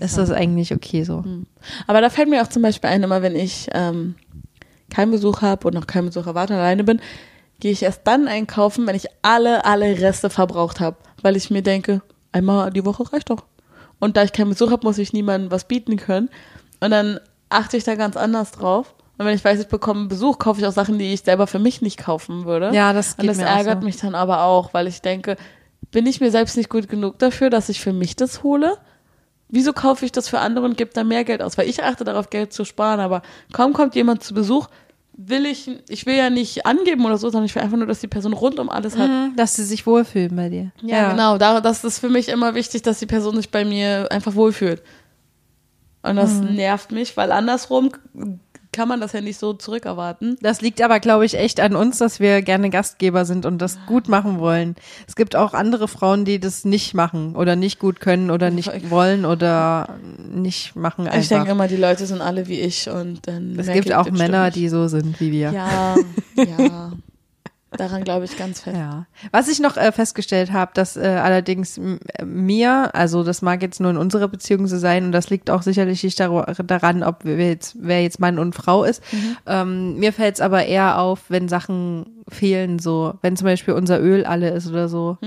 ist 0.01 0.17
das 0.17 0.29
eigentlich 0.31 0.73
okay 0.73 1.03
so. 1.03 1.23
Aber 1.87 2.01
da 2.01 2.09
fällt 2.09 2.29
mir 2.29 2.41
auch 2.41 2.47
zum 2.49 2.63
Beispiel 2.63 2.89
ein, 2.89 3.03
immer 3.03 3.21
wenn 3.21 3.35
ich 3.35 3.69
ähm, 3.73 4.15
keinen 4.89 5.11
Besuch 5.11 5.41
habe 5.41 5.67
und 5.67 5.73
noch 5.73 5.87
keinen 5.87 6.07
Besuch 6.07 6.27
erwarte 6.27 6.53
und 6.53 6.59
alleine 6.59 6.83
bin, 6.83 6.99
gehe 7.59 7.71
ich 7.71 7.83
erst 7.83 8.01
dann 8.05 8.27
einkaufen, 8.27 8.85
wenn 8.87 8.95
ich 8.95 9.07
alle, 9.21 9.65
alle 9.65 9.99
Reste 9.99 10.29
verbraucht 10.29 10.79
habe. 10.79 10.97
Weil 11.21 11.35
ich 11.35 11.49
mir 11.49 11.61
denke, 11.61 12.01
einmal 12.31 12.71
die 12.71 12.85
Woche 12.85 13.11
reicht 13.11 13.29
doch. 13.29 13.43
Und 13.99 14.17
da 14.17 14.23
ich 14.23 14.33
keinen 14.33 14.49
Besuch 14.49 14.71
habe, 14.71 14.85
muss 14.85 14.97
ich 14.97 15.13
niemandem 15.13 15.51
was 15.51 15.65
bieten 15.65 15.95
können. 15.97 16.29
Und 16.81 16.91
dann 16.91 17.19
achte 17.49 17.77
ich 17.77 17.83
da 17.85 17.95
ganz 17.95 18.17
anders 18.17 18.51
drauf. 18.51 18.95
Und 19.17 19.25
wenn 19.25 19.35
ich 19.35 19.45
weiß, 19.45 19.61
ich 19.61 19.67
bekomme 19.67 20.07
Besuch, 20.07 20.39
kaufe 20.39 20.59
ich 20.59 20.67
auch 20.67 20.73
Sachen, 20.73 20.97
die 20.97 21.13
ich 21.13 21.21
selber 21.21 21.47
für 21.47 21.59
mich 21.59 21.81
nicht 21.81 21.97
kaufen 21.97 22.45
würde. 22.45 22.71
Ja, 22.73 22.93
das 22.93 23.11
Und 23.11 23.19
geht 23.21 23.29
das 23.29 23.37
mir 23.37 23.45
ärgert 23.45 23.81
so. 23.81 23.85
mich 23.85 23.97
dann 23.97 24.15
aber 24.15 24.43
auch, 24.43 24.73
weil 24.73 24.87
ich 24.87 25.01
denke, 25.01 25.37
bin 25.91 26.05
ich 26.07 26.19
mir 26.19 26.31
selbst 26.31 26.57
nicht 26.57 26.69
gut 26.69 26.89
genug 26.89 27.19
dafür, 27.19 27.49
dass 27.49 27.69
ich 27.69 27.79
für 27.79 27.93
mich 27.93 28.15
das 28.15 28.43
hole? 28.43 28.77
Wieso 29.47 29.71
kaufe 29.71 30.03
ich 30.03 30.11
das 30.11 30.27
für 30.27 30.39
andere 30.39 30.65
und 30.65 30.77
gebe 30.77 30.91
da 30.93 31.03
mehr 31.03 31.23
Geld 31.23 31.43
aus? 31.43 31.57
Weil 31.57 31.69
ich 31.69 31.83
achte 31.83 32.03
darauf, 32.03 32.31
Geld 32.31 32.51
zu 32.51 32.65
sparen, 32.65 32.99
aber 32.99 33.21
kaum 33.53 33.71
kommt 33.73 33.93
jemand 33.93 34.23
zu 34.23 34.33
Besuch, 34.33 34.67
will 35.15 35.45
ich, 35.45 35.69
ich 35.89 36.05
will 36.05 36.15
ja 36.15 36.29
nicht 36.29 36.65
angeben 36.65 37.05
oder 37.05 37.17
so, 37.17 37.29
sondern 37.29 37.45
ich 37.45 37.53
will 37.55 37.61
einfach 37.61 37.77
nur, 37.77 37.87
dass 37.87 37.99
die 37.99 38.07
Person 38.07 38.33
rund 38.33 38.59
um 38.59 38.69
alles 38.69 38.97
hat. 38.97 39.09
Mhm, 39.09 39.35
Dass 39.35 39.55
sie 39.55 39.63
sich 39.63 39.85
wohlfühlen 39.85 40.35
bei 40.35 40.49
dir. 40.49 40.71
Ja, 40.81 41.11
genau. 41.11 41.37
Da, 41.37 41.61
das 41.61 41.83
ist 41.83 41.99
für 41.99 42.09
mich 42.09 42.29
immer 42.29 42.55
wichtig, 42.55 42.81
dass 42.81 42.99
die 42.99 43.05
Person 43.05 43.35
sich 43.35 43.49
bei 43.51 43.63
mir 43.65 44.07
einfach 44.11 44.35
wohlfühlt. 44.35 44.81
Und 46.01 46.15
das 46.17 46.33
Mhm. 46.41 46.55
nervt 46.55 46.91
mich, 46.91 47.15
weil 47.15 47.31
andersrum 47.31 47.91
kann 48.73 48.87
man 48.87 48.99
das 48.99 49.13
ja 49.13 49.21
nicht 49.21 49.39
so 49.39 49.53
zurückerwarten. 49.53 50.37
Das 50.41 50.61
liegt 50.61 50.81
aber, 50.81 50.99
glaube 50.99 51.25
ich, 51.25 51.37
echt 51.37 51.59
an 51.59 51.75
uns, 51.75 51.99
dass 51.99 52.19
wir 52.19 52.41
gerne 52.41 52.69
Gastgeber 52.69 53.23
sind 53.23 53.45
und 53.45 53.59
das 53.59 53.77
gut 53.87 54.09
machen 54.09 54.39
wollen. 54.39 54.75
Es 55.07 55.15
gibt 55.15 55.35
auch 55.35 55.53
andere 55.53 55.87
Frauen, 55.87 56.25
die 56.25 56.39
das 56.39 56.65
nicht 56.65 56.93
machen 56.93 57.35
oder 57.35 57.55
nicht 57.55 57.79
gut 57.79 58.01
können 58.01 58.31
oder 58.31 58.49
nicht 58.49 58.89
wollen 58.89 59.25
oder 59.25 59.87
nicht 60.17 60.75
machen 60.75 61.05
Ich 61.05 61.29
denke 61.29 61.43
einfach. 61.43 61.51
immer, 61.53 61.67
die 61.67 61.77
Leute 61.77 62.05
sind 62.05 62.21
alle 62.21 62.47
wie 62.47 62.59
ich 62.59 62.89
und 62.89 63.27
dann. 63.27 63.57
Es 63.57 63.67
gibt 63.67 63.93
auch 63.93 64.09
Männer, 64.09 64.51
die 64.51 64.67
so 64.67 64.87
sind 64.87 65.19
wie 65.19 65.31
wir. 65.31 65.51
Ja, 65.51 65.95
ja. 66.35 66.91
Daran 67.77 68.03
glaube 68.03 68.25
ich 68.25 68.37
ganz 68.37 68.61
fest. 68.61 68.75
Ja. 68.77 69.05
Was 69.31 69.47
ich 69.47 69.59
noch 69.59 69.77
äh, 69.77 69.91
festgestellt 69.91 70.51
habe, 70.51 70.71
dass 70.73 70.95
äh, 70.97 71.01
allerdings 71.01 71.79
mir, 72.23 72.91
also 72.93 73.23
das 73.23 73.41
mag 73.41 73.61
jetzt 73.61 73.79
nur 73.79 73.91
in 73.91 73.97
unserer 73.97 74.27
Beziehung 74.27 74.67
so 74.67 74.77
sein 74.77 75.05
und 75.05 75.11
das 75.11 75.29
liegt 75.29 75.49
auch 75.49 75.61
sicherlich 75.61 76.03
nicht 76.03 76.19
dar 76.19 76.45
daran, 76.63 77.03
ob 77.03 77.25
wir 77.25 77.37
jetzt, 77.47 77.75
wer 77.79 78.01
jetzt 78.03 78.19
Mann 78.19 78.39
und 78.39 78.55
Frau 78.55 78.83
ist. 78.83 79.01
Ähm, 79.45 79.97
mir 79.97 80.13
fällt 80.13 80.35
es 80.35 80.41
aber 80.41 80.65
eher 80.65 80.99
auf, 80.99 81.21
wenn 81.29 81.47
Sachen 81.49 82.23
fehlen, 82.29 82.79
so 82.79 83.15
wenn 83.21 83.35
zum 83.35 83.45
Beispiel 83.45 83.73
unser 83.73 83.99
Öl 84.01 84.25
alle 84.25 84.49
ist 84.51 84.67
oder 84.69 84.87
so. 84.87 85.17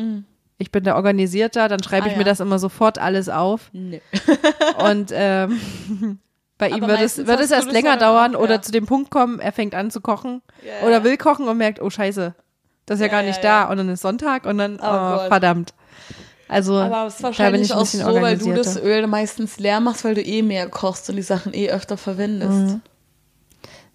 Ich 0.58 0.70
bin 0.72 0.84
der 0.84 0.96
Organisierter, 0.96 1.68
dann 1.68 1.82
schreibe 1.82 2.04
Ah, 2.04 2.06
ich 2.06 2.12
ja. 2.12 2.18
mir 2.18 2.24
das 2.24 2.40
immer 2.40 2.58
sofort 2.58 2.98
alles 2.98 3.28
auf 3.28 3.68
Nee. 3.72 4.00
und 4.90 5.10
ähm, 5.12 5.58
bei 6.58 6.70
ihm 6.70 6.86
wird 6.86 7.00
es, 7.00 7.26
wird 7.26 7.40
es 7.40 7.50
erst 7.50 7.70
länger 7.70 7.90
ja 7.90 7.96
dauern 7.96 8.34
auch, 8.34 8.40
oder 8.40 8.54
ja. 8.54 8.62
zu 8.62 8.72
dem 8.72 8.86
Punkt 8.86 9.10
kommen, 9.10 9.40
er 9.40 9.52
fängt 9.52 9.74
an 9.74 9.90
zu 9.90 10.00
kochen 10.00 10.42
Ja, 10.64 10.86
oder 10.86 10.98
ja. 10.98 11.04
will 11.04 11.16
kochen 11.16 11.48
und 11.48 11.58
merkt, 11.58 11.80
oh 11.82 11.90
scheiße, 11.90 12.34
das 12.86 12.96
ist 12.96 13.00
ja, 13.00 13.06
Ja, 13.06 13.12
gar 13.12 13.22
ja, 13.22 13.28
nicht 13.28 13.42
ja. 13.44 13.64
da 13.64 13.70
und 13.70 13.76
dann 13.76 13.88
ist 13.88 14.00
Sonntag 14.02 14.46
und 14.46 14.58
dann, 14.58 14.76
oh, 14.76 14.80
Gott. 14.80 15.28
verdammt. 15.28 15.74
Also 16.48 16.76
Aber 16.76 17.06
es 17.06 17.14
ist 17.14 17.24
da 17.24 17.28
bin 17.28 17.38
wahrscheinlich 17.38 17.62
ich 17.62 17.72
ein 17.72 17.78
auch 17.78 17.86
so, 17.86 18.20
weil 18.22 18.38
du 18.38 18.52
das. 18.52 18.76
Öl 18.80 19.06
meistens 19.06 19.58
leer 19.58 19.80
machst, 19.80 20.04
weil 20.04 20.14
du 20.14 20.22
eh 20.22 20.42
mehr 20.42 20.68
kochst 20.68 21.10
und 21.10 21.16
die 21.16 21.22
Sachen 21.22 21.52
eh 21.52 21.70
öfter 21.70 21.96
verwendest. 21.96 22.78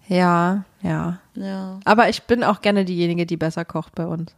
Ja, 0.06 0.64
ja. 0.82 1.18
Ja. 1.34 1.80
Aber 1.84 2.08
ich 2.10 2.24
bin 2.24 2.44
auch 2.44 2.60
gerne 2.60 2.84
diejenige, 2.84 3.24
die 3.24 3.38
besser 3.38 3.64
kocht 3.64 3.94
bei 3.94 4.06
uns. 4.06 4.34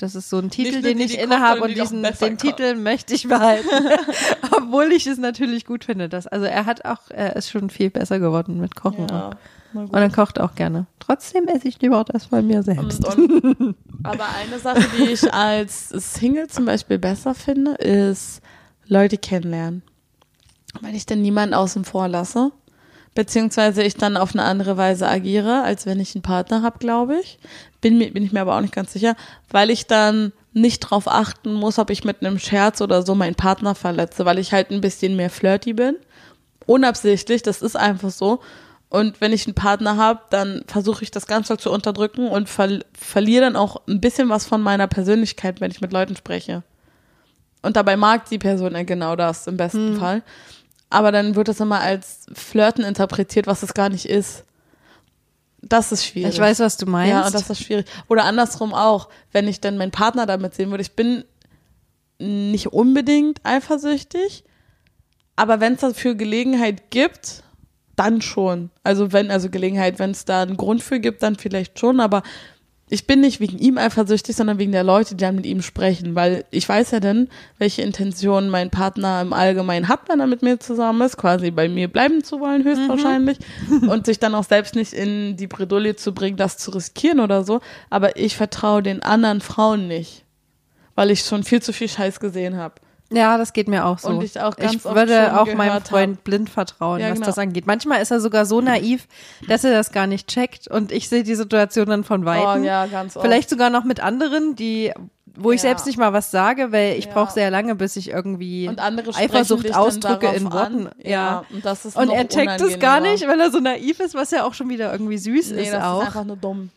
Das 0.00 0.14
ist 0.14 0.30
so 0.30 0.38
ein 0.38 0.48
Titel, 0.48 0.80
den 0.80 0.98
ich 0.98 1.18
innehabe 1.18 1.60
und 1.60 1.76
diesen, 1.76 2.02
den. 2.02 2.38
Titel 2.38 2.74
möchte 2.74 3.12
ich 3.12 3.28
behalten. 3.28 3.68
Obwohl 4.50 4.92
ich 4.92 5.06
es 5.06 5.18
natürlich 5.18 5.66
gut 5.66 5.84
finde. 5.84 6.08
Dass, 6.08 6.26
also 6.26 6.46
er 6.46 6.64
hat 6.64 6.86
auch, 6.86 7.10
er 7.10 7.36
ist 7.36 7.50
schon 7.50 7.68
viel 7.68 7.90
besser 7.90 8.18
geworden 8.18 8.58
mit 8.60 8.74
Kochen. 8.76 9.08
ja. 9.10 9.32
Und 9.74 9.94
er 9.94 10.10
kocht 10.10 10.40
auch 10.40 10.54
gerne. 10.54 10.86
Trotzdem 11.00 11.46
esse 11.48 11.68
ich 11.68 11.80
lieber 11.82 12.02
das 12.04 12.24
von 12.26 12.46
mir 12.46 12.62
selbst. 12.62 13.04
Und, 13.04 13.44
und, 13.44 13.76
aber 14.02 14.24
eine 14.42 14.58
Sache, 14.58 14.84
die 14.98 15.10
ich 15.10 15.32
als 15.34 15.90
Single 15.90 16.48
zum 16.48 16.64
Beispiel 16.64 16.98
besser 16.98 17.34
finde, 17.34 17.72
ist 17.72 18.40
Leute 18.86 19.18
kennenlernen. 19.18 19.82
Weil 20.80 20.96
ich 20.96 21.04
dann 21.04 21.20
niemanden 21.20 21.54
außen 21.54 21.84
vor 21.84 22.08
lasse. 22.08 22.52
Beziehungsweise 23.14 23.82
ich 23.82 23.96
dann 23.96 24.16
auf 24.16 24.34
eine 24.34 24.44
andere 24.44 24.76
Weise 24.78 25.06
agiere, 25.06 25.62
als 25.62 25.84
wenn 25.84 26.00
ich 26.00 26.14
einen 26.14 26.22
Partner 26.22 26.62
habe, 26.62 26.78
glaube 26.78 27.20
ich. 27.20 27.38
Bin, 27.80 27.98
mir, 27.98 28.12
bin 28.12 28.24
ich 28.24 28.32
mir 28.32 28.42
aber 28.42 28.56
auch 28.56 28.60
nicht 28.60 28.74
ganz 28.74 28.92
sicher, 28.92 29.16
weil 29.50 29.70
ich 29.70 29.86
dann 29.86 30.32
nicht 30.52 30.80
drauf 30.80 31.08
achten 31.08 31.54
muss, 31.54 31.78
ob 31.78 31.90
ich 31.90 32.04
mit 32.04 32.20
einem 32.20 32.38
Scherz 32.38 32.80
oder 32.80 33.02
so 33.02 33.14
meinen 33.14 33.34
Partner 33.34 33.74
verletze, 33.74 34.24
weil 34.24 34.38
ich 34.38 34.52
halt 34.52 34.70
ein 34.70 34.80
bisschen 34.80 35.16
mehr 35.16 35.30
flirty 35.30 35.72
bin. 35.72 35.96
Unabsichtlich, 36.66 37.42
das 37.42 37.62
ist 37.62 37.76
einfach 37.76 38.10
so. 38.10 38.40
Und 38.88 39.20
wenn 39.20 39.32
ich 39.32 39.46
einen 39.46 39.54
Partner 39.54 39.96
habe, 39.96 40.20
dann 40.30 40.64
versuche 40.66 41.04
ich 41.04 41.12
das 41.12 41.28
Ganze 41.28 41.56
zu 41.56 41.70
unterdrücken 41.70 42.28
und 42.28 42.48
ver 42.48 42.80
verliere 42.92 43.44
dann 43.44 43.56
auch 43.56 43.80
ein 43.86 44.00
bisschen 44.00 44.28
was 44.28 44.46
von 44.46 44.60
meiner 44.60 44.88
Persönlichkeit, 44.88 45.60
wenn 45.60 45.70
ich 45.70 45.80
mit 45.80 45.92
Leuten 45.92 46.16
spreche. 46.16 46.64
Und 47.62 47.76
dabei 47.76 47.96
mag 47.96 48.28
die 48.28 48.38
Person 48.38 48.72
ja 48.72 48.82
genau 48.82 49.14
das 49.16 49.46
im 49.46 49.56
besten 49.56 49.96
Fall. 49.96 50.22
Aber 50.88 51.12
dann 51.12 51.36
wird 51.36 51.48
es 51.48 51.60
immer 51.60 51.80
als 51.80 52.26
Flirten 52.32 52.84
interpretiert, 52.84 53.46
was 53.46 53.62
es 53.62 53.74
gar 53.74 53.88
nicht 53.88 54.06
ist. 54.06 54.44
Das 55.62 55.92
ist 55.92 56.06
schwierig. 56.06 56.34
Ich 56.34 56.40
weiß, 56.40 56.60
was 56.60 56.76
du 56.76 56.86
meinst. 56.86 57.10
Ja, 57.10 57.26
und 57.26 57.34
das 57.34 57.50
ist 57.50 57.62
schwierig. 57.62 57.86
Oder 58.08 58.24
andersrum 58.24 58.72
auch, 58.72 59.08
wenn 59.32 59.46
ich 59.46 59.60
dann 59.60 59.76
meinen 59.76 59.90
Partner 59.90 60.26
damit 60.26 60.54
sehen 60.54 60.70
würde. 60.70 60.82
Ich 60.82 60.96
bin 60.96 61.24
nicht 62.18 62.68
unbedingt 62.68 63.40
eifersüchtig, 63.44 64.44
aber 65.36 65.60
wenn 65.60 65.74
es 65.74 65.80
dafür 65.80 66.14
Gelegenheit 66.14 66.90
gibt, 66.90 67.42
dann 67.96 68.22
schon. 68.22 68.70
Also 68.82 69.12
wenn, 69.12 69.30
also 69.30 69.50
Gelegenheit, 69.50 69.98
wenn 69.98 70.10
es 70.10 70.24
da 70.24 70.42
einen 70.42 70.56
Grund 70.56 70.82
für 70.82 71.00
gibt, 71.00 71.22
dann 71.22 71.36
vielleicht 71.36 71.78
schon, 71.78 72.00
aber 72.00 72.22
ich 72.92 73.06
bin 73.06 73.20
nicht 73.20 73.38
wegen 73.38 73.58
ihm 73.58 73.78
eifersüchtig, 73.78 74.34
sondern 74.34 74.58
wegen 74.58 74.72
der 74.72 74.82
Leute, 74.82 75.14
die 75.14 75.22
dann 75.22 75.36
mit 75.36 75.46
ihm 75.46 75.62
sprechen, 75.62 76.16
weil 76.16 76.44
ich 76.50 76.68
weiß 76.68 76.90
ja 76.90 76.98
dann, 76.98 77.28
welche 77.56 77.82
Intentionen 77.82 78.50
mein 78.50 78.70
Partner 78.70 79.20
im 79.22 79.32
Allgemeinen 79.32 79.86
hat, 79.86 80.08
wenn 80.08 80.18
er 80.18 80.26
mit 80.26 80.42
mir 80.42 80.58
zusammen 80.58 81.00
ist, 81.02 81.16
quasi 81.16 81.52
bei 81.52 81.68
mir 81.68 81.86
bleiben 81.86 82.24
zu 82.24 82.40
wollen, 82.40 82.64
höchstwahrscheinlich, 82.64 83.38
und 83.88 84.06
sich 84.06 84.18
dann 84.18 84.34
auch 84.34 84.44
selbst 84.44 84.74
nicht 84.74 84.92
in 84.92 85.36
die 85.36 85.46
Bredouille 85.46 85.94
zu 85.94 86.12
bringen, 86.12 86.36
das 86.36 86.58
zu 86.58 86.72
riskieren 86.72 87.20
oder 87.20 87.44
so, 87.44 87.60
aber 87.90 88.16
ich 88.16 88.36
vertraue 88.36 88.82
den 88.82 89.02
anderen 89.02 89.40
Frauen 89.40 89.86
nicht, 89.86 90.24
weil 90.96 91.12
ich 91.12 91.20
schon 91.20 91.44
viel 91.44 91.62
zu 91.62 91.72
viel 91.72 91.88
Scheiß 91.88 92.18
gesehen 92.18 92.56
habe. 92.56 92.74
Ja, 93.12 93.36
das 93.38 93.52
geht 93.52 93.66
mir 93.68 93.86
auch 93.86 93.98
so. 93.98 94.08
Und 94.08 94.22
ich 94.22 94.38
auch 94.40 94.56
ganz 94.56 94.72
ich 94.74 94.84
würde 94.84 95.38
auch 95.40 95.52
meinem 95.54 95.74
hab. 95.74 95.88
Freund 95.88 96.22
blind 96.22 96.48
vertrauen, 96.48 97.00
Ja, 97.00 97.08
was 97.08 97.14
genau. 97.14 97.26
das 97.26 97.38
angeht. 97.38 97.66
Manchmal 97.66 98.00
ist 98.00 98.10
er 98.12 98.20
sogar 98.20 98.46
so 98.46 98.60
naiv, 98.60 99.08
dass 99.48 99.64
er 99.64 99.72
das 99.72 99.90
gar 99.90 100.06
nicht 100.06 100.28
checkt 100.28 100.68
und 100.68 100.92
ich 100.92 101.08
sehe 101.08 101.24
die 101.24 101.34
Situation 101.34 101.86
dann 101.86 102.04
von 102.04 102.24
weitem. 102.24 102.62
Oh 102.62 102.64
ja, 102.64 102.86
ganz 102.86 103.16
oft. 103.16 103.24
Vielleicht 103.26 103.50
sogar 103.50 103.68
noch 103.70 103.82
mit 103.82 103.98
anderen, 104.00 104.54
die, 104.54 104.92
wo 105.34 105.50
ich 105.50 105.60
Ja. 105.60 105.70
selbst 105.70 105.86
nicht 105.86 105.98
mal 105.98 106.12
was 106.12 106.30
sage, 106.30 106.70
weil 106.70 106.96
ich 106.98 107.06
Ja. 107.06 107.12
brauche 107.14 107.32
sehr 107.32 107.50
lange, 107.50 107.74
bis 107.74 107.96
ich 107.96 108.10
irgendwie 108.10 108.70
Eifersucht 109.14 109.74
ausdrücke 109.74 110.28
in 110.28 110.44
Worten. 110.52 110.86
An. 110.86 110.92
Ja. 111.02 111.44
und 111.52 111.64
das 111.64 111.84
ist 111.86 111.96
Und 111.96 112.10
er 112.10 112.28
checkt 112.28 112.60
es 112.60 112.78
gar 112.78 113.00
nicht, 113.00 113.26
weil 113.26 113.40
er 113.40 113.50
so 113.50 113.58
naiv 113.58 113.98
ist, 113.98 114.14
was 114.14 114.30
ja 114.30 114.44
auch 114.44 114.54
schon 114.54 114.68
wieder 114.68 114.92
irgendwie 114.92 115.18
süß 115.18 115.50
Nee, 115.50 115.62
ist 115.62 115.72
das 115.72 115.82
auch. 115.82 116.00
ist 116.02 116.06
einfach 116.08 116.24
nur 116.24 116.36
dumm. 116.36 116.70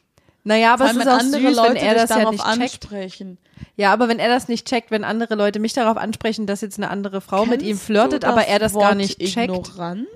naja, 0.44 0.74
aber 0.74 0.86
es 0.86 0.96
ist 0.96 1.08
auch 1.08 1.20
süß, 1.22 1.56
Leute 1.56 1.70
wenn 1.70 1.76
er 1.76 1.94
das 1.94 2.10
ja 2.10 2.30
nicht 2.32 2.44
checkt. 2.82 2.88
Ja, 3.76 3.92
aber 3.92 4.08
wenn 4.08 4.20
er 4.20 4.30
das 4.30 4.48
nicht 4.48 4.68
checkt, 4.68 4.92
wenn 4.92 5.04
andere 5.04 5.36
Leute 5.36 5.60
mich 5.60 5.74
darauf 5.74 5.98
ansprechen, 5.98 6.46
dass 6.46 6.62
jetzt 6.62 6.78
eine 6.78 6.90
andere 6.90 7.22
Frau 7.22 7.46
mit 7.46 7.62
ihm 7.62 7.70
Kennst 7.70 7.84
flirtet, 7.86 8.26
aber 8.26 8.46
er 8.48 8.60
das 8.60 8.74
gar 8.74 8.82
Wort 8.90 8.98
nicht 8.98 9.20
checkt. 9.20 9.50
Ignoranz? 9.56 10.08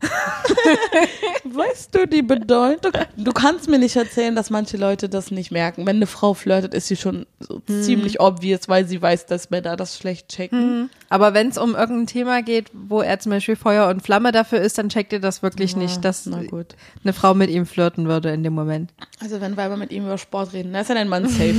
weißt 1.44 1.94
du 1.94 2.06
die 2.06 2.22
Bedeutung? 2.22 2.92
Du 3.16 3.32
kannst 3.32 3.68
mir 3.68 3.78
nicht 3.78 3.96
erzählen, 3.96 4.34
dass 4.36 4.50
manche 4.50 4.76
Leute 4.76 5.08
das 5.08 5.30
nicht 5.30 5.50
merken. 5.50 5.86
Wenn 5.86 5.96
eine 5.96 6.06
Frau 6.06 6.34
flirtet, 6.34 6.74
ist 6.74 6.88
sie 6.88 6.96
schon 6.96 7.26
so 7.40 7.62
Hm. 7.66 7.82
ziemlich 7.82 8.20
obvious, 8.20 8.68
weil 8.68 8.86
sie 8.86 9.00
weiß, 9.00 9.26
dass 9.26 9.50
Männer 9.50 9.76
das 9.76 9.96
schlecht 9.98 10.28
checken. 10.28 10.90
Aber 11.08 11.34
wenn 11.34 11.48
es 11.48 11.58
um 11.58 11.74
irgendein 11.74 12.06
Thema 12.06 12.42
geht, 12.42 12.70
wo 12.72 13.00
er 13.00 13.18
zum 13.18 13.30
Beispiel 13.30 13.56
Feuer 13.56 13.88
und 13.88 14.02
Flamme 14.02 14.32
dafür 14.32 14.60
ist, 14.60 14.78
dann 14.78 14.88
checkt 14.88 15.12
ihr 15.12 15.20
das 15.20 15.42
wirklich 15.42 15.76
nicht, 15.76 16.04
dass 16.04 16.26
Na 16.26 16.42
gut. 16.42 16.76
eine 17.02 17.12
Frau 17.12 17.34
mit 17.34 17.50
ihm 17.50 17.66
flirten 17.66 18.06
würde 18.06 18.30
in 18.30 18.42
dem 18.42 18.52
Moment. 18.54 18.92
Also 19.20 19.40
wenn 19.40 19.56
Weiber 19.56 19.76
mit 19.76 19.90
ihm 19.90 20.04
über 20.04 20.18
Sport 20.18 20.52
reden, 20.52 20.72
dann 20.72 20.82
ist 20.82 20.90
er 20.90 20.96
ein 20.96 21.08
Mann 21.08 21.28
safe. 21.28 21.54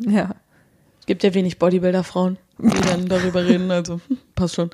Ja. 0.10 0.30
Gibt 1.10 1.24
ja 1.24 1.34
wenig 1.34 1.58
Bodybuilder-Frauen, 1.58 2.38
die 2.58 2.80
dann 2.88 3.08
darüber 3.08 3.44
reden, 3.44 3.68
also 3.72 3.94
hm, 3.94 4.18
passt 4.36 4.54
schon. 4.54 4.70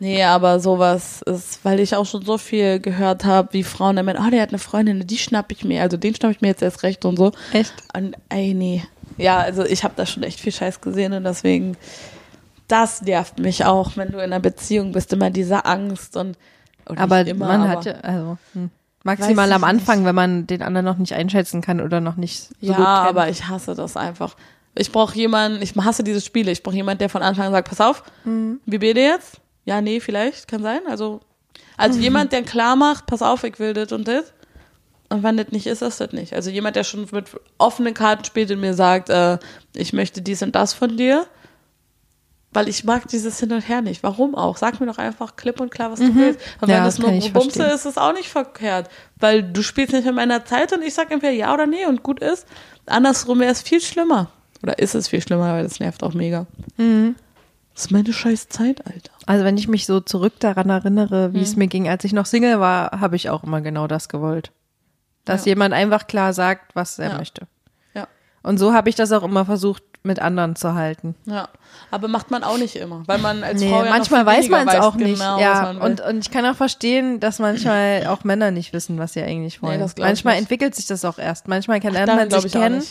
Nee, 0.00 0.22
aber 0.22 0.60
sowas 0.60 1.22
ist, 1.22 1.64
weil 1.64 1.80
ich 1.80 1.96
auch 1.96 2.04
schon 2.04 2.22
so 2.22 2.36
viel 2.36 2.78
gehört 2.78 3.24
habe, 3.24 3.54
wie 3.54 3.62
Frauen 3.62 3.96
dann 3.96 4.04
meinen, 4.04 4.22
oh, 4.22 4.28
der 4.28 4.42
hat 4.42 4.50
eine 4.50 4.58
Freundin, 4.58 5.06
die 5.06 5.16
schnapp 5.16 5.50
ich 5.50 5.64
mir, 5.64 5.80
also 5.80 5.96
den 5.96 6.14
schnapp 6.14 6.32
ich 6.32 6.42
mir 6.42 6.48
jetzt 6.48 6.60
erst 6.60 6.82
recht 6.82 7.06
und 7.06 7.16
so. 7.16 7.32
Echt? 7.54 7.72
Und 7.96 8.16
ey, 8.28 8.52
nee. 8.52 8.82
Ja, 9.16 9.38
also 9.38 9.64
ich 9.64 9.82
habe 9.82 9.94
da 9.96 10.04
schon 10.04 10.24
echt 10.24 10.40
viel 10.40 10.52
Scheiß 10.52 10.82
gesehen 10.82 11.14
und 11.14 11.24
deswegen, 11.24 11.78
das 12.68 13.00
nervt 13.00 13.38
mich 13.38 13.64
auch, 13.64 13.96
wenn 13.96 14.12
du 14.12 14.18
in 14.18 14.24
einer 14.24 14.40
Beziehung 14.40 14.92
bist, 14.92 15.10
immer 15.14 15.30
diese 15.30 15.64
Angst 15.64 16.18
und, 16.18 16.36
und 16.84 16.98
Aber 16.98 17.26
immer, 17.26 17.46
man 17.46 17.62
aber, 17.62 17.70
hat 17.70 17.84
ja, 17.86 17.92
also 17.94 18.36
hm. 18.52 18.68
maximal 19.04 19.50
am 19.50 19.64
Anfang, 19.64 20.00
nicht. 20.00 20.06
wenn 20.06 20.16
man 20.16 20.46
den 20.46 20.60
anderen 20.60 20.84
noch 20.84 20.98
nicht 20.98 21.14
einschätzen 21.14 21.62
kann 21.62 21.80
oder 21.80 22.02
noch 22.02 22.16
nicht 22.16 22.50
so 22.60 22.72
ja, 22.72 22.76
aber 22.76 23.30
ich 23.30 23.48
hasse 23.48 23.74
das 23.74 23.96
einfach. 23.96 24.36
Ich 24.74 24.90
brauche 24.90 25.14
jemanden, 25.16 25.60
ich 25.62 25.74
hasse 25.76 26.02
diese 26.02 26.20
Spiele, 26.20 26.50
ich 26.50 26.62
brauche 26.62 26.74
jemanden, 26.76 27.00
der 27.00 27.08
von 27.10 27.22
Anfang 27.22 27.46
an 27.46 27.52
sagt, 27.52 27.68
pass 27.68 27.80
auf, 27.80 28.02
Mhm. 28.24 28.60
wie 28.64 28.78
bete 28.78 29.00
jetzt? 29.00 29.36
Ja, 29.64 29.80
nee, 29.80 30.00
vielleicht, 30.00 30.48
kann 30.48 30.62
sein. 30.62 30.80
Also, 30.88 31.20
also 31.76 31.96
Mhm. 31.98 32.02
jemand, 32.02 32.32
der 32.32 32.42
klar 32.42 32.74
macht, 32.76 33.06
pass 33.06 33.22
auf, 33.22 33.44
ich 33.44 33.58
will 33.58 33.74
das 33.74 33.92
und 33.92 34.08
das. 34.08 34.32
Und 35.10 35.22
wenn 35.22 35.36
das 35.36 35.48
nicht 35.50 35.66
ist, 35.66 35.82
ist 35.82 36.00
das 36.00 36.12
nicht. 36.12 36.32
Also 36.32 36.48
jemand, 36.48 36.74
der 36.76 36.84
schon 36.84 37.06
mit 37.12 37.26
offenen 37.58 37.92
Karten 37.92 38.24
spielt 38.24 38.50
und 38.50 38.60
mir 38.60 38.72
sagt, 38.72 39.10
äh, 39.10 39.38
ich 39.74 39.92
möchte 39.92 40.22
dies 40.22 40.42
und 40.42 40.54
das 40.54 40.72
von 40.72 40.96
dir, 40.96 41.26
weil 42.54 42.66
ich 42.68 42.84
mag 42.84 43.08
dieses 43.08 43.38
Hin 43.38 43.52
und 43.52 43.60
Her 43.60 43.82
nicht. 43.82 44.02
Warum 44.02 44.34
auch? 44.34 44.56
Sag 44.56 44.80
mir 44.80 44.86
doch 44.86 44.96
einfach 44.98 45.36
klipp 45.36 45.60
und 45.60 45.70
klar, 45.70 45.90
was 45.92 46.00
du 46.00 46.14
willst. 46.14 46.40
Und 46.60 46.68
Mhm. 46.68 46.70
Ja, 46.70 46.76
wenn 46.78 46.84
das 46.84 46.94
es 46.94 47.00
nur 47.00 47.12
ich 47.12 47.32
Bumse 47.32 47.62
ist, 47.64 47.74
ist 47.74 47.84
es 47.86 47.98
auch 47.98 48.14
nicht 48.14 48.28
verkehrt. 48.30 48.88
Weil 49.16 49.42
du 49.42 49.62
spielst 49.62 49.92
nicht 49.92 50.06
in 50.06 50.14
meiner 50.14 50.44
Zeit 50.46 50.72
und 50.72 50.82
ich 50.82 50.94
sag 50.94 51.10
entweder 51.10 51.32
ja 51.32 51.52
oder 51.52 51.66
nee 51.66 51.84
und 51.86 52.02
gut 52.02 52.20
ist. 52.20 52.46
Andersrum 52.86 53.38
wäre 53.40 53.52
es 53.52 53.60
viel 53.62 53.80
schlimmer. 53.82 54.30
Oder 54.62 54.78
ist 54.78 54.94
es 54.94 55.08
viel 55.08 55.20
schlimmer, 55.20 55.52
weil 55.52 55.62
das 55.64 55.80
nervt 55.80 56.02
auch 56.04 56.14
mega. 56.14 56.46
Mhm. 56.76 57.16
Das 57.74 57.86
ist 57.86 57.90
meine 57.90 58.12
scheiß 58.12 58.48
Zeit, 58.48 58.86
Alter. 58.86 59.10
Also 59.26 59.44
wenn 59.44 59.56
ich 59.56 59.66
mich 59.66 59.86
so 59.86 60.00
zurück 60.00 60.34
daran 60.40 60.68
erinnere, 60.68 61.32
wie 61.32 61.38
Hm. 61.38 61.42
es 61.42 61.56
mir 61.56 61.68
ging, 61.68 61.88
als 61.88 62.04
ich 62.04 62.12
noch 62.12 62.26
Single 62.26 62.60
war, 62.60 63.00
habe 63.00 63.16
ich 63.16 63.30
auch 63.30 63.44
immer 63.44 63.60
genau 63.62 63.86
das 63.86 64.08
gewollt. 64.10 64.52
Dass 65.24 65.44
Ja. 65.46 65.50
jemand 65.52 65.72
einfach 65.72 66.06
klar 66.06 66.32
sagt, 66.34 66.74
was 66.76 66.98
er 66.98 67.12
Ja. 67.12 67.18
möchte. 67.18 67.46
Ja. 67.94 68.08
Und 68.42 68.58
so 68.58 68.74
habe 68.74 68.90
ich 68.90 68.94
das 68.94 69.10
auch 69.12 69.22
immer 69.22 69.44
versucht, 69.46 69.82
mit 70.04 70.18
anderen 70.20 70.54
zu 70.56 70.74
halten. 70.74 71.14
Ja, 71.26 71.48
aber 71.92 72.08
macht 72.08 72.30
man 72.32 72.42
auch 72.44 72.58
nicht 72.58 72.74
immer, 72.76 73.04
weil 73.06 73.18
man 73.18 73.42
als 73.44 73.60
Nee, 73.60 73.70
Frau 73.70 73.84
ja 73.84 73.90
manchmal 73.90 74.26
weiß 74.26 74.48
man 74.48 74.66
es 74.68 74.74
auch 74.74 74.96
nicht. 74.96 75.18
Genau, 75.20 75.36
was 75.36 75.40
ja, 75.40 75.70
und, 75.70 76.00
und 76.00 76.18
ich 76.18 76.30
kann 76.32 76.44
auch 76.44 76.56
verstehen, 76.56 77.20
dass 77.20 77.38
manchmal 77.38 78.06
auch 78.08 78.24
Männer 78.24 78.50
nicht 78.50 78.72
wissen, 78.72 78.98
was 78.98 79.12
sie 79.14 79.22
eigentlich 79.22 79.62
wollen. 79.62 79.80
ich 79.82 79.96
manchmal 79.96 80.34
nicht. 80.34 80.42
entwickelt 80.42 80.74
sich 80.74 80.86
das 80.86 81.04
auch 81.04 81.18
erst. 81.18 81.46
Manchmal 81.48 81.80
kann, 81.80 81.92
man 81.94 82.30
sich 82.30 82.52
kennen. 82.52 82.82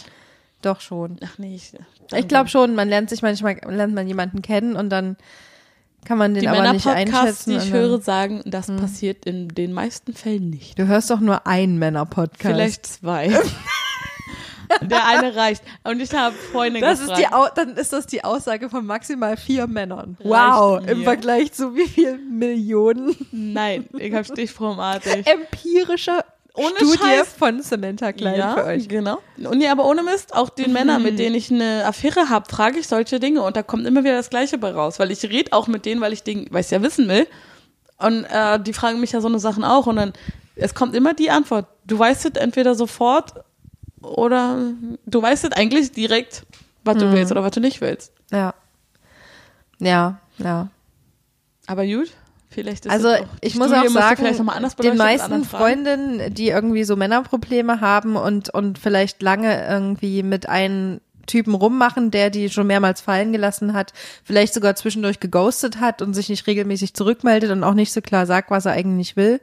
Doch 0.62 0.82
schon. 0.82 1.18
Ach 1.24 1.38
nee, 1.38 1.55
ich, 1.55 1.74
Ich 2.16 2.28
glaube 2.28 2.49
schon, 2.49 2.76
man 2.76 2.88
lernt 2.89 3.09
sich 3.09 3.22
manchmal, 3.22 3.59
lernt 3.68 3.93
man 3.95 4.07
jemanden 4.07 4.41
kennen 4.41 4.76
und 4.76 4.89
dann 4.89 5.18
kann 6.05 6.18
man 6.18 6.34
den 6.34 6.41
die 6.41 6.47
aber 6.47 6.74
nicht 6.74 6.88
einschätzen. 6.88 7.51
die 7.51 7.57
ich 7.57 7.72
höre, 7.72 8.01
sagen, 8.01 8.41
das 8.45 8.68
passiert 8.68 9.26
in 9.26 9.49
den 9.49 9.72
meisten 9.74 10.14
Fällen 10.14 10.49
nicht. 10.49 10.78
Du 10.80 10.88
hörst 10.88 11.09
doch 11.12 11.20
nur 11.20 11.45
einen 11.45 11.78
Männer-Podcast. 11.78 12.41
Vielleicht 12.41 12.86
zwei. 12.86 13.30
Der 14.82 15.05
eine 15.05 15.36
reicht. 15.36 15.64
Und 15.84 15.99
ich 16.01 16.14
habe 16.14 16.34
Freunde 16.34 16.80
Das 16.80 17.01
ist 17.01 17.09
gefragt. 17.09 17.28
die, 17.30 17.34
Au 17.34 17.47
dann 17.53 17.76
ist 17.76 17.91
das 17.91 18.07
die 18.07 18.24
Aussage 18.24 18.70
von 18.70 18.86
maximal 18.86 19.36
vier 19.36 19.68
Männern. 19.68 20.18
Wow, 20.24 20.82
im 20.88 20.99
mir. 20.99 21.03
Vergleich 21.03 21.51
zu 21.51 21.76
wie 21.76 21.88
viel 21.88 22.18
Millionen 22.18 23.14
Nein, 23.32 23.86
ich 23.97 24.14
habe 24.14 24.24
stichformartig. 24.24 25.28
empirische 25.28 26.24
Ohne 26.66 26.76
Studie 26.76 26.97
Scheiß. 26.97 27.34
von 27.38 27.62
Samantha 27.62 28.12
Klein 28.14 28.38
ja, 28.38 28.55
für 28.55 28.66
euch. 28.66 28.88
genau. 28.88 29.20
Und 29.38 29.57
nee, 29.57 29.68
aber 29.68 29.86
ohne 29.86 30.03
Mist, 30.03 30.34
auch 30.34 30.49
den 30.49 30.74
Männern, 30.74 31.03
mit 31.03 31.20
denen 31.20 31.36
ich 31.36 31.51
eine 31.51 31.86
Affäre 31.86 32.30
habe, 32.30 32.49
frage 32.49 32.80
ich 32.80 32.88
solche 32.88 33.20
Dinge 33.20 33.41
und 33.41 33.55
da 33.55 33.64
kommt 33.64 33.86
immer 33.86 34.03
wieder 34.03 34.16
das 34.16 34.30
Gleiche 34.30 34.57
bei 34.57 34.72
raus, 34.72 34.99
weil 34.99 35.12
ich 35.12 35.24
rede 35.24 35.53
auch 35.53 35.68
mit 35.68 35.86
denen, 35.86 36.01
weil 36.01 36.14
ich 36.14 36.24
den, 36.24 36.47
weil 36.51 36.62
ich 36.62 36.72
ja 36.72 36.82
wissen 36.82 37.07
will. 37.07 37.28
Und 37.97 38.26
äh, 38.26 38.59
die 38.59 38.74
fragen 38.74 38.99
mich 38.99 39.12
ja 39.12 39.22
so 39.22 39.28
eine 39.28 39.39
Sachen 39.39 39.64
auch 39.64 39.88
und 39.88 39.95
dann 39.95 40.14
es 40.55 40.74
kommt 40.74 40.95
immer 40.95 41.14
die 41.14 41.30
Antwort. 41.32 41.68
Du 41.86 41.97
weißt 41.97 42.26
es 42.26 42.32
entweder 42.34 42.76
sofort 42.76 43.34
oder 44.01 44.74
du 45.05 45.22
weißt 45.22 45.45
es 45.45 45.51
eigentlich 45.51 45.91
direkt, 45.91 46.45
was 46.84 46.97
du 46.97 47.12
willst 47.12 47.32
oder 47.32 47.43
was 47.43 47.51
du 47.51 47.59
nicht 47.59 47.82
willst. 47.82 48.12
Ja. 48.32 48.53
Ja, 49.80 50.20
ja. 50.38 50.70
Aber 51.68 51.86
gut, 51.86 52.12
vielleicht 52.52 52.86
ist 52.86 52.91
Also 52.91 53.10
auch, 53.10 53.26
ich 53.41 53.56
muss 53.56 53.70
Studie 53.72 53.88
auch 53.88 53.91
sagen, 53.91 54.18
vielleicht 54.18 54.39
noch 54.39 54.45
mal 54.45 54.54
anders 54.54 54.76
den 54.76 54.97
meisten. 54.97 55.43
Freundinnen, 55.45 56.34
die 56.34 56.49
irgendwie 56.49 56.84
so 56.84 56.95
Männerprobleme 56.95 57.82
haben 57.82 58.16
und, 58.16 58.49
und 58.49 58.78
vielleicht 58.78 59.22
lange 59.22 59.68
irgendwie 59.68 60.22
mit 60.22 60.47
einem 60.47 61.02
Typen 61.26 61.54
rummachen, 61.54 62.12
der 62.12 62.30
die 62.30 62.49
schon 62.49 62.68
mehrmals 62.68 63.02
fallen 63.02 63.32
gelassen 63.32 63.74
hat, 63.74 63.93
vielleicht 64.24 64.54
sogar 64.54 64.76
zwischendurch 64.76 65.20
geghostet 65.20 65.80
hat 65.80 66.02
und 66.02 66.14
sich 66.14 66.30
nicht 66.30 66.45
regelmäßig 66.45 66.93
zurückmeldet 66.93 67.52
und 67.52 67.64
auch 67.64 67.74
nicht 67.74 67.93
so 67.93 68.02
klar 68.02 68.26
sagt, 68.26 68.52
was 68.52 68.66
er 68.66 68.74
eigentlich 68.74 69.16
will. 69.16 69.39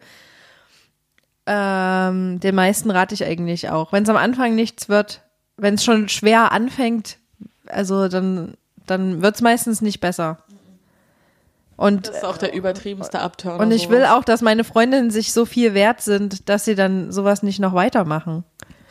Ähm, 1.47 2.41
den 2.41 2.55
meisten 2.55 2.91
rate 2.91 3.15
ich 3.15 3.25
eigentlich 3.25 3.71
auch. 3.71 3.93
Wenn 3.93 4.03
es 4.03 4.09
am 4.11 4.17
Anfang 4.17 4.55
nichts 4.55 4.89
wird, 4.89 5.23
wenn 5.57 5.75
es 5.75 5.85
schon 5.85 6.09
schwer 6.09 6.53
anfängt, 6.53 7.17
also 7.67 8.09
dann, 8.09 8.55
dann 8.87 9.23
wird 9.23 9.37
es 9.37 9.41
meistens 9.41 9.81
nicht 9.81 10.01
besser. 10.01 10.39
Und 11.79 12.09
Das 12.09 12.17
ist 12.17 12.25
auch 12.25 12.37
der 12.37 12.53
übertriebenste 12.55 13.21
Abturner. 13.21 13.61
und 13.61 13.71
ich 13.71 13.85
sowas. 13.85 13.97
will 13.97 14.05
auch, 14.07 14.25
dass 14.25 14.43
meine 14.43 14.65
Freundinnen 14.65 15.11
sich 15.11 15.33
so 15.33 15.47
viel 15.47 15.73
wert 15.73 16.01
sind, 16.03 16.49
dass 16.51 16.65
sie 16.67 16.75
dann 16.75 17.11
sowas 17.13 17.43
nicht 17.43 17.61
noch 17.61 17.73
weitermachen. 17.73 18.45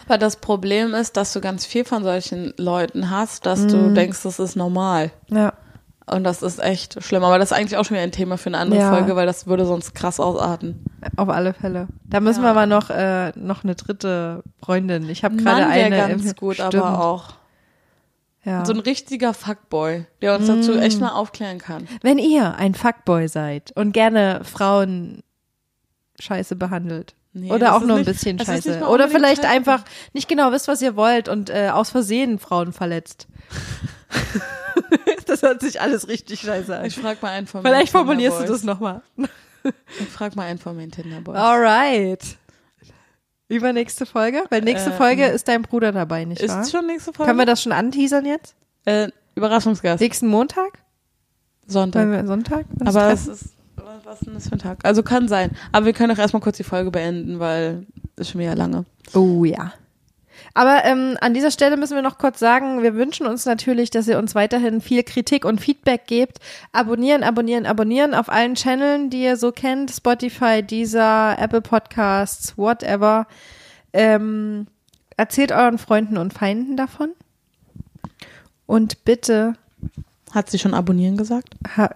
Aber 0.08 0.18
das 0.18 0.38
Problem 0.38 0.94
ist, 0.94 1.18
dass 1.18 1.34
du 1.34 1.42
ganz 1.42 1.66
viel 1.66 1.84
von 1.84 2.04
solchen 2.04 2.54
Leuten 2.58 3.10
hast, 3.12 3.46
dass 3.46 3.60
Mhm. 3.64 3.68
du 3.68 3.94
denkst, 3.94 4.24
das 4.24 4.40
ist 4.40 4.56
normal. 4.56 5.12
Ja. 5.28 5.52
Und 6.10 6.24
das 6.24 6.42
ist 6.42 6.64
echt 6.64 7.04
schlimm. 7.04 7.26
Aber 7.26 7.38
das 7.38 7.52
ist 7.52 7.58
eigentlich 7.58 7.76
auch 7.78 7.84
schon 7.84 7.96
wieder 7.96 8.04
ein 8.06 8.14
Thema 8.14 8.38
für 8.38 8.48
eine 8.48 8.60
andere 8.60 8.80
Ja. 8.80 8.90
Folge, 8.94 9.18
weil 9.18 9.26
das 9.26 9.48
würde 9.48 9.66
sonst 9.66 9.94
krass 9.94 10.22
ausarten. 10.22 10.86
Auf 11.18 11.28
alle 11.28 11.54
Fälle. 11.54 11.88
Da 12.06 12.22
müssen 12.22 12.42
wir 12.44 12.54
mal 12.54 12.66
noch, 12.68 12.90
äh, 12.90 13.34
noch 13.36 13.66
eine 13.66 13.76
dritte 13.76 14.42
Freundin. 14.64 15.10
Ich 15.10 15.26
habe 15.26 15.36
gerade 15.36 15.68
eine. 15.68 15.98
ganz 15.98 16.24
im- 16.24 16.36
gut, 16.36 16.54
Stimmt. 16.56 16.76
aber 16.76 17.04
auch 17.04 17.34
Ja. 18.48 18.64
so 18.66 18.72
ein 18.72 18.80
richtiger 18.80 19.34
Fuckboy, 19.34 20.06
der 20.22 20.36
uns 20.38 20.48
dazu 20.48 20.78
echt 20.80 21.02
mal 21.02 21.12
aufklären 21.12 21.58
kann. 21.58 21.86
Wenn 22.02 22.18
ihr 22.18 22.56
ein 22.56 22.76
Fuckboy 22.76 23.28
seid 23.28 23.74
und 23.76 23.91
gerne 23.91 24.41
Frauen 24.45 25.22
scheiße 26.20 26.56
behandelt. 26.56 27.14
Nee, 27.34 27.52
Oder 27.52 27.76
auch 27.76 27.82
nur 27.82 27.91
ein 27.91 27.98
nicht- 27.98 28.06
bisschen 28.06 28.39
ist 28.39 28.48
nicht 28.48 28.64
scheiße. 28.64 28.86
Oder 28.88 29.10
vielleicht 29.10 29.41
scheiße. 29.43 29.50
einfach 29.54 29.84
nicht 30.14 30.28
genau 30.30 30.52
wisst, 30.54 30.68
was 30.70 30.82
ihr 30.82 30.95
wollt 30.95 31.28
und 31.28 31.50
äh, 31.50 31.70
aus 31.74 31.89
Versehen 31.91 32.39
Frauen 32.39 32.72
verletzt. 32.72 33.28
das 35.26 35.41
hört 35.41 35.62
sich 35.62 35.82
alles 35.82 36.08
richtig 36.08 36.39
scheiße 36.41 36.76
an. 36.76 36.86
Ich 36.86 36.95
frag 36.95 37.22
mal 37.22 37.32
einen 37.32 37.48
von 37.48 37.62
Vielleicht 37.64 37.91
formulierst 37.91 38.39
du 38.41 38.45
das 38.45 38.64
nochmal. 38.64 39.02
Ich 40.00 40.08
frag 40.08 40.36
mal 40.38 40.43
einen 40.43 40.58
von 40.60 40.76
meinen 40.78 40.91
Tinderboys. 40.91 41.36
Alright. 41.36 42.38
Übernächste 43.50 44.06
Folge? 44.06 44.43
Weil 44.50 44.62
nächste 44.62 44.89
Äh, 44.89 44.93
Folge 44.93 45.26
ist 45.26 45.48
dein 45.48 45.62
Bruder 45.62 45.91
dabei, 45.91 46.26
nicht 46.26 46.48
wahr? 46.48 46.62
Ist 46.62 46.72
schon 46.72 46.86
nächste 46.88 47.14
Folge? 47.14 47.30
Können 47.30 47.39
wir 47.39 47.45
das 47.45 47.62
schon 47.62 47.72
anteasern 47.72 48.26
jetzt? 48.26 48.56
äh, 48.86 49.10
Überraschungsgast. 49.36 50.02
Nächsten 50.02 50.28
Montag? 50.28 50.80
Sonntag. 51.68 52.26
Sonntag? 52.26 52.66
Aber 52.86 53.12
es 53.12 53.28
ist, 53.28 53.50
was 53.76 54.06
was 54.06 54.16
ist 54.22 54.26
denn 54.28 54.34
das 54.34 54.48
für 54.50 54.54
ein 54.56 54.60
Tag? 54.60 54.80
Also 54.84 55.04
kann 55.04 55.28
sein. 55.28 55.52
Aber 55.72 55.86
wir 55.86 55.93
können 55.93 56.12
auch 56.14 56.18
erstmal 56.18 56.41
kurz 56.41 56.58
die 56.58 56.64
Folge 56.64 56.89
beenden, 56.91 57.39
weil 57.39 57.86
ist 58.16 58.32
schon 58.32 58.41
wieder 58.41 58.56
lange. 58.56 58.86
Oh 59.14 59.43
ja. 59.43 59.74
Aber 60.54 60.84
ähm, 60.86 61.18
an 61.22 61.34
dieser 61.34 61.52
Stelle 61.52 61.78
müssen 61.78 61.95
wir 61.95 62.02
noch 62.02 62.18
kurz 62.18 62.39
sagen, 62.39 62.84
wir 62.84 62.95
wünschen 62.95 63.28
uns 63.28 63.45
natürlich, 63.45 63.89
dass 63.89 64.08
ihr 64.08 64.18
uns 64.18 64.36
weiterhin 64.36 64.82
viel 64.82 65.04
Kritik 65.04 65.45
und 65.45 65.62
Feedback 65.62 66.08
gebt. 66.08 66.39
Abonnieren, 66.72 67.24
abonnieren, 67.24 67.66
abonnieren 67.66 68.14
auf 68.14 68.30
allen 68.30 68.56
Channeln, 68.56 69.10
die 69.10 69.24
ihr 69.24 69.38
so 69.38 69.52
kennt. 69.52 69.91
Spotify, 69.91 70.64
Deezer, 70.64 71.38
Apple 71.39 71.62
Podcasts, 71.62 72.58
whatever. 72.58 73.28
Ähm, 73.93 74.68
erzählt 75.16 75.52
euren 75.52 75.78
Freunden 75.78 76.18
und 76.18 76.34
Feinden 76.34 76.78
davon. 76.78 77.10
Und 78.66 79.06
bitte 79.06 79.54
Hat 80.32 80.50
sie 80.50 80.60
schon 80.60 80.74
abonnieren 80.74 81.18
gesagt? 81.18 81.56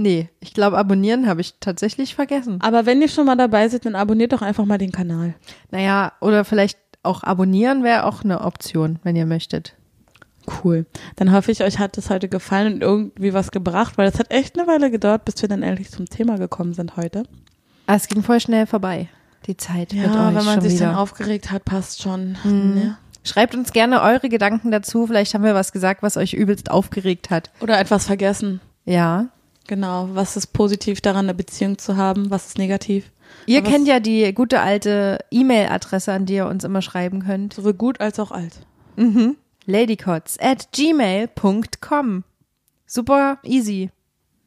Nee, 0.00 0.30
ich 0.40 0.54
glaube, 0.54 0.78
abonnieren 0.78 1.26
habe 1.26 1.42
ich 1.42 1.56
tatsächlich 1.60 2.14
vergessen. 2.14 2.58
Aber 2.62 2.86
wenn 2.86 3.02
ihr 3.02 3.08
schon 3.08 3.26
mal 3.26 3.36
dabei 3.36 3.68
seid, 3.68 3.84
dann 3.84 3.94
abonniert 3.94 4.32
doch 4.32 4.40
einfach 4.40 4.64
mal 4.64 4.78
den 4.78 4.92
Kanal. 4.92 5.34
Naja, 5.70 6.12
oder 6.22 6.46
vielleicht 6.46 6.78
auch 7.02 7.22
abonnieren 7.22 7.84
wäre 7.84 8.04
auch 8.04 8.24
eine 8.24 8.40
Option, 8.40 8.98
wenn 9.02 9.14
ihr 9.14 9.26
möchtet. 9.26 9.76
Cool. 10.64 10.86
Dann 11.16 11.32
hoffe 11.32 11.52
ich, 11.52 11.62
euch 11.62 11.78
hat 11.78 11.98
es 11.98 12.08
heute 12.08 12.30
gefallen 12.30 12.72
und 12.74 12.82
irgendwie 12.82 13.34
was 13.34 13.50
gebracht, 13.50 13.98
weil 13.98 14.08
es 14.08 14.18
hat 14.18 14.30
echt 14.30 14.58
eine 14.58 14.66
Weile 14.66 14.90
gedauert, 14.90 15.26
bis 15.26 15.42
wir 15.42 15.50
dann 15.50 15.62
endlich 15.62 15.90
zum 15.90 16.06
Thema 16.06 16.38
gekommen 16.38 16.72
sind 16.72 16.96
heute. 16.96 17.24
Ah, 17.86 17.96
es 17.96 18.08
ging 18.08 18.22
voll 18.22 18.40
schnell 18.40 18.66
vorbei, 18.66 19.08
die 19.46 19.58
Zeit 19.58 19.92
euch 19.92 20.00
wenn 20.02 20.44
man 20.44 20.62
sich 20.62 20.74
wieder. 20.76 20.86
dann 20.86 20.94
aufgeregt 20.94 21.50
hat, 21.50 21.66
passt 21.66 22.00
schon. 22.00 22.38
Ne? 22.42 22.96
Schreibt 23.22 23.54
uns 23.54 23.72
gerne 23.72 24.00
eure 24.00 24.30
Gedanken 24.30 24.70
dazu. 24.70 25.06
Vielleicht 25.06 25.34
haben 25.34 25.44
wir 25.44 25.54
was 25.54 25.72
gesagt, 25.72 26.02
was 26.02 26.16
euch 26.16 26.32
übelst 26.32 26.70
aufgeregt 26.70 27.28
hat. 27.28 27.50
Oder 27.60 27.78
etwas 27.78 28.06
vergessen. 28.06 28.60
Ja. 28.86 29.28
Genau. 29.70 30.08
Was 30.14 30.36
ist 30.36 30.48
positiv 30.48 31.00
daran, 31.00 31.26
eine 31.26 31.34
Beziehung 31.34 31.78
zu 31.78 31.96
haben? 31.96 32.28
Was 32.28 32.48
ist 32.48 32.58
negativ? 32.58 33.12
Ihr 33.46 33.60
Aber 33.60 33.70
kennt 33.70 33.86
ja 33.86 34.00
die 34.00 34.34
gute 34.34 34.58
alte 34.58 35.20
E-Mail-Adresse, 35.30 36.12
an 36.12 36.26
die 36.26 36.34
ihr 36.34 36.46
uns 36.46 36.64
immer 36.64 36.82
schreiben 36.82 37.22
könnt. 37.22 37.54
Sowohl 37.54 37.74
gut 37.74 38.00
als 38.00 38.18
auch 38.18 38.32
alt. 38.32 38.66
ladycots 39.66 40.40
at 40.40 40.72
gmail.com. 40.72 42.24
Super 42.84 43.38
easy. 43.44 43.90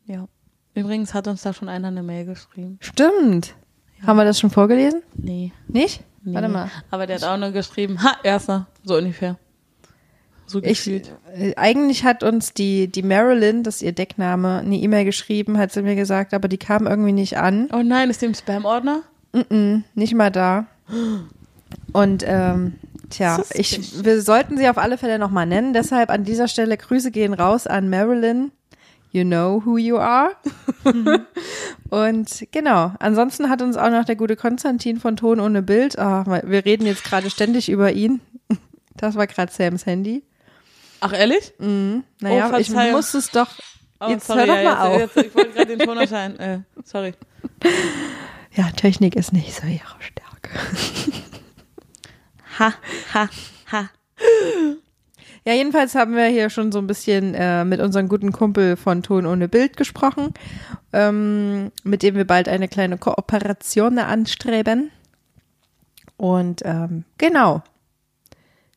Ja. 0.08 0.28
Übrigens 0.74 1.14
hat 1.14 1.30
uns 1.30 1.42
da 1.42 1.54
schon 1.54 1.70
einer 1.70 1.88
eine 1.88 2.04
Mail 2.04 2.26
geschrieben. 2.26 2.78
Stimmt. 2.82 3.56
Haben 4.06 4.18
wir 4.18 4.26
das 4.26 4.42
schon 4.42 4.50
vorgelesen? 4.50 5.04
Nee. 5.14 5.54
Nicht? 5.70 6.04
nee. 6.22 6.34
Warte 6.34 6.50
mal. 6.50 6.70
Aber 6.92 7.08
der 7.08 7.16
hat 7.16 7.24
auch 7.24 7.38
nur 7.38 7.52
geschrieben, 7.52 8.04
ha, 8.04 8.18
erster. 8.24 8.68
So 8.84 8.98
ungefähr. 8.98 9.38
So 10.54 10.60
Ich, 10.62 10.84
gefühlt. 10.86 11.12
äh, 11.36 11.56
eigentlich 11.56 12.04
hat 12.04 12.22
uns 12.22 12.54
die, 12.54 12.88
die 12.88 13.02
Marilyn, 13.02 13.64
das 13.64 13.78
ist 13.78 13.82
ihr 13.82 13.92
Deckname, 13.92 14.60
eine 14.60 14.76
E-Mail 14.78 15.04
geschrieben, 15.04 15.58
hat 15.58 15.72
sie 15.72 15.82
mir 15.82 15.96
gesagt, 15.96 16.34
aber 16.36 16.48
die 16.48 16.60
kam 16.60 16.86
irgendwie 16.86 17.12
nicht 17.12 17.38
an. 17.38 17.70
Oh 17.74 17.82
nein, 17.84 18.10
ist 18.12 18.22
die 18.22 18.28
im 18.28 18.36
Spam-Ordner? 18.36 19.02
Mm-mm, 19.34 19.82
nicht 19.96 20.14
mal 20.14 20.30
da. 20.30 20.68
Und 21.92 22.24
ähm, 22.28 22.76
tja, 23.10 23.44
ich, 23.56 24.06
wir 24.06 24.22
sollten 24.22 24.58
sie 24.60 24.70
auf 24.70 24.78
alle 24.78 25.00
Fälle 25.00 25.18
nochmal 25.18 25.48
nennen. 25.48 25.74
Deshalb 25.74 26.12
an 26.12 26.24
dieser 26.24 26.48
Stelle 26.48 26.78
Grüße 26.78 27.10
gehen 27.10 27.34
raus 27.34 27.66
an 27.66 27.90
Marilyn. 27.90 28.52
You 29.12 29.24
know 29.24 29.62
who 29.66 29.78
you 29.78 29.98
are. 29.98 30.32
Und 31.90 32.48
genau, 32.52 32.92
ansonsten 33.00 33.50
hat 33.50 33.62
uns 33.62 33.78
auch 33.78 33.90
noch 33.90 34.06
der 34.06 34.16
gute 34.16 34.36
Konstantin 34.36 35.00
von 35.00 35.16
Ton 35.16 35.40
ohne 35.40 35.62
Bild. 35.62 35.98
Ah, 36.00 36.42
wir 36.46 36.66
reden 36.66 36.86
jetzt 36.86 37.04
gerade 37.04 37.30
ständig 37.30 37.70
über 37.70 37.92
ihn. 37.92 38.22
Das 38.96 39.16
war 39.16 39.26
gerade 39.26 39.52
Sams 39.52 39.88
Handy. 39.88 40.22
Ach, 41.04 41.12
ehrlich? 41.14 41.54
Naja, 41.60 42.50
Oh, 42.54 42.58
ich 42.58 42.70
muss 42.70 43.14
es 43.14 43.30
doch. 43.30 43.50
Oh, 44.00 44.08
Jetzt 44.08 44.26
sorry, 44.28 44.40
hör 44.40 44.48
doch 44.48 44.56
ja, 44.56 44.76
mal 44.76 45.00
jetzt, 45.00 45.04
auf. 45.04 45.16
Jetzt, 45.16 45.28
ich 45.28 45.36
wollte 45.36 45.52
gerade 45.52 45.78
den 45.78 45.80
Ton 45.80 45.98
erscheinen. 45.98 46.40
Äh, 46.40 46.60
sorry. 46.84 47.14
Ja, 48.56 48.70
Technik 48.70 49.16
ist 49.16 49.34
nicht 49.34 49.52
so 49.52 49.66
ihre 49.66 49.82
Stärke. 50.00 50.52
Ha, 52.60 52.72
ha, 53.12 53.30
ha. 53.72 53.90
Ja, 55.44 55.54
jedenfalls 55.54 55.96
haben 55.96 56.16
wir 56.16 56.26
hier 56.28 56.52
schon 56.52 56.72
so 56.72 56.78
ein 56.78 56.86
bisschen 56.86 57.34
äh, 57.34 57.66
mit 57.66 57.82
unserem 57.82 58.08
guten 58.08 58.32
Kumpel 58.32 58.78
von 58.78 59.02
Ton 59.02 59.26
ohne 59.26 59.48
Bild 59.50 59.76
gesprochen, 59.76 60.36
ähm, 60.94 61.72
mit 61.84 62.04
dem 62.04 62.14
wir 62.16 62.26
bald 62.28 62.48
eine 62.48 62.68
kleine 62.68 63.00
Kooperation 63.00 63.98
anstreben. 63.98 64.92
Und 66.16 66.62
ähm, 66.64 67.06
genau. 67.18 67.64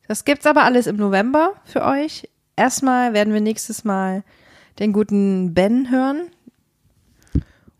Das 0.08 0.24
gibt's 0.24 0.46
aber 0.46 0.64
alles 0.64 0.86
im 0.86 0.96
November 0.96 1.54
für 1.64 1.84
euch. 1.84 2.28
Erstmal 2.56 3.12
werden 3.12 3.34
wir 3.34 3.40
nächstes 3.40 3.84
Mal 3.84 4.22
den 4.78 4.92
guten 4.92 5.54
Ben 5.54 5.90
hören. 5.90 6.30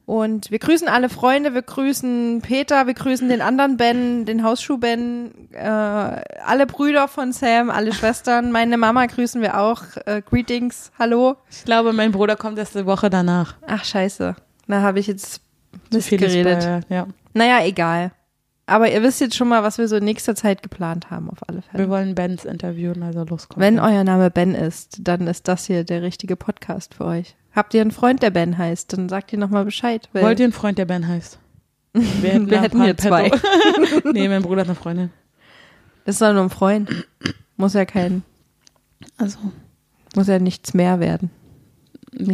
Und 0.06 0.52
wir 0.52 0.60
grüßen 0.60 0.86
alle 0.86 1.08
Freunde, 1.08 1.52
wir 1.52 1.62
grüßen 1.62 2.40
Peter, 2.40 2.86
wir 2.86 2.94
grüßen 2.94 3.28
den 3.28 3.40
anderen 3.40 3.76
Ben, 3.76 4.24
den 4.24 4.44
Hausschuh-Ben, 4.44 5.48
äh, 5.52 5.58
alle 5.58 6.66
Brüder 6.66 7.08
von 7.08 7.32
Sam, 7.32 7.70
alle 7.70 7.92
Schwestern, 7.92 8.52
meine 8.52 8.78
Mama 8.78 9.06
grüßen 9.06 9.42
wir 9.42 9.58
auch. 9.58 9.82
Äh, 10.06 10.22
greetings, 10.22 10.92
hallo. 10.96 11.34
Ich 11.50 11.64
glaube, 11.64 11.92
mein 11.92 12.12
Bruder 12.12 12.36
kommt 12.36 12.56
erst 12.56 12.76
eine 12.76 12.86
Woche 12.86 13.10
danach. 13.10 13.56
Ach 13.66 13.84
scheiße, 13.84 14.36
da 14.68 14.80
habe 14.80 15.00
ich 15.00 15.08
jetzt 15.08 15.40
Mist 15.92 16.08
viel 16.08 16.18
geredet. 16.18 16.62
Spoiler, 16.62 16.80
ja. 16.88 17.06
Naja, 17.34 17.64
egal. 17.64 18.12
Aber 18.68 18.90
ihr 18.90 19.00
wisst 19.02 19.20
jetzt 19.20 19.36
schon 19.36 19.48
mal, 19.48 19.62
was 19.62 19.78
wir 19.78 19.86
so 19.86 19.96
in 19.96 20.04
nächster 20.04 20.34
Zeit 20.34 20.62
geplant 20.62 21.08
haben, 21.10 21.30
auf 21.30 21.38
alle 21.48 21.62
Fälle. 21.62 21.84
Wir 21.84 21.88
wollen 21.88 22.14
Bens 22.16 22.44
interviewen, 22.44 23.02
also 23.04 23.24
los 23.24 23.48
kommt. 23.48 23.60
Wenn 23.64 23.78
euer 23.78 24.02
Name 24.02 24.30
Ben 24.30 24.54
ist, 24.56 24.98
dann 25.02 25.28
ist 25.28 25.46
das 25.46 25.66
hier 25.66 25.84
der 25.84 26.02
richtige 26.02 26.34
Podcast 26.36 26.94
für 26.94 27.04
euch. 27.04 27.36
Habt 27.54 27.74
ihr 27.74 27.80
einen 27.80 27.92
Freund, 27.92 28.22
der 28.22 28.30
Ben 28.30 28.58
heißt, 28.58 28.92
dann 28.92 29.08
sagt 29.08 29.32
ihr 29.32 29.38
nochmal 29.38 29.64
Bescheid. 29.64 30.08
Wollt 30.12 30.40
ihr 30.40 30.46
einen 30.46 30.52
Freund, 30.52 30.78
der 30.78 30.84
Ben 30.86 31.06
heißt? 31.06 31.38
Wir 31.94 32.02
hätten, 32.30 32.50
Wir 32.50 32.60
hätten 32.60 32.82
hier 32.82 32.96
zwei. 32.96 33.30
nee, 34.12 34.28
mein 34.28 34.42
Bruder 34.42 34.62
hat 34.62 34.68
eine 34.68 34.74
Freundin. 34.74 35.10
Das 36.04 36.16
ist 36.16 36.22
doch 36.22 36.32
nur 36.32 36.42
ein 36.42 36.50
Freund. 36.50 37.06
Muss 37.56 37.72
ja 37.72 37.84
kein, 37.86 38.22
Also, 39.16 39.38
muss 40.14 40.26
ja 40.26 40.38
nichts 40.38 40.74
mehr 40.74 41.00
werden. 41.00 41.30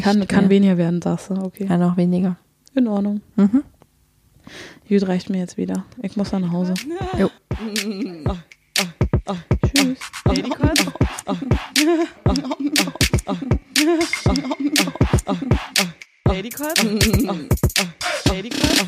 kann, 0.03 0.18
Nicht 0.18 0.28
kann 0.30 0.45
mehr. 0.45 0.51
weniger 0.51 0.78
werden, 0.78 1.01
sagst 1.01 1.30
du. 1.30 1.35
Okay. 1.35 1.66
Ja, 1.68 1.76
noch 1.76 1.97
weniger. 1.97 2.37
In 2.74 2.89
Ordnung. 2.89 3.20
Mhm. 3.37 3.62
Gut, 4.88 5.07
reicht 5.09 5.30
mir 5.30 5.38
jetzt 5.38 5.57
wieder. 5.57 5.84
Ich 6.03 6.16
muss 6.16 6.30
dann 6.30 6.42
nach 6.42 6.53
Hause. 6.53 6.74
Jo. 7.18 7.30
Tschüss. 9.74 9.98
Ladycut. 10.26 10.78
Ladycut. 16.26 16.78
Ladycut. 18.26 18.86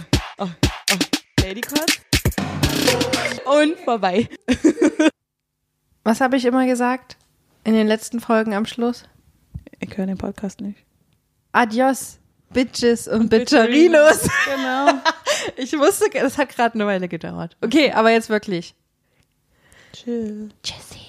Ladycut. 1.41 2.01
Und 3.45 3.79
vorbei. 3.85 4.29
Was 6.03 6.21
habe 6.21 6.37
ich 6.37 6.45
immer 6.45 6.67
gesagt? 6.67 7.17
In 7.65 7.75
den 7.75 7.87
letzten 7.87 8.21
Folgen 8.21 8.53
am 8.55 8.67
Schluss? 8.67 9.05
Ich 9.81 9.97
höre 9.97 10.07
den 10.07 10.19
Podcast 10.19 10.61
nicht. 10.61 10.85
Adios, 11.53 12.19
Bitches 12.51 13.09
und 13.09 13.29
Bitcherinos. 13.31 14.29
Genau. 14.45 15.01
Ich 15.57 15.73
wusste, 15.73 16.11
das 16.11 16.39
hat 16.39 16.51
gerade 16.51 16.75
eine 16.75 16.87
Weile 16.87 17.09
gedauert. 17.09 17.57
Okay, 17.63 17.93
aber 17.93 18.11
jetzt 18.11 18.29
wirklich. 18.29 18.75
Tschüss. 19.93 20.51
Tschüss. 20.63 21.04